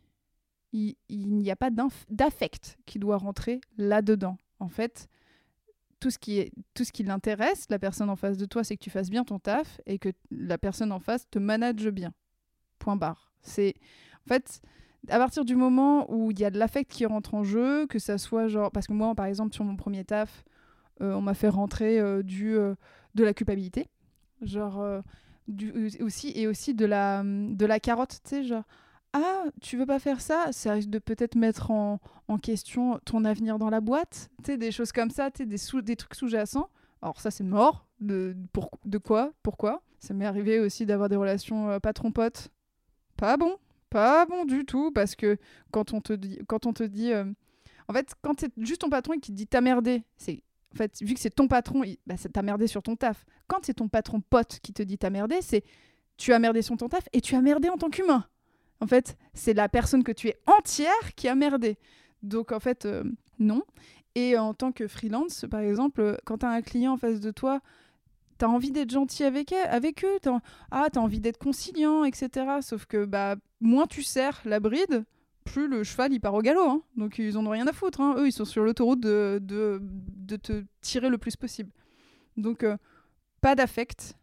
il 0.72 0.96
il 1.10 1.36
n'y 1.36 1.52
a 1.52 1.56
pas 1.56 1.70
d'affect 2.10 2.78
qui 2.86 3.00
doit 3.00 3.18
rentrer 3.18 3.62
là-dedans. 3.78 4.38
En 4.60 4.70
fait, 4.70 5.08
tout 6.06 6.12
ce 6.12 6.20
qui 6.20 6.38
est 6.38 6.52
tout 6.76 6.84
ce 6.84 6.92
qui 6.92 7.02
l'intéresse, 7.02 7.66
la 7.72 7.80
personne 7.80 8.12
en 8.12 8.16
face 8.16 8.38
de 8.38 8.46
toi, 8.46 8.64
c'est 8.64 8.78
que 8.78 8.84
tu 8.84 8.92
fasses 8.92 9.10
bien 9.10 9.24
ton 9.24 9.40
taf 9.40 9.82
et 9.88 9.98
que 9.98 10.10
la 10.30 10.60
personne 10.60 10.92
en 10.92 11.00
face 11.00 11.28
te 11.32 11.40
manage 11.40 11.90
bien. 11.90 12.14
Point 12.78 12.96
barre. 12.96 13.34
C'est 13.42 13.74
en 14.24 14.28
fait 14.28 14.62
à 15.10 15.18
partir 15.18 15.46
du 15.46 15.56
moment 15.56 16.06
où 16.14 16.30
il 16.30 16.40
y 16.40 16.46
a 16.46 16.52
de 16.52 16.60
l'affect 16.60 16.92
qui 16.92 17.08
rentre 17.08 17.34
en 17.34 17.44
jeu, 17.44 17.88
que 17.88 17.98
ça 17.98 18.20
soit 18.20 18.48
genre 18.48 18.70
parce 18.70 18.86
que 18.86 18.94
moi 18.94 19.16
par 19.16 19.26
exemple 19.26 19.56
sur 19.56 19.64
mon 19.64 19.76
premier 19.76 20.06
taf, 20.06 20.46
euh, 21.02 21.14
on 21.14 21.22
m'a 21.22 21.34
fait 21.34 21.50
rentrer 21.50 22.00
euh, 22.00 22.22
du 22.22 22.56
euh, 22.56 22.76
de 23.16 23.24
la 23.24 23.34
culpabilité, 23.34 23.88
genre 24.44 24.86
aussi 26.02 26.34
et 26.36 26.46
aussi 26.46 26.76
de 26.76 26.86
la 26.86 27.24
de 27.26 27.66
la 27.66 27.80
carotte, 27.80 28.20
tu 28.24 28.30
sais 28.30 28.44
genre 28.44 28.66
ah, 29.18 29.46
tu 29.62 29.78
veux 29.78 29.86
pas 29.86 30.00
faire 30.00 30.20
ça? 30.20 30.52
Ça 30.52 30.74
risque 30.74 30.90
de 30.90 31.00
peut-être 31.00 31.36
mettre 31.36 31.72
en, 31.72 32.02
en 32.28 32.38
question 32.38 33.00
ton 33.06 33.24
avenir 33.24 33.58
dans 33.58 33.70
la 33.70 33.80
boîte. 33.80 34.30
Tu 34.44 34.58
des 34.58 34.74
choses 34.74 34.92
comme 34.92 35.10
ça, 35.10 35.30
des, 35.30 35.96
trucs 35.96 36.16
sous-jacents. 36.16 36.70
Alors 37.02 37.22
ça, 37.22 37.32
c'est 37.32 37.46
mort. 37.46 37.88
De, 38.02 38.36
de 38.84 38.98
quoi? 38.98 39.32
Pourquoi? 39.42 39.82
Ça 40.00 40.14
m'est 40.14 40.26
arrivé 40.26 40.60
aussi 40.60 40.86
d'avoir 40.86 41.08
des 41.08 41.16
relations 41.16 41.70
euh, 41.70 41.80
patron-pote. 41.80 42.50
Pas 43.16 43.38
bon. 43.38 43.56
Pas 43.90 44.26
bon 44.26 44.44
du 44.44 44.66
tout. 44.66 44.92
Parce 44.92 45.16
que 45.16 45.38
quand 45.72 45.94
on 45.94 46.02
te 46.02 46.12
dit... 46.12 46.40
Quand 46.46 46.66
on 46.66 46.74
te 46.74 46.84
dit 46.84 47.14
euh, 47.14 47.24
En 47.88 47.94
fait, 47.94 48.14
quand 48.22 48.38
c'est 48.38 48.52
juste 48.58 48.82
ton 48.82 48.90
patron 48.90 49.14
qui 49.14 49.32
te 49.32 49.38
dit 49.38 49.48
t'as 49.48 49.62
merdé, 49.62 50.04
c'est... 50.18 50.44
En 50.74 50.78
fait, 50.78 51.02
vu 51.02 51.14
que 51.14 51.22
c'est 51.22 51.34
ton 51.34 51.48
patron, 51.48 51.84
bah, 52.06 52.16
t'as 52.34 52.42
merdé 52.42 52.68
sur 52.68 52.84
ton 52.84 52.98
taf. 52.98 53.26
Quand 53.48 53.60
c'est 53.64 53.76
ton 53.76 53.88
patron 53.88 54.20
pote 54.20 54.60
qui 54.62 54.74
te 54.74 54.84
dit 54.84 54.98
t'as 54.98 55.10
merdé, 55.10 55.42
c'est 55.42 55.64
tu 56.18 56.34
as 56.34 56.40
merdé 56.40 56.62
sur 56.62 56.76
ton 56.76 56.90
taf 56.90 57.08
et 57.14 57.22
tu 57.22 57.36
as 57.36 57.42
merdé 57.42 57.70
en 57.70 57.78
tant 57.78 57.90
qu'humain. 57.90 58.26
En 58.82 58.88
fait, 58.88 59.18
c'est 59.34 59.54
la 59.54 59.70
personne 59.70 60.04
que 60.04 60.12
tu 60.12 60.28
es 60.28 60.38
entière 60.48 61.16
qui 61.16 61.28
a 61.28 61.36
merdé. 61.36 61.78
Donc, 62.24 62.52
en 62.52 62.60
fait, 62.60 62.86
euh, 62.86 63.04
non. 63.40 63.64
Et 64.16 64.38
en 64.38 64.54
tant 64.54 64.72
que 64.72 64.88
freelance, 64.88 65.46
par 65.50 65.60
exemple, 65.62 66.02
euh, 66.02 66.18
quand 66.26 66.40
tu 66.40 66.46
as 66.46 66.50
un 66.50 66.62
client 66.62 66.94
en 66.94 66.98
face 66.98 67.20
de 67.20 67.32
toi, 67.32 67.62
tu 68.40 68.46
as 68.46 68.50
envie 68.50 68.72
d'être 68.72 68.92
gentil 68.92 69.24
avec, 69.24 69.52
elle- 69.52 69.68
avec 69.70 70.04
eux. 70.04 70.18
Ah, 70.72 70.88
tu 70.92 71.00
as 71.00 71.02
envie 71.02 71.20
d'être 71.20 71.38
conciliant, 71.38 72.04
etc. 72.04 72.30
Sauf 72.62 72.86
que 72.86 73.06
bah, 73.06 73.36
moins 73.62 73.88
tu 73.88 74.04
serres 74.04 74.42
la 74.46 74.60
bride, 74.60 75.06
plus 75.46 75.68
le 75.68 75.84
cheval 75.84 76.12
il 76.14 76.20
part 76.20 76.34
au 76.34 76.42
galop. 76.42 76.70
hein. 76.70 76.82
Donc, 76.98 77.18
ils 77.20 77.38
en 77.38 77.46
ont 77.46 77.50
rien 77.52 77.68
à 77.68 77.74
foutre. 77.74 78.02
hein. 78.02 78.16
Eux, 78.18 78.28
ils 78.28 78.32
sont 78.34 78.46
sur 78.46 78.64
l'autoroute 78.64 79.00
de, 79.00 79.40
de, 79.42 79.80
de 79.82 80.36
te 80.36 80.64
tirer 80.82 81.10
le 81.10 81.18
plus 81.18 81.36
possible. 81.36 81.72
Donc, 82.36 82.64
euh, 82.64 82.76
pas 83.42 83.56
d'affect. 83.56 84.16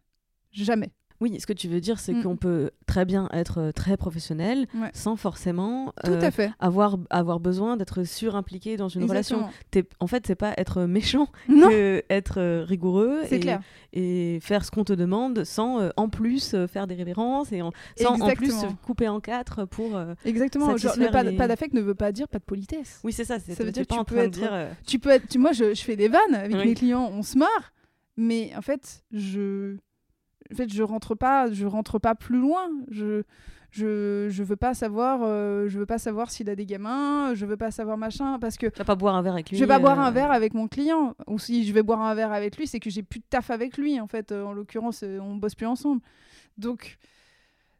Jamais. 0.51 0.91
Oui, 1.23 1.39
ce 1.39 1.47
que 1.47 1.53
tu 1.53 1.69
veux 1.69 1.79
dire, 1.79 1.99
c'est 1.99 2.11
Mm. 2.13 2.23
qu'on 2.23 2.35
peut 2.35 2.71
très 2.85 3.05
bien 3.05 3.29
être 3.31 3.59
euh, 3.59 3.71
très 3.71 3.95
professionnel 3.95 4.67
Ouais. 4.75 4.89
sans 4.93 5.15
forcément 5.15 5.93
Tout 6.03 6.11
euh, 6.11 6.21
à 6.21 6.31
fait. 6.31 6.51
avoir, 6.59 6.97
avoir 7.09 7.39
besoin 7.39 7.77
d'être 7.77 8.03
surimpliqué 8.03 8.75
dans 8.75 8.89
une 8.89 9.05
relation. 9.05 9.37
Exactement. 9.47 9.89
En 10.01 10.07
fait, 10.07 10.27
c'est 10.27 10.35
pas 10.35 10.53
être 10.57 10.81
méchant 10.83 11.27
Non, 11.47 11.69
que 11.69 12.03
être 12.09 12.39
euh, 12.41 12.65
rigoureux 12.67 13.21
et, 13.31 13.39
clair. 13.39 13.61
et 13.93 14.39
faire 14.41 14.65
ce 14.65 14.71
qu'on 14.71 14.83
te 14.83 14.91
demande 14.91 15.45
sans 15.45 15.79
euh, 15.79 15.89
en 15.95 16.09
plus 16.09 16.53
euh, 16.53 16.67
faire 16.67 16.87
des 16.87 16.95
révérences 16.95 17.53
et 17.53 17.61
en- 17.61 17.71
sans 17.97 18.19
en 18.21 18.33
plus 18.33 18.51
se 18.51 18.65
couper 18.85 19.07
en 19.07 19.19
quatre 19.21 19.63
pour. 19.65 19.95
euh, 19.95 20.15
Exactement. 20.25 20.71
Genre, 20.71 20.79
satisfaire 20.79 21.05
le 21.07 21.11
pas, 21.11 21.23
les- 21.23 21.37
pas 21.37 21.47
d'affect 21.47 21.73
ne 21.73 21.81
veut 21.81 21.95
pas 21.95 22.11
dire 22.11 22.27
pas 22.27 22.39
de 22.39 22.43
politesse. 22.43 22.99
Oui, 23.05 23.13
c'est 23.13 23.23
ça. 23.23 23.39
Ça 23.39 23.63
veut 23.63 23.71
dire 23.71 23.87
que 23.87 23.93
tu 23.95 24.03
peux 24.05 24.17
être- 24.17 24.31
dire. 24.31 24.49
euh, 24.53 24.69
Tu 24.85 24.99
peux 24.99 25.11
être, 25.11 25.27
tu- 25.29 25.39
moi, 25.39 25.53
je, 25.53 25.73
je 25.73 25.81
fais 25.81 25.95
des 25.95 26.09
vannes 26.09 26.33
avec 26.35 26.53
Oui. 26.57 26.65
mes 26.67 26.73
clients, 26.73 27.09
on 27.13 27.23
se 27.23 27.37
marre, 27.37 27.71
mais 28.17 28.51
en 28.57 28.61
fait, 28.61 29.03
je, 29.11 29.77
en 30.53 30.55
fait, 30.55 30.71
je 30.73 30.83
rentre 30.83 31.15
pas, 31.15 31.51
je 31.51 31.65
rentre 31.65 31.99
pas 31.99 32.15
plus 32.15 32.37
loin. 32.39 32.69
Je, 32.89 33.23
je, 33.71 34.27
je 34.29 34.43
veux 34.43 34.55
pas 34.55 34.73
savoir, 34.75 35.21
euh, 35.23 35.67
je 35.67 35.79
veux 35.79 35.85
pas 35.87 35.97
savoir 35.97 36.29
s'il 36.29 36.47
a 36.49 36.55
des 36.55 36.65
gamins, 36.67 37.33
je 37.33 37.45
veux 37.47 37.57
pas 37.57 37.71
savoir 37.71 37.97
machin, 37.97 38.37
parce 38.39 38.55
que 38.57 38.67
Tu 38.67 38.77
vas 38.77 38.85
pas 38.85 38.95
boire 38.95 39.15
un 39.15 39.23
verre 39.23 39.33
avec 39.33 39.49
lui. 39.49 39.57
je 39.57 39.63
vais 39.63 39.67
pas 39.67 39.79
boire 39.79 39.99
euh, 39.99 40.03
un 40.03 40.11
verre 40.11 40.31
avec 40.31 40.53
mon 40.53 40.67
client. 40.67 41.15
Ou 41.27 41.39
si 41.39 41.65
je 41.65 41.73
vais 41.73 41.81
boire 41.81 42.01
un 42.01 42.13
verre 42.13 42.31
avec 42.31 42.55
lui, 42.57 42.67
c'est 42.67 42.79
que 42.79 42.89
j'ai 42.91 43.01
plus 43.03 43.19
de 43.19 43.25
taf 43.29 43.49
avec 43.49 43.77
lui. 43.77 43.99
En 43.99 44.07
fait, 44.07 44.31
Euh, 44.31 44.43
en 44.45 44.53
l'occurrence, 44.53 45.03
on 45.03 45.35
bosse 45.37 45.55
plus 45.55 45.65
ensemble. 45.65 46.01
Donc, 46.59 46.97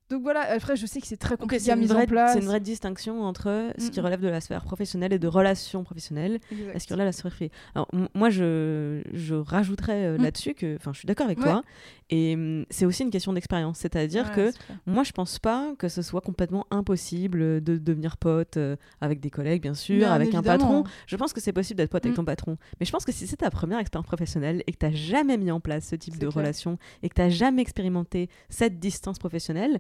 donc 0.10 0.22
voilà. 0.24 0.42
Après, 0.42 0.76
je 0.76 0.86
sais 0.86 1.02
que 1.02 1.08
c'est 1.08 1.18
très 1.18 1.38
compliqué 1.38 1.72
à 1.72 1.74
une, 1.76 1.82
mise 1.82 1.92
en 1.92 2.06
place. 2.06 2.34
c'est 2.34 2.40
une 2.40 2.46
vraie 2.46 2.60
distinction 2.60 3.24
entre 3.24 3.72
ce 3.78 3.90
qui 3.90 4.00
Mm. 4.00 4.04
relève 4.04 4.22
de 4.22 4.28
la 4.28 4.42
sphère 4.42 4.64
professionnelle 4.64 5.14
et 5.14 5.20
de 5.20 5.28
relations 5.28 5.84
professionnelles 5.84 6.40
Exact. 6.52 6.76
et 6.76 6.80
ce 6.80 6.88
qui 6.88 6.94
relève 6.94 7.06
de 7.06 7.10
la 7.10 7.12
sphère 7.14 7.32
privée. 7.32 7.52
Alors, 7.74 7.88
moi, 8.14 8.30
je, 8.30 9.02
je 9.14 9.34
rajouterais 9.36 10.06
euh, 10.06 10.18
Mm. 10.18 10.24
là-dessus 10.24 10.54
que, 10.54 10.76
enfin, 10.76 10.94
je 10.94 11.00
suis 11.00 11.08
d'accord 11.08 11.26
avec 11.26 11.40
Ouais. 11.40 11.46
toi, 11.46 11.64
et 12.10 12.36
hum, 12.36 12.66
c'est 12.70 12.86
aussi 12.86 13.04
une 13.04 13.10
question 13.10 13.34
d'expérience. 13.34 13.80
C'est-à-dire 13.80 14.28
Ouais, 14.30 14.52
que 14.52 14.52
moi, 14.86 15.04
je 15.04 15.12
pense 15.14 15.40
pas 15.40 15.74
que 15.80 15.88
ce 15.88 16.02
soit 16.02 16.22
complètement 16.22 16.66
impossible 16.70 17.64
de 17.64 17.78
devenir 17.78 18.18
pote 18.18 18.58
euh, 18.58 18.76
avec 19.02 19.20
des 19.20 19.30
collègues, 19.32 19.62
bien 19.64 19.74
sûr, 19.74 19.98
Bien 20.00 20.12
avec 20.12 20.36
un 20.36 20.44
patron. 20.44 20.84
Je 21.08 21.16
pense 21.16 21.34
que 21.34 21.42
c'est 21.42 21.54
possible 21.54 21.78
d'être 21.78 21.90
pote 21.90 22.06
avec 22.06 22.14
Mm. 22.14 22.18
ton 22.18 22.26
patron. 22.26 22.58
Mais 22.80 22.86
je 22.86 22.92
pense 22.92 23.06
que 23.06 23.12
si 23.12 23.26
c'est 23.26 23.38
ta 23.38 23.50
première 23.50 23.80
expérience 23.80 24.06
professionnelle 24.08 24.64
et 24.68 24.72
que 24.74 24.78
tu 24.78 24.86
n'as 24.86 24.92
jamais 24.92 25.38
mis 25.38 25.50
en 25.50 25.60
place 25.60 25.88
ce 25.88 25.96
type 25.96 26.14
de 26.16 26.20
clair. 26.28 26.34
relation 26.34 26.78
et 27.02 27.10
que 27.10 27.16
tu 27.16 27.22
n'as 27.22 27.30
jamais 27.30 27.62
expérimenté 27.62 28.30
cette 28.50 28.80
distance 28.80 29.18
professionnelle, 29.18 29.80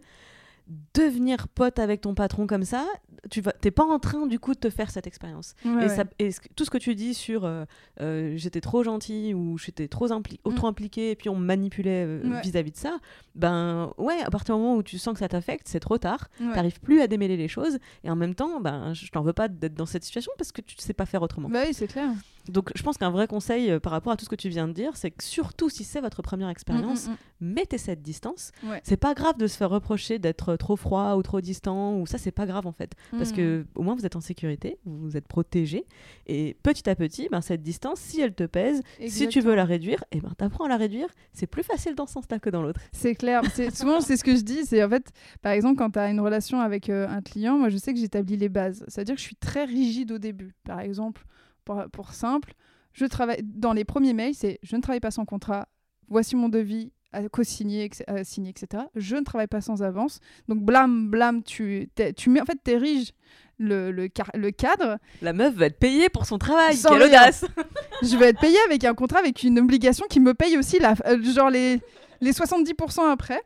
devenir 0.93 1.47
pote 1.49 1.79
avec 1.79 2.01
ton 2.01 2.15
patron 2.15 2.47
comme 2.47 2.63
ça, 2.63 2.85
tu 3.29 3.41
vas, 3.41 3.51
t'es 3.53 3.71
pas 3.71 3.83
en 3.85 3.99
train 3.99 4.27
du 4.27 4.39
coup 4.39 4.53
de 4.53 4.59
te 4.59 4.69
faire 4.69 4.89
cette 4.91 5.07
expérience. 5.07 5.55
Ouais, 5.65 5.85
et 5.85 5.89
ça, 5.89 6.03
et 6.19 6.31
ce 6.31 6.39
tout 6.55 6.65
ce 6.65 6.69
que 6.69 6.77
tu 6.77 6.93
dis 6.95 7.13
sur 7.13 7.45
euh, 7.45 7.65
euh, 8.01 8.33
j'étais 8.37 8.61
trop 8.61 8.83
gentil 8.83 9.33
ou 9.33 9.57
j'étais 9.57 9.87
trop, 9.87 10.07
impli- 10.09 10.39
Mm. 10.45 10.55
trop 10.55 10.67
impliqué 10.67 11.11
et 11.11 11.15
puis 11.15 11.29
on 11.29 11.35
me 11.35 11.45
manipulait 11.45 12.05
euh, 12.05 12.21
Ouais. 12.29 12.41
vis-à-vis 12.41 12.71
de 12.71 12.77
ça, 12.77 12.97
ben 13.35 13.91
ouais, 13.97 14.19
à 14.23 14.29
partir 14.29 14.55
du 14.55 14.61
moment 14.61 14.75
où 14.75 14.83
tu 14.83 14.97
sens 14.97 15.13
que 15.13 15.19
ça 15.19 15.27
t'affecte, 15.29 15.67
c'est 15.67 15.79
trop 15.79 15.97
tard. 15.97 16.27
Ouais. 16.39 16.53
T'arrives 16.53 16.79
plus 16.81 17.01
à 17.01 17.07
démêler 17.07 17.37
les 17.37 17.47
choses 17.47 17.77
et 18.03 18.09
en 18.09 18.15
même 18.15 18.35
temps, 18.35 18.59
ben 18.61 18.93
je 18.93 19.09
t'en 19.11 19.21
veux 19.21 19.33
pas 19.33 19.47
d'être 19.47 19.73
dans 19.75 19.85
cette 19.85 20.03
situation 20.03 20.31
parce 20.37 20.51
que 20.51 20.61
tu 20.61 20.75
sais 20.79 20.93
pas 20.93 21.05
faire 21.05 21.21
autrement. 21.21 21.49
Bah 21.49 21.63
oui, 21.67 21.73
c'est 21.73 21.87
clair. 21.87 22.09
Donc 22.49 22.71
je 22.75 22.83
pense 22.83 22.97
qu'un 22.97 23.09
vrai 23.09 23.27
conseil 23.27 23.71
euh, 23.71 23.79
par 23.79 23.91
rapport 23.93 24.11
à 24.13 24.17
tout 24.17 24.25
ce 24.25 24.29
que 24.29 24.35
tu 24.35 24.49
viens 24.49 24.67
de 24.67 24.73
dire, 24.73 24.95
c'est 24.97 25.11
que 25.11 25.23
surtout 25.23 25.69
si 25.69 25.83
c'est 25.83 26.01
votre 26.01 26.21
première 26.21 26.49
expérience, 26.49 27.07
Mm, 27.07 27.11
mm, 27.11 27.53
mettez 27.53 27.77
cette 27.77 28.01
distance. 28.01 28.51
mm. 28.63 28.69
Ouais. 28.69 28.81
C'est 28.83 28.97
pas 28.97 29.13
grave 29.13 29.37
de 29.37 29.47
se 29.47 29.55
faire 29.57 29.69
reprocher 29.69 30.19
d'être 30.19 30.55
trop 30.57 30.75
froid 30.75 31.15
ou 31.15 31.21
trop 31.23 31.39
distant 31.41 31.95
ou 31.97 32.05
ça 32.05 32.17
c'est 32.17 32.31
pas 32.31 32.45
grave 32.45 32.67
en 32.67 32.71
fait 32.73 32.91
parce 33.11 33.31
Mm. 33.31 33.35
que 33.35 33.65
au 33.75 33.83
moins 33.83 33.95
vous 33.95 34.05
êtes 34.05 34.15
en 34.15 34.21
sécurité, 34.21 34.77
vous 34.85 35.15
êtes 35.15 35.27
protégé 35.27 35.85
et 36.27 36.57
petit 36.63 36.89
à 36.89 36.95
petit 36.95 37.29
ben 37.31 37.41
cette 37.41 37.61
distance 37.63 37.99
si 37.99 38.19
elle 38.21 38.33
te 38.33 38.43
pèse, 38.45 38.81
si 39.07 39.27
tu 39.27 39.39
veux 39.41 39.55
la 39.55 39.65
réduire, 39.65 40.03
et 40.11 40.19
ben 40.19 40.33
t'apprends 40.37 40.65
à 40.65 40.69
la 40.69 40.77
réduire, 40.77 41.07
c'est 41.31 41.47
plus 41.47 41.63
facile 41.63 41.95
dans 41.95 42.05
ce 42.07 42.13
sens-là 42.13 42.39
que 42.39 42.49
dans 42.49 42.61
l'autre. 42.61 42.79
C'est 42.91 43.15
clair. 43.15 43.41
C'est 43.53 43.73
souvent 43.75 44.01
c'est 44.01 44.17
ce 44.17 44.23
que 44.23 44.35
je 44.35 44.41
dis. 44.41 44.65
C'est 44.65 44.83
en 44.83 44.89
fait, 44.89 45.11
par 45.41 45.51
exemple, 45.53 45.77
quand 45.77 45.91
tu 45.91 45.99
as 45.99 46.09
une 46.09 46.19
relation 46.19 46.59
avec 46.59 46.89
euh, 46.89 47.07
un 47.07 47.21
client, 47.21 47.57
moi 47.57 47.69
je 47.69 47.77
sais 47.77 47.93
que 47.93 47.99
j'établis 47.99 48.37
les 48.37 48.49
bases. 48.49 48.83
C'est-à-dire 48.87 49.15
que 49.15 49.21
je 49.21 49.25
suis 49.25 49.35
très 49.35 49.63
rigide 49.65 50.11
au 50.11 50.17
début. 50.17 50.53
Par 50.65 50.79
exemple, 50.79 51.25
pour, 51.65 51.83
pour 51.91 52.13
simple, 52.13 52.53
je 52.93 53.05
travaille 53.05 53.41
dans 53.43 53.73
les 53.73 53.85
premiers 53.85 54.13
mails, 54.13 54.35
c'est 54.35 54.59
je 54.63 54.75
ne 54.75 54.81
travaille 54.81 54.99
pas 54.99 55.11
sans 55.11 55.25
contrat. 55.25 55.67
Voici 56.09 56.35
mon 56.35 56.49
devis 56.49 56.91
à 57.11 57.27
co-signer, 57.29 57.89
à 58.07 58.23
signer, 58.23 58.49
etc. 58.49 58.83
Je 58.95 59.15
ne 59.15 59.21
travaille 59.21 59.47
pas 59.47 59.61
sans 59.61 59.83
avance. 59.83 60.19
Donc 60.47 60.59
blâme, 60.63 61.09
blâme, 61.09 61.43
tu, 61.43 61.89
tu 62.15 62.29
mets 62.29 62.41
en 62.41 62.45
fait 62.45 62.57
t'ériges 62.63 63.11
le, 63.59 63.91
le, 63.91 64.09
le 64.33 64.51
cadre. 64.51 64.97
La 65.21 65.31
meuf 65.33 65.53
va 65.53 65.67
être 65.67 65.77
payée 65.79 66.09
pour 66.09 66.25
son 66.25 66.37
travail, 66.37 66.75
Sans 66.75 66.89
quelle 66.89 67.03
rien. 67.03 67.21
audace 67.21 67.45
je 68.01 68.17
vais 68.17 68.29
être 68.29 68.39
payé 68.39 68.57
avec 68.67 68.83
un 68.83 68.93
contrat 68.95 69.19
avec 69.19 69.43
une 69.43 69.59
obligation 69.59 70.05
qui 70.09 70.19
me 70.19 70.33
paye 70.33 70.57
aussi 70.57 70.79
la, 70.79 70.95
euh, 71.05 71.21
genre 71.23 71.49
les, 71.51 71.79
les 72.19 72.31
70% 72.31 73.09
après. 73.11 73.41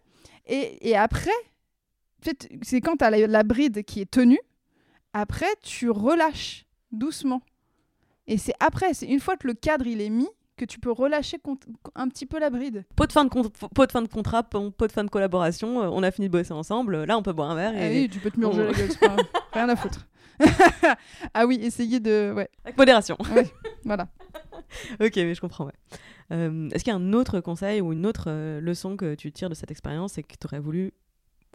Et, 0.46 0.90
et 0.90 0.96
après, 0.96 1.30
c'est 2.62 2.80
quand 2.82 2.98
tu 2.98 3.04
as 3.06 3.10
la, 3.10 3.28
la 3.28 3.44
bride 3.44 3.84
qui 3.84 4.02
est 4.02 4.10
tenue, 4.10 4.40
après 5.14 5.54
tu 5.62 5.90
relâches 5.90 6.66
doucement. 6.92 7.42
Et 8.28 8.38
c'est 8.38 8.54
après, 8.60 8.94
c'est 8.94 9.06
une 9.08 9.20
fois 9.20 9.38
que 9.38 9.48
le 9.48 9.54
cadre 9.54 9.88
il 9.88 10.02
est 10.02 10.10
mis, 10.10 10.28
que 10.58 10.66
tu 10.66 10.80
peux 10.80 10.92
relâcher 10.92 11.38
un 11.96 12.10
petit 12.10 12.26
peu 12.26 12.40
la 12.40 12.50
bride. 12.50 12.84
pot 12.96 13.06
de 13.06 13.12
fin 13.12 13.24
de, 13.26 13.30
con- 13.30 13.44
pot 13.74 13.86
de 13.86 13.92
fin 13.92 14.02
de 14.02 14.08
contrat, 14.08 14.44
pot 14.44 14.88
de 14.88 14.92
fin 14.92 15.04
de 15.04 15.10
collaboration, 15.10 15.84
euh, 15.84 15.90
on 15.92 16.02
a 16.04 16.12
fini 16.12 16.28
de 16.28 16.32
bosser 16.32 16.52
ensemble, 16.54 17.04
là 17.06 17.18
on 17.18 17.22
peut 17.22 17.34
boire 17.34 17.52
un 17.52 17.56
verre 17.56 17.74
Ah 17.76 17.88
et... 17.88 18.02
oui, 18.02 18.10
tu 18.10 18.20
peux 18.20 18.32
te 18.32 18.40
murger 18.40 18.66
la 18.66 18.74
gueule, 18.74 18.90
pas 19.00 19.16
rien 19.54 19.70
à 19.70 19.76
foutre. 19.76 20.08
ah 21.34 21.46
oui, 21.46 21.60
essayer 21.62 22.00
de... 22.00 22.34
Ouais, 22.36 22.50
avec 22.64 22.78
modération. 22.78 23.18
voilà. 23.86 24.08
ok, 25.00 25.16
mais 25.16 25.36
je 25.36 25.42
comprends, 25.42 25.66
ouais. 25.66 25.74
Euh, 26.32 26.70
Est-ce 26.72 26.84
qu'il 26.84 26.92
y 26.92 26.96
a 26.96 27.00
un 27.00 27.14
autre 27.14 27.40
conseil 27.40 27.80
ou 27.82 27.94
une 27.94 28.06
autre 28.06 28.26
euh, 28.28 28.60
leçon 28.60 28.98
que 28.98 29.16
tu 29.16 29.32
tires 29.32 29.50
de 29.50 29.56
cette 29.56 29.72
expérience 29.72 30.18
et 30.18 30.24
que 30.24 30.36
tu 30.40 30.46
aurais 30.48 30.60
voulu 30.60 30.92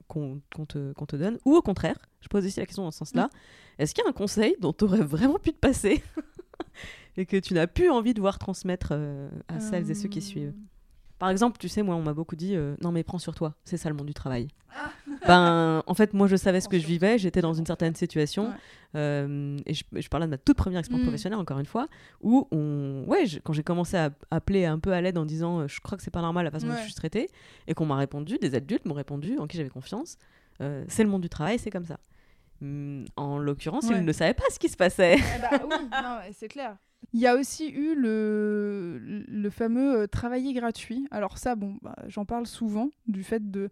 qu'on 0.08 0.40
te, 0.66 1.16
donne? 1.16 1.38
Ou 1.44 1.54
au 1.56 1.62
contraire, 1.62 1.98
je 2.20 2.28
pose 2.28 2.44
aussi 2.46 2.58
la 2.60 2.66
question 2.66 2.82
dans 2.82 2.90
ce 2.90 2.98
sens-là, 2.98 3.30
est-ce 3.78 3.94
qu'il 3.94 4.02
y 4.04 4.06
a 4.06 4.10
un 4.10 4.14
conseil 4.14 4.56
dont 4.60 4.72
tu 4.72 4.84
aurais 4.84 5.02
vraiment 5.02 5.38
pu 5.38 5.52
te 5.52 5.58
passer? 5.58 6.02
et 7.16 7.26
que 7.26 7.36
tu 7.36 7.54
n'as 7.54 7.66
plus 7.66 7.90
envie 7.90 8.14
de 8.14 8.20
voir 8.20 8.38
transmettre 8.38 8.88
euh, 8.92 9.28
à 9.48 9.60
celles 9.60 9.90
et 9.90 9.94
ceux 9.94 10.08
qui 10.08 10.20
suivent 10.22 10.52
Par 11.18 11.30
exemple, 11.30 11.58
tu 11.58 11.68
sais, 11.68 11.82
moi, 11.82 11.94
on 11.94 12.02
m'a 12.02 12.14
beaucoup 12.14 12.36
dit 12.36 12.56
euh, 12.56 12.74
non, 12.82 12.90
mais 12.92 13.02
prends 13.04 13.18
sur 13.18 13.34
toi, 13.34 13.54
c'est 13.64 13.76
ça 13.76 13.88
le 13.88 13.94
monde 13.94 14.06
du 14.06 14.14
travail. 14.14 14.48
Ah. 14.74 14.90
ben, 15.28 15.82
en 15.86 15.94
fait, 15.94 16.14
moi, 16.14 16.26
je 16.26 16.36
savais 16.36 16.60
ce 16.62 16.68
que 16.68 16.78
je 16.78 16.86
vivais, 16.86 17.18
j'étais 17.18 17.42
dans 17.42 17.52
une 17.52 17.66
certaine 17.66 17.94
situation. 17.94 18.46
Ouais. 18.46 18.54
euh, 18.96 19.58
et 19.66 19.74
je, 19.74 19.84
je 19.94 20.08
parlais 20.08 20.24
de 20.26 20.30
ma 20.30 20.38
toute 20.38 20.56
première 20.56 20.78
expérience 20.78 21.02
Mm. 21.04 21.08
professionnelle, 21.08 21.38
encore 21.38 21.58
une 21.58 21.66
fois, 21.66 21.88
où 22.22 22.48
on, 22.52 23.04
ouais, 23.06 23.26
je- 23.26 23.38
quand 23.40 23.52
j'ai 23.52 23.62
commencé 23.62 23.96
à 23.98 24.10
appeler 24.30 24.64
un 24.64 24.78
peu 24.78 24.92
à 24.92 25.00
l'aide 25.02 25.18
en 25.18 25.26
disant 25.26 25.60
euh, 25.60 25.68
je 25.68 25.80
crois 25.80 25.98
que 25.98 26.02
c'est 26.04 26.10
pas 26.10 26.22
normal 26.22 26.44
la 26.46 26.50
façon 26.50 26.66
dont 26.68 26.76
je 26.76 26.84
suis 26.84 26.94
traitée, 26.94 27.28
et 27.68 27.74
qu'on 27.74 27.84
m'a 27.86 27.96
répondu, 27.96 28.38
des 28.38 28.54
adultes 28.54 28.86
m'ont 28.86 28.94
répondu, 28.94 29.36
en 29.38 29.46
qui 29.46 29.58
j'avais 29.58 29.68
confiance, 29.68 30.16
c'est 30.88 31.02
le 31.02 31.08
monde 31.10 31.22
du 31.22 31.28
travail, 31.28 31.58
c'est 31.58 31.70
comme 31.70 31.84
ça. 31.84 31.98
Hmm, 32.62 33.04
En 33.16 33.38
l'occurrence, 33.38 33.86
Ouais. 33.88 33.96
il 33.98 34.04
ne 34.04 34.12
savait 34.12 34.34
pas 34.34 34.44
ce 34.50 34.58
qui 34.58 34.68
se 34.68 34.76
passait. 34.76 35.16
Eh 35.18 35.40
bah 35.40 35.60
oui, 35.68 35.74
c'est 36.32 36.46
clair. 36.48 36.76
Il 37.12 37.18
y 37.20 37.26
a 37.26 37.34
aussi 37.34 37.68
eu 37.68 37.94
le, 37.96 38.98
le 39.26 39.50
fameux 39.50 40.02
euh, 40.02 40.06
travailler 40.06 40.52
gratuit. 40.52 41.06
Alors 41.10 41.36
ça, 41.38 41.56
bon, 41.56 41.76
bah, 41.82 41.96
j'en 42.06 42.24
parle 42.24 42.46
souvent 42.46 42.90
du 43.08 43.24
fait 43.24 43.50
de 43.50 43.68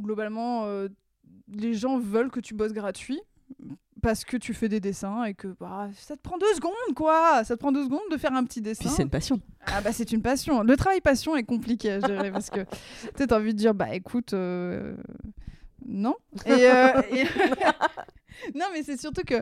globalement, 0.00 0.64
euh, 0.64 0.88
les 1.48 1.74
gens 1.74 1.98
veulent 1.98 2.30
que 2.30 2.40
tu 2.40 2.54
bosses 2.54 2.72
gratuit 2.72 3.20
parce 4.02 4.24
que 4.24 4.36
tu 4.36 4.52
fais 4.52 4.68
des 4.68 4.80
dessins 4.80 5.24
et 5.24 5.34
que 5.34 5.48
bah, 5.60 5.88
ça 5.96 6.16
te 6.16 6.20
prend 6.20 6.36
deux 6.36 6.52
secondes, 6.54 6.94
quoi. 6.96 7.44
Ça 7.44 7.54
te 7.54 7.60
prend 7.60 7.72
deux 7.72 7.84
secondes 7.84 8.00
de 8.10 8.16
faire 8.16 8.32
un 8.34 8.44
petit 8.44 8.60
dessin. 8.60 8.84
Puis 8.84 8.88
c'est 8.94 9.02
une 9.04 9.10
passion. 9.10 9.40
Ah 9.66 9.80
bah 9.80 9.92
c'est 9.92 10.10
une 10.12 10.20
passion. 10.22 10.62
Le 10.62 10.76
travail 10.76 11.00
passion 11.00 11.36
est 11.36 11.44
compliqué 11.44 11.92
à 11.92 12.00
gérer 12.00 12.32
parce 12.32 12.50
que 12.50 12.60
tu 13.16 13.26
t'as 13.28 13.36
envie 13.38 13.54
de 13.54 13.58
dire 13.58 13.72
bah 13.74 13.94
écoute 13.94 14.34
euh, 14.34 14.96
non. 15.86 16.16
Et, 16.46 16.50
euh, 16.68 17.00
et- 17.12 17.24
non 18.64 18.70
mais 18.72 18.82
c'est 18.82 18.96
surtout 19.00 19.22
que 19.24 19.34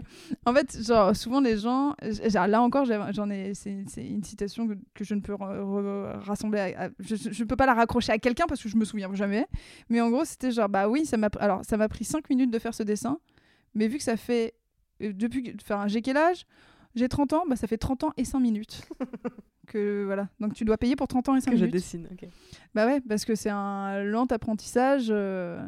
en 0.45 0.53
fait 0.55 0.83
genre 0.85 1.15
souvent 1.17 1.41
les 1.41 1.57
gens 1.59 1.95
genre, 2.29 2.47
là 2.47 2.61
encore 2.63 2.85
j'en 2.85 3.31
ai 3.31 3.55
c'est 3.55 3.85
une 3.97 4.25
citation 4.25 4.67
que, 4.69 4.75
que 4.95 5.05
je 5.05 5.15
ne 5.15 5.21
peux 5.21 5.35
rassembler 5.35 6.61
à- 6.61 6.85
à- 6.87 6.89
je, 6.99 7.15
je 7.17 7.45
peux 7.45 7.57
pas 7.57 7.67
la 7.67 7.75
raccrocher 7.75 8.13
à 8.13 8.19
quelqu'un 8.19 8.47
parce 8.49 8.63
que 8.63 8.69
je 8.69 8.77
me 8.77 8.85
souviens 8.85 9.13
jamais 9.15 9.47
mais 9.89 10.01
en 10.01 10.11
gros 10.11 10.25
c'était 10.25 10.51
genre 10.51 10.69
bah 10.69 10.89
oui 10.89 11.07
ça 11.07 11.17
m'a 11.17 11.29
alors 11.39 11.65
ça 11.65 11.77
m'a 11.77 11.89
pris 11.89 12.05
5 12.05 12.29
minutes 12.31 12.51
de 12.51 12.59
faire 12.59 12.75
ce 12.75 12.83
dessin 12.83 13.19
mais 13.75 13.89
vu 13.89 13.99
que 13.99 14.05
ça 14.05 14.17
fait 14.17 14.55
euh, 15.03 15.13
depuis 15.13 15.55
enfin 15.63 15.87
j'ai 15.89 16.03
quel 16.03 16.17
âge? 16.17 16.47
J'ai 16.95 17.09
30 17.09 17.33
ans 17.33 17.45
bah 17.49 17.57
ça 17.57 17.67
fait 17.67 17.79
30 17.79 18.05
ans 18.05 18.13
et 18.19 18.25
5 18.27 18.39
minutes 18.41 18.83
que 19.67 20.05
voilà 20.05 20.29
donc 20.41 20.53
tu 20.55 20.65
dois 20.67 20.77
payer 20.77 20.95
pour 20.97 21.09
30 21.09 21.29
ans 21.31 21.37
et 21.37 21.41
5 21.41 21.53
Que 21.53 21.57
je 21.57 21.63
minutes 21.65 21.73
dessine. 21.73 22.07
ok. 22.13 22.29
bah 22.75 22.85
ouais, 22.87 23.01
parce 23.01 23.25
que 23.25 23.35
c'est 23.35 23.49
un 23.51 24.03
lent 24.05 24.27
apprentissage 24.27 25.07
euh, 25.11 25.65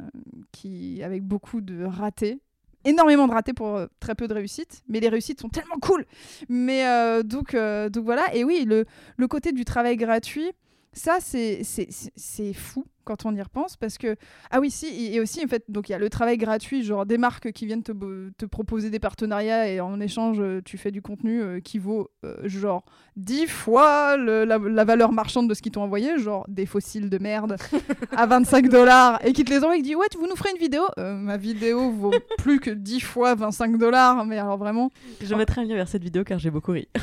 qui, 0.53 1.03
avec 1.03 1.23
beaucoup 1.23 1.61
de 1.63 1.85
ratés. 1.85 2.41
Énormément 2.85 3.27
de 3.27 3.33
ratés 3.33 3.53
pour 3.53 3.77
euh, 3.77 3.87
très 4.01 4.15
peu 4.15 4.29
de 4.29 4.35
réussites, 4.35 4.83
mais 4.89 5.01
les 5.01 5.09
réussites 5.09 5.41
sont 5.41 5.49
tellement 5.49 5.79
cool. 5.81 6.05
Mais 6.49 6.87
euh, 6.87 7.23
donc, 7.23 7.55
euh, 7.55 7.89
donc 7.89 8.05
voilà, 8.05 8.35
et 8.35 8.45
oui, 8.45 8.65
le, 8.67 8.85
le 9.17 9.29
côté 9.29 9.53
du 9.53 9.65
travail 9.65 9.97
gratuit, 9.97 10.53
ça 10.95 11.19
c'est 11.21 12.53
fou 12.55 12.85
quand 13.05 13.27
on 13.27 13.35
y 13.37 13.43
repense 13.43 13.77
parce 13.77 13.99
que 13.99 14.17
ah 14.51 14.61
oui 14.61 14.71
si 14.71 15.13
et 15.15 15.21
aussi 15.21 15.45
en 15.45 15.49
fait 15.49 15.65
donc 15.69 15.91
il 15.91 15.93
y 15.93 15.95
a 15.95 15.99
le 15.99 16.09
travail 16.09 16.39
gratuit 16.39 16.83
genre 16.83 17.05
des 17.05 17.19
marques 17.19 17.53
qui 17.53 17.67
viennent 17.67 17.83
te, 17.83 17.93
te 18.39 18.47
proposer 18.47 18.89
des 18.89 18.99
partenariats 18.99 19.69
et 19.69 19.79
en 19.81 20.01
échange 20.01 20.39
euh, 20.41 20.63
tu 20.65 20.79
fais 20.79 20.91
du 20.91 21.03
contenu 21.03 21.43
euh, 21.43 21.61
qui 21.61 21.79
vaut 21.79 22.09
euh, 22.25 22.37
genre 22.49 22.87
10 23.17 23.47
fois 23.47 24.17
le- 24.17 24.45
la, 24.47 24.57
la 24.57 24.85
valeur 24.85 25.13
marchande 25.13 25.51
de 25.51 25.55
ce 25.55 25.61
qu'ils 25.61 25.73
t'ont 25.73 25.83
envoyé 25.83 26.17
genre 26.19 26.47
des 26.49 26.65
fossiles 26.65 27.11
de 27.11 27.19
merde 27.19 27.57
à 28.17 28.25
25 28.27 28.71
dollars 28.71 29.21
et 29.23 29.35
qui 29.35 29.45
te 29.45 29.51
les 29.51 29.59
envoie 29.59 29.75
et 29.75 29.79
qui 29.79 29.89
dit 29.89 29.95
ouais 29.97 30.07
vous 30.19 30.27
nous 30.27 30.37
ferez 30.37 30.51
une 30.53 30.59
vidéo? 30.61 30.85
Euh, 30.99 31.15
ma 31.15 31.37
vidéo 31.37 31.91
vaut 31.91 32.15
plus 32.39 32.59
que 32.59 32.71
10 32.71 33.01
fois 33.01 33.35
25 33.35 33.77
dollars 33.77 34.25
mais 34.25 34.39
alors 34.39 34.57
vraiment 34.57 34.91
Je 35.21 35.35
mettrai 35.35 35.61
un 35.61 35.65
lien 35.65 35.75
vers 35.75 35.89
cette 35.89 36.05
vidéo 36.05 36.25
car 36.25 36.39
j'ai 36.39 36.51
beaucoup 36.51 36.73
ri. 36.73 36.89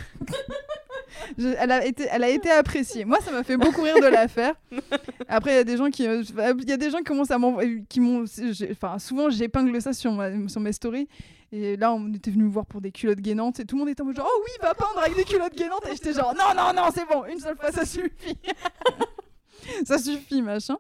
Elle, 1.38 1.72
a 1.72 1.86
été, 1.86 2.08
elle 2.12 2.24
a 2.24 2.30
été 2.30 2.50
appréciée. 2.50 3.06
Moi, 3.06 3.20
ça 3.22 3.32
m'a 3.32 3.44
fait 3.44 3.58
beaucoup 3.58 3.82
rire 3.82 3.96
de 4.02 4.08
la 4.08 4.28
faire. 4.28 4.56
Après, 5.28 5.52
il 5.52 5.56
y 5.56 5.60
a 5.60 5.64
des 5.64 5.78
gens 5.78 5.90
qui, 5.90 6.08
euh, 6.08 6.24
il 6.60 6.70
y 6.70 6.74
a 6.74 6.78
des 6.78 6.90
gens 6.90 7.00
qui 7.00 7.04
commencent 7.06 7.32
à 7.32 7.38
m'envoyer, 7.38 7.84
qui 7.90 8.00
m'ont, 8.00 8.26
enfin, 8.72 9.00
souvent 9.00 9.30
j'épingle 9.30 9.82
ça 9.82 9.94
sur, 9.94 10.12
ma- 10.12 10.48
sur 10.48 10.62
mes 10.62 10.74
stories. 10.74 11.08
Et 11.54 11.76
là, 11.76 11.92
on 11.94 12.14
était 12.14 12.32
venu 12.32 12.46
me 12.46 12.50
voir 12.50 12.66
pour 12.66 12.80
des 12.80 12.92
culottes 12.92 13.20
gainantes 13.20 13.60
et 13.60 13.66
tout 13.66 13.76
le 13.76 13.80
monde 13.80 13.90
était 13.90 14.02
en 14.02 14.06
mode 14.06 14.16
genre, 14.16 14.30
oh 14.30 14.42
oui, 14.46 14.52
va 14.62 14.74
peindre 14.74 15.00
avec 15.04 15.16
des 15.16 15.26
culottes 15.26 15.56
gainantes. 15.56 15.86
Et 15.88 15.94
j'étais 15.96 16.14
genre, 16.14 16.34
non, 16.34 16.56
non, 16.56 16.74
non, 16.74 16.90
c'est 16.94 17.06
bon, 17.06 17.26
une 17.26 17.40
seule 17.40 17.58
fois, 17.58 17.72
ça 17.72 17.86
suffit. 17.86 18.38
ça 19.86 19.98
suffit, 19.98 20.42
machin. 20.42 20.78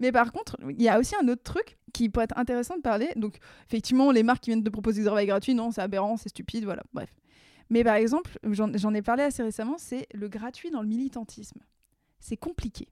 Mais 0.00 0.12
par 0.12 0.32
contre, 0.32 0.56
il 0.68 0.80
y 0.82 0.88
a 0.88 0.98
aussi 0.98 1.14
un 1.20 1.26
autre 1.28 1.42
truc 1.42 1.76
qui 1.92 2.08
pourrait 2.08 2.24
être 2.24 2.38
intéressant 2.38 2.76
de 2.76 2.82
parler. 2.82 3.08
Donc, 3.16 3.36
effectivement, 3.66 4.10
les 4.12 4.22
marques 4.22 4.42
qui 4.44 4.50
viennent 4.50 4.62
de 4.62 4.70
proposer 4.70 5.00
du 5.00 5.06
travail 5.06 5.26
gratuit, 5.26 5.54
non, 5.54 5.70
c'est 5.72 5.80
aberrant, 5.82 6.16
c'est 6.16 6.28
stupide, 6.28 6.64
voilà, 6.64 6.82
bref. 6.92 7.10
Mais 7.72 7.84
par 7.84 7.94
exemple, 7.94 8.38
j'en 8.44 8.92
ai 8.92 9.00
parlé 9.00 9.22
assez 9.22 9.42
récemment, 9.42 9.78
c'est 9.78 10.06
le 10.12 10.28
gratuit 10.28 10.70
dans 10.70 10.82
le 10.82 10.88
militantisme. 10.88 11.58
C'est 12.20 12.36
compliqué. 12.36 12.86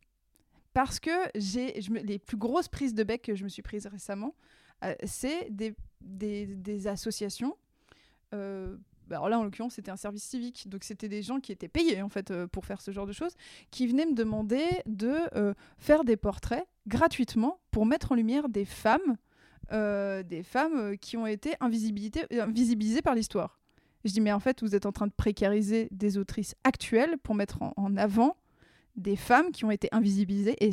Parce 0.73 0.99
que 0.99 1.11
j'ai 1.35 1.79
les 2.03 2.19
plus 2.19 2.39
grosses 2.39 2.69
prises 2.69 2.95
de 2.95 3.03
bec 3.03 3.21
que 3.21 3.35
je 3.35 3.45
me 3.45 3.51
suis 3.51 3.61
prises 3.61 3.87
récemment, 3.87 4.35
euh, 4.83 4.95
c'est 5.05 5.49
des, 5.51 6.87
associations. 6.87 7.59
euh, 8.33 8.75
bah 9.07 9.17
alors 9.17 9.29
là, 9.29 9.39
en 9.39 9.45
l'occurrence, 9.45 9.75
c'était 9.75 9.91
un 9.91 9.99
service 9.99 10.25
civique. 10.25 10.67
Donc, 10.67 10.83
c'était 10.85 11.11
des 11.11 11.21
gens 11.21 11.41
qui 11.41 11.53
étaient 11.53 11.69
payés, 11.69 12.01
en 12.01 12.09
fait, 12.09 12.31
euh, 12.31 12.47
pour 12.47 12.65
faire 12.65 12.81
ce 12.81 12.91
genre 12.91 13.07
de 13.07 13.13
choses, 13.13 13.35
qui 13.71 13.87
venaient 13.87 14.07
me 14.07 14.15
demander 14.15 14.65
de 14.87 15.15
faire 15.77 16.05
des 16.05 16.17
portraits 16.17 16.67
gratuitement 16.87 17.61
pour 17.71 17.85
mettre 17.85 18.13
en 18.13 18.15
lumière 18.15 18.49
des 18.49 18.65
femmes, 18.65 19.19
des 19.71 20.43
femmes 20.43 20.97
qui 20.97 21.19
ont 21.19 21.27
été 21.27 21.55
invisibilisées 21.61 23.03
par 23.03 23.15
l'histoire. 23.15 23.60
Je 24.05 24.13
dis, 24.13 24.21
mais 24.21 24.33
en 24.33 24.41
fait, 24.41 24.63
vous 24.63 24.75
êtes 24.75 24.87
en 24.87 24.93
train 24.93 25.07
de 25.07 25.13
précariser 25.13 25.89
des 25.91 26.17
autrices 26.19 26.55
actuelles 26.65 27.17
pour 27.23 27.35
mettre 27.35 27.63
en, 27.63 27.73
en 27.77 27.97
avant 27.97 28.37
des 28.97 29.17
femmes 29.17 29.51
qui 29.53 29.65
ont 29.65 29.71
été 29.71 29.89
invisibilisées 29.93 30.57
et 30.61 30.71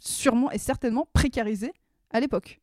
sûrement 0.00 0.50
et 0.50 0.58
certainement 0.58 1.08
précarisées 1.12 1.72
à 2.10 2.20
l'époque. 2.20 2.60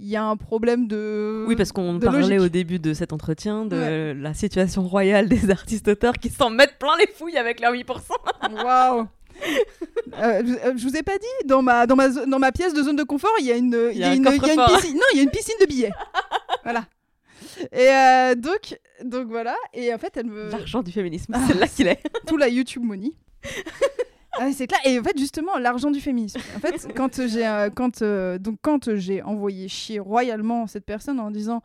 Il 0.00 0.06
y 0.06 0.14
a 0.16 0.22
un 0.24 0.36
problème 0.36 0.86
de. 0.86 1.44
Oui, 1.48 1.56
parce 1.56 1.72
qu'on 1.72 1.98
parlait 1.98 2.20
logique. 2.20 2.40
au 2.40 2.48
début 2.48 2.78
de 2.78 2.94
cet 2.94 3.12
entretien 3.12 3.64
de 3.66 4.14
la 4.16 4.32
situation 4.32 4.86
royale 4.86 5.28
des 5.28 5.50
artistes-auteurs 5.50 6.14
qui 6.14 6.28
s'en 6.30 6.50
mettent 6.50 6.78
plein 6.78 6.96
les 6.98 7.08
fouilles 7.08 7.36
avec 7.36 7.60
leurs 7.60 7.72
8%. 7.72 7.84
Waouh! 8.64 9.08
Euh, 10.20 10.42
je, 10.44 10.52
euh, 10.68 10.72
je 10.76 10.82
vous 10.84 10.96
ai 10.96 11.02
pas 11.02 11.16
dit, 11.18 11.46
dans 11.46 11.62
ma, 11.62 11.86
dans, 11.86 11.96
ma, 11.96 12.08
dans 12.08 12.38
ma 12.38 12.52
pièce 12.52 12.74
de 12.74 12.82
zone 12.82 12.96
de 12.96 13.02
confort, 13.02 13.30
il 13.40 13.46
y 13.46 13.52
a 13.52 13.56
une, 13.56 13.76
il 13.92 13.98
y 13.98 14.04
a 14.04 14.10
un 14.10 14.14
une, 14.14 14.22
il 14.22 14.24
y 14.24 14.28
a 14.28 14.32
une 14.34 14.40
coffre-fort. 14.40 14.80
piscine. 14.80 14.94
Non, 14.96 15.02
il 15.14 15.16
y 15.16 15.20
a 15.20 15.22
une 15.24 15.30
piscine 15.30 15.54
de 15.60 15.66
billets. 15.66 15.92
voilà. 16.64 16.84
Et 17.72 17.88
euh, 17.88 18.34
donc, 18.34 18.78
donc 19.04 19.28
voilà. 19.28 19.56
Et 19.72 19.92
en 19.92 19.98
fait, 19.98 20.16
elle 20.16 20.26
me. 20.26 20.50
L'argent 20.50 20.82
du 20.82 20.92
féminisme, 20.92 21.32
Ah, 21.34 21.40
c'est 21.46 21.54
là 21.58 21.66
qu'il 21.66 21.86
est. 21.86 22.00
tout 22.26 22.36
la 22.36 22.48
YouTube 22.48 22.82
money. 22.82 23.12
Ah, 24.32 24.52
c'est 24.52 24.66
clair. 24.66 24.80
Et 24.84 24.98
en 24.98 25.02
fait, 25.02 25.18
justement, 25.18 25.56
l'argent 25.58 25.90
du 25.90 26.00
féminisme. 26.00 26.40
En 26.56 26.60
fait, 26.60 26.88
quand 26.94 27.26
j'ai 27.26 27.46
euh, 27.46 27.70
quand 27.70 28.02
euh, 28.02 28.38
donc 28.38 28.58
quand 28.62 28.94
j'ai 28.96 29.22
envoyé 29.22 29.68
chier 29.68 29.98
royalement 29.98 30.66
cette 30.66 30.84
personne 30.84 31.18
en 31.18 31.30
disant, 31.30 31.62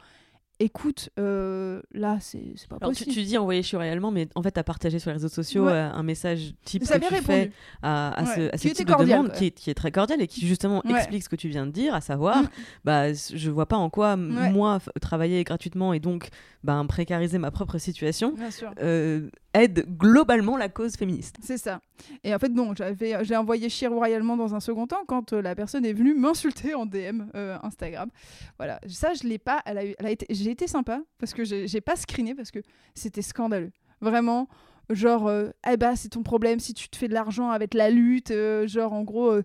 écoute, 0.60 1.10
euh, 1.20 1.82
là, 1.94 2.18
c'est 2.22 2.40
pas 2.70 2.78
Alors, 2.78 2.92
possible. 2.92 3.12
tu 3.12 3.24
dis 3.24 3.38
envoyer 3.38 3.62
chier 3.64 3.78
réellement, 3.78 4.12
mais 4.12 4.28
en 4.36 4.44
fait, 4.44 4.52
tu 4.52 4.60
as 4.60 4.64
partagé 4.64 5.00
sur 5.00 5.10
les 5.10 5.16
réseaux 5.16 5.28
sociaux 5.28 5.66
Ouais. 5.66 5.72
euh, 5.72 5.92
un 5.92 6.04
message 6.04 6.54
type 6.64 6.84
Ça 6.86 7.00
que 7.00 7.08
tu 7.08 7.16
fais 7.22 7.52
à, 7.82 8.14
à 8.22 8.26
ce, 8.26 8.40
Ouais. 8.42 8.54
à 8.54 8.58
ce 8.58 8.68
type 8.70 8.88
de 8.88 8.94
demande 8.94 9.32
qui 9.34 9.48
est, 9.48 9.52
qui 9.52 9.70
est 9.70 9.74
très 9.74 9.92
cordial 9.92 10.22
et 10.22 10.28
qui 10.28 10.46
justement 10.48 10.82
Ouais. 10.86 10.92
explique 10.94 11.24
ce 11.24 11.30
que 11.30 11.36
tu 11.36 11.50
viens 11.50 11.66
de 11.66 11.72
dire, 11.72 11.94
à 11.96 12.02
savoir, 12.02 12.44
Mm. 12.44 12.48
bah, 12.86 13.14
je 13.14 13.50
vois 13.52 13.66
pas 13.68 13.78
en 13.78 13.90
quoi 13.90 14.16
moi 14.16 14.80
travailler 15.02 15.44
gratuitement 15.44 15.94
et 15.94 16.00
donc 16.00 16.30
bah, 16.64 16.82
précariser 16.88 17.38
ma 17.40 17.52
propre 17.52 17.78
situation 17.78 18.32
Bien 18.34 18.52
sûr. 18.52 18.72
euh, 18.82 19.30
aide 19.54 19.86
globalement 19.98 20.58
la 20.58 20.70
cause 20.70 20.96
féministe. 20.96 21.38
C'est 21.42 21.58
ça. 21.58 21.82
Et 22.24 22.34
en 22.34 22.40
fait, 22.40 22.50
non, 22.50 22.74
j'avais, 22.76 23.24
j'ai 23.24 23.36
envoyé 23.36 23.70
chier 23.70 23.88
royalement 23.88 24.36
dans 24.38 24.56
un 24.56 24.60
second 24.60 24.88
temps 24.88 25.04
quand 25.08 25.34
euh, 25.34 25.42
la 25.42 25.56
personne 25.56 25.86
est 25.86 25.94
venue 25.94 26.14
m'insulter 26.14 26.74
en 26.76 26.86
DM 26.86 27.24
euh, 27.36 27.58
Instagram. 27.64 28.10
Voilà, 28.58 28.80
ça, 28.88 29.14
je 29.14 29.28
l'ai 29.28 29.38
pas. 29.38 29.62
Elle 29.66 29.78
a 29.78 29.86
eu, 29.86 29.96
elle 30.00 30.06
a 30.06 30.12
été, 30.12 30.26
j'ai 30.30 30.52
été 30.52 30.68
sympa 30.68 31.02
parce 31.20 31.34
que 31.34 31.44
j'ai, 31.44 31.68
j'ai 31.68 31.82
pas 31.82 31.96
screené 31.96 32.36
parce 32.36 32.52
que 32.52 32.60
c'était 32.96 33.22
scandaleux. 33.22 33.72
Vraiment. 34.02 34.48
Genre, 34.90 35.28
euh, 35.28 35.50
eh 35.72 35.78
ben, 35.78 35.96
c'est 35.96 36.10
ton 36.10 36.24
problème 36.24 36.60
si 36.60 36.74
tu 36.74 36.90
te 36.90 36.98
fais 36.98 37.08
de 37.08 37.14
l'argent 37.14 37.50
avec 37.50 37.74
la 37.74 37.90
lutte. 37.90 38.32
euh, 38.32 38.68
genre, 38.68 38.94
en 38.94 39.04
gros, 39.04 39.32
euh, 39.32 39.44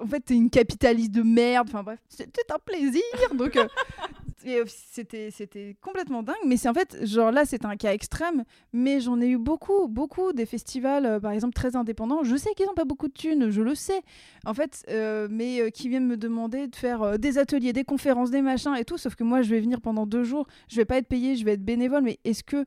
en 0.00 0.06
fait, 0.06 0.20
t'es 0.20 0.34
une 0.34 0.50
capitaliste 0.50 1.10
de 1.12 1.22
merde. 1.22 1.68
Enfin, 1.68 1.82
bref, 1.82 1.98
c'était 2.08 2.42
un 2.52 2.58
plaisir. 2.64 3.02
Donc, 3.34 3.56
euh, 4.46 4.64
c'était, 4.66 5.30
c'était 5.32 5.76
complètement 5.80 6.22
dingue. 6.22 6.36
Mais 6.46 6.56
c'est 6.56 6.68
en 6.68 6.74
fait, 6.74 7.04
genre 7.04 7.32
là, 7.32 7.44
c'est 7.44 7.64
un 7.64 7.76
cas 7.76 7.92
extrême 7.92 8.44
mais 8.72 9.00
j'en 9.00 9.20
ai 9.20 9.28
eu 9.28 9.38
beaucoup, 9.38 9.88
beaucoup 9.88 10.32
des 10.32 10.46
festivals, 10.46 11.20
par 11.20 11.32
exemple, 11.32 11.54
très 11.54 11.76
indépendants. 11.76 12.22
Je 12.22 12.36
sais 12.36 12.54
qu'ils 12.54 12.66
n'ont 12.66 12.74
pas 12.74 12.84
beaucoup 12.84 13.08
de 13.08 13.12
thunes, 13.12 13.50
je 13.50 13.60
le 13.62 13.74
sais. 13.74 14.00
En 14.46 14.54
fait, 14.54 14.86
mais 15.30 15.70
qui 15.72 15.88
viennent 15.88 16.06
me 16.06 16.16
demander 16.16 16.68
de 16.68 16.76
faire 16.76 17.18
des 17.18 17.36
ateliers, 17.38 17.72
des 17.72 17.84
conférences, 17.84 18.30
des 18.30 18.42
machins 18.42 18.74
et 18.74 18.84
tout. 18.84 18.96
Sauf 18.96 19.14
que 19.14 19.24
moi, 19.24 19.42
je 19.42 19.50
vais 19.50 19.60
venir 19.60 19.80
pendant 19.80 20.06
deux 20.06 20.24
jours. 20.24 20.46
Je 20.68 20.76
vais 20.76 20.84
pas 20.84 20.96
être 20.98 21.08
payée, 21.08 21.36
je 21.36 21.44
vais 21.44 21.52
être 21.52 21.64
bénévole. 21.64 22.02
Mais 22.02 22.18
est-ce 22.24 22.42
que 22.42 22.64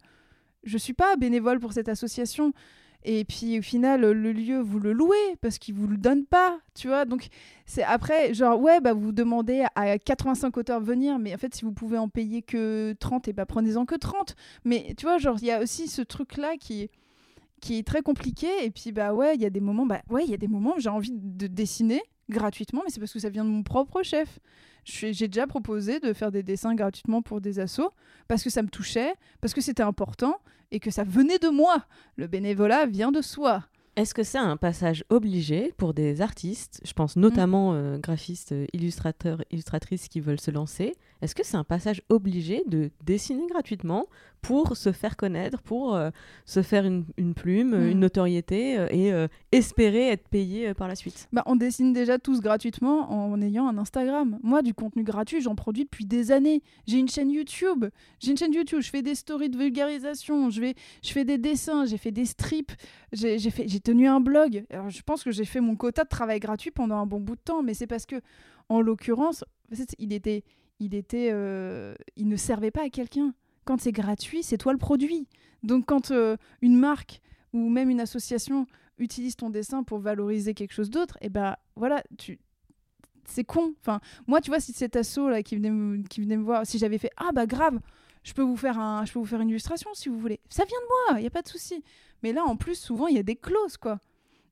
je 0.66 0.78
suis 0.78 0.94
pas 0.94 1.16
bénévole 1.16 1.60
pour 1.60 1.74
cette 1.74 1.90
association 1.90 2.54
et 3.08 3.24
puis 3.24 3.60
au 3.60 3.62
final, 3.62 4.02
le 4.02 4.32
lieu, 4.34 4.60
vous 4.60 4.80
le 4.80 4.92
louez 4.92 5.36
parce 5.40 5.60
qu'il 5.60 5.76
vous 5.76 5.88
le 5.88 5.96
donne 5.96 6.26
pas, 6.26 6.60
tu 6.74 6.88
vois. 6.88 7.06
Donc 7.06 7.28
c'est 7.68 7.84
après, 7.84 8.34
genre, 8.34 8.60
ouais, 8.60 8.82
bah 8.82 8.94
vous 8.94 9.12
demandez 9.12 9.64
à 9.76 10.00
85 10.00 10.58
auteurs 10.58 10.82
de 10.82 10.86
venir, 10.88 11.20
mais 11.20 11.36
en 11.36 11.38
fait, 11.38 11.54
si 11.54 11.66
vous 11.66 11.72
pouvez 11.72 12.00
en 12.00 12.10
payer 12.10 12.42
que 12.42 12.94
30, 13.00 13.28
et 13.28 13.34
bah 13.34 13.46
prenez-en 13.46 13.86
que 13.86 13.94
30. 13.94 14.36
Mais 14.66 14.96
tu 14.98 15.06
vois, 15.06 15.20
genre, 15.20 15.38
il 15.40 15.46
y 15.46 15.52
a 15.52 15.62
aussi 15.62 15.88
ce 15.88 16.02
truc-là 16.02 16.58
qui, 16.60 16.90
qui 17.62 17.78
est 17.78 17.86
très 17.86 18.02
compliqué. 18.02 18.48
Et 18.64 18.72
puis, 18.72 18.92
bah 18.92 19.14
ouais, 19.14 19.36
il 19.36 19.42
y 19.42 19.46
a 19.46 19.52
des 19.52 19.62
moments, 19.62 19.86
bah 19.86 20.02
ouais, 20.10 20.24
il 20.26 20.32
y 20.32 20.34
a 20.34 20.38
des 20.38 20.48
moments 20.48 20.74
où 20.76 20.80
j'ai 20.80 20.90
envie 20.90 21.12
de 21.14 21.46
dessiner 21.46 22.02
gratuitement, 22.30 22.82
mais 22.84 22.90
c'est 22.90 23.00
parce 23.00 23.14
que 23.14 23.20
ça 23.20 23.30
vient 23.30 23.46
de 23.46 23.50
mon 23.50 23.62
propre 23.62 24.02
chef. 24.02 24.40
J'ai 24.84 25.28
déjà 25.28 25.46
proposé 25.46 26.00
de 26.00 26.12
faire 26.14 26.32
des 26.32 26.42
dessins 26.42 26.74
gratuitement 26.74 27.22
pour 27.22 27.40
des 27.40 27.60
assos 27.60 27.92
parce 28.28 28.44
que 28.44 28.50
ça 28.50 28.64
me 28.64 28.68
touchait, 28.68 29.14
parce 29.42 29.54
que 29.54 29.62
c'était 29.62 29.84
important 29.84 30.38
et 30.72 30.80
que 30.80 30.92
ça 30.92 31.04
venait 31.04 31.40
de 31.40 31.50
moi. 31.50 31.86
Le 32.16 32.28
bénévolat 32.28 32.86
vient 32.86 33.12
de 33.12 33.22
soi. 33.22 33.64
Est-ce 33.96 34.14
que 34.14 34.24
c'est 34.24 34.38
un 34.38 34.58
passage 34.58 35.06
obligé 35.10 35.74
pour 35.78 35.94
des 35.94 36.20
artistes, 36.20 36.82
je 36.84 36.92
pense 36.92 37.16
notamment 37.16 37.74
euh, 37.74 37.98
graphistes, 37.98 38.54
illustrateurs, 38.74 39.42
illustratrices 39.52 40.10
qui 40.10 40.20
veulent 40.20 40.40
se 40.40 40.52
lancer 40.52 40.96
Est-ce 41.22 41.34
que 41.36 41.44
c'est 41.46 41.58
un 41.58 41.64
passage 41.64 42.02
obligé 42.10 42.64
de 42.68 42.92
dessiner 43.04 43.48
gratuitement 43.48 44.08
pour 44.42 44.78
se 44.78 44.92
faire 44.92 45.18
connaître, 45.18 45.62
pour 45.64 45.96
euh, 45.96 46.12
se 46.46 46.62
faire 46.62 46.86
une, 46.86 47.06
une 47.18 47.34
plume, 47.34 47.76
Mm. 47.76 47.90
une 47.92 48.00
notoriété 48.00 48.78
euh, 48.78 48.88
et 48.92 49.12
euh, 49.12 49.28
espérer 49.52 50.10
être 50.10 50.28
payé 50.28 50.74
par 50.76 50.88
la 50.88 50.96
suite? 50.96 51.28
Bah, 51.32 51.42
on 51.48 51.56
dessine 51.56 51.94
déjà 51.94 52.20
tous 52.20 52.42
gratuitement 52.42 53.12
en 53.12 53.42
ayant 53.42 53.68
un 53.68 53.78
Instagram. 53.78 54.38
Moi, 54.44 54.62
du 54.62 54.74
contenu 54.74 55.04
gratuit, 55.04 55.42
j'en 55.42 55.56
produis 55.56 55.86
depuis 55.86 56.06
des 56.06 56.32
années. 56.32 56.62
J'ai 56.86 57.00
une 57.00 57.08
chaîne 57.10 57.32
YouTube. 57.32 57.86
J'ai 58.20 58.32
une 58.32 58.38
chaîne 58.38 58.54
YouTube. 58.54 58.82
Je 58.82 58.90
fais 58.90 59.02
des 59.02 59.16
stories 59.16 59.50
de 59.50 59.58
vulgarisation. 59.58 60.50
Je, 60.52 60.62
vais, 60.62 60.76
je 61.04 61.12
fais 61.12 61.26
des 61.26 61.38
dessins. 61.40 61.86
J'ai 61.86 61.98
fait 61.98 62.12
des 62.12 62.26
strips. 62.26 62.74
J'ai 63.14 63.80
tenu 63.80 64.08
un 64.08 64.20
blog. 64.20 64.66
Alors, 64.70 64.90
je 64.90 65.02
pense 65.02 65.24
que 65.24 65.32
j'ai 65.32 65.46
fait 65.46 65.62
mon 65.62 65.76
quota 65.76 66.04
de 66.04 66.10
travail 66.10 66.40
gratuit 66.40 66.72
pendant 66.72 66.98
un 66.98 67.06
bon 67.08 67.20
bout 67.20 67.36
de 67.36 67.42
temps. 67.42 67.64
Mais 67.64 67.74
c'est 67.74 67.88
parce 67.88 68.06
que, 68.06 68.18
en 68.70 68.82
l'occurrence, 68.82 69.44
il 69.98 70.14
était, 70.14 70.44
il 70.80 70.96
était, 70.96 71.30
euh, 71.32 71.96
il 72.16 72.28
ne 72.28 72.36
servait 72.36 72.72
pas 72.72 72.84
à 72.84 72.90
quelqu'un. 72.90 73.34
Quand 73.66 73.80
c'est 73.80 73.92
gratuit, 73.92 74.44
c'est 74.44 74.58
toi 74.58 74.74
le 74.74 74.78
produit. 74.78 75.28
Donc, 75.64 75.86
quand 75.86 76.12
euh, 76.12 76.38
une 76.62 76.78
marque 76.78 77.22
ou 77.54 77.70
même 77.70 77.90
une 77.90 78.00
association 78.00 78.68
utilise 78.98 79.36
ton 79.36 79.50
dessin 79.50 79.84
pour 79.84 80.00
valoriser 80.00 80.54
quelque 80.54 80.74
chose 80.74 80.90
d'autre, 80.90 81.18
et 81.22 81.30
ben 81.30 81.56
voilà, 81.76 82.04
tu 82.18 82.40
c'est 83.28 83.44
con. 83.44 83.74
Enfin, 83.82 84.00
moi, 84.28 84.40
tu 84.40 84.52
vois, 84.52 84.60
si 84.60 84.72
cet 84.72 84.96
asso 84.96 85.30
là 85.30 85.42
qui 85.42 85.56
venait 85.56 85.72
me, 85.72 86.04
qui 86.04 86.22
venait 86.22 86.38
me 86.38 86.44
voir, 86.44 86.66
si 86.66 86.78
j'avais 86.78 87.00
fait 87.00 87.10
ah 87.18 87.32
bah 87.34 87.48
grave, 87.48 87.80
je 88.24 88.34
peux 88.34 88.44
vous 88.44 88.56
faire 88.58 88.80
un, 88.80 89.04
je 89.06 89.14
peux 89.14 89.20
vous 89.20 89.26
faire 89.26 89.42
une 89.42 89.50
illustration 89.50 89.90
si 89.94 90.10
vous 90.10 90.20
voulez. 90.20 90.40
Ça 90.50 90.64
vient 90.66 90.78
de 90.80 91.14
moi, 91.14 91.20
il 91.20 91.24
y 91.24 91.28
a 91.28 91.32
pas 91.32 91.42
de 91.42 91.48
souci. 91.48 91.84
Mais 92.24 92.34
là, 92.34 92.44
en 92.44 92.56
plus, 92.56 92.76
souvent, 92.76 93.08
il 93.08 93.16
y 93.16 93.20
a 93.20 93.24
des 93.24 93.36
clauses 93.36 93.78
quoi. 93.78 94.00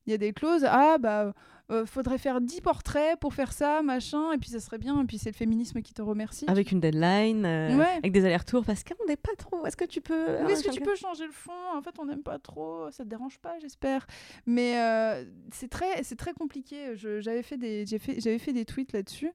Il 0.06 0.10
y 0.10 0.14
a 0.14 0.18
des 0.18 0.32
clauses. 0.32 0.64
Ah 0.68 0.98
bah 0.98 1.34
euh, 1.70 1.86
faudrait 1.86 2.18
faire 2.18 2.40
10 2.42 2.60
portraits 2.60 3.18
pour 3.18 3.32
faire 3.32 3.52
ça, 3.52 3.82
machin, 3.82 4.32
et 4.32 4.38
puis 4.38 4.50
ça 4.50 4.60
serait 4.60 4.76
bien. 4.78 5.00
Et 5.02 5.04
puis 5.06 5.16
c'est 5.18 5.30
le 5.30 5.34
féminisme 5.36 5.80
qui 5.82 5.94
te 5.94 6.02
remercie. 6.02 6.44
Avec 6.48 6.72
une 6.72 6.80
deadline, 6.80 7.46
euh, 7.46 7.76
Ouais. 7.78 7.96
avec 7.98 8.12
des 8.12 8.24
allers-retours, 8.24 8.64
parce 8.64 8.84
qu'on 8.84 9.06
n'est 9.06 9.16
pas 9.16 9.34
trop. 9.38 9.64
Est-ce 9.64 9.76
que 9.76 9.84
tu 9.86 10.00
peux. 10.00 10.42
Oui, 10.44 10.52
est-ce 10.52 10.62
que 10.64 10.70
tu 10.72 10.80
peux 10.82 10.94
changer 10.96 11.24
le 11.26 11.32
fond? 11.32 11.52
En 11.74 11.80
fait, 11.82 11.94
on 11.98 12.04
n'aime 12.04 12.22
pas 12.22 12.38
trop. 12.38 12.90
Ça 12.90 13.04
te 13.04 13.08
dérange 13.08 13.38
pas, 13.38 13.58
j'espère. 13.60 14.06
Mais 14.46 14.78
euh, 14.78 15.24
c'est 15.52 15.68
très, 15.70 16.02
c'est 16.02 16.16
très 16.16 16.34
compliqué. 16.34 16.96
Je- 16.96 17.20
J'avais 17.20 17.42
fait 17.42 17.56
des, 17.56 17.86
j'ai 17.86 17.98
fait, 17.98 18.20
j'avais 18.20 18.38
fait 18.38 18.52
des 18.52 18.64
tweets 18.66 18.92
là-dessus 18.92 19.32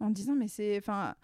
en 0.00 0.10
disant, 0.10 0.34
mais 0.34 0.48
c'est, 0.48 0.76
enfin, 0.76 1.14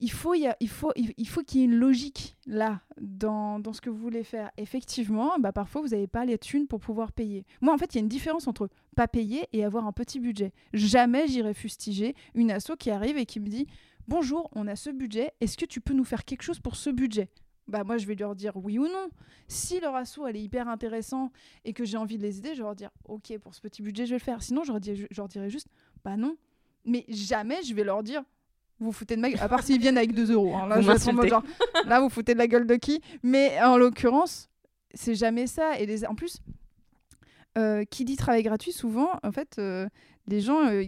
il 0.00 0.10
faut, 0.10 0.34
il 0.34 0.40
y 0.40 0.46
a- 0.48 0.56
il 0.60 0.68
faut, 0.68 0.90
il 0.96 1.12
il 1.16 1.28
faut 1.28 1.42
qu'il 1.42 1.60
y 1.60 1.62
ait 1.62 1.66
une 1.66 1.76
logique 1.76 2.36
là 2.46 2.80
dans, 3.00 3.60
dans 3.60 3.72
ce 3.72 3.80
que 3.80 3.88
vous 3.90 3.96
voulez 3.98 4.24
faire. 4.24 4.50
Effectivement, 4.56 5.32
bah 5.38 5.52
parfois 5.52 5.80
vous 5.82 5.88
n'avez 5.88 6.08
pas 6.08 6.24
les 6.24 6.36
thunes 6.36 6.66
pour 6.66 6.80
pouvoir 6.80 7.12
payer. 7.12 7.46
Moi, 7.60 7.72
en 7.72 7.78
fait, 7.78 7.94
il 7.94 7.98
y 7.98 7.98
a 7.98 8.02
une 8.02 8.08
différence 8.08 8.48
entre 8.48 8.68
pas 8.94 9.08
payer 9.08 9.46
et 9.52 9.64
avoir 9.64 9.86
un 9.86 9.92
petit 9.92 10.20
budget. 10.20 10.52
Jamais 10.72 11.26
j'irai 11.28 11.52
fustiger 11.54 12.14
une 12.34 12.50
asso 12.50 12.72
qui 12.78 12.90
arrive 12.90 13.16
et 13.18 13.26
qui 13.26 13.40
me 13.40 13.48
dit. 13.48 13.66
Bonjour, 14.08 14.50
on 14.54 14.66
a 14.66 14.76
ce 14.76 14.90
budget. 14.90 15.32
Est-ce 15.40 15.56
que 15.56 15.64
tu 15.64 15.80
peux 15.80 15.94
nous 15.94 16.04
faire 16.04 16.24
quelque 16.24 16.42
chose 16.42 16.60
pour 16.60 16.76
ce 16.76 16.90
budget? 16.90 17.28
Bah 17.66 17.82
moi 17.84 17.96
je 17.96 18.06
vais 18.06 18.14
leur 18.14 18.34
dire 18.34 18.52
oui 18.56 18.78
ou 18.78 18.84
non. 18.86 19.08
Si 19.48 19.80
leur 19.80 19.94
asso 19.96 20.18
elle 20.28 20.36
est 20.36 20.42
hyper 20.42 20.68
intéressant 20.68 21.30
et 21.64 21.72
que 21.72 21.86
j'ai 21.86 21.96
envie 21.96 22.18
de 22.18 22.22
les 22.22 22.36
aider, 22.38 22.50
je 22.50 22.56
vais 22.58 22.64
leur 22.64 22.74
dire 22.76 22.90
ok 23.08 23.38
pour 23.38 23.54
ce 23.54 23.62
petit 23.62 23.80
budget 23.80 24.04
je 24.04 24.10
vais 24.10 24.18
le 24.18 24.22
faire. 24.22 24.42
Sinon 24.42 24.64
je 24.64 24.72
leur, 24.72 24.80
dis- 24.80 24.94
je 24.96 25.06
leur 25.16 25.28
dirais 25.28 25.48
juste 25.48 25.68
bah 26.04 26.18
non. 26.18 26.36
Mais 26.84 27.06
jamais 27.08 27.62
je 27.62 27.72
vais 27.74 27.84
leur 27.84 28.02
dire 28.02 28.22
vous 28.80 28.92
foutez 28.92 29.16
de 29.16 29.22
ma 29.22 29.30
gueule. 29.30 29.40
À 29.40 29.48
part 29.48 29.62
s'ils 29.62 29.80
viennent 29.80 29.96
avec 29.96 30.12
2 30.12 30.32
euros. 30.32 30.54
hein. 30.54 30.66
Là 30.68 30.76
Vous 30.76 30.82
je 30.82 30.88
vais 30.88 30.96
être 30.96 31.08
en 31.08 31.12
mode 31.14 31.30
m'insultez. 31.30 31.48
genre 31.74 31.86
là 31.88 32.00
vous 32.00 32.10
foutez 32.10 32.34
de 32.34 32.38
la 32.38 32.46
gueule 32.46 32.66
de 32.66 32.74
qui? 32.74 33.00
Mais 33.22 33.58
en 33.62 33.78
l'occurrence 33.78 34.50
c'est 34.92 35.14
jamais 35.14 35.46
ça. 35.46 35.78
Et 35.80 35.86
les... 35.86 36.04
en 36.04 36.14
plus 36.14 36.40
euh, 37.56 37.84
qui 37.84 38.04
dit 38.04 38.16
travail 38.16 38.42
gratuit 38.42 38.72
souvent 38.72 39.10
en 39.22 39.30
fait 39.30 39.56
euh, 39.58 39.88
les 40.26 40.40
gens 40.40 40.66
euh, 40.66 40.84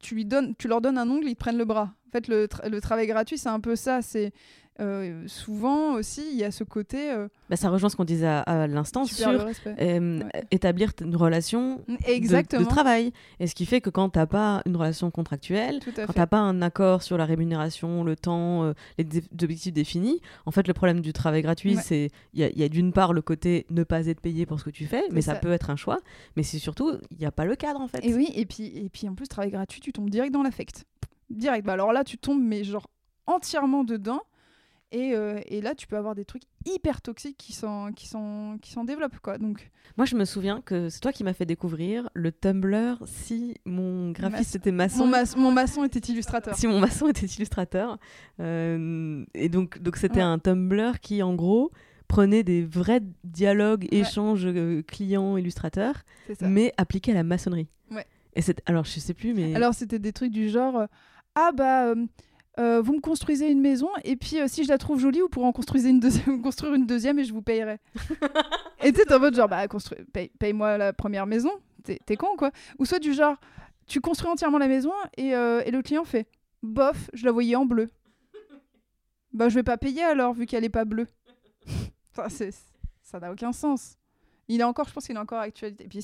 tu 0.00 0.14
lui 0.14 0.26
donnes 0.26 0.54
tu 0.56 0.68
leur 0.68 0.80
donnes 0.80 0.98
un 0.98 1.08
ongle 1.08 1.26
ils 1.26 1.34
te 1.34 1.40
prennent 1.40 1.56
le 1.56 1.64
bras. 1.64 1.94
En 2.08 2.10
fait 2.12 2.28
le, 2.28 2.46
le 2.68 2.80
travail 2.80 3.06
gratuit 3.06 3.38
c'est 3.38 3.48
un 3.48 3.60
peu 3.60 3.74
ça. 3.74 4.02
C'est 4.02 4.32
euh, 4.80 5.22
souvent 5.28 5.94
aussi, 5.94 6.22
il 6.32 6.36
y 6.36 6.42
a 6.42 6.50
ce 6.50 6.64
côté 6.64 7.12
euh, 7.12 7.28
Bah, 7.48 7.54
ça 7.54 7.70
rejoint 7.70 7.88
ce 7.88 7.94
qu'on 7.94 8.04
disait 8.04 8.26
à, 8.26 8.40
à 8.40 8.66
l'instant 8.66 9.04
sur 9.04 9.28
euh, 9.28 9.52
Ouais. 9.66 10.26
établir 10.50 10.90
une 11.00 11.14
relation 11.14 11.80
de-. 11.88 12.58
De, 12.58 12.64
travail. 12.64 13.12
Et 13.38 13.46
ce 13.46 13.54
qui 13.54 13.66
fait 13.66 13.80
que 13.80 13.90
quand 13.90 14.08
t'as 14.08 14.26
pas 14.26 14.62
une 14.66 14.74
relation 14.76 15.10
contractuelle, 15.12 15.78
quand 15.84 15.92
fait. 16.06 16.12
t'as 16.12 16.26
pas 16.26 16.38
un 16.38 16.60
accord 16.60 17.02
sur 17.02 17.16
la 17.16 17.24
rémunération, 17.24 18.02
le 18.02 18.16
temps, 18.16 18.72
les 18.98 19.06
objectifs 19.40 19.72
définis, 19.72 20.20
en 20.46 20.50
fait, 20.50 20.66
le 20.66 20.74
problème 20.74 21.00
du 21.00 21.12
travail 21.12 21.42
gratuit, 21.42 21.76
Ouais. 21.76 21.82
c'est 21.82 22.10
il 22.32 22.40
y 22.40 22.64
a, 22.64 22.68
d'une 22.68 22.92
part 22.92 23.12
le 23.12 23.22
côté 23.22 23.66
ne 23.70 23.84
pas 23.84 24.06
être 24.06 24.20
payé 24.20 24.44
pour 24.44 24.58
ce 24.58 24.64
que 24.64 24.70
tu 24.70 24.86
fais, 24.86 25.04
mais 25.12 25.22
ça, 25.22 25.34
ça. 25.34 25.40
peut 25.40 25.52
être 25.52 25.70
un 25.70 25.76
choix. 25.76 25.98
Mais 26.36 26.42
c'est 26.42 26.58
surtout, 26.58 26.92
il 27.12 27.18
n'y 27.18 27.26
a 27.26 27.32
pas 27.32 27.44
le 27.44 27.54
cadre 27.54 27.80
en 27.80 27.86
fait. 27.88 28.04
Et 28.04 28.12
oui, 28.14 28.30
et 28.34 28.44
puis, 28.44 28.66
et 28.76 28.88
puis 28.88 29.08
en 29.08 29.14
plus, 29.14 29.28
travail 29.28 29.50
gratuit, 29.50 29.80
tu 29.80 29.92
tombes 29.92 30.10
direct 30.10 30.32
dans 30.32 30.42
l'affect. 30.42 30.84
Direct. 31.30 31.64
Bah 31.64 31.74
alors 31.74 31.92
là, 31.92 32.02
tu 32.04 32.18
tombes, 32.18 32.42
mais 32.42 32.64
genre 32.64 32.88
entièrement 33.26 33.84
dedans. 33.84 34.20
Et, 34.94 35.12
euh, 35.12 35.40
et 35.46 35.60
là, 35.60 35.74
tu 35.74 35.88
peux 35.88 35.96
avoir 35.96 36.14
des 36.14 36.24
trucs 36.24 36.44
hyper 36.66 37.02
toxiques 37.02 37.36
qui 37.36 37.52
s'en 37.52 37.90
qui 37.92 38.08
qui 38.62 38.84
développent, 38.86 39.18
quoi. 39.18 39.38
Donc, 39.38 39.72
Moi, 39.96 40.06
je 40.06 40.14
me 40.14 40.24
souviens 40.24 40.60
que 40.60 40.88
c'est 40.88 41.00
toi 41.00 41.10
qui 41.12 41.24
m'as 41.24 41.32
fait 41.32 41.46
découvrir 41.46 42.08
le 42.14 42.30
Tumblr 42.30 42.98
si 43.04 43.56
mon 43.64 44.12
graphiste 44.12 44.54
était 44.54 44.70
maçon. 44.70 45.10
mon, 45.36 45.50
maçon 45.50 45.82
était 45.82 45.98
illustrateur. 46.12 46.54
si 46.54 46.68
mon 46.68 46.78
maçon 46.78 47.08
était 47.08 47.26
illustrateur. 47.26 47.98
Euh, 48.38 49.24
et 49.34 49.48
donc, 49.48 49.80
donc 49.80 49.96
c'était 49.96 50.16
Ouais. 50.18 50.22
un 50.22 50.38
Tumblr 50.38 51.00
qui, 51.00 51.24
en 51.24 51.34
gros, 51.34 51.72
prenait 52.06 52.44
des 52.44 52.64
vrais 52.64 53.00
dialogues, 53.24 53.88
Ouais. 53.90 53.98
échanges 53.98 54.46
euh, 54.46 54.82
clients-illustrateurs, 54.82 56.04
mais 56.40 56.72
appliqués 56.76 57.10
à 57.10 57.14
la 57.14 57.24
maçonnerie. 57.24 57.66
Ouais. 57.90 58.06
Et 58.36 58.42
alors, 58.66 58.84
je 58.84 59.00
sais 59.00 59.14
plus, 59.14 59.34
mais. 59.34 59.56
Alors, 59.56 59.74
c'était 59.74 59.98
des 59.98 60.12
trucs 60.12 60.30
du 60.30 60.48
genre 60.48 60.86
Ah, 61.34 61.50
bah. 61.52 61.94
Euh, 62.58 62.80
vous 62.80 62.94
me 62.94 63.00
construisez 63.00 63.50
une 63.50 63.60
maison 63.60 63.88
et 64.04 64.16
puis 64.16 64.40
euh, 64.40 64.46
si 64.48 64.62
je 64.64 64.68
la 64.68 64.78
trouve 64.78 65.00
jolie, 65.00 65.20
vous 65.20 65.28
pourrez 65.28 65.46
en 65.46 65.52
construire 65.52 65.86
une 65.86 66.00
deuxième, 66.00 66.40
construire 66.42 66.74
une 66.74 66.86
deuxième 66.86 67.18
et 67.18 67.24
je 67.24 67.32
vous 67.32 67.42
payerai. 67.42 67.78
et 68.82 68.92
t'es 68.92 69.12
en 69.12 69.18
mode 69.18 69.34
genre, 69.34 69.48
bah, 69.48 69.66
construis- 69.66 70.04
paye- 70.12 70.30
paye-moi 70.38 70.78
la 70.78 70.92
première 70.92 71.26
maison, 71.26 71.50
t'es 71.82 72.16
con 72.16 72.36
quoi. 72.36 72.50
Ou 72.78 72.84
soit 72.84 72.98
du 73.00 73.12
genre, 73.12 73.36
tu 73.86 74.00
construis 74.00 74.30
entièrement 74.30 74.58
la 74.58 74.68
maison 74.68 74.92
et, 75.16 75.34
euh, 75.34 75.62
et 75.66 75.70
le 75.70 75.82
client 75.82 76.04
fait, 76.04 76.26
bof, 76.62 77.10
je 77.12 77.24
la 77.24 77.32
voyais 77.32 77.56
en 77.56 77.66
bleu. 77.66 77.90
bah, 79.32 79.48
je 79.48 79.54
vais 79.56 79.62
pas 79.64 79.76
payer 79.76 80.02
alors 80.02 80.32
vu 80.34 80.46
qu'elle 80.46 80.64
est 80.64 80.68
pas 80.70 80.84
bleue. 80.84 81.06
Ça 83.02 83.20
n'a 83.20 83.32
aucun 83.32 83.52
sens. 83.52 83.96
Il 84.48 84.60
est 84.60 84.64
encore, 84.64 84.86
je 84.88 84.92
pense 84.92 85.06
qu'il 85.06 85.16
est 85.16 85.18
encore 85.18 85.40
actualité. 85.40 85.84
Et 85.84 85.88
puis 85.88 86.02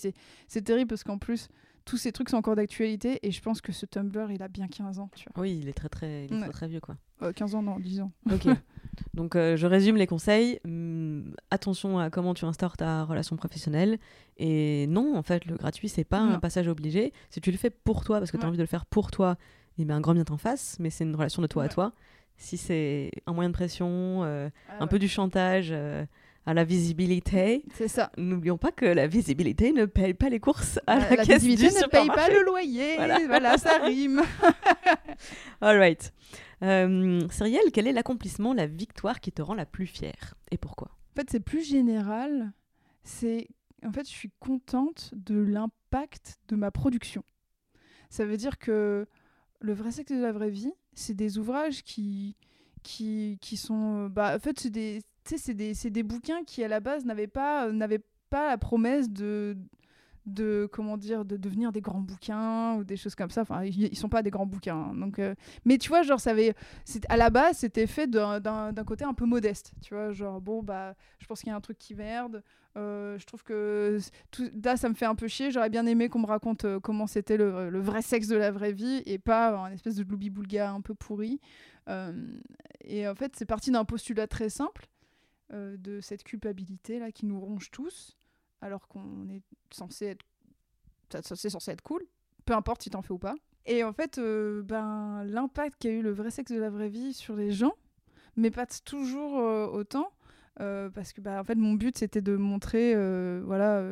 c'est 0.49 0.63
terrible 0.63 0.89
parce 0.89 1.05
qu'en 1.05 1.19
plus, 1.19 1.49
tous 1.85 1.97
ces 1.97 2.13
trucs 2.13 2.29
sont 2.31 2.37
encore 2.37 2.57
d'actualité 2.57 3.19
et 3.27 3.31
je 3.31 3.41
pense 3.43 3.61
que 3.61 3.73
ce 3.73 3.87
Tumblr, 3.87 4.31
il 4.31 4.43
a 4.43 4.49
bien 4.49 4.69
15 4.69 4.99
ans, 4.99 5.11
tu 5.17 5.25
vois. 5.35 5.43
Oui, 5.43 5.59
il 5.63 5.69
est 5.69 5.73
très 5.73 5.89
très, 5.89 6.27
il 6.27 6.33
est 6.33 6.37
Ouais. 6.37 6.43
très, 6.43 6.51
très 6.51 6.69
vieux 6.69 6.81
quoi. 6.81 6.97
Euh, 7.23 7.33
15 7.33 7.55
ans, 7.55 7.63
non, 7.63 7.79
10 7.79 8.01
ans. 8.01 8.13
Ok. 8.33 8.47
Donc 9.15 9.35
euh, 9.37 9.57
je 9.57 9.67
résume 9.67 9.97
les 9.97 10.07
conseils. 10.07 10.61
Hum, 10.65 11.35
attention 11.51 11.99
à 11.99 12.11
comment 12.11 12.35
tu 12.35 12.45
instaures 12.45 12.77
ta 12.77 13.05
relation 13.05 13.37
professionnelle. 13.37 13.99
Et 14.39 14.87
non, 14.89 15.17
en 15.17 15.23
fait, 15.23 15.45
le 15.47 15.57
gratuit, 15.57 15.89
c'est 15.89 16.05
pas 16.05 16.21
un 16.21 16.39
passage 16.39 16.69
obligé. 16.69 17.13
Si 17.31 17.41
tu 17.41 17.51
le 17.51 17.57
fais 17.59 17.71
pour 17.71 18.05
toi, 18.05 18.19
parce 18.19 18.31
que 18.31 18.37
tu 18.37 18.43
as 18.43 18.45
Ouais. 18.45 18.49
envie 18.49 18.59
de 18.59 18.63
le 18.63 18.67
faire 18.69 18.87
pour 18.87 19.11
toi, 19.11 19.37
eh 19.79 19.85
bien, 19.85 19.97
un 19.97 20.01
grand 20.01 20.15
bien 20.15 20.25
t'en 20.25 20.37
face, 20.39 20.77
mais 20.81 20.91
c'est 20.91 21.05
une 21.05 21.15
relation 21.17 21.43
de 21.43 21.47
toi 21.47 21.65
à 21.65 21.69
toi. 21.69 21.93
Si 22.37 22.57
c'est 22.57 23.11
un 23.27 23.35
moyen 23.35 23.51
de 23.51 23.55
pression, 23.55 24.23
euh, 24.25 24.49
Ah 24.71 24.77
un 24.81 24.87
peu 24.87 24.99
du 24.99 25.09
chantage 25.09 25.69
euh, 25.73 26.07
à 26.47 26.55
la 26.55 26.65
visibilité, 26.65 27.65
C'est 27.75 27.89
ça. 27.89 28.11
n'oublions 28.17 28.57
pas 28.59 28.73
que 28.73 28.87
la 28.87 29.07
visibilité 29.07 29.73
ne 29.73 29.85
paye 29.85 30.15
pas 30.15 30.29
les 30.31 30.41
courses 30.41 30.79
à 30.87 30.97
Euh, 30.97 31.01
la, 31.01 31.17
la 31.17 31.25
caisse 31.25 31.43
visibilité 31.43 31.79
du 31.79 31.85
ne 31.85 31.89
paye 31.89 32.09
pas 32.09 32.29
le 32.31 32.43
loyer. 32.45 32.97
Voilà. 32.97 33.19
Voilà, 33.27 33.59
ça 33.59 33.79
rime. 33.79 34.23
All 35.61 35.79
right. 35.79 36.13
Euh, 36.63 37.27
Cyrielle, 37.31 37.71
quel 37.73 37.87
est 37.87 37.93
l'accomplissement, 37.93 38.53
la 38.55 38.67
victoire 38.67 39.21
qui 39.21 39.33
te 39.33 39.43
rend 39.43 39.55
la 39.55 39.67
plus 39.67 39.87
fière 39.87 40.35
Et 40.51 40.59
pourquoi? 40.59 40.89
En 41.13 41.21
fait, 41.21 41.29
c'est 41.31 41.41
plus 41.41 41.67
général. 41.67 42.53
C'est 43.05 43.49
en 43.85 43.93
fait, 43.93 44.07
je 44.07 44.13
suis 44.13 44.31
contente 44.41 45.11
de 45.15 45.39
l'impact 45.41 46.39
de 46.49 46.57
ma 46.57 46.71
production. 46.71 47.23
Ça 48.11 48.25
veut 48.27 48.37
dire 48.37 48.59
que 48.59 49.07
le 49.61 49.73
vrai 49.73 49.91
sexe 49.91 50.13
de 50.13 50.21
la 50.21 50.33
vraie 50.33 50.51
vie, 50.51 50.73
c'est 50.95 51.15
des 51.15 51.39
ouvrages 51.39 51.83
qui 51.83 52.37
qui, 52.83 53.39
qui 53.43 53.57
sont 53.59 54.07
euh, 54.07 54.09
bah 54.09 54.35
en 54.37 54.39
fait 54.39 54.59
c'est 54.59 54.71
des 54.71 55.03
tu 55.25 55.39
sais, 55.39 55.75
c'est 55.75 55.91
des 55.91 56.03
bouquins 56.03 56.45
qui 56.45 56.65
à 56.65 56.69
la 56.69 56.81
base 56.81 57.05
n'avaient 57.05 57.27
pas 57.27 57.69
euh, 57.69 57.99
pas 58.31 58.49
la 58.49 58.59
promesse 58.59 59.11
de 59.11 59.57
de 60.27 60.69
comment 60.71 60.97
dire 60.97 61.25
de 61.25 61.37
devenir 61.37 61.73
des 61.73 61.81
grands 61.81 62.01
bouquins 62.01 62.75
ou 62.75 62.85
des 62.85 62.97
choses 62.97 63.15
comme 63.15 63.31
ça 63.31 63.43
enfin 63.43 63.65
ils, 63.65 63.97
sont 63.97 64.09
pas 64.09 64.23
des 64.23 64.31
grands 64.31 64.47
bouquins 64.47 64.91
hein. 64.91 64.95
donc 64.95 65.19
euh, 65.19 65.35
mais 65.65 65.79
tu 65.79 65.89
vois 65.89 66.03
genre 66.03 66.21
ça 66.21 66.31
avait 66.31 66.55
à 67.09 67.17
la 67.17 67.31
base 67.31 67.59
c'était 67.59 67.87
fait 67.87 68.07
d'un- 68.07 68.73
côté 68.87 69.05
un 69.05 69.15
peu 69.15 69.25
modeste 69.25 69.73
tu 69.81 69.95
vois 69.95 70.13
genre 70.13 70.41
bon 70.41 70.63
bah 70.63 70.95
je 71.19 71.27
pense 71.27 71.41
qu'il 71.41 71.49
y 71.49 71.53
a 71.53 71.57
un 71.57 71.61
truc 71.61 71.79
qui 71.79 71.95
merde 71.95 72.43
euh, 72.77 73.19
je 73.19 73.27
trouve 73.27 73.43
que 73.43 73.99
tout, 74.31 74.49
là 74.63 74.77
ça 74.77 74.89
me 74.89 74.95
fait 74.95 75.07
un 75.07 75.15
peu 75.15 75.27
chier 75.27 75.51
j'aurais 75.51 75.71
bien 75.71 75.87
aimé 75.87 76.09
qu'on 76.09 76.21
me 76.21 76.27
raconte 76.27 76.67
comment 76.81 77.07
c'était 77.07 77.37
le, 77.37 77.81
vrai 77.81 78.03
sexe 78.03 78.29
de 78.29 78.37
la 78.37 78.51
vraie 78.51 78.73
vie 78.73 79.03
et 79.07 79.19
pas 79.19 79.57
un 79.57 79.73
espèce 79.73 79.97
de 79.97 80.05
loubi-boulga 80.05 80.71
un 80.71 80.83
peu 80.83 80.95
pourri 80.95 81.41
et 82.85 83.09
en 83.09 83.15
fait 83.15 83.33
c'est 83.37 83.47
parti 83.47 83.71
d'un 83.71 83.85
postulat 83.85 84.27
très 84.27 84.51
simple 84.51 84.87
euh, 85.53 85.77
de 85.77 86.01
cette 86.01 86.23
culpabilité 86.23 87.01
là 87.01 87.11
qui 87.11 87.27
nous 87.27 87.41
ronge 87.41 87.73
tous 87.73 88.17
alors 88.61 88.87
qu'on 88.87 89.29
est 89.29 89.43
censé 89.73 90.07
être. 90.07 90.25
C'est 91.35 91.51
censé 91.51 91.73
être 91.73 91.83
cool, 91.83 92.07
peu 92.45 92.55
importe 92.55 92.83
si 92.83 92.91
t'en 92.91 93.03
fais 93.03 93.13
ou 93.13 93.19
pas. 93.19 93.35
Et 93.67 93.83
en 93.83 93.93
fait, 93.93 94.19
euh, 94.19 94.63
ben, 94.63 95.25
l'impact 95.25 95.77
qu'a 95.81 95.91
eu 95.91 96.03
le 96.03 96.13
vrai 96.13 96.31
sexe 96.31 96.53
de 96.53 96.59
la 96.59 96.71
vraie 96.71 96.89
vie 96.89 97.13
sur 97.13 97.35
les 97.35 97.51
gens 97.51 97.73
m'épate 98.37 98.83
toujours 98.85 99.41
euh, 99.41 99.67
autant. 99.67 100.13
parce 100.57 101.13
que 101.13 101.21
bah, 101.21 101.41
en 101.41 101.45
fait, 101.45 101.57
mon 101.57 101.75
but 101.75 101.99
c'était 101.99 102.21
de 102.21 102.37
montrer 102.37 102.95
voilà, 103.43 103.83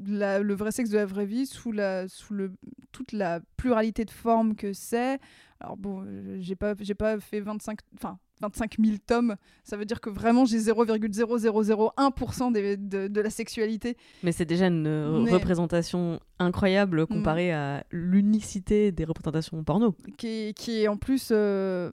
le 0.00 0.54
vrai 0.54 0.72
sexe 0.72 0.90
de 0.90 0.96
la 0.96 1.06
vraie 1.06 1.26
vie 1.26 1.46
sous, 1.46 1.70
la, 1.70 2.08
sous 2.08 2.34
le, 2.34 2.52
toute 2.90 3.12
la 3.12 3.38
pluralité 3.56 4.04
de 4.04 4.10
formes 4.10 4.56
que 4.56 4.72
c'est. 4.72 5.20
Alors 5.60 5.76
bon, 5.76 6.04
j'ai 6.40 6.56
pas, 6.56 6.74
j'ai 6.80 6.94
pas 6.94 7.20
fait 7.20 7.40
25, 7.40 7.78
enfin, 7.94 8.18
25 8.40 8.76
000 8.78 8.96
tomes, 9.06 9.36
ça 9.64 9.76
veut 9.76 9.84
dire 9.84 10.00
que 10.00 10.10
vraiment 10.10 10.44
j'ai 10.44 10.58
0,0001% 10.58 12.50
des- 12.52 12.76
de, 12.76 13.08
de 13.08 13.20
la 13.20 13.30
sexualité. 13.30 13.96
Mais 14.22 14.32
c'est 14.32 14.44
déjà 14.44 14.66
une 14.66 15.22
Mais- 15.24 15.32
représentation 15.32 16.20
incroyable 16.38 17.06
comparée 17.06 17.52
à 17.52 17.84
l'unicité 17.90 18.92
des 18.92 19.04
représentations 19.04 19.62
porno. 19.64 19.94
qui 20.16 20.26
est, 20.28 20.56
qui 20.56 20.82
est 20.82 20.88
en 20.88 20.96
plus, 20.96 21.30
euh, 21.32 21.90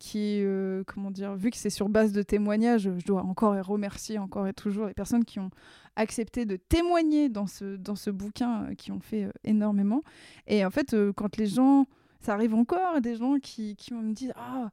qui 0.00 0.18
est, 0.38 0.44
euh, 0.44 0.82
comment 0.86 1.10
dire, 1.10 1.34
vu 1.36 1.50
que 1.50 1.56
c'est 1.56 1.70
sur 1.70 1.88
base 1.88 2.12
de 2.12 2.22
témoignages, 2.22 2.90
je 2.98 3.04
dois 3.06 3.22
encore 3.22 3.54
et 3.56 3.60
remercier 3.60 4.18
encore 4.18 4.46
et 4.48 4.54
toujours 4.54 4.86
les 4.86 4.94
personnes 4.94 5.24
qui 5.24 5.38
ont 5.38 5.50
accepté 5.96 6.44
de 6.46 6.56
témoigner 6.56 7.28
dans 7.28 7.46
ce, 7.46 7.76
dans 7.76 7.94
ce 7.96 8.10
bouquin, 8.10 8.64
euh, 8.70 8.74
qui 8.74 8.90
ont 8.90 9.00
fait 9.00 9.28
énormément. 9.44 10.02
Et 10.46 10.64
en 10.64 10.70
fait, 10.70 10.96
quand 11.14 11.36
les 11.36 11.46
gens, 11.46 11.86
ça 12.20 12.32
arrive 12.34 12.54
encore, 12.54 13.00
des 13.02 13.16
gens 13.16 13.36
qui, 13.38 13.76
qui 13.76 13.92
me 13.92 14.12
disent, 14.14 14.32
ah, 14.36 14.70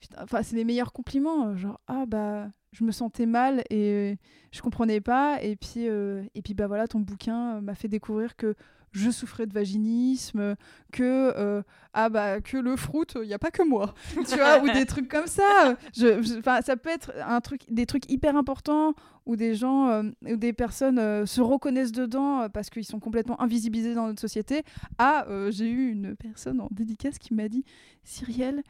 putain, 0.00 0.22
enfin, 0.22 0.42
c'est 0.42 0.56
les 0.56 0.64
meilleurs 0.64 0.92
compliments, 0.92 1.56
genre, 1.56 1.80
ah, 1.86 2.04
bah, 2.06 2.48
je 2.78 2.84
me 2.84 2.92
sentais 2.92 3.26
mal 3.26 3.64
et 3.70 3.92
euh, 3.92 4.14
je 4.52 4.60
comprenais 4.62 5.00
pas. 5.00 5.42
Et 5.42 5.56
puis, 5.56 5.88
euh, 5.88 6.22
et 6.34 6.42
puis 6.42 6.54
bah 6.54 6.66
voilà, 6.66 6.86
ton 6.86 7.00
bouquin 7.00 7.56
euh, 7.56 7.60
m'a 7.60 7.74
fait 7.74 7.88
découvrir 7.88 8.36
que 8.36 8.54
je 8.92 9.10
souffrais 9.10 9.46
de 9.46 9.52
vaginisme, 9.52 10.56
que 10.92 11.32
euh, 11.36 11.62
ah 11.94 12.08
bah 12.08 12.40
que 12.40 12.56
le 12.56 12.76
fruit, 12.76 13.06
il 13.22 13.28
y 13.28 13.34
a 13.34 13.38
pas 13.38 13.50
que 13.50 13.62
moi, 13.62 13.94
tu 14.28 14.36
vois, 14.36 14.62
ou 14.62 14.70
des 14.70 14.86
trucs 14.86 15.08
comme 15.08 15.26
ça. 15.26 15.76
Je, 15.96 16.40
ça 16.64 16.76
peut 16.76 16.90
être 16.90 17.12
un 17.24 17.40
truc, 17.40 17.62
des 17.68 17.86
trucs 17.86 18.10
hyper 18.10 18.36
importants 18.36 18.94
où 19.26 19.36
des 19.36 19.54
gens, 19.54 19.88
euh, 19.88 20.02
ou 20.22 20.36
des 20.36 20.52
personnes 20.52 20.98
euh, 20.98 21.26
se 21.26 21.40
reconnaissent 21.40 21.92
dedans 21.92 22.48
parce 22.48 22.70
qu'ils 22.70 22.86
sont 22.86 22.98
complètement 22.98 23.40
invisibilisés 23.42 23.94
dans 23.94 24.06
notre 24.06 24.20
société. 24.20 24.62
Ah, 24.98 25.26
j'ai 25.50 25.68
eu 25.68 25.90
une 25.90 26.16
personne 26.16 26.60
en 26.60 26.68
dédicace 26.70 27.18
qui 27.18 27.34
m'a 27.34 27.48
dit, 27.48 27.64
Cyrielle, 28.04 28.62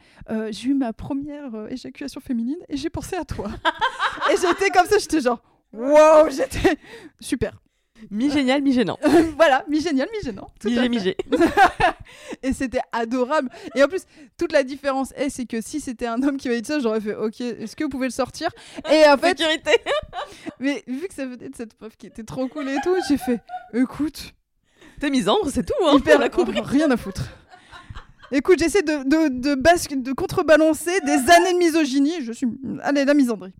j'ai 0.49 0.69
eu 0.69 0.73
ma 0.73 0.93
première 0.93 1.67
éjaculation 1.69 2.19
féminine 2.19 2.57
et 2.67 2.77
j'ai 2.77 2.89
pensé 2.89 3.15
à 3.15 3.23
toi. 3.23 3.49
Et 4.31 4.35
j'étais 4.37 4.69
comme 4.69 4.85
ça, 4.87 4.97
j'étais 4.97 5.21
genre, 5.21 5.41
wow, 5.73 6.29
j'étais 6.29 6.77
super. 7.19 7.53
Mi-génial, 8.11 8.61
mi-gênant. 8.61 8.97
voilà, 9.35 9.63
mi-génial, 9.67 10.07
mi-gênant. 10.13 10.49
Mi-gé, 10.63 10.87
mi-gé. 10.89 11.17
Et 12.43 12.53
c'était 12.53 12.79
adorable. 12.93 13.49
Et 13.75 13.83
en 13.83 13.87
plus, 13.87 14.03
toute 14.37 14.53
la 14.53 14.63
différence 14.63 15.11
est, 15.17 15.29
c'est 15.29 15.45
que 15.45 15.59
si 15.59 15.81
c'était 15.81 16.07
un 16.07 16.23
homme 16.23 16.37
qui 16.37 16.47
m'avait 16.47 16.61
dit 16.61 16.67
ça, 16.67 16.79
j'aurais 16.79 17.01
fait 17.01 17.15
OK, 17.15 17.41
est-ce 17.41 17.75
que 17.75 17.83
vous 17.83 17.89
pouvez 17.89 18.07
le 18.07 18.13
sortir? 18.13 18.49
Et 18.89 19.03
en 19.05 19.17
fait, 19.17 19.37
Sécurité. 19.37 19.71
mais 20.61 20.83
vu 20.87 21.07
que 21.09 21.13
ça 21.13 21.25
venait 21.25 21.49
de 21.49 21.55
cette 21.55 21.79
meuf 21.81 21.97
qui 21.97 22.07
était 22.07 22.23
trop 22.23 22.47
cool 22.47 22.69
et 22.69 22.77
tout, 22.83 22.95
j'ai 23.09 23.17
fait 23.17 23.41
écoute, 23.73 24.33
T'es 24.99 25.09
misandre, 25.09 25.49
c'est 25.49 25.65
tout, 25.65 25.73
hein. 25.85 25.95
hyper 25.97 26.19
on 26.19 26.23
a 26.23 26.29
compris. 26.29 26.59
rien 26.59 26.91
à 26.91 26.97
foutre. 26.97 27.23
Écoute, 28.31 28.59
j'essaie 28.59 28.83
de, 28.83 29.03
de, 29.03 29.95
de, 29.95 30.13
contrebalancer 30.13 30.99
des 31.01 31.11
années 31.11 31.53
de 31.53 31.57
misogynie. 31.57 32.21
Je 32.21 32.31
suis. 32.31 32.47
Allez, 32.83 33.05
la 33.05 33.13
misandrie. 33.13 33.53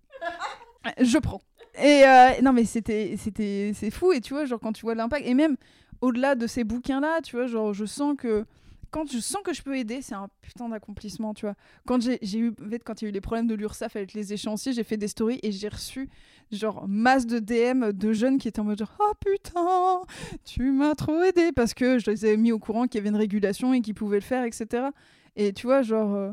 Je 1.00 1.18
prends. 1.18 1.42
Et 1.78 2.04
euh, 2.04 2.40
non, 2.42 2.52
mais 2.52 2.64
c'était, 2.64 3.16
c'est 3.16 3.90
fou. 3.90 4.12
Et 4.12 4.20
tu 4.20 4.34
vois, 4.34 4.44
genre, 4.44 4.60
quand 4.60 4.72
tu 4.72 4.82
vois 4.82 4.94
l'impact, 4.94 5.26
et 5.26 5.34
même 5.34 5.56
au-delà 6.00 6.34
de 6.34 6.46
ces 6.46 6.64
bouquins-là, 6.64 7.20
tu 7.22 7.36
vois, 7.36 7.46
genre, 7.46 7.72
je 7.72 7.84
sens 7.84 8.14
que. 8.16 8.44
Quand 8.92 9.08
je 9.08 9.20
sens 9.20 9.40
que 9.44 9.52
je 9.52 9.62
peux 9.62 9.76
aider, 9.76 10.02
c'est 10.02 10.16
un 10.16 10.28
putain 10.42 10.68
d'accomplissement, 10.68 11.32
tu 11.32 11.46
vois. 11.46 11.54
Quand 11.86 12.02
j'ai, 12.02 12.18
eu, 12.36 12.52
quand 12.84 13.00
il 13.00 13.04
y 13.04 13.06
a 13.06 13.10
eu 13.10 13.12
les 13.12 13.20
problèmes 13.20 13.46
de 13.46 13.54
l'URSSAF 13.54 13.94
avec 13.94 14.14
les 14.14 14.32
échéanciers, 14.32 14.72
j'ai 14.72 14.82
fait 14.82 14.96
des 14.96 15.06
stories 15.06 15.38
et 15.44 15.52
j'ai 15.52 15.68
reçu 15.68 16.08
genre 16.52 16.86
masse 16.88 17.26
de 17.26 17.38
DM 17.38 17.92
de 17.92 18.12
jeunes 18.12 18.38
qui 18.38 18.48
étaient 18.48 18.60
en 18.60 18.64
mode 18.64 18.78
genre 18.78 18.96
oh 18.98 19.12
putain 19.24 20.00
tu 20.44 20.72
m'as 20.72 20.94
trop 20.94 21.22
aidé 21.22 21.52
parce 21.52 21.74
que 21.74 21.98
je 21.98 22.10
les 22.10 22.26
ai 22.26 22.36
mis 22.36 22.52
au 22.52 22.58
courant 22.58 22.86
qu'il 22.86 22.96
y 22.96 23.00
avait 23.00 23.10
une 23.10 23.16
régulation 23.16 23.72
et 23.72 23.80
qu'ils 23.80 23.94
pouvaient 23.94 24.18
le 24.18 24.24
faire 24.24 24.44
etc 24.44 24.88
et 25.36 25.52
tu 25.52 25.66
vois 25.66 25.82
genre 25.82 26.14
euh, 26.14 26.32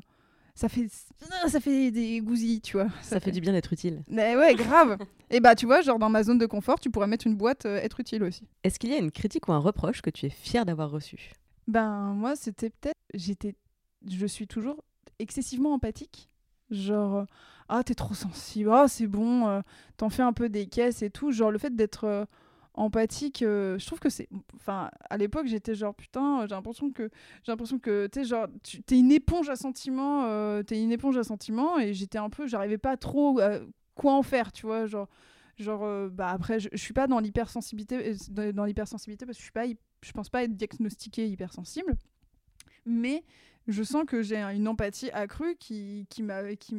ça 0.57 0.69
fait 0.69 0.87
ça 1.47 1.59
fait 1.59 1.91
des 1.91 2.19
gousilles 2.19 2.61
tu 2.61 2.77
vois. 2.77 2.87
Ça 3.03 3.19
fait 3.19 3.31
du 3.31 3.41
bien 3.41 3.53
d'être 3.53 3.71
utile. 3.71 4.03
mais 4.07 4.35
ouais 4.35 4.55
grave. 4.55 4.97
Et 5.29 5.39
bah 5.39 5.53
tu 5.53 5.67
vois 5.67 5.81
genre 5.81 5.99
dans 5.99 6.09
ma 6.09 6.23
zone 6.23 6.39
de 6.39 6.47
confort 6.47 6.79
tu 6.79 6.89
pourrais 6.89 7.05
mettre 7.05 7.27
une 7.27 7.35
boîte 7.35 7.67
euh, 7.67 7.77
être 7.77 7.99
utile 7.99 8.23
aussi. 8.23 8.47
Est-ce 8.63 8.79
qu'il 8.79 8.89
y 8.89 8.93
a 8.93 8.97
une 8.97 9.11
critique 9.11 9.47
ou 9.47 9.53
un 9.53 9.59
reproche 9.59 10.01
que 10.01 10.09
tu 10.09 10.25
es 10.25 10.29
fier 10.31 10.65
d'avoir 10.65 10.89
reçu? 10.89 11.33
Ben 11.67 12.13
moi 12.15 12.35
c'était 12.35 12.71
peut-être 12.71 12.97
j'étais 13.13 13.55
je 14.09 14.25
suis 14.25 14.47
toujours 14.47 14.83
excessivement 15.19 15.73
empathique. 15.73 16.27
Genre 16.71 17.27
ah 17.69 17.83
t'es 17.83 17.95
trop 17.95 18.13
sensible, 18.13 18.69
ah 18.71 18.87
c'est 18.87 19.07
bon, 19.07 19.47
euh, 19.47 19.61
t'en 19.97 20.09
fais 20.09 20.23
un 20.23 20.33
peu 20.33 20.49
des 20.49 20.67
caisses 20.67 21.01
et 21.01 21.09
tout. 21.09 21.31
Genre 21.31 21.51
le 21.51 21.57
fait 21.57 21.75
d'être 21.75 22.05
euh, 22.05 22.25
empathique, 22.73 23.41
euh, 23.41 23.77
je 23.77 23.85
trouve 23.85 23.99
que 23.99 24.09
c'est 24.09 24.29
enfin 24.55 24.89
à 25.09 25.17
l'époque 25.17 25.47
j'étais 25.47 25.75
genre 25.75 25.95
putain, 25.95 26.45
j'ai 26.47 26.55
l'impression 26.55 26.91
que 26.91 27.09
j'ai 27.43 27.51
l'impression 27.51 27.79
que 27.79 28.07
sais 28.13 28.23
genre 28.23 28.47
t'es 28.85 28.99
une 28.99 29.11
éponge 29.11 29.49
à 29.49 29.55
sentiments, 29.55 30.63
t'es 30.63 30.81
une 30.81 30.91
éponge 30.91 31.17
à 31.17 31.23
sentiments 31.23 31.77
et 31.77 31.93
j'étais 31.93 32.19
un 32.19 32.29
peu 32.29 32.47
j'arrivais 32.47 32.77
pas 32.77 32.97
trop 32.97 33.39
à 33.39 33.59
quoi 33.95 34.13
en 34.13 34.23
faire, 34.23 34.51
tu 34.51 34.65
vois, 34.65 34.85
genre 34.85 35.07
genre 35.57 36.09
bah 36.11 36.29
après 36.29 36.59
je, 36.59 36.69
je 36.71 36.77
suis 36.77 36.93
pas 36.93 37.07
dans 37.07 37.19
l'hypersensibilité 37.19 38.15
dans, 38.53 38.65
l'hypersensibilité 38.65 39.25
parce 39.25 39.37
que 39.37 39.41
je 39.41 39.45
suis 39.45 39.51
pas 39.51 39.65
je 40.03 40.11
pense 40.11 40.29
pas 40.29 40.43
être 40.43 40.55
diagnostiquée 40.55 41.27
hypersensible 41.27 41.97
mais 42.85 43.23
je 43.67 43.83
sens 43.83 44.05
que 44.05 44.21
j'ai 44.21 44.37
une 44.41 44.67
empathie 44.67 45.09
accrue 45.11 45.55
qui, 45.59 46.05
qui 46.09 46.23
m'a 46.23 46.55
qui, 46.55 46.75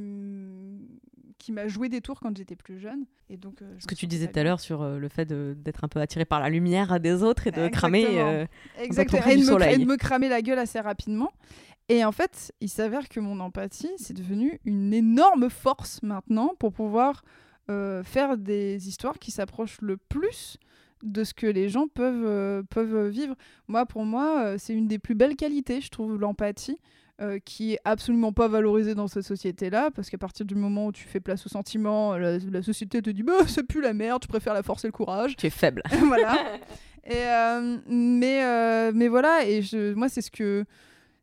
m'a 1.52 1.68
joué 1.68 1.88
des 1.88 2.00
tours 2.00 2.20
quand 2.20 2.36
j'étais 2.36 2.56
plus 2.56 2.78
jeune 2.78 3.04
et 3.30 3.36
donc 3.36 3.62
euh, 3.62 3.74
je 3.76 3.82
Ce 3.82 3.86
que 3.86 3.94
tu 3.94 4.06
disais 4.06 4.26
tout 4.28 4.38
à 4.38 4.42
l'heure 4.42 4.60
sur 4.60 4.82
euh, 4.82 4.98
le 4.98 5.08
fait 5.08 5.26
d'être 5.26 5.84
un 5.84 5.88
peu 5.88 6.00
attiré 6.00 6.24
par 6.24 6.40
la 6.40 6.48
lumière 6.50 6.98
des 7.00 7.22
autres 7.22 7.46
et 7.46 7.50
de 7.50 7.60
Exactement. 7.60 7.90
cramer. 7.90 8.20
euh, 8.20 8.46
Exactement. 8.78 9.22
de, 9.22 9.28
me, 9.28 9.72
et 9.72 9.78
de 9.78 9.84
me 9.84 9.96
cramer 9.96 10.28
la 10.28 10.42
gueule 10.42 10.58
assez 10.58 10.80
rapidement. 10.80 11.30
Et 11.88 12.04
en 12.04 12.12
fait, 12.12 12.52
il 12.60 12.68
s'avère 12.68 13.08
que 13.08 13.18
mon 13.18 13.40
empathie, 13.40 13.90
c'est 13.96 14.14
devenu 14.14 14.60
une 14.64 14.92
énorme 14.92 15.48
force 15.48 16.02
maintenant 16.02 16.52
pour 16.58 16.72
pouvoir 16.72 17.24
euh, 17.70 18.02
faire 18.02 18.36
des 18.36 18.88
histoires 18.88 19.18
qui 19.18 19.30
s'approchent 19.30 19.80
le 19.80 19.96
plus 19.96 20.58
de 21.02 21.24
ce 21.24 21.34
que 21.34 21.46
les 21.46 21.68
gens 21.68 21.88
peuvent, 21.88 22.24
euh, 22.26 22.62
peuvent 22.68 23.08
vivre. 23.08 23.34
Moi, 23.68 23.86
pour 23.86 24.04
moi, 24.04 24.40
euh, 24.44 24.56
c'est 24.58 24.74
une 24.74 24.88
des 24.88 24.98
plus 24.98 25.14
belles 25.14 25.36
qualités, 25.36 25.80
je 25.80 25.90
trouve, 25.90 26.18
l'empathie. 26.18 26.78
euh, 27.20 27.40
qui 27.44 27.72
est 27.72 27.80
absolument 27.84 28.32
pas 28.32 28.46
valorisée 28.46 28.94
dans 28.94 29.08
cette 29.08 29.24
société-là, 29.24 29.90
parce 29.90 30.08
qu'à 30.08 30.18
partir 30.18 30.46
du 30.46 30.54
moment 30.54 30.86
où 30.86 30.92
tu 30.92 31.02
fais 31.02 31.18
place 31.18 31.44
aux 31.46 31.48
sentiments, 31.48 32.16
la, 32.16 32.38
la 32.38 32.62
société 32.62 33.02
te 33.02 33.10
dit 33.10 33.24
bah, 33.24 33.32
c'est 33.48 33.64
plus 33.64 33.80
la 33.80 33.92
merde, 33.92 34.22
tu 34.22 34.28
préfères 34.28 34.54
la 34.54 34.62
force 34.62 34.84
et 34.84 34.86
le 34.86 34.92
courage. 34.92 35.34
Tu 35.34 35.46
es 35.46 35.50
faible. 35.50 35.82
voilà. 36.06 36.36
Et 37.04 37.16
euh, 37.16 37.78
mais 37.88 38.44
euh, 38.44 38.92
mais 38.94 39.08
voilà 39.08 39.44
et 39.46 39.62
je 39.62 39.94
moi 39.94 40.08
c'est 40.08 40.20
ce 40.20 40.30
que 40.30 40.64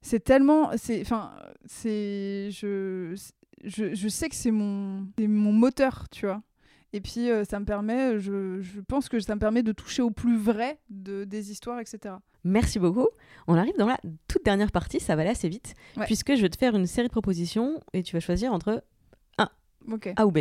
c'est 0.01 0.21
tellement 0.23 0.71
enfin 0.73 1.31
c'est 1.65 2.49
je, 2.51 3.15
je 3.63 3.93
je 3.93 4.07
sais 4.09 4.27
que 4.27 4.35
c'est 4.35 4.51
mon 4.51 5.07
c'est 5.17 5.27
mon 5.27 5.53
moteur 5.53 6.07
tu 6.11 6.25
vois 6.25 6.41
et 6.95 7.01
puis 7.01 7.29
euh, 7.29 7.43
ça 7.43 7.59
me 7.59 7.65
permet 7.65 8.19
je, 8.19 8.59
je 8.61 8.79
pense 8.81 9.09
que 9.09 9.19
ça 9.19 9.35
me 9.35 9.39
permet 9.39 9.63
de 9.63 9.71
toucher 9.71 10.01
au 10.01 10.11
plus 10.11 10.37
vrai 10.37 10.79
de 10.89 11.23
des 11.25 11.51
histoires 11.51 11.79
etc 11.79 12.15
Merci 12.47 12.77
beaucoup. 12.77 13.07
On 13.47 13.55
arrive 13.55 13.75
dans 13.79 13.87
la 13.87 13.97
toute 14.27 14.45
dernière 14.45 14.71
partie, 14.71 14.99
ça 14.99 15.15
va 15.15 15.23
aller 15.23 15.31
assez 15.31 15.49
vite, 15.49 15.73
Ouais. 15.97 16.05
puisque 16.05 16.35
je 16.35 16.41
vais 16.43 16.49
te 16.49 16.57
faire 16.59 16.75
une 16.75 16.85
série 16.85 17.07
de 17.07 17.11
propositions 17.11 17.79
et 17.93 18.03
tu 18.03 18.15
vas 18.15 18.19
choisir 18.19 18.53
entre 18.53 18.83
ok 19.91 20.13
A 20.15 20.25
ou 20.27 20.31
B. 20.31 20.39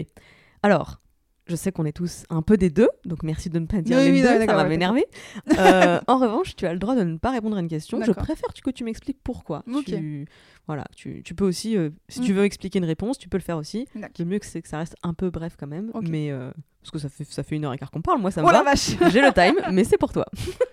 Alors, 0.63 1.01
je 1.47 1.57
sais 1.57 1.73
qu'on 1.73 1.85
est 1.85 1.93
tous 1.93 2.25
un 2.31 2.41
peu 2.43 2.57
des 2.57 2.71
deux, 2.71 2.89
donc 3.05 3.23
merci 3.23 3.51
de 3.51 3.59
ne 3.59 3.67
pas 3.67 3.83
dire 3.83 3.99
Oui, 3.99 4.05
les 4.05 4.11
oui, 4.13 4.23
deux, 4.23 4.47
ça 4.47 4.55
va 4.55 4.65
m'énerver. 4.65 5.05
Euh, 5.59 6.01
en 6.07 6.19
revanche, 6.19 6.57
tu 6.57 6.67
as 6.67 6.73
le 6.73 6.79
droit 6.79 6.95
de 6.97 7.03
ne 7.05 7.17
pas 7.19 7.31
répondre 7.31 7.57
à 7.57 7.61
une 7.61 7.69
question. 7.69 8.03
Je 8.03 8.13
préfère 8.13 8.49
que 8.55 8.71
tu 8.71 8.83
m'expliques 8.85 9.19
pourquoi. 9.23 9.63
Ok. 9.73 9.85
Tu, 9.85 10.27
voilà, 10.67 10.85
tu, 10.97 11.23
tu 11.23 11.35
peux 11.35 11.45
aussi, 11.45 11.77
euh, 11.77 11.91
si 12.09 12.21
Mm. 12.21 12.25
tu 12.25 12.33
veux 12.33 12.45
expliquer 12.45 12.79
une 12.79 12.85
réponse, 12.87 13.19
tu 13.19 13.29
peux 13.29 13.37
le 13.37 13.43
faire 13.43 13.59
aussi. 13.59 13.87
D'accord. 13.95 14.11
Le 14.19 14.25
mieux 14.25 14.39
que 14.39 14.47
c'est 14.47 14.63
que 14.63 14.69
ça 14.69 14.79
reste 14.79 14.97
un 15.03 15.13
peu 15.15 15.31
bref 15.31 15.57
quand 15.59 15.67
même, 15.67 15.93
mais 16.03 16.31
euh, 16.31 16.51
parce 16.81 16.91
que 16.91 16.99
ça 16.99 17.09
fait 17.09 17.25
ça 17.25 17.43
fait 17.43 17.57
une 17.57 17.65
heure 17.67 17.73
et 17.75 17.79
quart 17.79 17.91
qu'on 17.91 18.01
parle, 18.03 18.21
moi 18.21 18.31
ça 18.31 18.41
me 18.43 18.47
oh 18.47 18.51
la 18.51 18.63
va. 18.63 18.71
vache 18.71 18.91
J'ai 19.13 19.21
le 19.21 19.33
time, 19.33 19.57
mais 19.73 19.85
c'est 19.85 19.99
pour 19.99 20.13
toi. 20.13 20.27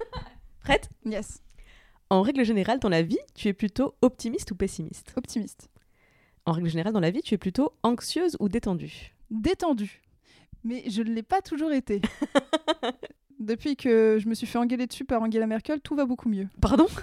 Prête? 0.64 0.90
Yes 1.06 1.42
En 2.10 2.22
règle 2.22 2.44
générale, 2.46 2.80
dans 2.80 2.90
la 2.90 3.02
vie, 3.02 3.20
tu 3.36 3.48
es 3.50 3.54
plutôt 3.54 3.96
optimiste 4.02 4.52
ou 4.52 4.56
pessimiste? 4.56 5.14
Optimiste 5.18 5.70
En 6.46 6.54
règle 6.54 6.70
générale, 6.70 6.94
dans 6.94 7.00
la 7.00 7.12
vie, 7.12 7.22
tu 7.22 7.34
es 7.34 7.38
plutôt 7.38 7.74
anxieuse 7.84 8.38
ou 8.40 8.48
détendue? 8.50 9.14
Détendu 9.30 10.02
mais 10.64 10.84
je 10.88 11.02
ne 11.02 11.12
l'ai 11.12 11.24
pas 11.24 11.42
toujours 11.42 11.72
été 11.72 12.02
depuis 13.40 13.76
que 13.76 14.18
je 14.22 14.28
me 14.28 14.34
suis 14.34 14.48
fait 14.48 14.58
engueuler 14.58 14.88
dessus 14.88 15.06
par 15.06 15.22
Angela 15.22 15.48
Merkel 15.48 15.82
tout 15.82 15.96
va 15.96 16.06
beaucoup 16.06 16.30
mieux 16.30 16.48
Pardon? 16.60 16.88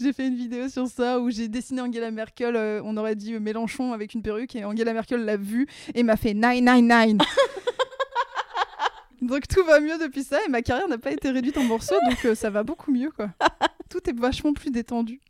J'ai 0.00 0.12
fait 0.12 0.28
une 0.28 0.36
vidéo 0.36 0.68
sur 0.68 0.86
ça 0.86 1.18
où 1.18 1.30
j'ai 1.30 1.48
dessiné 1.48 1.80
Angela 1.80 2.10
Merkel, 2.10 2.56
euh, 2.56 2.80
on 2.84 2.96
aurait 2.96 3.16
dit 3.16 3.38
Mélenchon 3.38 3.92
avec 3.92 4.14
une 4.14 4.22
perruque, 4.22 4.54
et 4.56 4.64
Angela 4.64 4.92
Merkel 4.92 5.24
l'a 5.24 5.36
vu 5.36 5.66
et 5.94 6.02
m'a 6.02 6.16
fait 6.16 6.34
999. 6.34 7.26
donc 9.22 9.48
tout 9.48 9.64
va 9.64 9.80
mieux 9.80 9.98
depuis 9.98 10.22
ça, 10.22 10.38
et 10.44 10.48
ma 10.48 10.62
carrière 10.62 10.88
n'a 10.88 10.98
pas 10.98 11.10
été 11.10 11.30
réduite 11.30 11.56
en 11.56 11.64
morceaux, 11.64 11.98
donc 12.08 12.24
euh, 12.24 12.34
ça 12.34 12.50
va 12.50 12.62
beaucoup 12.62 12.92
mieux, 12.92 13.10
quoi. 13.10 13.30
Tout 13.90 14.08
est 14.08 14.16
vachement 14.16 14.52
plus 14.52 14.70
détendu. 14.70 15.20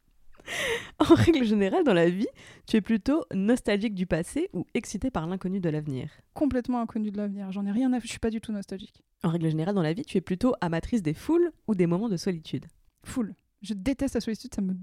En 0.99 1.15
règle 1.15 1.45
générale, 1.45 1.85
dans 1.85 1.95
la 1.95 2.09
vie, 2.09 2.27
tu 2.67 2.77
es 2.77 2.81
plutôt 2.81 3.25
nostalgique 3.33 3.95
du 3.95 4.07
passé 4.07 4.49
ou 4.53 4.67
excité 4.75 5.11
par 5.11 5.27
l'inconnu 5.27 5.61
de 5.61 5.69
l'avenir? 5.69 6.11
Complètement 6.35 6.81
inconnu 6.81 7.11
de 7.11 7.17
l'avenir, 7.17 7.51
j'en 7.53 7.65
ai 7.67 7.71
rien 7.73 7.93
à... 7.93 7.99
Je 8.01 8.07
suis 8.09 8.19
pas 8.19 8.31
du 8.31 8.41
tout 8.41 8.53
nostalgique. 8.53 9.03
En 9.23 9.29
règle 9.31 9.49
générale, 9.49 9.75
dans 9.75 9.83
la 9.83 9.93
vie, 9.93 10.05
tu 10.05 10.17
es 10.19 10.21
plutôt 10.21 10.55
amatrice 10.61 11.03
des 11.03 11.15
foules 11.15 11.51
ou 11.67 11.75
des 11.75 11.87
moments 11.87 12.09
de 12.09 12.17
solitude? 12.17 12.67
Full. 13.05 13.35
Je 13.63 13.75
déteste 13.75 14.15
la 14.15 14.21
solitude, 14.21 14.55
ça 14.55 14.61
me 14.63 14.75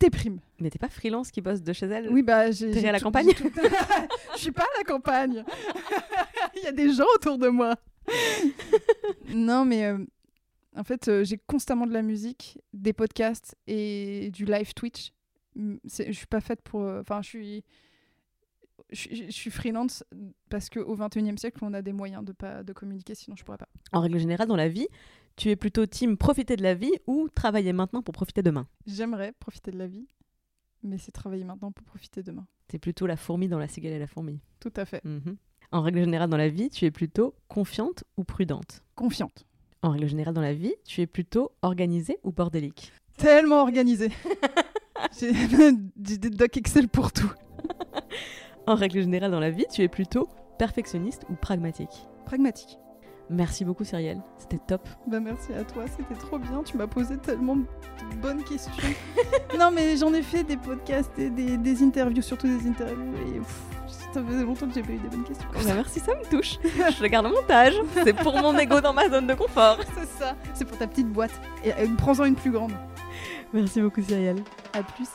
déprime. 0.00 0.40
Mais 0.60 0.70
t'es 0.70 0.78
pas 0.78 0.88
freelance 0.88 1.30
qui 1.30 1.40
bosse 1.40 1.62
de 1.62 1.72
chez 1.72 1.86
elle? 1.86 2.08
Oui, 2.10 2.22
bah 2.22 2.50
j'ai. 2.50 2.70
T'es 2.70 2.86
à 2.88 2.92
la 2.92 2.98
tout- 2.98 3.04
campagne? 3.04 3.32
tout- 3.34 3.50
Je 4.34 4.38
suis 4.40 4.52
pas 4.52 4.62
à 4.62 4.78
la 4.78 4.84
campagne. 4.84 5.44
Il 6.56 6.62
y 6.62 6.66
a 6.66 6.72
des 6.72 6.92
gens 6.92 7.06
autour 7.16 7.38
de 7.38 7.48
moi. 7.48 7.74
non, 9.28 9.64
mais 9.64 9.84
euh, 9.86 9.98
en 10.74 10.84
fait, 10.84 11.08
euh, 11.08 11.24
j'ai 11.24 11.38
constamment 11.38 11.86
de 11.86 11.92
la 11.92 12.02
musique, 12.02 12.58
des 12.72 12.92
podcasts 12.92 13.56
et 13.66 14.30
du 14.32 14.44
live 14.44 14.74
Twitch. 14.74 15.12
Je 15.56 16.12
suis 16.12 16.26
pas 16.26 16.40
faite 16.40 16.62
pour. 16.62 16.82
euh, 16.82 17.00
Enfin, 17.00 17.22
je 17.22 17.28
suis. 17.28 17.64
Je 18.90 19.30
suis- 19.30 19.50
freelance 19.50 20.04
parce 20.50 20.68
qu'au 20.68 20.94
21e 20.94 21.38
siècle, 21.38 21.60
on 21.62 21.72
a 21.74 21.80
des 21.82 21.92
moyens 21.92 22.24
de, 22.24 22.32
pas, 22.32 22.62
de 22.62 22.72
communiquer, 22.72 23.14
sinon 23.14 23.34
je 23.36 23.44
pourrais 23.44 23.56
pas. 23.58 23.68
En 23.92 24.00
règle 24.00 24.18
générale, 24.18 24.46
dans 24.46 24.56
la 24.56 24.68
vie, 24.68 24.86
tu 25.36 25.48
es 25.48 25.56
plutôt 25.56 25.86
team 25.86 26.16
profiter 26.16 26.54
de 26.56 26.62
la 26.62 26.74
vie 26.74 26.92
ou 27.06 27.28
travailler 27.28 27.72
maintenant 27.72 28.02
pour 28.02 28.12
profiter 28.12 28.42
demain? 28.42 28.68
J'aimerais 28.86 29.32
profiter 29.40 29.70
de 29.70 29.78
la 29.78 29.86
vie, 29.86 30.06
mais 30.82 30.98
c'est 30.98 31.12
travailler 31.12 31.44
maintenant 31.44 31.72
pour 31.72 31.84
profiter 31.84 32.22
demain. 32.22 32.46
T'es 32.68 32.78
plutôt 32.78 33.06
la 33.06 33.16
fourmi 33.16 33.48
dans 33.48 33.58
la 33.58 33.68
cigale 33.68 33.92
et 33.94 33.98
la 33.98 34.06
fourmi. 34.06 34.40
Tout 34.60 34.72
à 34.76 34.84
fait. 34.84 35.04
Mhm. 35.04 35.36
En 35.72 35.80
règle 35.82 36.00
générale, 36.00 36.28
dans 36.30 36.36
la 36.36 36.48
vie, 36.48 36.68
tu 36.68 36.84
es 36.84 36.90
plutôt 36.90 37.34
confiante 37.48 38.04
ou 38.16 38.24
prudente? 38.24 38.82
Confiante. 38.94 39.46
En 39.84 39.90
règle 39.90 40.08
générale, 40.08 40.32
dans 40.32 40.40
la 40.40 40.54
vie, 40.54 40.72
tu 40.86 41.02
es 41.02 41.06
plutôt 41.06 41.52
organisée 41.60 42.18
ou 42.24 42.32
bordélique. 42.32 42.90
tellement 43.18 43.60
organisé. 43.60 44.08
J'ai 45.20 45.32
j'ai 46.02 46.16
des 46.16 46.30
docs 46.30 46.56
Excel 46.56 46.88
pour 46.88 47.12
tout. 47.12 47.30
En 48.66 48.76
règle 48.76 49.02
générale, 49.02 49.30
dans 49.30 49.40
la 49.40 49.50
vie, 49.50 49.66
tu 49.70 49.82
es 49.82 49.88
plutôt 49.88 50.26
perfectionniste 50.58 51.26
ou 51.28 51.34
pragmatique. 51.34 52.08
Pragmatique. 52.24 52.78
Merci 53.28 53.62
beaucoup, 53.66 53.84
Cyrielle. 53.84 54.22
C'était 54.38 54.56
top. 54.66 54.88
Bah 55.06 55.20
merci 55.20 55.52
à 55.52 55.64
toi, 55.64 55.84
c'était 55.86 56.18
trop 56.18 56.38
bien. 56.38 56.62
Tu 56.62 56.78
m'as 56.78 56.86
posé 56.86 57.18
tellement 57.18 57.56
de 57.56 57.66
bonnes 58.22 58.42
questions. 58.42 58.72
non 59.58 59.70
mais 59.70 59.98
j'en 59.98 60.14
ai 60.14 60.22
fait 60.22 60.44
des 60.44 60.56
podcasts 60.56 61.18
et 61.18 61.28
des, 61.28 61.58
des 61.58 61.82
interviews, 61.82 62.22
surtout 62.22 62.46
des 62.46 62.66
interviews. 62.66 63.12
Et 63.34 63.38
pff, 63.40 63.62
ça 64.14 64.22
faisait 64.22 64.44
longtemps 64.44 64.68
que 64.68 64.74
j'ai 64.74 64.82
pas 64.82 64.92
eu 64.92 64.98
des 64.98 65.08
bonnes 65.08 65.24
questions. 65.24 65.48
Bah, 65.52 65.60
ça. 65.60 65.74
merci, 65.74 65.98
ça 65.98 66.12
me 66.14 66.30
touche. 66.30 66.58
Je 66.64 67.02
le 67.02 67.08
garde 67.08 67.26
au 67.26 67.30
montage. 67.30 67.74
C'est 68.04 68.12
pour 68.12 68.38
mon 68.38 68.56
ego 68.56 68.80
dans 68.80 68.92
ma 68.92 69.08
zone 69.08 69.26
de 69.26 69.34
confort. 69.34 69.78
C'est 69.98 70.24
ça. 70.24 70.36
C'est 70.54 70.64
pour 70.64 70.78
ta 70.78 70.86
petite 70.86 71.08
boîte. 71.08 71.32
Et 71.64 71.72
euh, 71.72 71.86
prends-en 71.98 72.24
une 72.24 72.36
plus 72.36 72.52
grande. 72.52 72.72
Merci 73.52 73.80
beaucoup, 73.80 74.02
Cyrielle. 74.02 74.42
À 74.72 74.82
plus. 74.82 75.08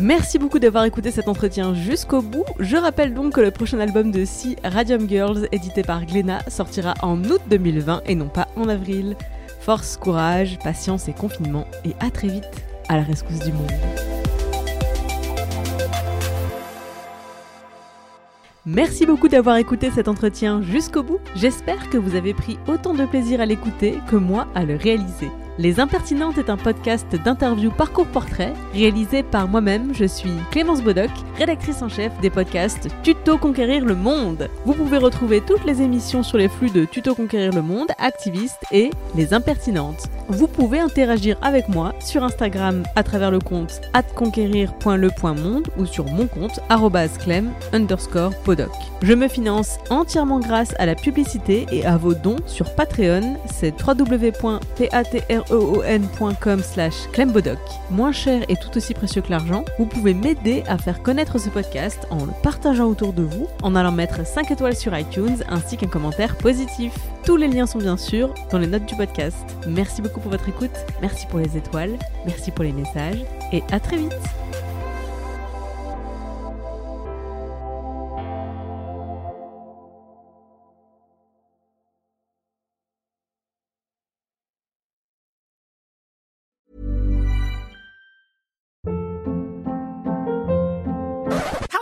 Merci 0.00 0.38
beaucoup 0.38 0.58
d'avoir 0.58 0.84
écouté 0.84 1.10
cet 1.10 1.28
entretien 1.28 1.74
jusqu'au 1.74 2.22
bout. 2.22 2.46
Je 2.58 2.78
rappelle 2.78 3.12
donc 3.12 3.34
que 3.34 3.40
le 3.42 3.50
prochain 3.50 3.80
album 3.80 4.10
de 4.10 4.24
Si, 4.24 4.56
Radium 4.64 5.06
Girls, 5.06 5.46
édité 5.52 5.82
par 5.82 6.06
Glénat, 6.06 6.40
sortira 6.48 6.94
en 7.02 7.22
août 7.24 7.42
2020 7.50 8.02
et 8.06 8.14
non 8.14 8.28
pas 8.28 8.48
en 8.56 8.66
avril. 8.70 9.14
Force, 9.60 9.98
courage, 9.98 10.58
patience 10.64 11.06
et 11.08 11.12
confinement. 11.12 11.66
Et 11.84 11.94
à 12.00 12.10
très 12.10 12.28
vite 12.28 12.48
à 12.88 12.96
la 12.96 13.02
rescousse 13.02 13.40
du 13.40 13.52
monde. 13.52 13.70
Merci 18.66 19.06
beaucoup 19.06 19.28
d'avoir 19.28 19.56
écouté 19.56 19.90
cet 19.90 20.06
entretien 20.06 20.60
jusqu'au 20.60 21.02
bout. 21.02 21.18
J'espère 21.34 21.88
que 21.88 21.96
vous 21.96 22.14
avez 22.14 22.34
pris 22.34 22.58
autant 22.68 22.92
de 22.92 23.06
plaisir 23.06 23.40
à 23.40 23.46
l'écouter 23.46 23.94
que 24.10 24.16
moi 24.16 24.48
à 24.54 24.66
le 24.66 24.76
réaliser. 24.76 25.30
Les 25.60 25.78
Impertinentes 25.78 26.38
est 26.38 26.48
un 26.48 26.56
podcast 26.56 27.14
d'interview 27.22 27.70
parcours 27.70 28.06
portrait 28.06 28.54
réalisé 28.72 29.22
par 29.22 29.46
moi-même. 29.46 29.94
Je 29.94 30.06
suis 30.06 30.30
Clémence 30.50 30.80
Bodoc, 30.80 31.10
rédactrice 31.36 31.82
en 31.82 31.90
chef 31.90 32.18
des 32.22 32.30
podcasts 32.30 32.88
Tuto 33.02 33.36
Conquérir 33.36 33.84
le 33.84 33.94
Monde. 33.94 34.48
Vous 34.64 34.72
pouvez 34.72 34.96
retrouver 34.96 35.42
toutes 35.42 35.66
les 35.66 35.82
émissions 35.82 36.22
sur 36.22 36.38
les 36.38 36.48
flux 36.48 36.70
de 36.70 36.86
Tuto 36.86 37.14
Conquérir 37.14 37.52
le 37.52 37.60
Monde, 37.60 37.88
Activiste 37.98 38.64
et 38.72 38.88
Les 39.14 39.34
Impertinentes. 39.34 40.08
Vous 40.28 40.46
pouvez 40.46 40.78
interagir 40.78 41.36
avec 41.42 41.68
moi 41.68 41.92
sur 42.00 42.24
Instagram 42.24 42.82
à 42.96 43.02
travers 43.02 43.30
le 43.30 43.40
compte 43.40 43.82
atconquérir.le.monde 43.92 45.68
ou 45.76 45.84
sur 45.84 46.06
mon 46.06 46.26
compte 46.26 46.60
clem 47.22 47.50
underscore 47.74 48.34
podoc. 48.44 48.70
Je 49.02 49.12
me 49.12 49.28
finance 49.28 49.76
entièrement 49.90 50.40
grâce 50.40 50.72
à 50.78 50.86
la 50.86 50.94
publicité 50.94 51.66
et 51.70 51.84
à 51.84 51.98
vos 51.98 52.14
dons 52.14 52.36
sur 52.46 52.74
Patreon, 52.74 53.36
c'est 53.46 53.76
www.patreon.com 55.50 56.62
slash 56.62 57.08
clembodoc. 57.12 57.58
Moins 57.90 58.12
cher 58.12 58.44
et 58.48 58.56
tout 58.56 58.76
aussi 58.76 58.94
précieux 58.94 59.22
que 59.22 59.30
l'argent, 59.30 59.64
vous 59.78 59.86
pouvez 59.86 60.14
m'aider 60.14 60.62
à 60.66 60.78
faire 60.78 61.02
connaître 61.02 61.38
ce 61.38 61.48
podcast 61.48 62.06
en 62.10 62.24
le 62.24 62.32
partageant 62.42 62.86
autour 62.86 63.12
de 63.12 63.22
vous, 63.22 63.46
en 63.62 63.74
allant 63.74 63.92
mettre 63.92 64.26
5 64.26 64.50
étoiles 64.50 64.76
sur 64.76 64.96
iTunes 64.96 65.44
ainsi 65.48 65.76
qu'un 65.76 65.88
commentaire 65.88 66.36
positif. 66.36 66.92
Tous 67.24 67.36
les 67.36 67.48
liens 67.48 67.66
sont 67.66 67.78
bien 67.78 67.96
sûr 67.96 68.34
dans 68.50 68.58
les 68.58 68.66
notes 68.66 68.86
du 68.86 68.96
podcast. 68.96 69.36
Merci 69.66 70.02
beaucoup 70.02 70.20
pour 70.20 70.30
votre 70.30 70.48
écoute, 70.48 70.70
merci 71.00 71.26
pour 71.26 71.38
les 71.38 71.56
étoiles, 71.56 71.98
merci 72.24 72.50
pour 72.50 72.64
les 72.64 72.72
messages 72.72 73.24
et 73.52 73.62
à 73.70 73.80
très 73.80 73.96
vite 73.96 74.39